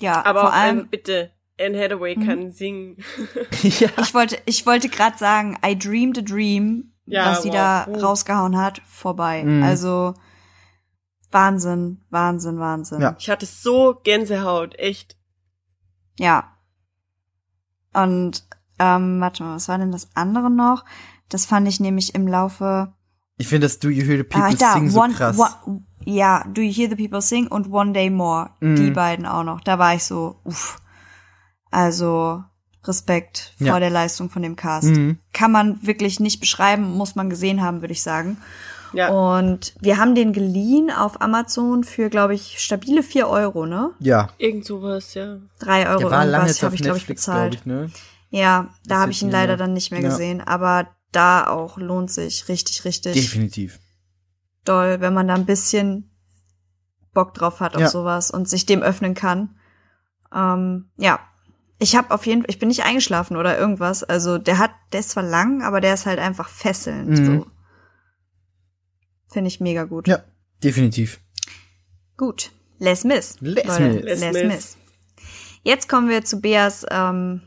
[0.00, 2.26] Ja, Aber vor auch allem, einfach bitte, Anne Hathaway Mhm.
[2.26, 2.96] kann singen.
[3.62, 3.88] ja.
[4.00, 7.54] ich wollte, ich wollte gerade sagen, I dreamed a dream, Ja, was sie wow.
[7.54, 7.98] da Oh.
[7.98, 9.42] rausgehauen hat, vorbei.
[9.44, 9.62] Mhm.
[9.62, 10.14] Also
[11.30, 13.00] Wahnsinn, Wahnsinn, Wahnsinn.
[13.00, 13.16] Ja.
[13.18, 15.16] Ich hatte so Gänsehaut, echt.
[16.18, 16.52] Ja.
[17.92, 18.44] Und
[18.78, 20.84] ähm, warte mal, was war denn das andere noch?
[21.28, 22.92] Das fand ich nämlich im Laufe.
[23.38, 25.38] Ich finde das Do You Hear the People ah, da, Sing so one, krass.
[25.38, 28.50] one, ja, Do You Hear the People Sing und One Day More.
[28.60, 28.76] Mhm.
[28.76, 29.60] Die beiden auch noch.
[29.60, 30.78] Da war ich so, uff.
[31.70, 32.42] Also
[32.84, 33.72] Respekt Ja.
[33.72, 34.88] vor der Leistung von dem Cast.
[34.88, 35.18] Mhm.
[35.32, 38.36] Kann man wirklich nicht beschreiben, muss man gesehen haben, würde ich sagen.
[38.92, 39.08] Ja.
[39.08, 43.90] Und wir haben den geliehen auf Amazon für, glaube ich, stabile vier Euro, ne?
[43.98, 44.28] Ja.
[44.38, 45.38] Irgend sowas, ja.
[45.58, 47.56] Drei Euro Der war lange irgendwas habe ich, glaube ich, bezahlt.
[47.56, 47.90] ich, ne?
[48.30, 49.56] Ja, da habe ich ihn leider mehr.
[49.56, 50.08] dann nicht mehr Ja.
[50.08, 53.80] gesehen, aber da auch lohnt sich richtig, richtig Definitiv.
[54.68, 56.10] Doll, wenn man da ein bisschen
[57.14, 57.88] Bock drauf hat auf Ja.
[57.88, 59.56] sowas und sich dem öffnen kann.
[60.34, 61.20] Ähm, ja,
[61.78, 64.02] ich habe auf jeden Fall, ich bin nicht eingeschlafen oder irgendwas.
[64.04, 67.08] Also der hat, der ist zwar lang, aber der ist halt einfach fesselnd.
[67.10, 67.26] Mhm.
[67.40, 67.46] So.
[69.32, 70.08] Finde ich mega gut.
[70.08, 70.22] Ja,
[70.62, 71.20] definitiv.
[72.16, 72.50] Gut.
[72.78, 73.36] Les Mis.
[73.40, 74.02] Les Mis.
[74.02, 74.44] Les, Les Mis.
[74.44, 74.76] Mis.
[75.62, 77.42] Jetzt kommen wir zu Beas ähm,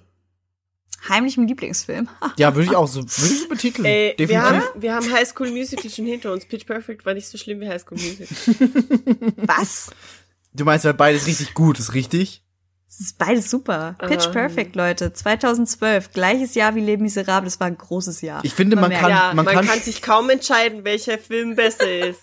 [1.08, 2.10] heimlichem Lieblingsfilm.
[2.38, 3.86] Ja, würde ich auch so, würde ich so betiteln.
[3.86, 4.66] Ey, wir definitiv.
[4.70, 6.46] haben, wir haben High School Musical schon hinter uns.
[6.46, 8.28] Pitch Perfect war nicht so schlimm wie High School Musical.
[9.38, 9.90] Was?
[10.54, 12.44] Du meinst, weil beides richtig gut ist, richtig?
[12.88, 13.96] Das ist beides super.
[14.00, 14.32] Pitch Ähm.
[14.32, 15.14] Perfect, Leute.
[15.14, 16.12] 2012.
[16.12, 17.54] Gleiches Jahr wie Les Miserables.
[17.54, 18.44] Das war ein großes Jahr.
[18.44, 19.04] Ich finde, man merkt.
[19.04, 22.22] kann, ja, man, kann, sich kaum entscheiden, welcher Film besser ist.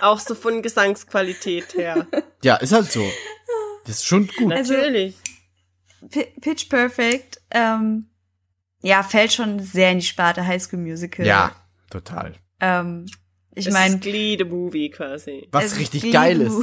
[0.00, 2.06] Auch so von Gesangsqualität her.
[2.42, 3.04] ja, ist halt so.
[3.84, 4.52] Das ist schon gut.
[4.52, 5.16] Also- Natürlich.
[5.22, 5.33] P
[6.40, 8.06] Pitch Perfect, ähm,
[8.82, 11.26] ja, fällt schon sehr in die Sparte High School Musical.
[11.26, 11.52] Ja,
[11.90, 12.34] total.
[12.60, 13.06] Ähm,
[13.54, 15.48] ich meine, ist Glee, the Movie quasi.
[15.52, 16.54] Was richtig geil ist.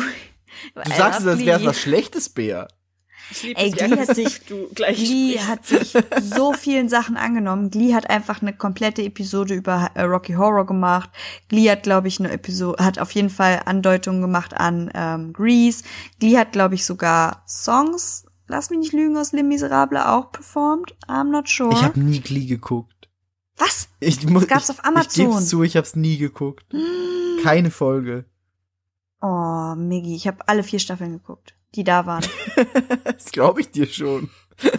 [0.76, 4.98] Du sagst es, als wäre es was Schlechtes, lieb Ey, Glee hat sich- du gleich
[4.98, 5.48] Glee sprichst.
[5.48, 7.70] hat sich so vielen Sachen angenommen.
[7.70, 11.10] Glee hat einfach eine komplette Episode über äh, Rocky Horror gemacht.
[11.48, 15.84] Glee hat, glaube ich, eine Episode, hat auf jeden Fall Andeutungen gemacht an ähm, Grease.
[16.20, 20.96] Glee hat, glaube ich, sogar Songs, lass mich nicht lügen, aus Les Miserables auch performt.
[21.08, 21.72] I'm not sure.
[21.72, 23.10] Ich habe nie Glee geguckt.
[23.58, 23.90] Was?
[24.00, 25.26] Ich muss, gab's ich, auf Amazon.
[25.26, 26.66] Ich geb's zu, ich hab's nie geguckt.
[27.44, 28.26] Keine Folge.
[29.22, 32.26] Oh, Miggy, ich habe alle vier Staffeln geguckt, die da waren.
[33.04, 34.30] Das glaube ich dir schon.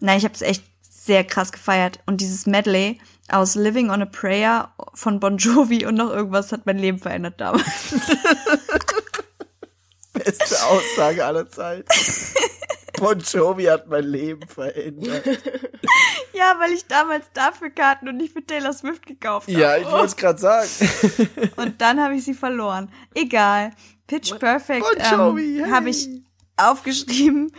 [0.00, 2.00] Nein, ich habe es echt sehr krass gefeiert.
[2.04, 6.66] Und dieses Medley aus Living on a Prayer von Bon Jovi und noch irgendwas hat
[6.66, 7.94] mein Leben verändert damals.
[10.26, 11.88] Beste Aussage aller Zeiten.
[12.98, 15.26] Bon Jovi hat mein Leben verändert.
[16.32, 19.60] ja, weil ich damals dafür Karten und nicht für Taylor Swift gekauft habe.
[19.60, 20.68] Ja, ich wollte es gerade sagen.
[21.56, 22.90] Und dann habe ich sie verloren.
[23.14, 23.72] Egal.
[24.06, 25.72] Pitch Perfect Bon Jovi, ähm, hey.
[25.72, 26.08] habe ich
[26.56, 27.52] aufgeschrieben.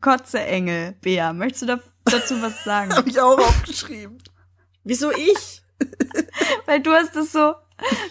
[0.00, 0.94] Kotze Engel.
[1.02, 2.94] Bea, möchtest du da, dazu was sagen?
[2.94, 4.18] Habe ich auch aufgeschrieben.
[4.84, 5.62] Wieso ich?
[6.66, 7.54] Weil du hast es so,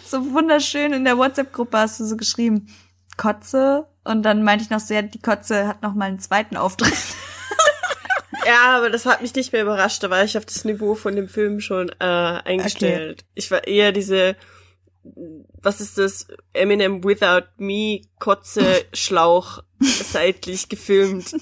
[0.04, 2.68] so wunderschön in der WhatsApp-Gruppe hast du so geschrieben,
[3.16, 3.86] Kotze.
[4.04, 6.94] Und dann meinte ich noch so, ja, die Kotze hat noch mal einen zweiten Auftritt.
[8.46, 10.02] Ja, aber das hat mich nicht mehr überrascht.
[10.02, 13.24] Da war ich auf das Niveau von dem Film schon äh, eingestellt.
[13.34, 14.36] Ich war eher diese,
[15.62, 16.26] was ist das?
[16.52, 21.36] Eminem Without Me, Kotze, Schlauch, seitlich gefilmt.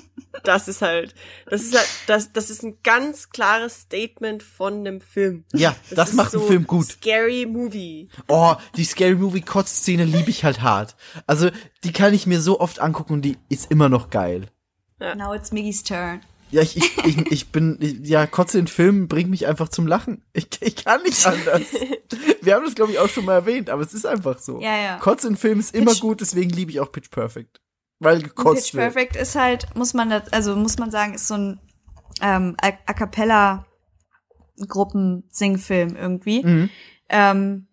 [0.44, 1.14] Das ist halt,
[1.47, 5.44] das ist halt, das, das ist ein ganz klares Statement von dem Film.
[5.52, 6.86] Ja, das, ist macht so einen Film gut.
[6.86, 8.08] Scary Movie.
[8.28, 10.97] Oh, die Scary Movie Kotzszene liebe ich halt hart.
[11.26, 11.50] Also,
[11.82, 14.48] die kann ich mir so oft angucken und die ist immer noch geil.
[15.00, 16.20] Now it's Miggy's turn.
[16.50, 19.86] Ja, ich, ich, ich, ich bin, ich, ja, Kotze in Filmen bringt mich einfach zum
[19.86, 20.22] Lachen.
[20.32, 21.62] Ich, ich kann nicht anders.
[22.42, 24.60] Wir haben das, glaube ich, auch schon mal erwähnt, aber es ist einfach so.
[24.60, 24.96] Ja, ja.
[24.98, 27.60] Kotze in Filmen ist immer Pitch- gut, deswegen liebe ich auch Pitch Perfect.
[28.00, 28.94] Weil gekotzt Pitch wird.
[28.94, 31.60] Perfect ist halt, muss man das, also muss man sagen, ist so ein
[32.22, 33.66] ähm, A, A cappella
[34.66, 36.42] Gruppen-Singfilm irgendwie.
[36.44, 36.70] Mhm.
[37.08, 37.67] Ähm,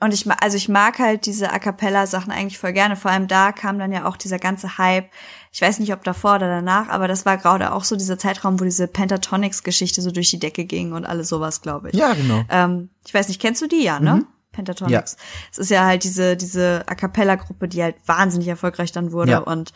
[0.00, 2.96] und ich, ma- also ich mag halt diese A cappella Sachen eigentlich voll gerne.
[2.96, 5.08] Vor allem da kam dann ja auch dieser ganze Hype.
[5.52, 8.60] Ich weiß nicht, ob davor oder danach, aber das war gerade auch so dieser Zeitraum,
[8.60, 11.96] wo diese Pentatonics-Geschichte so durch die Decke ging und alles sowas, glaube ich.
[11.96, 12.44] Ja, genau.
[12.50, 14.16] Ähm, ich weiß nicht, kennst du die ja, ne?
[14.16, 14.26] Mhm.
[14.52, 15.16] Pentatonics.
[15.52, 19.32] Es ist ja halt diese, diese A cappella-Gruppe, die halt wahnsinnig erfolgreich dann wurde.
[19.32, 19.38] Ja.
[19.38, 19.72] Und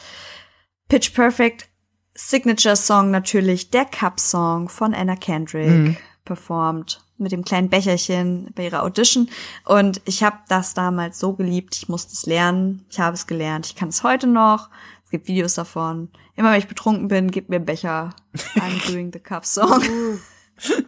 [0.89, 1.69] Pitch Perfect,
[2.15, 5.97] Signature-Song natürlich, der Cup-Song von Anna Kendrick, Mhm.
[6.34, 9.28] Performt mit dem kleinen Becherchen bei ihrer Audition.
[9.65, 11.75] Und ich habe das damals so geliebt.
[11.76, 12.84] Ich musste es lernen.
[12.89, 13.67] Ich habe es gelernt.
[13.67, 14.68] Ich kann es heute noch.
[15.05, 16.09] Es gibt Videos davon.
[16.36, 18.10] Immer wenn ich betrunken bin, gib mir einen Becher.
[18.55, 19.83] I'm doing the cup song.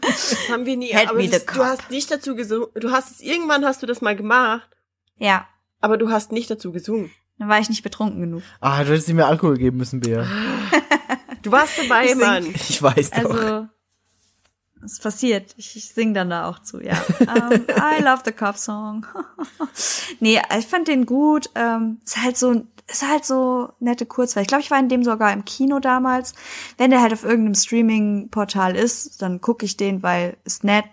[0.01, 0.95] Das haben wir nie.
[0.95, 1.65] Hand aber me das, the du cup.
[1.65, 2.69] hast nicht dazu gesungen.
[2.77, 4.69] Du hast es irgendwann hast du das mal gemacht,
[5.19, 5.47] ja,
[5.81, 7.11] aber du hast nicht dazu gesungen.
[7.39, 8.43] dann war ich nicht betrunken genug.
[8.61, 10.25] Ah, du hättest mehr Alkohol geben müssen, Bea.
[11.43, 12.47] Du warst dabei, Ich Mann.
[12.55, 13.31] Ich weiß doch.
[13.31, 13.69] Also,
[14.85, 15.55] es passiert.
[15.57, 17.01] Ich, ich sing dann da auch zu, ja.
[17.21, 19.07] Ähm, I love the Cop Song.
[20.21, 21.51] nee, ich fand den gut.
[21.55, 24.43] Ähm, ist halt so, ist halt so nette Kurzweil.
[24.43, 26.35] Ich glaube, ich war in dem sogar im Kino damals.
[26.79, 30.85] Wenn der halt auf irgendeinem Streaming-Portal ist, dann gucke ich den, weil ist nett.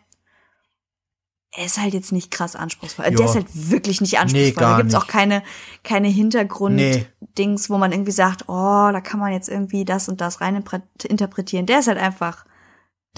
[1.51, 3.05] Er ist halt jetzt nicht krass anspruchsvoll.
[3.05, 3.17] Also Ja.
[3.17, 4.51] Der ist halt wirklich nicht anspruchsvoll.
[4.53, 5.03] gar da gibt's nicht.
[5.03, 5.41] auch keine,
[5.83, 6.13] keine Nee.
[6.13, 10.63] Hintergrund-Dings, wo man irgendwie sagt, oh, da kann man jetzt irgendwie das und das rein
[11.03, 11.65] interpretieren.
[11.65, 12.45] Der ist halt einfach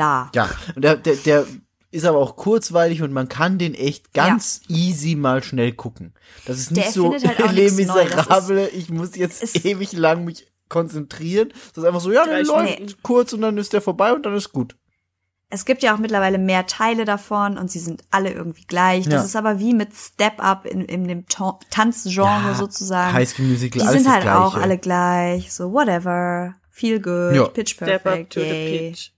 [0.01, 0.31] da.
[0.35, 1.45] Ja, und der, der, der
[1.91, 6.13] ist aber auch kurzweilig und man kann den echt ganz easy mal schnell gucken.
[6.45, 11.49] Das ist nicht Der so halt Les Miserable, ich muss jetzt ewig lang mich konzentrieren.
[11.73, 12.93] Das ist einfach so, ja, der läuft Stunden.
[13.03, 14.75] kurz und dann ist der vorbei und dann ist gut.
[15.53, 19.03] Es gibt ja auch mittlerweile mehr Teile davon und sie sind alle irgendwie gleich.
[19.03, 19.23] Das Ja.
[19.23, 23.11] ist aber wie mit Step Up in, in dem Ta- Tanzgenre Ja, sozusagen.
[23.13, 25.51] High School Musical, Die alles sind halt auch alle gleich.
[25.51, 26.55] So, whatever.
[26.69, 27.43] Feel good, Ja.
[27.49, 28.47] pitch Step perfect, up to yay.
[28.47, 29.11] the pitch.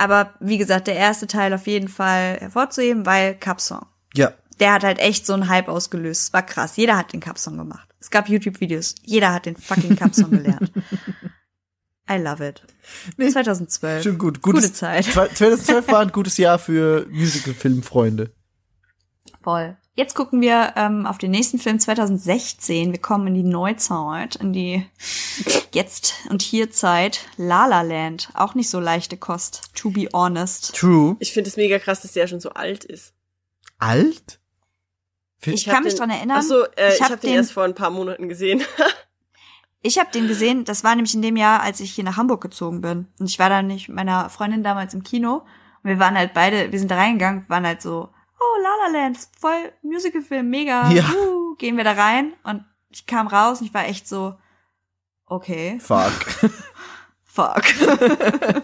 [0.00, 3.84] Aber wie gesagt, der erste Teil auf jeden Fall hervorzuheben, weil Cup-Song.
[4.14, 6.22] Ja, Der hat halt echt so einen Hype ausgelöst.
[6.22, 6.78] Es war krass.
[6.78, 7.86] Jeder hat den Cup-Song gemacht.
[8.00, 8.94] Es gab YouTube-Videos.
[9.02, 10.72] Jeder hat den fucking Cup-Song gelernt.
[12.10, 12.62] I love it.
[13.18, 14.02] Nee, 2012.
[14.02, 14.40] schon gut.
[14.40, 15.04] Gute Gutes, Zeit.
[15.04, 18.32] 2012 war ein gutes Jahr für Musical-Filmfreunde.
[19.42, 19.76] Voll.
[20.00, 22.90] Jetzt gucken wir ähm, auf den nächsten Film 2016.
[22.90, 24.86] Wir kommen in die Neuzeit, in die
[25.74, 27.26] Jetzt- und Hier-Zeit.
[27.36, 28.30] La La Land.
[28.32, 30.74] Auch nicht so leichte Kost, to be honest.
[30.74, 31.16] True.
[31.18, 33.12] Ich finde es mega krass, dass der schon so alt ist.
[33.78, 34.40] Alt?
[35.44, 36.38] Ich hab kann mich den- dran erinnern.
[36.40, 38.62] Ach so, äh, Ich ich hab habe den den- erst vor ein paar Monaten gesehen.
[39.82, 42.42] Ich habe den gesehen, das war nämlich in dem Jahr, als ich hier nach Hamburg
[42.42, 43.06] gezogen bin.
[43.18, 45.36] Und ich war dann nicht mit meiner Freundin damals im Kino.
[45.82, 48.10] Und wir waren halt beide, wir sind da reingegangen, waren halt so,
[48.40, 50.90] oh, La La Land, voll Musicalfilm, mega.
[50.92, 51.04] Ja.
[51.10, 52.32] Uh, gehen wir da rein.
[52.42, 54.36] Und ich kam raus und ich war echt so,
[55.26, 56.12] okay, Fuck.
[57.24, 57.62] fuck.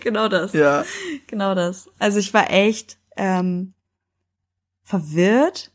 [0.00, 0.52] genau das.
[0.52, 0.84] ja.
[1.26, 1.88] Genau das.
[1.98, 3.74] Also ich war echt ähm,
[4.82, 5.72] verwirrt,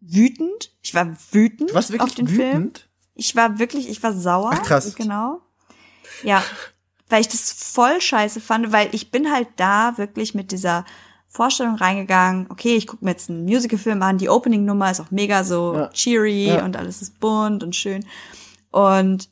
[0.00, 0.72] wütend.
[0.82, 2.56] Ich war wütend Du warst auf wirklich den Film.
[2.56, 2.88] wütend?
[3.14, 4.52] Ich war wirklich, ich war sauer.
[4.54, 4.94] Ach, krass.
[4.94, 5.42] Genau.
[6.22, 6.42] Ja,
[7.08, 10.84] weil ich das voll scheiße fand, weil ich bin halt da wirklich mit dieser
[11.34, 15.44] Vorstellung reingegangen, okay, ich gucke mir jetzt einen Musicalfilm an, die Opening-Nummer ist auch mega
[15.44, 15.88] so Ja.
[15.88, 16.64] cheery Ja.
[16.64, 18.04] und alles ist bunt und schön.
[18.70, 19.30] Und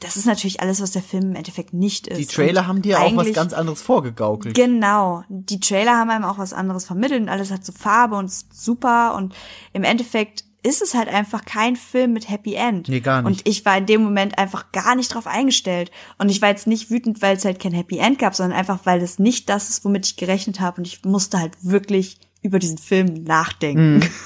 [0.00, 2.18] das ist natürlich alles, was der Film im Endeffekt nicht ist.
[2.18, 4.54] Die Trailer und haben dir auch was ganz anderes vorgegaukelt.
[4.54, 5.22] Genau.
[5.28, 8.52] Die Trailer haben einem auch was anderes vermittelt und alles hat so Farbe und ist
[8.52, 9.34] super und
[9.72, 12.88] im Endeffekt ist es halt einfach kein Film mit Happy End.
[12.88, 13.26] Nee, gar nicht.
[13.26, 15.90] Und ich war in dem Moment einfach gar nicht drauf eingestellt.
[16.18, 18.80] Und ich war jetzt nicht wütend, weil es halt kein Happy End gab, sondern einfach,
[18.84, 20.78] weil es nicht das ist, womit ich gerechnet habe.
[20.78, 23.98] Und ich musste halt wirklich über diesen Film nachdenken.
[23.98, 24.10] Mhm.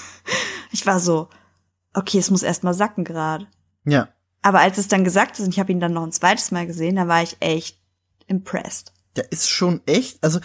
[0.73, 1.28] Ich war so,
[1.94, 3.49] okay, es muss erst mal sacken gerade.
[3.84, 4.09] Ja.
[4.42, 6.67] Aber als es dann gesagt ist und ich habe ihn dann noch ein zweites Mal
[6.67, 7.78] gesehen, da war ich echt
[8.26, 8.92] impressed.
[9.17, 10.39] Der ist schon echt, also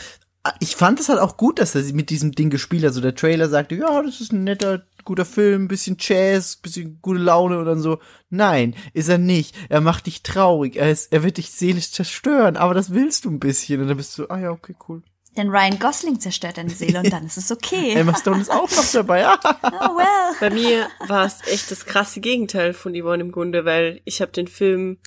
[0.60, 2.90] ich fand es halt auch gut, dass er mit diesem Ding gespielt hat.
[2.90, 7.20] Also der Trailer sagte, ja, das ist ein netter, guter Film, bisschen Jazz, bisschen gute
[7.20, 8.00] Laune und dann so.
[8.30, 9.56] Nein, ist er nicht.
[9.70, 10.76] Er macht dich traurig.
[10.76, 13.82] Er, ist, er wird dich seelisch zerstören, aber das willst du ein bisschen.
[13.82, 15.04] Und dann bist du, so, ah ja, okay, cool.
[15.38, 17.94] Denn Ryan Gosling zerstört deine Seele und dann ist es okay.
[17.94, 19.26] Emma Stone ist auch noch dabei.
[19.64, 20.36] Oh well.
[20.40, 24.32] Bei mir war es echt das krasse Gegenteil von Yvonne im Grunde, weil ich habe
[24.32, 24.98] den Film,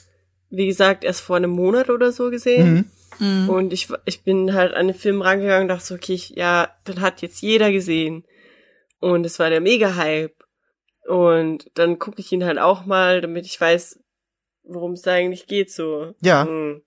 [0.50, 2.74] wie gesagt, erst vor einem Monat oder so gesehen.
[2.74, 2.84] Mhm.
[3.48, 6.70] Und ich, ich bin halt an den Film rangegangen und dachte so, okay, ich, ja,
[6.86, 8.24] den hat jetzt jeder gesehen.
[9.00, 10.34] Und es war der Mega-Hype.
[11.06, 14.00] Und dann gucke ich ihn halt auch mal, damit ich weiß,
[14.64, 16.14] worum es da eigentlich geht so.
[16.20, 16.44] Ja.
[16.44, 16.82] Mhm.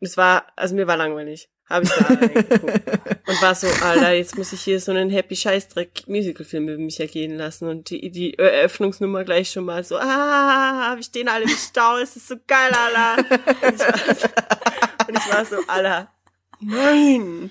[0.00, 1.50] Und es war, also mir war langweilig.
[1.70, 3.28] Habe ich da reingeguckt.
[3.28, 6.98] Und war so, Alter, jetzt muss ich hier so einen Happy Scheißdreck Musicalfilm über mich
[6.98, 7.68] ergehen lassen.
[7.68, 11.98] Und die, die Eröffnungsnummer gleich schon mal so, ah, hab ich den alle im Stau,
[11.98, 13.24] es ist so geil, Alter.
[13.62, 14.26] Und ich war so,
[15.08, 16.12] und ich war so Alter,
[16.60, 17.50] nein,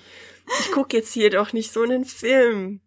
[0.60, 2.80] ich guck jetzt hier doch nicht so einen Film.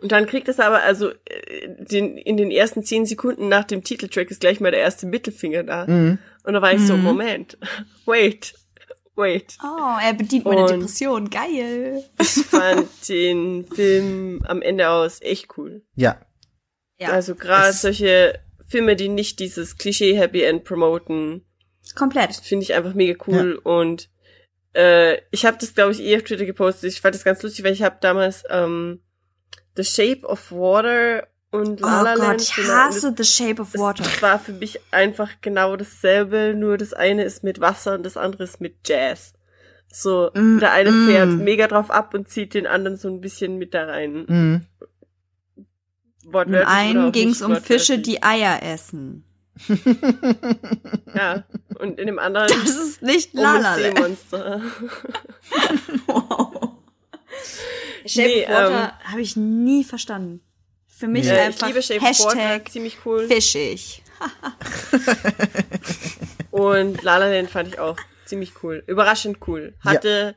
[0.00, 3.84] Und dann kriegt es aber, also äh, den, in den ersten zehn Sekunden nach dem
[3.84, 5.86] Titeltrack ist gleich mal der erste Mittelfinger da.
[5.86, 6.18] Mhm.
[6.42, 7.02] Und da war ich so, Mhm.
[7.02, 7.58] Moment,
[8.06, 8.54] wait,
[9.20, 9.56] wait.
[9.62, 11.30] Oh, er bedient meine Und- Depression.
[11.30, 12.04] Geil.
[12.20, 15.82] Ich fand den Film am Ende aus echt cool.
[15.94, 16.20] Ja.
[16.98, 21.44] Ja, Also gerade solche Filme, die nicht dieses Klischee Happy End promoten,
[21.94, 22.34] komplett.
[22.36, 23.54] finde ich einfach mega cool.
[23.62, 24.10] Und
[24.74, 26.92] äh, ich habe das, glaube ich, eh auf Twitter gepostet.
[26.92, 29.02] Ich fand das ganz lustig, weil ich habe damals ähm,
[29.76, 33.72] The Shape of Water und Oh La La Gott, ich genau, hasse The Shape of
[33.72, 34.04] das, Water.
[34.04, 38.16] das war für mich einfach genau dasselbe, nur das eine ist mit Wasser und das
[38.16, 39.34] andere ist mit Jazz.
[39.92, 41.08] So, Mm, der eine mm.
[41.08, 44.24] fährt mega drauf ab und zieht den anderen so ein bisschen mit da rein.
[44.28, 44.66] Mhm.
[46.32, 49.24] Im einen ging es um Fische, die Eier essen.
[51.14, 51.44] Ja,
[51.80, 53.96] und in dem anderen Das ist nicht um La das La Land.
[53.96, 54.62] Seemonster.
[56.06, 56.76] Wow.
[58.06, 60.40] Shape Nee, of Water ähm, habe ich nie verstanden.
[61.00, 61.30] Für mich Nee.
[61.30, 63.26] Äh, ich einfach liebe Shape Hashtag ziemlich cool.
[63.26, 64.02] fischig.
[66.50, 67.96] Und La La Land fand ich auch
[68.26, 68.84] ziemlich cool.
[68.86, 69.72] Überraschend cool.
[69.82, 70.36] Hatte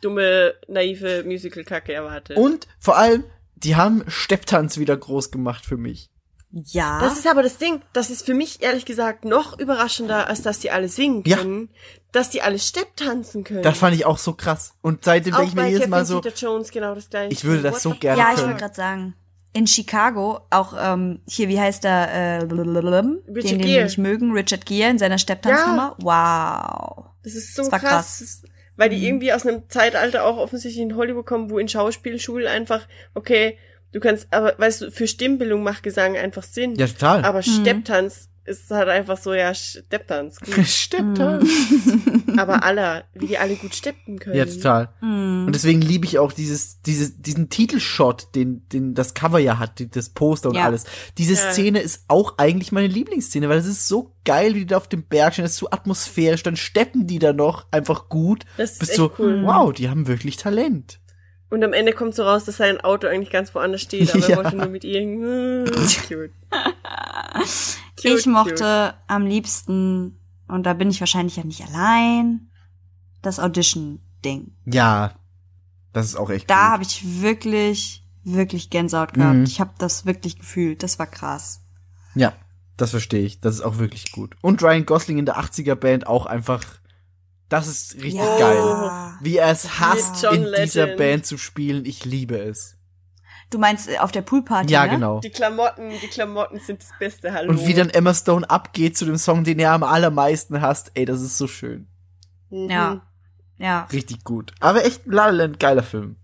[0.00, 2.36] dumme, naive Musical-Kacke erwartet.
[2.36, 3.22] Und vor allem,
[3.54, 6.10] die haben Stepptanz wieder groß gemacht für mich.
[6.50, 6.98] Ja.
[7.00, 7.82] Das ist aber das Ding.
[7.92, 11.36] Das ist für mich ehrlich gesagt noch überraschender, als dass die alle singen Ja.
[11.36, 11.70] können.
[12.10, 13.62] Dass die alle Stepp tanzen können.
[13.62, 14.74] Das fand ich auch so krass.
[14.80, 17.32] Und seitdem denke ich mir jedes Kevin Mal so, Jones genau das gleiche.
[17.32, 19.14] ich würde das What so gerne ja, ich wollte gerade sagen.
[19.54, 23.68] In Chicago, auch ähm, hier, wie heißt der, äh, den, den Gere.
[23.68, 25.96] wir nicht mögen, Richard Gere in seiner Stepptanznummer.
[25.98, 27.06] Wow.
[27.24, 27.90] Das ist so Das war krass.
[28.18, 28.42] krass.
[28.76, 28.94] Weil Mhm.
[28.94, 33.58] die irgendwie aus einem Zeitalter auch offensichtlich in Hollywood kommen, wo in Schauspielschulen einfach, okay,
[33.92, 36.74] du kannst, aber weißt du, für Stimmbildung macht Gesang einfach Sinn.
[36.76, 37.24] ja, total.
[37.24, 40.38] Aber Stepptanz ist halt einfach so, ja, Stepptanz.
[40.64, 41.48] Stepptanz.
[42.36, 44.36] aber alle, wie die alle gut steppen können.
[44.36, 44.88] Ja, total.
[45.00, 45.46] Hm.
[45.46, 49.78] Und deswegen liebe ich auch dieses, dieses, diesen Titelshot, den, den das Cover ja hat,
[49.78, 50.64] die- das Poster und Ja.
[50.64, 50.84] alles.
[51.18, 51.52] Diese Ja.
[51.52, 54.88] Szene ist auch eigentlich meine Lieblingsszene, weil es ist so geil, wie die da auf
[54.88, 58.44] dem Berg stehen, das ist so atmosphärisch, dann steppen die da noch einfach gut.
[58.56, 59.42] Das ist Bist echt so, cool.
[59.44, 61.00] wow, die haben wirklich Talent.
[61.50, 64.28] Und am Ende kommt so raus, dass sein Auto eigentlich ganz woanders steht, aber Ja.
[64.28, 65.00] er wollte nur mit ihr.
[66.06, 66.30] Cute.
[68.02, 72.50] Cute, ich mochte am liebsten, und da bin ich wahrscheinlich ja nicht allein,
[73.22, 74.52] das Audition-Ding.
[74.66, 75.12] Ja,
[75.92, 79.36] das ist auch echt Da habe ich wirklich, wirklich Gänsehaut gehabt.
[79.36, 79.44] Mhm.
[79.44, 80.82] Ich habe das wirklich gefühlt.
[80.82, 81.60] Das war krass.
[82.14, 82.32] Ja,
[82.76, 83.40] das verstehe ich.
[83.40, 84.36] Das ist auch wirklich gut.
[84.40, 86.64] Und Ryan Gosling in der 80er Band auch einfach,
[87.48, 88.38] das ist richtig Ja.
[88.38, 89.18] geil.
[89.20, 90.86] Wie er es hasst, John in dieser.
[90.96, 91.84] Band zu spielen.
[91.84, 92.77] Ich liebe es.
[93.50, 94.90] Du meinst äh, auf der Poolparty, Ja, ne?
[94.90, 95.20] genau.
[95.20, 97.50] Die Klamotten, die Klamotten sind das Beste, hallo.
[97.50, 100.90] Und wie dann Emma Stone abgeht zu dem Song, den er am allermeisten hasst.
[100.94, 101.86] Ey, das ist so schön.
[102.50, 102.70] Mhm.
[102.70, 103.00] Ja.
[103.56, 103.88] Ja.
[103.92, 104.52] Richtig gut.
[104.60, 106.16] Aber echt La La Land, geiler Film.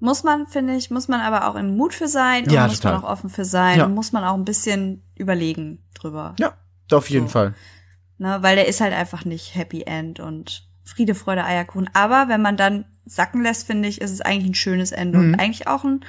[0.00, 2.80] Muss man, finde ich, muss man aber auch im Mut für sein und Ja, muss
[2.80, 2.94] total.
[2.94, 3.84] man auch offen für sein Ja.
[3.84, 6.34] und muss man auch ein bisschen überlegen drüber.
[6.40, 6.54] Ja,
[6.90, 7.32] auf jeden So.
[7.34, 7.54] Fall.
[8.18, 8.38] Ne?
[8.40, 11.88] Weil der ist halt einfach nicht Happy End und Friede, Freude, Eierkuchen.
[11.94, 15.34] Aber wenn man dann sacken lässt, finde ich, ist es eigentlich ein schönes Ende Mhm.
[15.34, 16.04] und eigentlich auch ein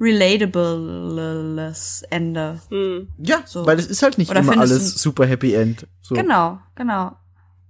[0.00, 2.60] relatables Ende.
[2.70, 3.08] Hm.
[3.18, 3.66] Ja, So.
[3.66, 5.86] weil es ist halt nicht Oder immer alles super Happy End.
[6.02, 6.14] So.
[6.14, 7.12] Genau, genau.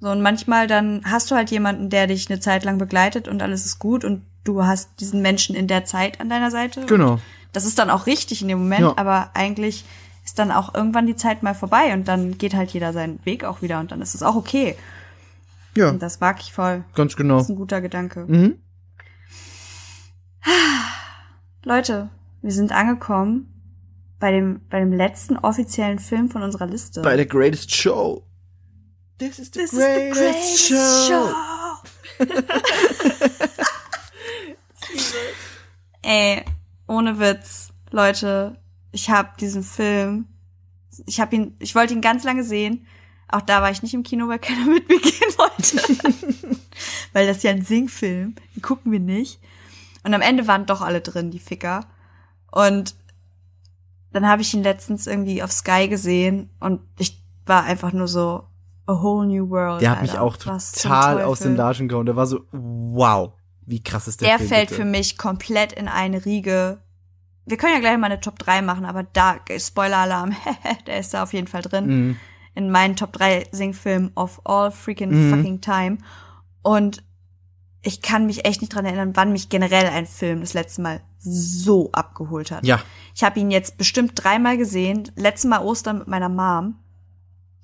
[0.01, 3.43] So, und manchmal dann hast du halt jemanden, der dich eine Zeit lang begleitet und
[3.43, 6.87] alles ist gut und du hast diesen Menschen in der Zeit an deiner Seite.
[6.87, 7.19] Genau.
[7.53, 8.93] Das ist dann auch richtig in dem Moment, Ja.
[8.97, 9.85] aber eigentlich
[10.25, 13.45] ist dann auch irgendwann die Zeit mal vorbei und dann geht halt jeder seinen Weg
[13.45, 14.77] auch wieder und dann ist es auch okay.
[15.79, 16.85] Ja, Und das mag ich voll.
[16.95, 17.41] ganz Das genau.
[17.41, 18.25] ist ein guter Gedanke.
[18.27, 18.59] Mhm.
[21.65, 22.09] Leute,
[22.43, 23.53] wir sind angekommen
[24.19, 27.03] bei dem, bei dem letzten offiziellen Film von unserer Liste.
[27.03, 28.25] Bei der Greatest Show.
[29.19, 30.69] This is the, This is the greatest,
[31.09, 31.29] show.
[36.03, 36.45] Ey,
[36.87, 38.57] ohne Witz, Leute,
[38.93, 40.27] ich habe diesen Film,
[41.07, 42.87] ich habe ihn, ich wollte ihn ganz lange sehen.
[43.31, 46.57] Auch da war ich nicht im Kino, weil keiner mit mir gehen wollte.
[47.13, 49.39] weil das ist ja ein Singfilm, den gucken wir nicht.
[50.05, 51.87] Und am Ende waren doch alle drin, die Ficker.
[52.51, 52.95] Und
[54.13, 58.45] dann habe ich ihn letztens irgendwie auf Sky gesehen und ich war einfach nur so
[58.87, 59.83] a whole new world.
[59.83, 60.23] Der hat mich Alter.
[60.23, 61.57] auch Was zum total aus den.
[61.57, 62.07] Latschen gehauen.
[62.07, 63.33] Der war so, wow,
[63.67, 64.81] wie krass ist der, Der Film, fällt bitte.
[64.81, 66.79] für mich komplett in eine Riege.
[67.45, 70.35] Wir können ja gleich mal eine Top 3 machen, aber da, Spoiler-Alarm,
[70.87, 71.87] der ist da auf jeden Fall drin.
[71.87, 72.17] Mhm.
[72.55, 75.35] In meinen Top 3 Singfilmen of all freaking Mhm.
[75.37, 75.99] fucking time.
[76.63, 77.03] Und
[77.83, 81.01] ich kann mich echt nicht dran erinnern, wann mich generell ein Film das letzte Mal
[81.21, 82.65] so abgeholt hat.
[82.67, 82.81] Ja,
[83.15, 85.11] Ich habe ihn jetzt bestimmt dreimal gesehen.
[85.17, 86.77] Letztes Mal Ostern mit meiner Mom.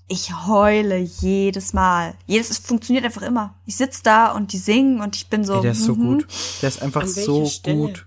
[0.09, 2.15] Ich heule jedes Mal.
[2.27, 3.55] Jedes, es funktioniert einfach immer.
[3.65, 5.55] Ich sitz da und die singen und ich bin so.
[5.57, 6.05] ey, der ist so mhm.
[6.19, 6.27] gut.
[6.61, 7.77] Der ist einfach so Stelle?
[7.77, 8.07] gut.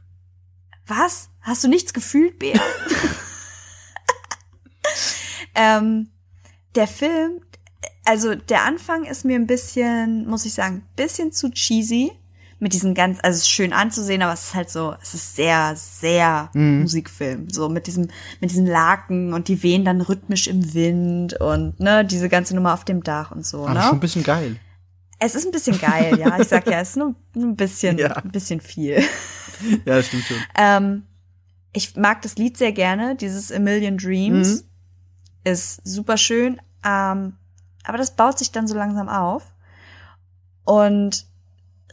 [0.86, 1.30] Was?
[1.42, 2.60] Hast du nichts gefühlt, Bea?
[5.56, 6.10] ähm,
[6.78, 7.42] der Film,
[8.06, 12.12] also der Anfang ist mir ein bisschen, muss ich sagen, bisschen zu cheesy.
[12.60, 15.36] Mit diesen ganz, also es ist schön anzusehen, aber es ist halt so, es ist
[15.36, 16.82] sehr, sehr Mhm.
[16.82, 17.52] Musikfilm.
[17.52, 18.08] So mit diesem,
[18.42, 22.74] mit diesen Laken und die wehen dann rhythmisch im Wind und ne, diese ganze Nummer
[22.74, 23.82] auf dem Dach und so, Aber ne?
[23.84, 24.56] schon ein bisschen geil.
[25.20, 26.40] Es ist ein bisschen geil, ja.
[26.40, 28.14] Ich sag ja, es ist nur, nur ein bisschen, Ja.
[28.16, 29.04] ein bisschen viel.
[29.86, 30.38] Ja, das stimmt schon.
[30.58, 31.04] Ähm,
[31.74, 34.64] ich mag das Lied sehr gerne, dieses A Million Dreams.
[34.64, 35.52] Mhm.
[35.52, 36.60] Ist super schön.
[36.84, 37.36] Ähm,
[37.84, 39.54] aber das baut sich dann so langsam auf.
[40.64, 41.26] Und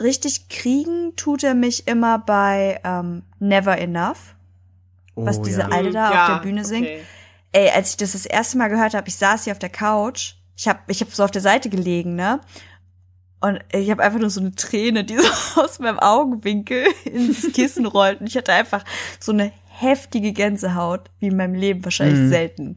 [0.00, 4.34] richtig kriegen tut er mich immer bei ähm, Never Enough,
[5.14, 5.68] was Oh, diese ja.
[5.68, 6.86] alte da Ja, auf der Bühne singt.
[6.88, 7.02] okay.
[7.52, 10.34] Ey, als ich das das erste Mal gehört habe, ich saß hier auf der Couch.
[10.56, 12.40] Ich habe ich hab so auf der Seite gelegen, ne?
[13.40, 15.16] Und ich habe einfach nur so eine Träne, die
[15.54, 18.20] so aus meinem Augenwinkel ins Kissen rollt.
[18.20, 18.84] Und ich hatte einfach
[19.20, 22.28] so eine heftige Gänsehaut, wie in meinem Leben wahrscheinlich Mhm.
[22.28, 22.76] selten.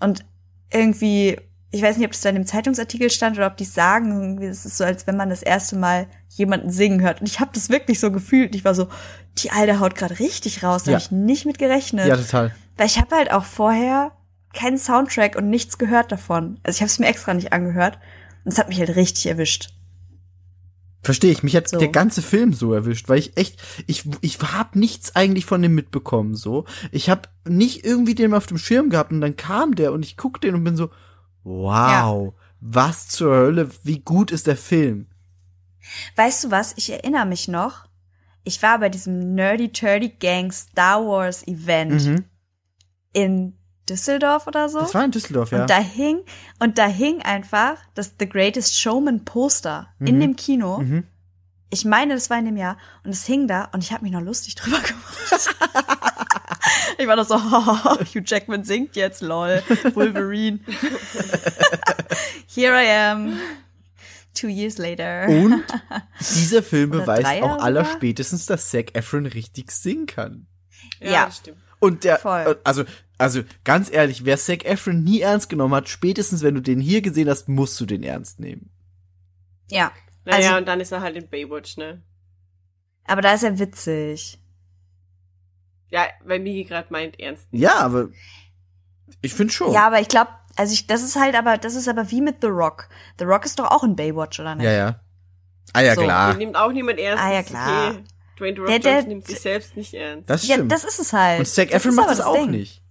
[0.00, 0.24] Und
[0.72, 1.38] irgendwie,
[1.70, 4.46] ich weiß nicht, ob das da in dem Zeitungsartikel stand oder ob die sagen, irgendwie,
[4.46, 7.20] es ist so, als wenn man das erste Mal jemanden singen hört.
[7.20, 8.54] Und ich habe das wirklich so gefühlt.
[8.54, 8.88] Ich war so,
[9.38, 10.84] die Alte haut gerade richtig raus.
[10.84, 10.96] Da Ja.
[10.98, 12.06] hab ich nicht mit gerechnet.
[12.06, 12.54] Ja, total.
[12.76, 14.12] Weil ich habe halt auch vorher
[14.54, 16.58] keinen Soundtrack und nichts gehört davon.
[16.62, 17.98] Also ich habe es mir extra nicht angehört.
[18.44, 19.70] Und es hat mich halt richtig erwischt.
[21.08, 21.42] Verstehe ich.
[21.42, 21.78] Mich hat So.
[21.78, 25.74] der ganze Film so erwischt, weil ich echt, ich, ich hab nichts eigentlich von dem
[25.74, 26.66] mitbekommen, so.
[26.92, 30.18] Ich hab nicht irgendwie den auf dem Schirm gehabt und dann kam der und ich
[30.18, 30.90] guck den und bin so,
[31.44, 35.06] wow, was zur Hölle, wie gut ist der Film?
[36.16, 36.74] Weißt du was?
[36.76, 37.86] Ich erinnere mich noch.
[38.44, 42.24] Ich war bei diesem Nerdy Turdy Gang Star Wars Event Mhm.
[43.14, 43.57] in
[43.88, 44.80] Düsseldorf oder so.
[44.80, 45.62] Das war in Düsseldorf, ja.
[45.62, 46.20] Und da hing,
[46.58, 50.20] und da hing einfach das The Greatest Showman Poster in Mhm.
[50.20, 50.78] dem Kino.
[50.78, 51.04] Mhm.
[51.70, 52.78] Ich meine, das war in dem Jahr.
[53.04, 55.50] Und es hing da und ich habe mich noch lustig drüber gemacht.
[56.98, 57.36] ich war noch so,
[58.14, 59.62] Hugh Jackman singt jetzt, lol.
[59.94, 60.60] Wolverine.
[62.54, 63.38] Here I am.
[64.34, 65.26] Two years later.
[65.28, 65.64] Und
[66.36, 70.46] dieser Film beweist auch aller spätestens, dass Zac Efron richtig singen kann.
[71.00, 71.24] Ja, Ja.
[71.26, 71.58] das stimmt.
[71.80, 72.40] Und der, Voll.
[72.40, 72.84] äh, also,
[73.18, 77.02] also ganz ehrlich, wer Zac Efron nie ernst genommen hat, spätestens wenn du den hier
[77.02, 78.70] gesehen hast, musst du den ernst nehmen.
[79.70, 79.92] Ja.
[80.24, 82.02] Naja, Also- und dann ist er halt in Baywatch, ne?
[83.04, 84.38] Aber da ist er witzig.
[85.90, 87.46] Ja, weil Migi gerade meint, ernst.
[87.50, 88.08] Ja, aber
[89.22, 89.72] ich finde schon.
[89.72, 92.42] Ja, aber ich glaube, also ich, das ist halt aber, das ist aber wie mit
[92.42, 92.88] The Rock.
[93.18, 94.64] The Rock ist doch auch in Baywatch, oder nicht?
[94.66, 95.00] ja, ja.
[95.72, 96.32] Ah ja, So, klar.
[96.32, 97.22] Den nimmt auch niemand ernst.
[97.22, 97.90] Ah, ja, klar.
[97.92, 98.04] Okay.
[98.38, 100.28] Dwayne The Rock Der- der- Johnson nimmt sich selbst nicht ernst.
[100.30, 100.72] Das Ja, stimmt.
[100.72, 101.40] das ist es halt.
[101.40, 102.50] Und Zac Das Efron macht aber das auch Ding.
[102.50, 102.82] nicht.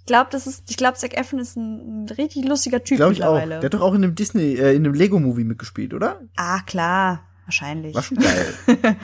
[0.00, 3.12] Ich glaube, das ist, ich glaube, Zac Efron ist ein, ein richtig lustiger Typ Glaube
[3.12, 3.34] ich auch.
[3.34, 3.60] mittlerweile.
[3.60, 6.20] Der hat doch auch in einem Disney, äh, in einem Lego-Movie mitgespielt, oder?
[6.36, 7.24] ah, klar.
[7.44, 7.94] Wahrscheinlich.
[7.94, 8.54] War schon geil.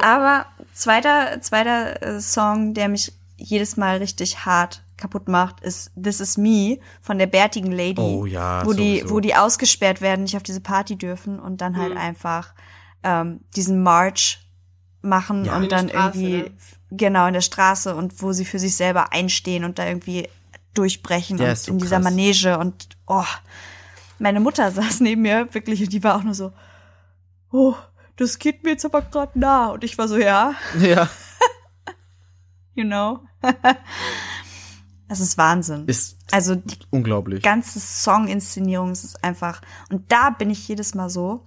[0.00, 6.20] Aber zweiter, zweiter äh, Song, der mich jedes Mal richtig hart kaputt macht, ist This
[6.20, 8.00] Is Me von der bärtigen Lady.
[8.00, 9.10] Oh ja, Wo die, sowieso.
[9.14, 11.98] wo die ausgesperrt werden, nicht auf diese Party dürfen und dann halt Mhm.
[12.00, 12.52] einfach
[13.04, 14.40] ähm, diesen March
[15.02, 15.56] machen Ja.
[15.56, 16.50] und dann Straße, irgendwie, ne?
[16.90, 20.28] genau, in der Straße und wo sie für sich selber einstehen und da irgendwie
[20.74, 22.04] durchbrechen Der und so in dieser krass.
[22.04, 23.24] Manege und oh,
[24.18, 26.52] meine Mutter saß neben mir wirklich und die war auch nur so,
[27.52, 27.74] oh,
[28.16, 31.08] das geht mir jetzt aber gerade nah und ich war so, ja, ja.
[32.74, 33.20] you know.
[35.10, 35.86] Es ist Wahnsinn.
[35.86, 37.42] Ist also die unglaublich.
[37.42, 39.62] ganze Songinszenierung ist einfach.
[39.90, 41.46] Und da bin ich jedes Mal so,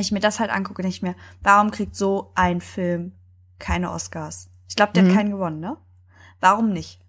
[0.00, 3.12] ich mir das halt angucke, ich mir, warum kriegt so ein Film
[3.58, 4.50] keine Oscars?
[4.68, 5.08] Ich glaube, der Mhm.
[5.08, 5.76] hat keinen gewonnen, ne?
[6.40, 7.00] Warum nicht?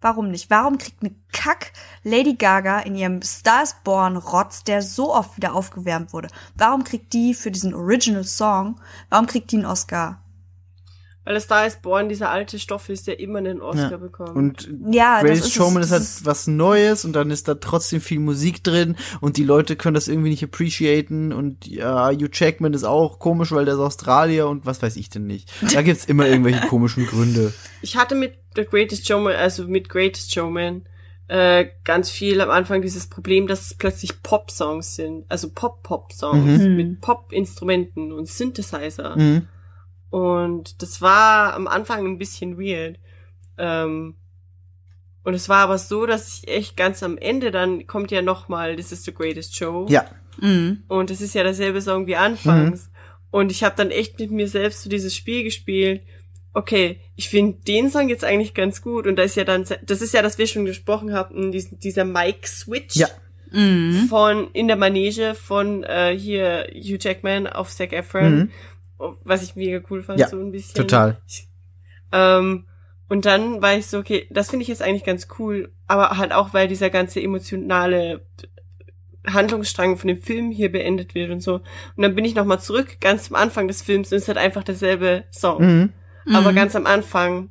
[0.00, 0.50] Warum nicht?
[0.50, 5.54] Warum kriegt eine Kack Lady Gaga in ihrem Stars Born Rotz, der so oft wieder
[5.54, 6.28] aufgewärmt wurde?
[6.56, 10.20] Warum kriegt die für diesen Original Song, warum kriegt die einen Oscar?
[11.24, 13.96] Weil es da ist Born, dieser alte Stoff ist, der immer einen Oscar Ja.
[13.96, 14.36] bekommt.
[14.36, 17.48] Und Ja, das Greatest ist Showman es, ist halt ist- was Neues und dann ist
[17.48, 22.10] da trotzdem viel Musik drin und die Leute können das irgendwie nicht appreciaten und ja,
[22.10, 25.50] Hugh Jackman ist auch komisch, weil der ist Australier und was weiß ich denn nicht.
[25.72, 27.54] Da gibt's immer irgendwelche komischen Gründe.
[27.80, 30.82] Ich hatte mit The Greatest Showman, also mit Greatest Showman,
[31.26, 35.24] äh, ganz viel am Anfang dieses Problem, dass es plötzlich Pop-Songs sind.
[35.30, 36.76] Also Pop-Pop-Songs Mhm.
[36.76, 39.16] mit Pop-Instrumenten und Synthesizer.
[39.16, 39.48] Mhm.
[40.10, 42.98] Und das war am Anfang ein bisschen weird.
[43.58, 44.14] Ähm,
[45.24, 48.48] und es war aber so, dass ich echt ganz am Ende dann kommt ja noch
[48.48, 49.86] mal This is the Greatest Show.
[49.88, 50.04] Ja,
[50.40, 50.82] Mhm.
[50.88, 52.90] Und es ist ja derselbe Song wie anfangs.
[53.30, 56.02] Und ich habe dann echt mit mir selbst so dieses Spiel gespielt.
[56.52, 59.06] Okay, ich finde den Song jetzt eigentlich ganz gut.
[59.06, 62.04] Und da ist ja dann, das ist ja, dass wir schon gesprochen haben, diesen, dieser
[62.04, 63.08] Mic-Switch Ja.
[63.52, 64.06] Mhm.
[64.08, 68.50] von in der Manege von äh, hier Hugh Jackman auf Zac Efron, Mhm.
[68.98, 70.74] Was ich mega cool fand, Ja, so ein bisschen.
[70.76, 71.20] total.
[71.26, 71.48] Ich,
[72.12, 72.66] ähm,
[73.08, 76.32] und dann war ich so, okay, das finde ich jetzt eigentlich ganz cool, aber halt
[76.32, 78.24] auch, weil dieser ganze emotionale
[79.26, 81.54] Handlungsstrang von dem Film hier beendet wird und so.
[81.96, 84.38] Und dann bin ich nochmal zurück, ganz am Anfang des Films, und es ist halt
[84.38, 85.62] einfach derselbe Song.
[85.64, 85.92] Mhm.
[86.34, 86.56] Aber Mhm.
[86.56, 87.50] ganz am Anfang,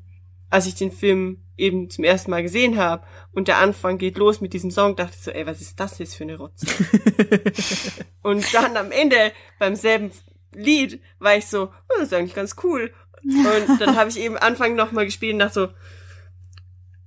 [0.49, 4.41] als ich den Film eben zum ersten Mal gesehen habe und der Anfang geht los
[4.41, 6.65] mit diesem Song, dachte ich so, ey, was ist das jetzt für eine Rotze?
[8.23, 10.11] und dann am Ende beim selben
[10.55, 12.93] Lied war ich so, oh, das ist eigentlich ganz cool.
[13.23, 15.67] Und dann habe ich eben Anfang nochmal gespielt und dachte so,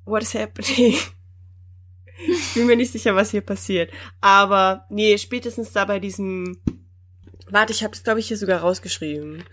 [0.04, 0.96] what is happening?
[2.18, 3.90] Ich bin mir nicht sicher, was hier passiert.
[4.20, 6.58] Aber nee, spätestens da bei diesem,
[7.50, 9.44] warte, ich habe es glaube ich hier sogar rausgeschrieben.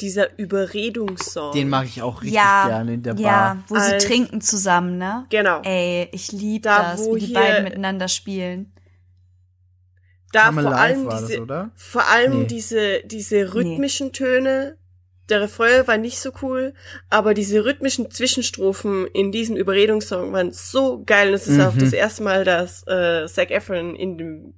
[0.00, 1.52] Dieser Überredungssong.
[1.52, 3.22] Den mag ich auch richtig ja, gerne in der Bar.
[3.22, 5.24] ja, wo sie Als- trinken zusammen, ne?
[5.30, 5.62] Genau.
[5.62, 8.72] Ey, ich liebe Da, das, wo wie die hier- beiden miteinander spielen.
[10.36, 11.70] Da Come vor allem das, diese, oder?
[11.74, 12.46] vor allem Nee.
[12.46, 14.76] diese, diese rhythmischen Töne.
[15.28, 16.72] Der Refrain war nicht so cool,
[17.10, 21.28] aber diese rhythmischen Zwischenstrophen in diesem Überredungssong waren so geil.
[21.30, 21.64] Und es ist Mhm.
[21.64, 24.54] auch das erste Mal, dass äh, Zac Efron in dem,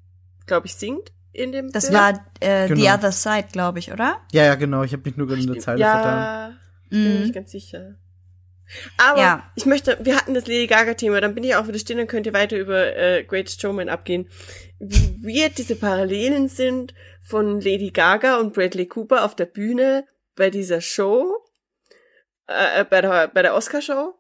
[0.47, 1.99] glaube ich, singt in dem Das Film.
[1.99, 2.95] war äh, The Genau.
[2.95, 4.19] Other Side, glaube ich, oder?
[4.33, 4.83] Ja, ja, genau.
[4.83, 6.19] Ich habe mich nur gerade in der Zeile vertan.
[6.19, 6.51] ja,
[6.85, 7.21] ich bin mir Mhm.
[7.23, 7.95] nicht ganz sicher.
[8.97, 9.51] Aber Ja.
[9.57, 12.27] ich möchte, wir hatten das Lady Gaga-Thema, dann bin ich auch wieder still und könnt
[12.27, 14.29] ihr weiter über äh, Greatest Showman abgehen.
[14.79, 20.07] Wie weird diese Parallelen sind von Lady Gaga und Bradley Cooper auf der Bühne
[20.37, 21.37] bei dieser Show,
[22.49, 24.15] äh, äh, bei der, bei der Oscar-Show.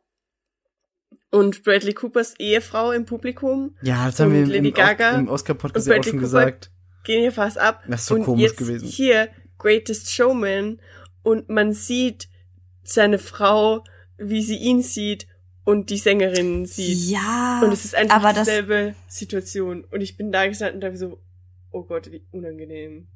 [1.31, 5.87] Und Bradley Coopers Ehefrau im Publikum Ja, das haben wir im, Lady Gaga im Oscar-Podcast
[5.87, 6.21] ja auch schon Cooper.
[6.23, 6.71] gesagt.
[7.05, 7.83] gehen hier fast ab.
[7.87, 8.87] Das ist so und komisch jetzt gewesen.
[8.89, 9.29] hier
[9.59, 10.81] Greatest Showman
[11.23, 12.29] und man sieht
[12.83, 13.85] seine Frau,
[14.19, 15.27] wie sie ihn sieht
[15.65, 17.11] und die Sängerin sieht.
[17.11, 17.61] Ja.
[17.65, 19.85] Und es ist einfach aber das, dieselbe Situation.
[19.91, 21.19] Und ich bin da gestanden und dachte so,
[21.71, 23.07] oh Gott, wie unangenehm.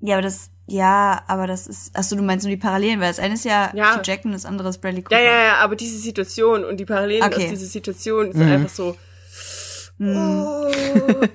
[0.00, 3.18] ja, aber das, ja, aber das ist, achso, du meinst nur die Parallelen, weil das
[3.18, 3.94] eine ist ja, Ja.
[3.96, 5.18] Hugh Jackman, das andere ist Bradley Cooper.
[5.18, 7.44] Ja, ja, ja, aber diese Situation und die Parallelen Okay.
[7.44, 8.42] aus dieser Situation ist Mhm.
[8.52, 8.96] einfach so,
[9.98, 10.16] Hm.
[10.16, 10.70] oh.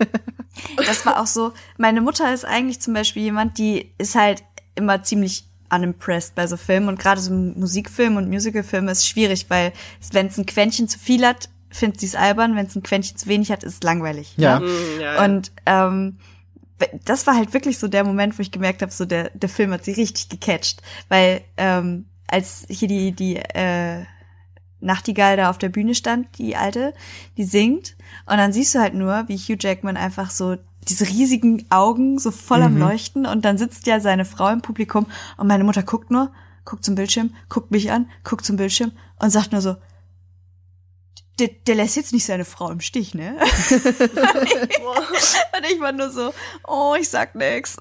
[0.78, 4.44] Das war auch so, meine Mutter ist eigentlich zum Beispiel jemand, die ist halt
[4.76, 9.74] immer ziemlich unimpressed bei so Filmen und gerade so Musikfilme und Musicalfilme ist schwierig, weil
[10.12, 13.18] wenn es ein Quäntchen zu viel hat, findet sie es albern, wenn es ein Quäntchen
[13.18, 14.34] zu wenig hat, ist es langweilig.
[14.38, 14.60] Ja.
[14.60, 14.68] Ne?
[14.68, 15.26] Mm, ja, ja.
[15.26, 16.18] Und ähm,
[17.06, 19.72] das war halt wirklich so der Moment, wo ich gemerkt habe, so der, der Film
[19.72, 20.82] hat sie richtig gecatcht.
[21.10, 24.04] Weil ähm, als hier die, die äh,
[24.80, 26.94] Nachtigall da auf der Bühne stand, die alte,
[27.38, 27.96] die singt.
[28.26, 30.58] Und dann siehst du halt nur, wie Hugh Jackman einfach so
[30.90, 32.80] diese riesigen Augen so voll am Mhm.
[32.82, 36.32] Leuchten und dann sitzt ja seine Frau im Publikum und meine Mutter guckt nur,
[36.66, 39.76] guckt zum Bildschirm, guckt mich an, guckt zum Bildschirm und sagt nur so,
[41.40, 43.36] der, der lässt jetzt nicht seine Frau im Stich, ne?
[45.58, 46.32] Und ich war nur so,
[46.68, 47.78] oh, ich sag nix.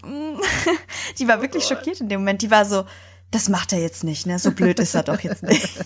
[1.19, 1.79] Die war wirklich Gott.
[1.79, 2.41] schockiert in dem Moment.
[2.41, 2.85] Die war so,
[3.31, 4.39] das macht er jetzt nicht, ne?
[4.39, 5.79] So blöd ist er doch jetzt nicht.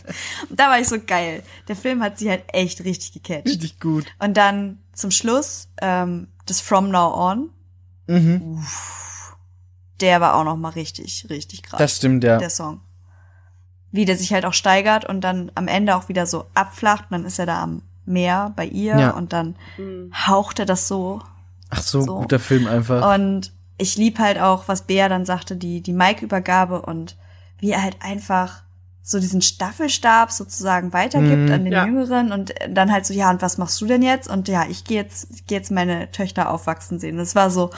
[0.49, 1.43] Und da war ich so geil.
[1.69, 3.47] Der Film hat sie halt echt richtig gecatcht.
[3.47, 4.07] Richtig gut.
[4.19, 7.51] Und dann zum Schluss, ähm, das From Now On,
[8.09, 8.63] Mhm.
[10.01, 11.79] der war auch noch mal richtig, richtig krass.
[11.79, 12.39] Das stimmt, ja.
[12.39, 12.81] Der Song.
[13.93, 17.05] Wie der sich halt auch steigert und dann am Ende auch wieder so abflacht.
[17.11, 19.11] Und dann ist er da am Meer bei ihr Ja.
[19.11, 20.13] und dann Mm.
[20.29, 21.21] haucht er das so
[21.71, 22.19] Ach so, So.
[22.21, 23.13] guter Film einfach.
[23.15, 27.17] Und ich lieb halt auch, was Bea dann sagte, die, die Mike-Übergabe und
[27.59, 28.63] wie er halt einfach
[29.09, 31.53] so diesen Staffelstab sozusagen weitergibt Mhm.
[31.53, 31.87] an den Ja.
[31.87, 34.27] Jüngeren und dann halt so, ja, und was machst du denn jetzt?
[34.29, 37.17] Und ja, ich gehe jetzt, ich gehe jetzt meine Töchter aufwachsen sehen.
[37.17, 37.71] Das war so,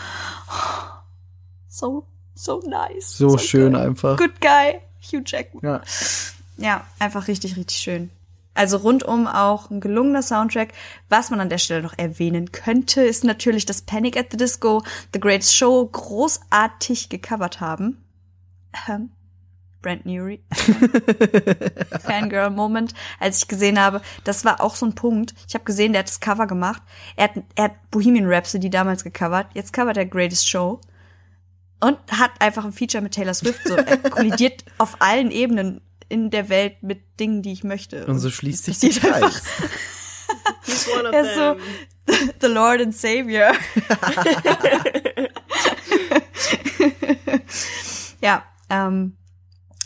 [1.68, 3.16] so, so nice.
[3.18, 3.82] so schön good.
[3.82, 4.16] einfach.
[4.16, 5.62] Good guy, Hugh Jackman.
[5.62, 5.82] Ja.
[6.56, 8.10] Ja, einfach richtig, richtig schön.
[8.54, 10.72] Also rundum auch ein gelungener Soundtrack.
[11.10, 14.82] Was man an der Stelle noch erwähnen könnte, ist natürlich, dass Panic at the Disco
[15.12, 18.02] The Greatest Show großartig gecovert haben.
[18.88, 19.10] Ähm,
[19.82, 20.42] Brand Newry.
[22.00, 25.34] Fangirl Moment, als ich gesehen habe, das war auch so ein Punkt.
[25.46, 26.82] Ich habe gesehen, der hat das Cover gemacht.
[27.16, 29.46] Er hat, er hat Bohemian Rhapsody damals gecovert.
[29.54, 30.80] Jetzt covert er Greatest Show.
[31.80, 33.60] Und hat einfach ein Feature mit Taylor Swift.
[33.64, 38.06] So, er kollidiert auf allen Ebenen in der Welt mit Dingen, die ich möchte.
[38.06, 39.30] Und so schließt sich der einfach.
[39.30, 39.42] Kreis.
[41.12, 41.56] Er ist so.
[42.40, 43.52] The Lord and Savior.
[48.22, 49.16] ja, ähm,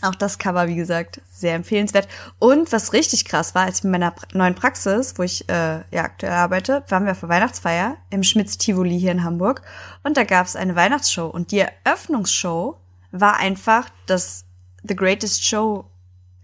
[0.03, 2.09] auch das Cover, wie gesagt, sehr empfehlenswert.
[2.39, 6.03] Und was richtig krass war, als ich mit meiner neuen Praxis, wo ich äh, ja
[6.05, 9.63] aktuell arbeite, waren wir für Weihnachtsfeier im Schmitz Tivoli hier in Hamburg.
[10.03, 11.27] Und da gab es eine Weihnachtsshow.
[11.27, 12.77] Und die Eröffnungsshow
[13.13, 14.45] war einfach das
[14.83, 15.85] The Greatest Show,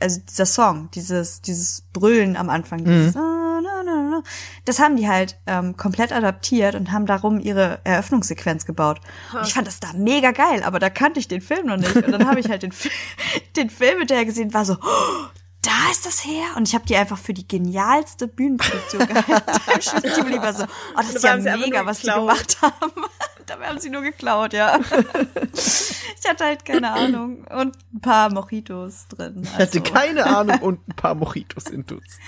[0.00, 3.47] also dieser Song, dieses, dieses Brüllen am Anfang, dieses "Ah, na, na",
[4.64, 9.00] das haben die halt ähm, komplett adaptiert und haben darum ihre Eröffnungssequenz gebaut.
[9.32, 11.94] Und ich fand das da mega geil, aber da kannte ich den Film noch nicht.
[11.96, 12.90] Und dann habe ich halt den, Fi-
[13.56, 15.26] den Film hinterher gesehen, war so, oh,
[15.62, 16.44] da ist das her.
[16.56, 19.52] Und ich habe die einfach für die genialste Bühnenproduktion gehalten.
[20.14, 22.92] Tivoli war so, oh, das ist ja mega, was die gemacht haben.
[23.48, 24.78] Dabei haben sie nur geklaut, ja.
[26.20, 27.44] Ich hatte halt keine Ahnung.
[27.44, 29.42] Und ein paar Mojitos drin.
[29.44, 29.92] Ich hatte also.
[29.92, 32.18] keine Ahnung und ein paar Mojitos in Dutz.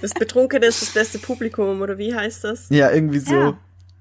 [0.00, 2.66] Das Betrunkene ist das beste Publikum, oder wie heißt das?
[2.68, 3.34] Ja, irgendwie so.
[3.34, 3.58] Ja.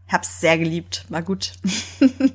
[0.10, 1.06] Hab's sehr geliebt.
[1.10, 1.54] War gut.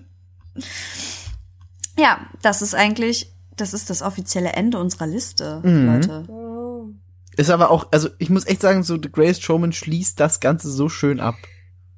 [1.99, 5.87] ja, das ist eigentlich das ist das offizielle Ende unserer Liste, Mhm.
[5.87, 6.25] Leute.
[6.29, 6.89] Oh.
[7.37, 10.71] Ist aber auch, also ich muss echt sagen, so The Greatest Showman schließt das Ganze
[10.71, 11.37] so schön ab.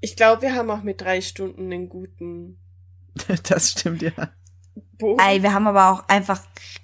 [0.00, 2.58] Ich glaube, wir haben auch mit drei Stunden einen guten
[3.48, 4.12] Das stimmt ja.
[4.98, 5.20] Bogen.
[5.20, 6.42] Ey, wir haben aber auch einfach,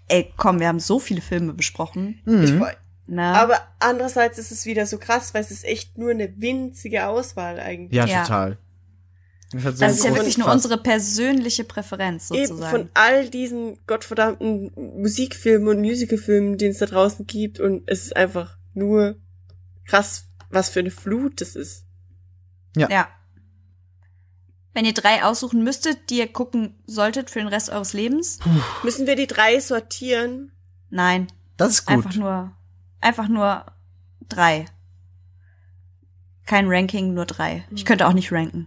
[0.08, 2.20] ey, komm, wir haben so viele Filme besprochen.
[2.24, 2.58] Mhm.
[2.58, 2.72] freu-
[3.06, 3.22] Ne?
[3.22, 7.60] Aber andererseits ist es wieder so krass, weil es ist echt nur eine winzige Auswahl
[7.60, 7.92] eigentlich.
[7.92, 8.22] Ja, Ja.
[8.22, 8.58] total.
[9.52, 12.70] Das, so das ist ja wirklich nur unsere persönliche Präferenz Eben sozusagen.
[12.70, 18.16] von all diesen gottverdammten Musikfilmen und Musicalfilmen, die es da draußen gibt und es ist
[18.16, 19.16] einfach nur
[19.86, 21.83] krass, was für eine Flut das ist.
[22.76, 23.08] Ja.
[24.72, 28.40] Wenn ihr drei aussuchen müsstet, die ihr gucken solltet für den Rest eures Lebens?
[28.82, 30.50] Müssen wir die drei sortieren?
[30.90, 31.28] Nein.
[31.56, 31.96] Das ist gut.
[31.96, 32.52] Einfach nur,
[33.00, 33.66] einfach nur
[34.28, 34.64] drei.
[36.46, 37.64] Kein Ranking, nur drei.
[37.70, 38.66] Ich könnte auch nicht ranken.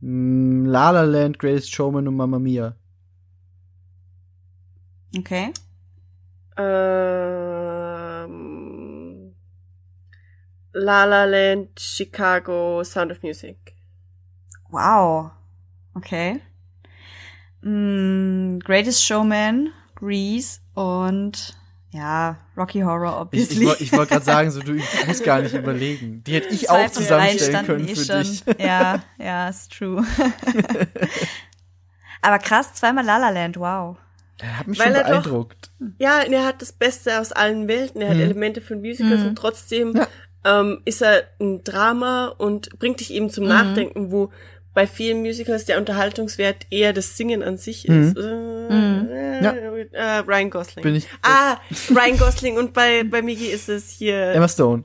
[0.00, 2.74] Mm, La La Land, Greatest Showman und Mamma Mia.
[5.16, 5.52] Okay.
[6.56, 7.57] Ähm,
[10.78, 13.74] La La Land, Chicago, Sound of Music.
[14.70, 15.32] Wow.
[15.94, 16.40] Okay.
[17.62, 21.56] Mm, Greatest Showman, Grease und
[21.90, 23.62] ja, Rocky Horror, Ich, obviously.
[23.62, 26.22] ich, woll- ich wollte gerade sagen, so du ich muss gar nicht überlegen.
[26.24, 28.38] Die hätte ich Zwei auch von zusammenstellen können standen für eh dich.
[28.44, 28.54] schon.
[28.66, 30.04] Ja, ja, ist true.
[32.22, 33.96] Aber krass, zweimal La La Land, wow.
[34.40, 35.70] Er hat mich Weil schon er doch- beeindruckt.
[35.98, 38.00] Ja, und er hat das Beste aus allen Welten.
[38.02, 38.22] Er hat Mhm.
[38.22, 39.26] Elemente von Musicals Mhm.
[39.28, 40.06] und trotzdem Ja.
[40.44, 43.50] Ähm, ist er ein Drama und bringt dich eben zum Mhm.
[43.50, 44.30] Nachdenken, wo
[44.74, 48.02] bei vielen Musicals der Unterhaltungswert eher das Singen an sich Mhm.
[48.02, 48.16] ist.
[48.16, 49.52] Äh, äh, Ja.
[49.92, 50.82] äh, Ryan Gosling.
[50.82, 51.56] Bin ich ah,
[51.90, 54.84] Ryan Gosling und bei, bei Miggy ist es hier Emma Stone.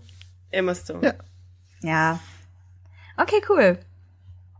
[0.49, 1.01] Emma Stone.
[1.03, 1.13] Ja.
[1.81, 2.19] Ja.
[3.17, 3.77] Okay, cool.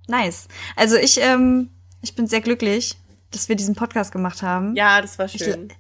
[0.08, 0.48] Nice.
[0.76, 1.70] Also ich, ähm,
[2.02, 2.96] ich bin sehr glücklich,
[3.32, 4.76] dass wir diesen Podcast gemacht haben.
[4.76, 5.70] Ja, das war schön.
[5.72, 5.76] Ich,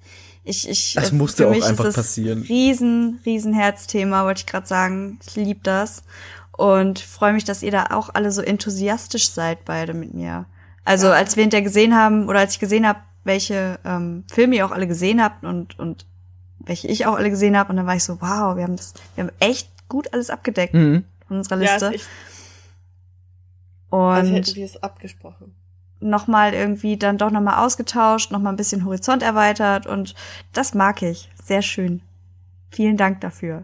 [0.45, 2.41] ich, Das äh, musste für auch mich einfach ist das passieren.
[2.43, 5.19] Riesen, riesen Herzthema, wollte ich gerade sagen.
[5.27, 6.03] Ich liebe das.
[6.55, 10.45] Und freue mich, dass ihr da auch alle so enthusiastisch seid, beide mit mir.
[10.85, 11.13] Also Ja.
[11.13, 14.71] als wir hinterher gesehen haben, oder als ich gesehen habe, welche ähm, Filme ihr auch
[14.71, 16.05] alle gesehen habt und, und
[16.59, 18.93] welche ich auch alle gesehen habe, und dann war ich so, wow, wir haben das,
[19.15, 21.05] wir haben echt gut alles abgedeckt Mhm.
[21.29, 21.85] in unserer ja, Liste.
[21.87, 22.07] ist echt,
[23.91, 25.55] als hätten und wir es abgesprochen.
[26.09, 30.15] Nochmal irgendwie dann doch nochmal ausgetauscht, nochmal ein bisschen Horizont erweitert und
[30.53, 31.29] das mag ich.
[31.43, 32.01] Sehr schön.
[32.71, 33.63] Vielen Dank dafür.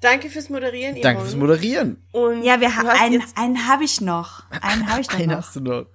[0.00, 1.30] Danke fürs Moderieren, Danke Yvonne.
[1.30, 2.02] fürs Moderieren.
[2.12, 4.42] Und Ja, wir haben einen, einen habe ich noch.
[4.60, 5.36] Einen habe ich doch Einen noch.
[5.38, 5.86] hast du noch.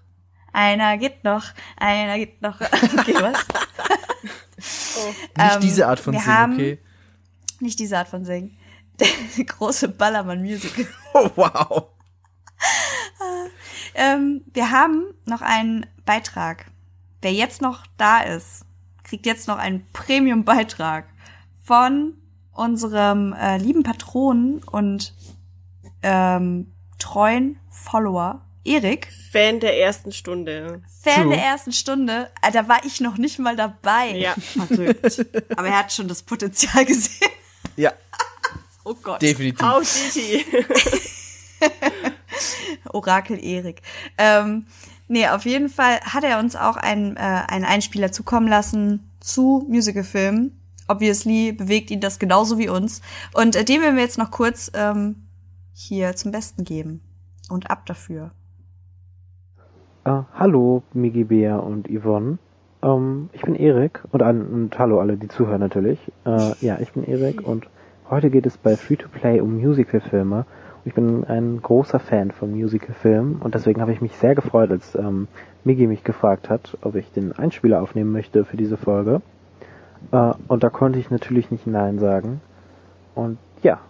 [0.53, 1.43] Einer geht noch,
[1.75, 2.59] einer geht noch.
[2.61, 3.37] Okay, was?
[4.97, 6.79] oh, Nicht Ähm, diese Art von wir Singen, haben- okay?
[7.59, 8.57] Nicht diese Art von Singen.
[8.99, 10.87] Der große Ballermann-Musical.
[11.13, 11.87] Oh, wow.
[13.97, 16.67] Ähm, wir haben noch einen Beitrag.
[17.21, 18.63] Wer jetzt noch da ist,
[19.03, 21.05] kriegt jetzt noch einen Premium-Beitrag
[21.63, 22.13] von
[22.53, 25.13] unserem äh, lieben Patronen und
[26.03, 29.07] ähm, treuen Follower Erik.
[29.31, 30.81] Fan der ersten Stunde.
[31.01, 31.35] Fan True.
[31.35, 32.29] der ersten Stunde.
[32.41, 34.11] Äh, da war ich noch nicht mal dabei.
[34.15, 34.35] Ja.
[35.55, 37.31] Aber er hat schon das Potenzial gesehen.
[37.75, 37.93] Ja,
[38.83, 39.21] Oh Gott.
[39.21, 39.61] definitiv.
[39.65, 40.45] How did he?
[42.93, 43.81] Orakel Erik.
[44.17, 44.65] Ähm,
[45.07, 49.65] nee, auf jeden Fall hat er uns auch einen, äh, einen Einspieler zukommen lassen zu
[49.69, 50.59] Musicalfilmen.
[50.87, 53.01] Obviously bewegt ihn das genauso wie uns.
[53.33, 55.27] Und äh, den werden wir jetzt noch kurz ähm,
[55.73, 57.01] hier zum Besten geben.
[57.49, 58.31] Und ab dafür.
[60.05, 62.37] Äh, hallo, Migi Bea und Yvonne.
[62.81, 65.99] Ähm, ich bin Erik und, an, und hallo alle, die zuhören natürlich.
[66.25, 67.67] Äh, ja, ich bin Erik und
[68.09, 70.45] heute geht es bei Free to Play um Musicalfilme.
[70.87, 74.95] Ich bin ein großer Fan von Musicalfilmen und deswegen habe ich mich sehr gefreut, als
[74.95, 75.27] ähm,
[75.65, 79.21] Migi mich gefragt hat, ob ich den Einspieler aufnehmen möchte für diese Folge.
[80.13, 82.39] Äh, und da konnte ich natürlich nicht Nein sagen.
[83.15, 83.81] Und ja,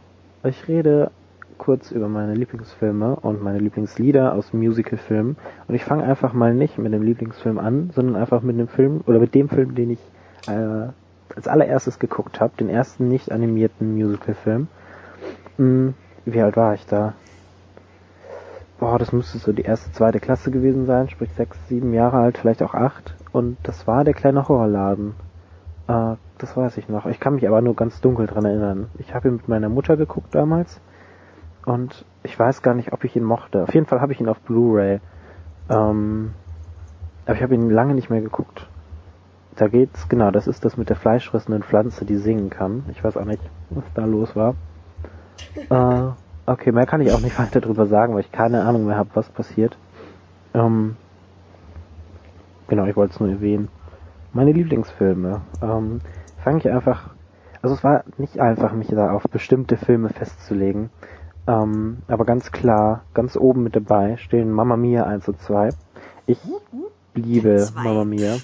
[0.43, 1.11] ich rede
[1.59, 5.37] kurz über meine Lieblingsfilme und meine Lieblingslieder aus Musicalfilmen.
[5.67, 9.01] Und ich fange einfach mal nicht mit dem Lieblingsfilm an, sondern einfach mit dem Film
[9.05, 10.01] oder mit dem Film, den ich
[10.47, 10.87] äh,
[11.35, 14.67] als allererstes geguckt habe, den ersten nicht animierten Musicalfilm.
[15.57, 15.93] Hm,
[16.33, 17.13] wie alt war ich da?
[18.79, 22.37] Boah, das müsste so die erste, zweite Klasse gewesen sein, sprich sechs, sieben Jahre alt,
[22.37, 23.15] vielleicht auch acht.
[23.31, 25.15] Und das war der kleine Horrorladen.
[25.87, 27.07] Äh, das weiß ich noch.
[27.07, 28.89] Ich kann mich aber nur ganz dunkel dran erinnern.
[28.99, 30.79] Ich habe ihn mit meiner Mutter geguckt damals.
[31.65, 33.63] Und ich weiß gar nicht, ob ich ihn mochte.
[33.63, 34.99] Auf jeden Fall habe ich ihn auf Blu-ray.
[35.69, 36.33] Ähm,
[37.25, 38.69] aber ich habe ihn lange nicht mehr geguckt.
[39.55, 42.85] Da geht's, genau, das ist das mit der fleischfressenden Pflanze, die singen kann.
[42.91, 43.41] Ich weiß auch nicht,
[43.71, 44.53] was da los war.
[45.69, 46.09] Äh,
[46.45, 49.09] okay, mehr kann ich auch nicht weiter drüber sagen, weil ich keine Ahnung mehr habe,
[49.13, 49.77] was passiert.
[50.53, 50.95] Ähm,
[52.67, 53.69] genau, ich wollte es nur erwähnen.
[54.33, 55.41] meine Lieblingsfilme.
[55.61, 56.01] Ähm,
[56.43, 57.09] fange ich einfach,
[57.61, 60.89] also es war nicht einfach, mich da auf bestimmte Filme festzulegen.
[61.47, 65.69] Ähm, aber ganz klar, ganz oben mit dabei stehen Mamma Mia 1 und 2.
[66.25, 66.39] Ich
[67.13, 67.83] liebe Zwei.
[67.83, 68.35] Mamma Mia,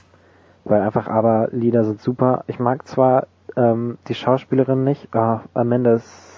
[0.63, 2.43] weil einfach aber Lieder sind super.
[2.47, 6.32] Ich mag zwar ähm, die Schauspielerin nicht, ah, Amanda ist,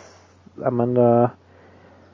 [0.62, 1.34] Amanda,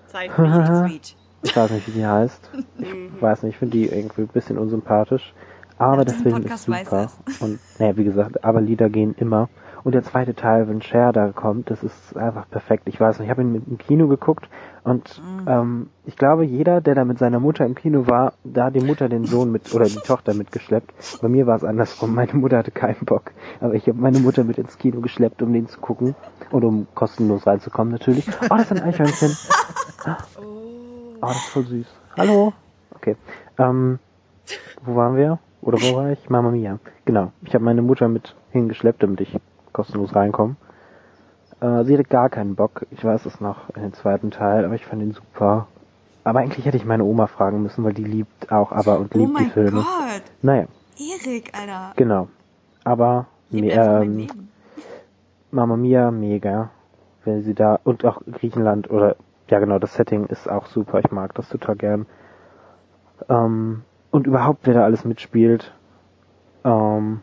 [0.07, 0.31] Zeit.
[0.31, 1.15] Sweet.
[1.43, 2.49] ich weiß nicht, wie die heißt.
[2.79, 5.33] Ich weiß nicht, ich finde die irgendwie ein bisschen unsympathisch.
[5.77, 7.09] Aber diesen Film Podcast ist super.
[7.39, 9.49] Und naja, wie gesagt, aber Lieder gehen immer.
[9.83, 12.83] Und der zweite Teil, wenn Cher da kommt, das ist einfach perfekt.
[12.85, 14.47] Ich weiß nicht, ich habe ihn mit im Kino geguckt
[14.83, 15.47] und Mhm.
[15.47, 18.85] ähm, ich glaube, jeder, der da mit seiner Mutter im Kino war, da hat die
[18.85, 20.93] Mutter den Sohn mit oder die Tochter mitgeschleppt.
[21.23, 22.13] Bei mir war es andersrum.
[22.13, 23.31] Meine Mutter hatte keinen Bock.
[23.59, 26.13] Aber ich habe meine Mutter mit ins Kino geschleppt, um den zu gucken.
[26.51, 28.27] Und um kostenlos reinzukommen natürlich.
[28.43, 29.37] Oh, das ist ein Eichhörnchen.
[31.21, 31.85] Oh, das ist voll süß.
[32.17, 32.53] Hallo.
[32.95, 33.15] Okay.
[33.57, 33.99] Ähm,
[34.83, 35.39] wo waren wir?
[35.61, 36.29] Oder wo war ich?
[36.29, 36.79] Mama Mia.
[37.05, 37.31] Genau.
[37.43, 39.37] Ich habe meine Mutter mit hingeschleppt, damit ich
[39.71, 40.55] kostenlos reinkomme.
[41.61, 42.85] Äh, sie hatte gar keinen Bock.
[42.91, 45.67] Ich weiß es noch in den zweiten Teil, aber ich fand ihn super.
[46.23, 49.17] Aber eigentlich hätte ich meine Oma fragen müssen, weil die liebt auch aber und Oh
[49.19, 49.81] liebt die mein Filme.
[49.81, 50.21] Gott.
[50.41, 50.65] Naja,
[50.99, 51.93] Erik, Alter.
[51.95, 52.27] genau.
[52.83, 54.27] Aber mein ähm,
[55.51, 56.71] Mama Mia, mega.
[57.23, 59.15] Wenn sie da, und auch Griechenland oder,
[59.49, 60.99] ja genau, das Setting ist auch super.
[60.99, 62.05] Ich mag das total gern.
[63.29, 65.73] Ähm, und überhaupt, wer da alles mitspielt.
[66.63, 67.21] Ähm,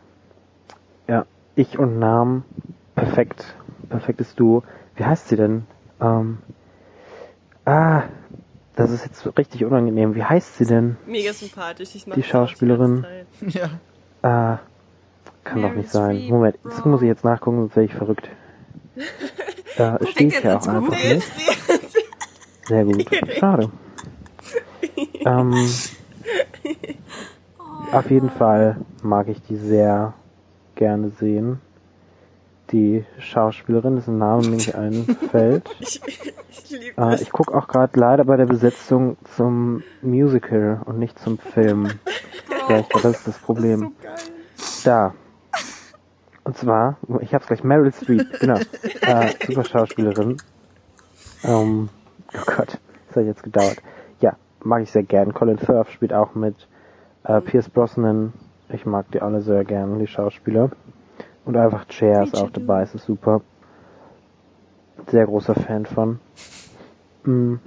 [1.07, 1.25] ja,
[1.55, 2.45] ich und Namen,
[2.95, 3.55] perfekt.
[3.89, 4.63] Perfektes Duo.
[4.95, 5.65] Wie heißt sie denn?
[5.99, 6.37] Ähm,
[7.65, 8.03] ah,
[8.75, 10.15] das ist jetzt richtig unangenehm.
[10.15, 10.97] Wie heißt sie denn?
[11.05, 11.95] Mega sympathisch.
[11.95, 13.03] Ich mag Die Schauspielerin.
[13.03, 13.27] Zeit.
[13.53, 13.69] Ja.
[14.21, 14.59] Ah,
[15.49, 16.27] kann doch nicht sein.
[16.29, 18.29] Moment, das muss ich jetzt nachgucken, sonst werde ich verrückt.
[19.77, 21.15] Da steht ja auch einfach Google.
[21.15, 21.27] nicht.
[22.67, 23.05] Sehr gut.
[23.39, 23.69] Schade.
[25.25, 25.53] ähm,
[27.91, 30.13] auf jeden Fall mag ich die sehr
[30.75, 31.59] gerne sehen.
[32.71, 35.67] Die Schauspielerin, dessen Name mir nicht einfällt.
[35.79, 37.21] Ich, ich Äh, das.
[37.21, 41.89] ich gucke auch gerade leider bei der Besetzung zum Musical und nicht zum Film.
[42.67, 43.79] Ja, ich glaube, das ist das Problem.
[43.79, 44.15] so geil.
[44.83, 45.13] Da.
[46.49, 48.55] Und zwar, ich hab's gleich, Meryl Streep, genau.
[49.01, 50.37] Äh, super Schauspielerin.
[51.43, 51.89] Ähm,
[52.33, 53.77] oh Gott, das hat jetzt gedauert.
[54.19, 55.31] Ja, mag ich sehr gern.
[55.35, 56.55] Colin Firth spielt auch mit.
[57.23, 58.33] Äh, Pierce Brosnan,
[58.69, 60.71] ich mag die alle sehr gern, die Schauspieler.
[61.45, 63.41] Und einfach Cher ist auch dabei, es ist super.
[65.05, 66.19] Sehr großer Fan von.
[67.25, 67.57] Mm.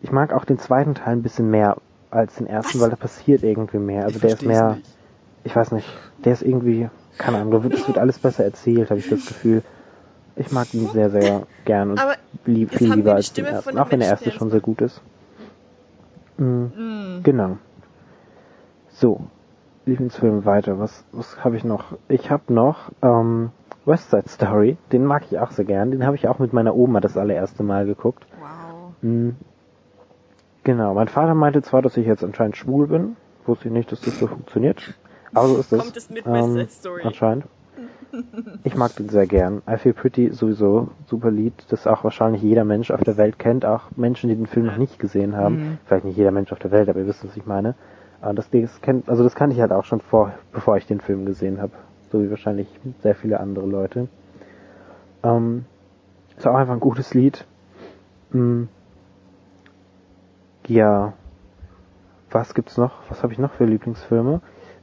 [0.00, 1.76] Ich mag auch den zweiten Teil ein bisschen mehr
[2.10, 4.04] als den ersten, weil da passiert irgendwie mehr.
[4.04, 4.96] Also Ich der ist mehr, nicht.
[5.44, 5.86] ich weiß nicht,
[6.24, 6.88] der ist irgendwie,
[7.18, 9.62] keine Ahnung, es wird alles besser erzählt, habe ich das Gefühl.
[10.36, 12.00] Ich mag ihn sehr, sehr gern und
[12.46, 15.02] lieb, viel lieber als den ersten, auch wenn der erste schon sehr gut ist.
[16.38, 17.58] Mm, Genau.
[18.88, 19.20] So,
[19.86, 20.78] Lieblingsfilm weiter.
[20.78, 21.96] Was, was habe ich noch?
[22.08, 23.50] Ich habe noch ähm,
[23.84, 24.76] West Side Story.
[24.92, 25.90] Den mag ich auch sehr gern.
[25.90, 28.26] Den habe ich auch mit meiner Oma das allererste Mal geguckt.
[28.40, 28.92] Wow.
[29.02, 29.30] Mm.
[30.64, 33.16] Genau, mein Vater meinte zwar, dass ich jetzt anscheinend schwul bin.
[33.46, 34.94] Wusste ich nicht, dass das so funktioniert.
[35.34, 35.80] Aber so ist es.
[35.80, 37.02] Kommt es mit West Side Story?
[37.04, 37.44] Anscheinend.
[38.64, 39.62] Ich mag den sehr gern.
[39.68, 43.64] I Feel Pretty sowieso super Lied, das auch wahrscheinlich jeder Mensch auf der Welt kennt,
[43.64, 45.54] auch Menschen, die den Film noch nicht gesehen haben.
[45.56, 45.78] Mhm.
[45.86, 47.74] Vielleicht nicht jeder Mensch auf der Welt, aber ihr wisst, was ich meine.
[48.20, 51.00] Aber das, das kennt, also das kannte ich halt auch schon vor, bevor ich den
[51.00, 51.72] Film gesehen habe,
[52.10, 52.68] so wie wahrscheinlich
[53.02, 54.08] sehr viele andere Leute.
[55.22, 55.64] Ähm,
[56.36, 57.44] ist auch einfach ein gutes Lied.
[58.32, 58.64] Mm.
[60.66, 61.14] Ja,
[62.30, 62.92] was gibt's noch?
[63.08, 64.40] Was habe ich noch für Lieblingsfilme?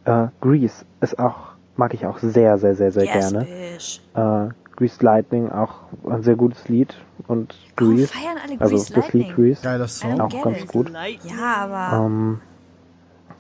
[0.08, 3.46] Äh, Grease ist auch, mag ich auch sehr, sehr, sehr, sehr yes, gerne.
[3.46, 4.02] Bitch.
[4.16, 6.96] Äh, Grease Lightning, auch ein sehr gutes Lied.
[7.28, 9.36] Und Warum Grease, feiern alle also Grease das Lied?
[9.36, 10.22] Grease, Geiler Song.
[10.22, 10.68] auch ganz it.
[10.68, 10.92] gut.
[11.24, 12.42] Ja, aber Ähm,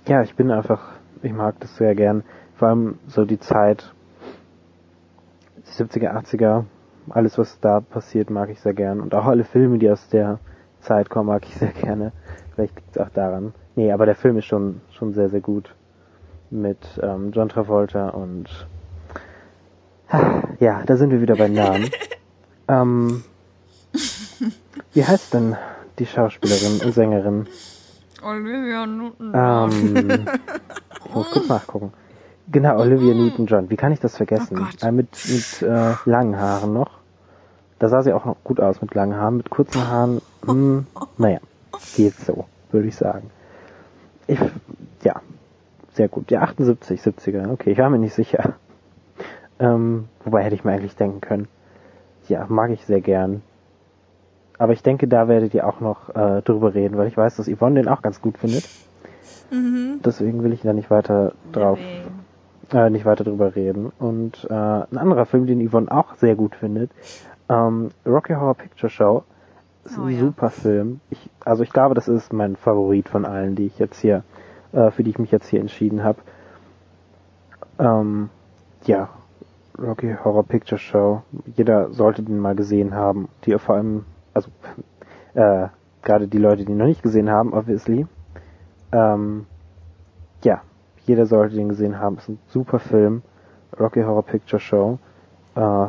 [0.07, 0.81] ja, ich bin einfach,
[1.21, 2.23] ich mag das sehr gern.
[2.55, 3.93] Vor allem so die Zeit,
[5.57, 6.65] die 70er, 80er,
[7.09, 8.99] alles was da passiert, mag ich sehr gern.
[8.99, 10.39] Und auch alle Filme, die aus der
[10.81, 12.11] Zeit kommen, mag ich sehr gerne.
[12.55, 13.53] Vielleicht liegt es auch daran.
[13.75, 15.75] Nee, aber der Film ist schon, schon sehr, sehr gut.
[16.49, 18.67] Mit ähm, John Travolta und
[20.59, 21.89] ja, da sind wir wieder bei Namen.
[22.67, 23.23] ähm,
[24.93, 25.57] wie heißt denn
[25.99, 27.47] die Schauspielerin und Sängerin?
[28.23, 29.33] Olivia Newton.
[29.35, 30.27] Ähm,
[31.05, 31.93] ich muss kurz nachgucken.
[32.49, 33.69] Genau, Olivia Newton-John.
[33.69, 34.57] Wie kann ich das vergessen?
[34.59, 36.91] Oh äh, mit mit äh, langen Haaren noch.
[37.79, 39.37] Da sah sie auch noch gut aus mit langen Haaren.
[39.37, 40.85] Mit kurzen Haaren, mh,
[41.17, 41.39] naja,
[41.95, 43.29] geht so, würde ich sagen.
[44.27, 44.39] Ich,
[45.03, 45.21] ja,
[45.97, 46.31] sehr gut.
[46.31, 47.51] Ja, 78, 70er.
[47.51, 48.53] Okay, ich war mir nicht sicher.
[49.59, 51.47] Ähm, wobei hätte ich mir eigentlich denken können.
[52.27, 53.41] Ja, mag ich sehr gern.
[54.59, 57.49] Aber ich denke, da werdet ihr auch noch äh, drüber reden, weil ich weiß, dass
[57.49, 58.69] Yvonne den auch ganz gut findet.
[59.51, 59.99] Mhm.
[60.05, 61.79] Deswegen will ich da nicht weiter drauf
[62.73, 63.91] äh, nicht weiter drüber reden.
[63.99, 66.91] Und äh, ein anderer Film, den Yvonne auch sehr gut findet,
[67.49, 69.23] ähm, Rocky Horror Picture Show,
[69.85, 70.19] ist Oh ein ja.
[70.19, 70.99] super Film.
[71.09, 74.23] Ich, also ich glaube, das ist mein Favorit von allen, die ich jetzt hier,
[74.71, 76.19] äh, für die ich mich jetzt hier entschieden habe.
[77.79, 78.29] Ähm,
[78.85, 79.09] ja,
[79.79, 81.21] Rocky Horror Picture Show.
[81.55, 83.29] Jeder sollte den mal gesehen haben.
[83.45, 84.49] Die vor allem, also
[85.33, 85.67] äh,
[86.01, 88.07] gerade die Leute, die ihn noch nicht gesehen haben, obviously.
[88.91, 89.45] Ähm,
[90.43, 90.61] ja,
[91.05, 92.17] jeder sollte den gesehen haben.
[92.17, 93.21] Ist ein super Film.
[93.79, 94.99] Rocky Horror Picture Show.
[95.55, 95.87] Äh,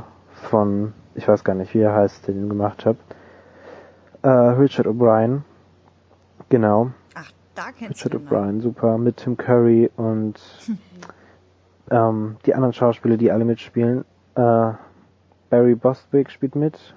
[0.49, 2.97] von, ich weiß gar nicht, wie er heißt, den gemacht hat.
[4.23, 5.43] Äh, Richard O'Brien.
[6.49, 6.91] Genau.
[7.15, 8.31] Ach, da kennst Richard noch.
[8.31, 10.41] O'Brien, super, mit Tim Curry und
[11.91, 14.05] ähm, die anderen Schauspieler, die alle mitspielen.
[14.37, 14.73] Äh,
[15.51, 16.95] Barry Bostwick spielt mit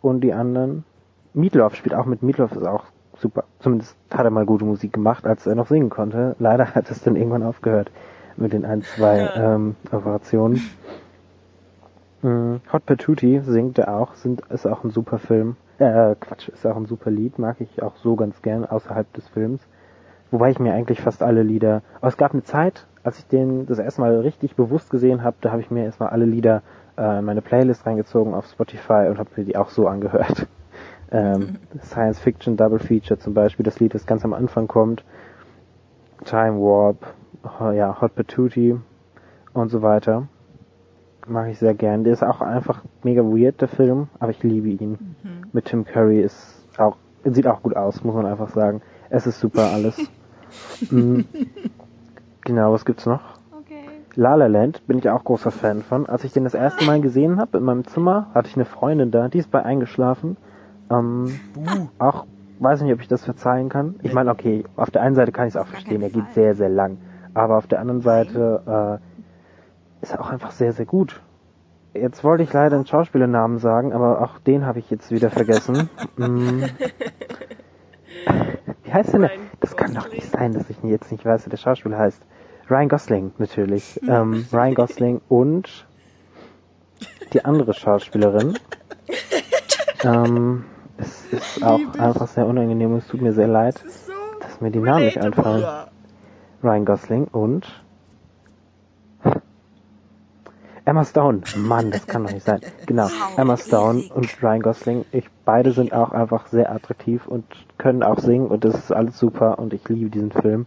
[0.00, 0.84] und die anderen.
[1.34, 2.22] Meatloaf spielt auch mit.
[2.22, 2.84] Meatloaf ist auch
[3.18, 3.44] super.
[3.60, 6.36] Zumindest hat er mal gute Musik gemacht, als er noch singen konnte.
[6.38, 7.90] Leider hat es dann irgendwann aufgehört
[8.36, 10.60] mit den ein, zwei ähm, Operationen.
[12.22, 15.56] Mm, Hot Patootie singt er auch, sind, ist auch ein super Film.
[15.78, 19.28] Äh, Quatsch, ist auch ein super Lied, mag ich auch so ganz gern außerhalb des
[19.28, 19.60] Films.
[20.30, 21.82] Wobei ich mir eigentlich fast alle Lieder.
[21.98, 25.36] Aber es gab eine Zeit, als ich den das erste Mal richtig bewusst gesehen habe,
[25.40, 26.62] da habe ich mir erstmal alle Lieder
[26.96, 30.46] äh, in meine Playlist reingezogen auf Spotify und habe mir die auch so angehört.
[31.10, 35.04] Ähm, Science Fiction Double Feature zum Beispiel, das Lied, das ganz am Anfang kommt.
[36.24, 37.14] Time Warp,
[37.60, 38.80] oh, ja, Hot Patootie
[39.52, 40.26] und so weiter.
[41.28, 42.02] Mag ich sehr gern.
[42.02, 44.98] Der ist auch einfach mega weird, der Film, aber ich liebe ihn.
[45.54, 48.82] Mit Tim Curry ist auch, sieht auch gut aus, muss man einfach sagen.
[49.08, 49.96] Es ist super alles.
[50.90, 51.20] mm.
[52.40, 53.20] Genau, was gibt's noch?
[53.52, 53.84] Okay.
[54.16, 56.06] La La Land bin ich auch großer Fan von.
[56.06, 59.12] Als ich den das erste Mal gesehen habe in meinem Zimmer, hatte ich eine Freundin
[59.12, 60.36] da, die ist bei eingeschlafen.
[60.90, 61.38] Ähm,
[62.00, 62.26] auch
[62.58, 63.94] weiß nicht, ob ich das verzeihen kann.
[64.02, 66.56] Ich meine, okay, auf der einen Seite kann ich es auch verstehen, er geht sehr,
[66.56, 66.98] sehr lang.
[67.32, 69.00] Aber auf der anderen Seite
[70.02, 71.22] äh, ist er auch einfach sehr, sehr gut.
[71.94, 75.88] Jetzt wollte ich leider einen Schauspielernamen sagen, aber auch den habe ich jetzt wieder vergessen.
[76.16, 76.62] Mm.
[78.84, 79.32] Wie heißt denn der?
[79.60, 82.22] Das kann doch nicht sein, dass ich jetzt nicht weiß, wie der Schauspieler heißt.
[82.70, 84.00] Ryan Gosling, natürlich.
[84.08, 85.86] ähm, Ryan Gosling und
[87.32, 88.56] die andere Schauspielerin.
[90.04, 90.64] ähm,
[90.98, 94.70] es ist auch einfach sehr unangenehm und es tut mir sehr leid, So dass mir
[94.70, 95.64] die Namen nicht einfallen.
[96.62, 97.83] Ryan Gosling und
[100.86, 101.40] Emma Stone.
[101.56, 102.60] Mann, das kann doch nicht sein.
[102.86, 105.04] Genau, Emma Stone und Ryan Gosling.
[105.12, 107.44] Ich, beide sind auch einfach sehr attraktiv und
[107.78, 110.66] können auch singen und das ist alles super und ich liebe diesen Film.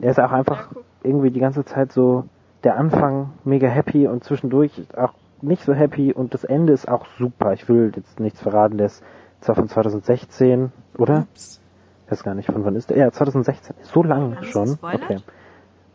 [0.00, 0.68] Er ist auch einfach
[1.02, 2.24] irgendwie die ganze Zeit so
[2.64, 7.06] der Anfang mega happy und zwischendurch auch nicht so happy und das Ende ist auch
[7.18, 7.52] super.
[7.52, 9.02] Ich will jetzt nichts verraten, der ist
[9.40, 11.26] zwar von 2016, oder?
[11.30, 11.60] Ups.
[12.06, 12.96] Ich weiß gar nicht, von wann ist der?
[12.96, 13.76] Ja, 2016.
[13.82, 14.78] So lang schon.
[14.80, 15.18] Okay.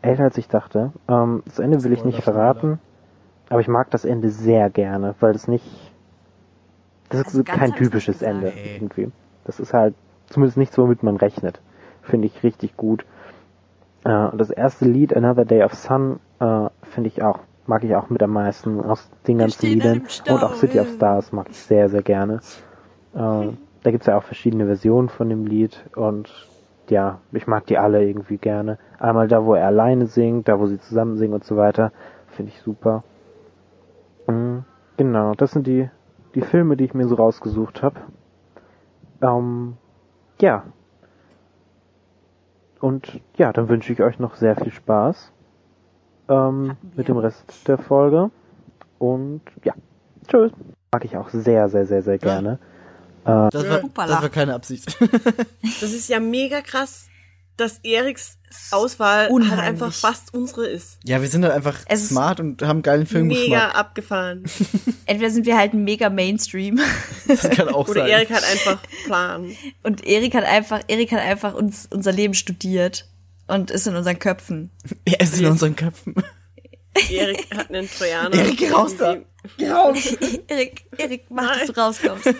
[0.03, 0.91] Älter als ich dachte.
[1.07, 2.79] Ähm, das Ende will ich nicht Spoiler, verraten,
[3.53, 5.63] aber ich mag das Ende sehr gerne, weil das nicht.
[7.09, 8.51] Das ist Also ganz kein typisches Ende.
[8.55, 8.75] Nee.
[8.77, 9.11] irgendwie.
[9.45, 9.93] Das ist halt
[10.25, 11.61] zumindest nichts, womit man rechnet.
[12.01, 13.05] Finde ich richtig gut.
[14.05, 17.95] Äh, und das erste Lied, Another Day of Sun, äh, finde ich auch, mag ich
[17.95, 20.01] auch mit am meisten aus den ganzen Liedern.
[20.27, 20.87] Und auch City of.
[20.95, 22.39] Stars mag ich sehr, sehr gerne.
[23.13, 23.19] Äh,
[23.83, 26.31] da gibt's ja auch verschiedene Versionen von dem Lied und
[26.89, 28.79] ja, ich mag die alle irgendwie gerne.
[28.97, 31.91] Einmal da, wo er alleine singt, da, wo sie zusammen singen und so weiter,
[32.29, 33.03] finde ich super.
[34.27, 34.59] Mm,
[34.97, 35.89] Genau, das sind die,
[36.35, 37.99] die Filme, die ich mir so rausgesucht habe.
[39.21, 39.77] Ähm,
[40.39, 40.65] ja.
[42.79, 45.31] Und ja, dann wünsche ich euch noch sehr viel Spaß
[46.29, 48.29] ähm, mit dem Rest der Folge.
[48.99, 49.73] Und ja,
[50.27, 50.51] tschüss.
[50.91, 52.59] Mag ich auch sehr, sehr, sehr, sehr gerne.
[53.23, 54.97] Das war, das war keine Absicht.
[55.81, 57.07] Das ist ja mega krass,
[57.57, 58.37] dass Eriks
[58.71, 59.57] Auswahl unheimlich.
[59.57, 60.97] halt einfach fast unsere ist.
[61.03, 63.75] ja, wir sind halt einfach Es smart und haben geilen Mega Filmgeschmack.
[63.75, 64.43] abgefahren.
[65.05, 66.79] Entweder sind wir halt mega Mainstream
[67.27, 68.09] Das kann auch Oder sein.
[68.11, 69.55] Erik hat einfach Plan.
[69.83, 73.07] und Erik hat einfach, Erik hat einfach uns unser Leben studiert
[73.47, 74.69] und ist in unseren Köpfen.
[75.05, 76.13] er ist in unseren Köpfen.
[77.09, 78.35] Erik hat einen Trojaner.
[78.35, 79.17] Erik, geh raus da.
[79.57, 79.97] Geh raus.
[80.47, 81.67] Erik, Erik, mach, Nein.
[81.67, 82.33] dass du rauskommst.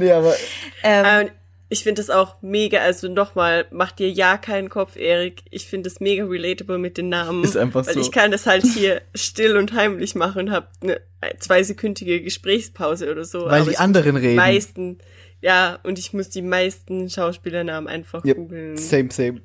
[0.00, 0.34] nee, aber
[0.82, 1.30] ähm, Ähm,
[1.70, 5.42] ich finde das auch mega, also nochmal, mach dir ja keinen Kopf, Erik.
[5.50, 7.44] Ich finde das mega relatable mit den Namen.
[7.44, 8.00] Ist einfach weil so.
[8.00, 11.00] ich kann das halt hier still und heimlich machen und habe eine
[11.38, 13.46] zweisekündige Gesprächspause oder so.
[13.46, 14.36] weil aber die anderen muss die reden.
[14.36, 14.98] meisten,
[15.40, 18.36] ja, und ich muss die meisten Schauspielernamen einfach Yep.
[18.36, 18.76] googeln.
[18.76, 19.40] Same, same.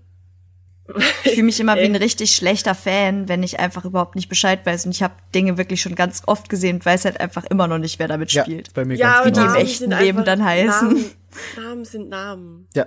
[1.23, 1.99] Ich fühle mich immer wie ein Äh.
[1.99, 4.85] richtig schlechter Fan, wenn ich einfach überhaupt nicht Bescheid weiß.
[4.85, 7.77] Und ich habe Dinge wirklich schon ganz oft gesehen und weiß halt einfach immer noch
[7.77, 8.73] nicht, wer damit Ja, spielt.
[8.73, 9.45] bei mir Ja, ganz die im genau.
[9.47, 10.87] Namen echten sind Leben dann heißen.
[10.89, 11.05] Namen,
[11.57, 12.67] Namen sind Namen.
[12.75, 12.85] Ja,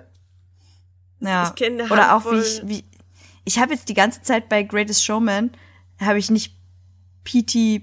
[1.20, 1.48] Ja.
[1.48, 2.84] Ich kenne Oder auch wie ich, wie,
[3.44, 5.50] ich habe jetzt die ganze Zeit bei Greatest Showman,
[6.00, 6.54] habe ich nicht
[7.24, 7.82] P.T.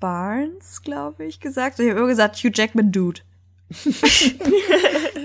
[0.00, 1.78] Barnes, glaube ich, gesagt.
[1.78, 3.20] Ich habe immer gesagt Hugh Jackman Dude.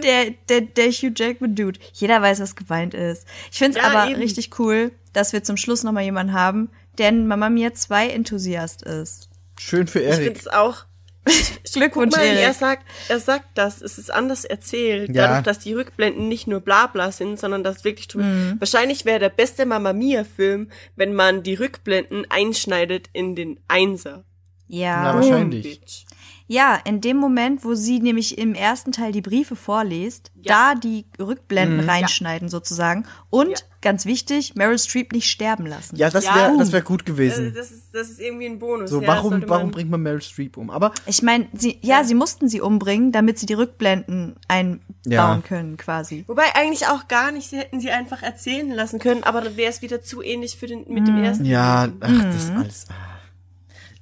[0.07, 1.79] der, der, der Hugh Jackman Dude.
[1.93, 3.27] Jeder weiß, was gemeint ist.
[3.51, 4.19] Ich finde es Ja, aber eben.
[4.19, 8.09] richtig cool, dass wir zum Schluss noch mal jemanden haben, der ein Mama Mia 2
[8.09, 9.29] Enthusiast ist.
[9.59, 10.85] Schön für Ich finde es auch.
[11.73, 15.09] Glückwunsch, mal, er sagt, er sagt das, es ist anders erzählt.
[15.13, 15.27] Ja.
[15.27, 18.15] Dadurch, dass die Rückblenden nicht nur Blabla sind, sondern das wirklich.
[18.15, 18.55] Mhm.
[18.59, 24.23] Wahrscheinlich wäre der beste Mamma Mia Film, wenn man die Rückblenden einschneidet in den Einser.
[24.67, 25.01] Ja.
[25.03, 25.81] Na, wahrscheinlich.
[25.81, 26.05] Bitch.
[26.49, 30.73] Ja, in dem Moment, wo sie nämlich im ersten Teil die Briefe vorliest, Ja.
[30.73, 33.57] da die Rückblenden reinschneiden sozusagen und Ja.
[33.81, 35.97] ganz wichtig, Meryl Streep nicht sterben lassen.
[35.97, 36.35] Ja, das Ja.
[36.35, 37.53] wäre das wär gut Also, gewesen.
[37.53, 38.89] das, ist, das ist irgendwie ein Bonus.
[38.89, 40.69] So, ja, warum, sollte warum man- bringt man Meryl Streep um?
[40.69, 45.41] Aber Ich meine, sie, ja, sie mussten sie umbringen, damit sie die Rückblenden einbauen Ja.
[45.45, 46.23] können, quasi.
[46.27, 49.69] Wobei eigentlich auch gar nicht, sie hätten sie einfach erzählen lassen können, aber dann wäre
[49.69, 51.43] es wieder zu ähnlich für den, mit dem ersten.
[51.43, 52.85] ja, ach, das ist alles.
[52.89, 52.93] Ah.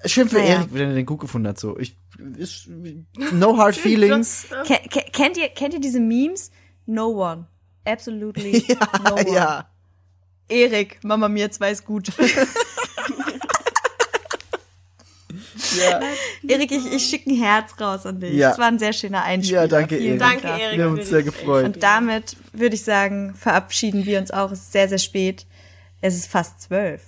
[0.06, 0.56] Schön für Naja.
[0.56, 1.60] Erik, wenn er den gut gefunden hat.
[1.60, 1.98] So, ich,
[2.38, 2.68] ist,
[3.32, 4.48] no hard feelings.
[4.66, 6.52] Ke ke kennt ihr, kennt ihr diese Memes?
[6.86, 7.48] No one.
[7.86, 8.66] Absolutely
[9.04, 9.32] no one.
[9.32, 9.70] ja.
[10.48, 12.10] Erik, Mama mir zwei ist gut.
[15.78, 16.00] Ja.
[16.48, 18.34] Erik, ich, ich schicke ein Herz raus an dich.
[18.34, 18.50] Ja.
[18.50, 19.56] Das war ein sehr schöner Einstieg.
[19.56, 20.20] Ja, danke, Erik.
[20.20, 20.62] Dank Danke.
[20.62, 20.78] Erik.
[20.78, 21.66] Wir haben uns sehr gefreut.
[21.66, 24.52] Und damit würde ich sagen, verabschieden wir uns auch.
[24.52, 25.46] Es ist sehr, sehr spät.
[26.02, 27.02] Es ist fast zwölf.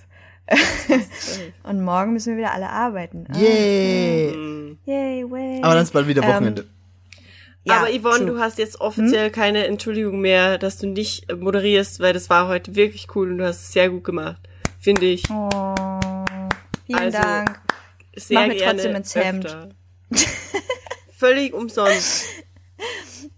[1.62, 3.26] Und morgen müssen wir wieder alle arbeiten.
[3.28, 4.76] Ah, Yay.
[4.86, 5.60] Yay, way.
[5.62, 6.66] Aber dann ist bald wieder Ähm, Wochenende.
[7.64, 8.26] ja, aber Yvonne, true.
[8.26, 12.74] du hast jetzt offiziell keine Entschuldigung mehr, dass du nicht moderierst, weil das war heute
[12.74, 14.40] wirklich cool und du hast es sehr gut gemacht.
[14.80, 15.24] Finde ich.
[15.30, 15.48] Oh,
[16.86, 17.60] vielen Also, Dank.
[18.16, 19.68] Sehr mach mir gerne trotzdem ins Hemd.
[21.16, 22.24] Völlig umsonst.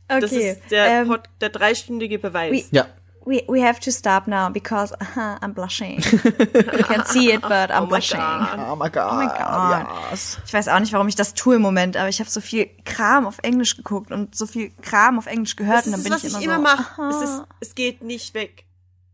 [0.08, 0.20] Okay.
[0.20, 2.68] Das ist der, ähm, Pod, der dreistündige Beweis.
[2.72, 2.86] Ja.
[3.26, 6.00] We, we have to stop now because uh, I'm blushing.
[6.00, 8.18] you can't see it, but I'm Oh my blushing.
[8.18, 8.58] God.
[8.58, 9.12] Oh my God.
[9.12, 9.86] Oh my God.
[10.10, 10.39] Yes.
[10.47, 12.68] Ich weiß auch nicht, warum ich das tue im Moment, aber ich habe so viel
[12.84, 16.05] Kram auf Englisch geguckt und so viel Kram auf Englisch gehört Das und dann ist
[16.05, 17.02] bin es, was ich ich immer, immer so, mache.
[17.24, 18.65] Es, ist- es geht nicht weg.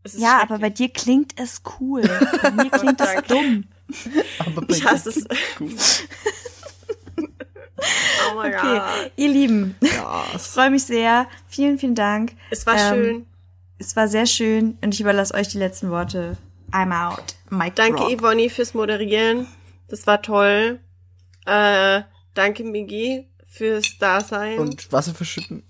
[0.03, 2.01] Es ist Ja, aber bei dir klingt es cool.
[2.41, 3.27] Bei mir klingt das Danke.
[3.27, 3.63] dumm.
[4.39, 5.25] Aber bei Ich hasse es.
[5.57, 6.07] Gut.
[8.31, 9.11] Oh my Okay, God.
[9.15, 9.91] ihr Lieben, ich
[10.33, 10.47] Yes.
[10.47, 11.27] freue mich sehr.
[11.47, 12.33] Vielen, vielen Dank.
[12.49, 13.25] Es war Ähm, schön.
[13.79, 16.37] Es war sehr schön und ich überlasse euch die letzten Worte.
[16.71, 17.35] I'm out.
[17.49, 18.19] Mic Danke, drop.
[18.19, 19.47] Yvonne, fürs Moderieren.
[19.87, 20.79] Das war toll.
[21.45, 22.01] Äh,
[22.33, 24.59] danke, Migi, fürs Dasein.
[24.59, 25.63] Und, Und Wasser verschütten.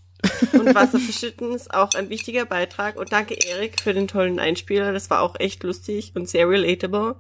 [0.54, 2.98] und Wasser verschütten ist auch ein wichtiger Beitrag.
[2.98, 4.92] Und danke, Erik, für den tollen Einspieler.
[4.92, 7.16] Das war auch echt lustig und sehr relatable.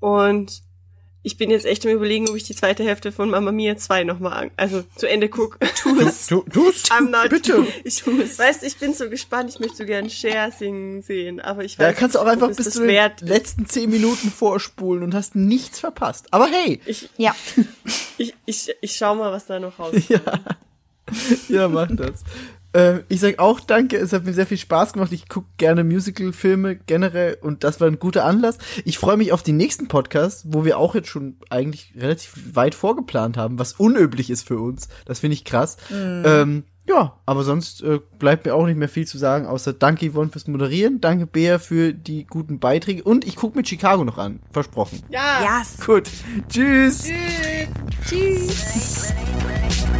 [0.00, 0.62] Und
[1.24, 4.04] ich bin jetzt echt am überlegen, ob ich die zweite Hälfte von Mamma Mia 2
[4.04, 5.58] nochmal an, also zu Ende gucke.
[5.74, 6.28] Tu es.
[6.28, 7.30] I'm not.
[7.30, 7.66] Bitte.
[7.82, 9.48] Ich weißt, ich bin so gespannt.
[9.48, 12.50] Ich möchte so gern Cher singen sehen, aber ich weiß Da kannst du auch einfach
[12.50, 13.28] es bis zu den wert ist.
[13.28, 16.26] letzten zehn Minuten vorspulen und hast nichts verpasst.
[16.30, 17.34] Aber hey, Ich, Ja,
[18.18, 20.08] ich, ich, ich schau mal, was da noch rauskommt.
[20.10, 20.20] ja,
[21.48, 22.22] ja, mach das.
[22.74, 25.12] Äh, ich sag auch danke, es hat mir sehr viel Spaß gemacht.
[25.12, 28.58] Ich gucke gerne Musical-Filme generell und das war ein guter Anlass.
[28.84, 32.74] Ich freue mich auf den nächsten Podcast, wo wir auch jetzt schon eigentlich relativ weit
[32.74, 34.88] vorgeplant haben, was unüblich ist für uns.
[35.04, 35.76] Das finde ich krass.
[35.90, 40.10] Ähm, ja, aber sonst äh, bleibt mir auch nicht mehr viel zu sagen, außer danke
[40.10, 44.18] Yvonne fürs Moderieren, danke Bea für die guten Beiträge und ich gucke mir Chicago noch
[44.18, 44.40] an.
[44.52, 45.02] Versprochen.
[45.08, 45.60] Ja.
[45.60, 45.78] yes.
[45.84, 46.10] Gut.
[46.48, 47.08] Tschüss.
[48.06, 49.14] Tschüss.
[49.14, 49.93] Play.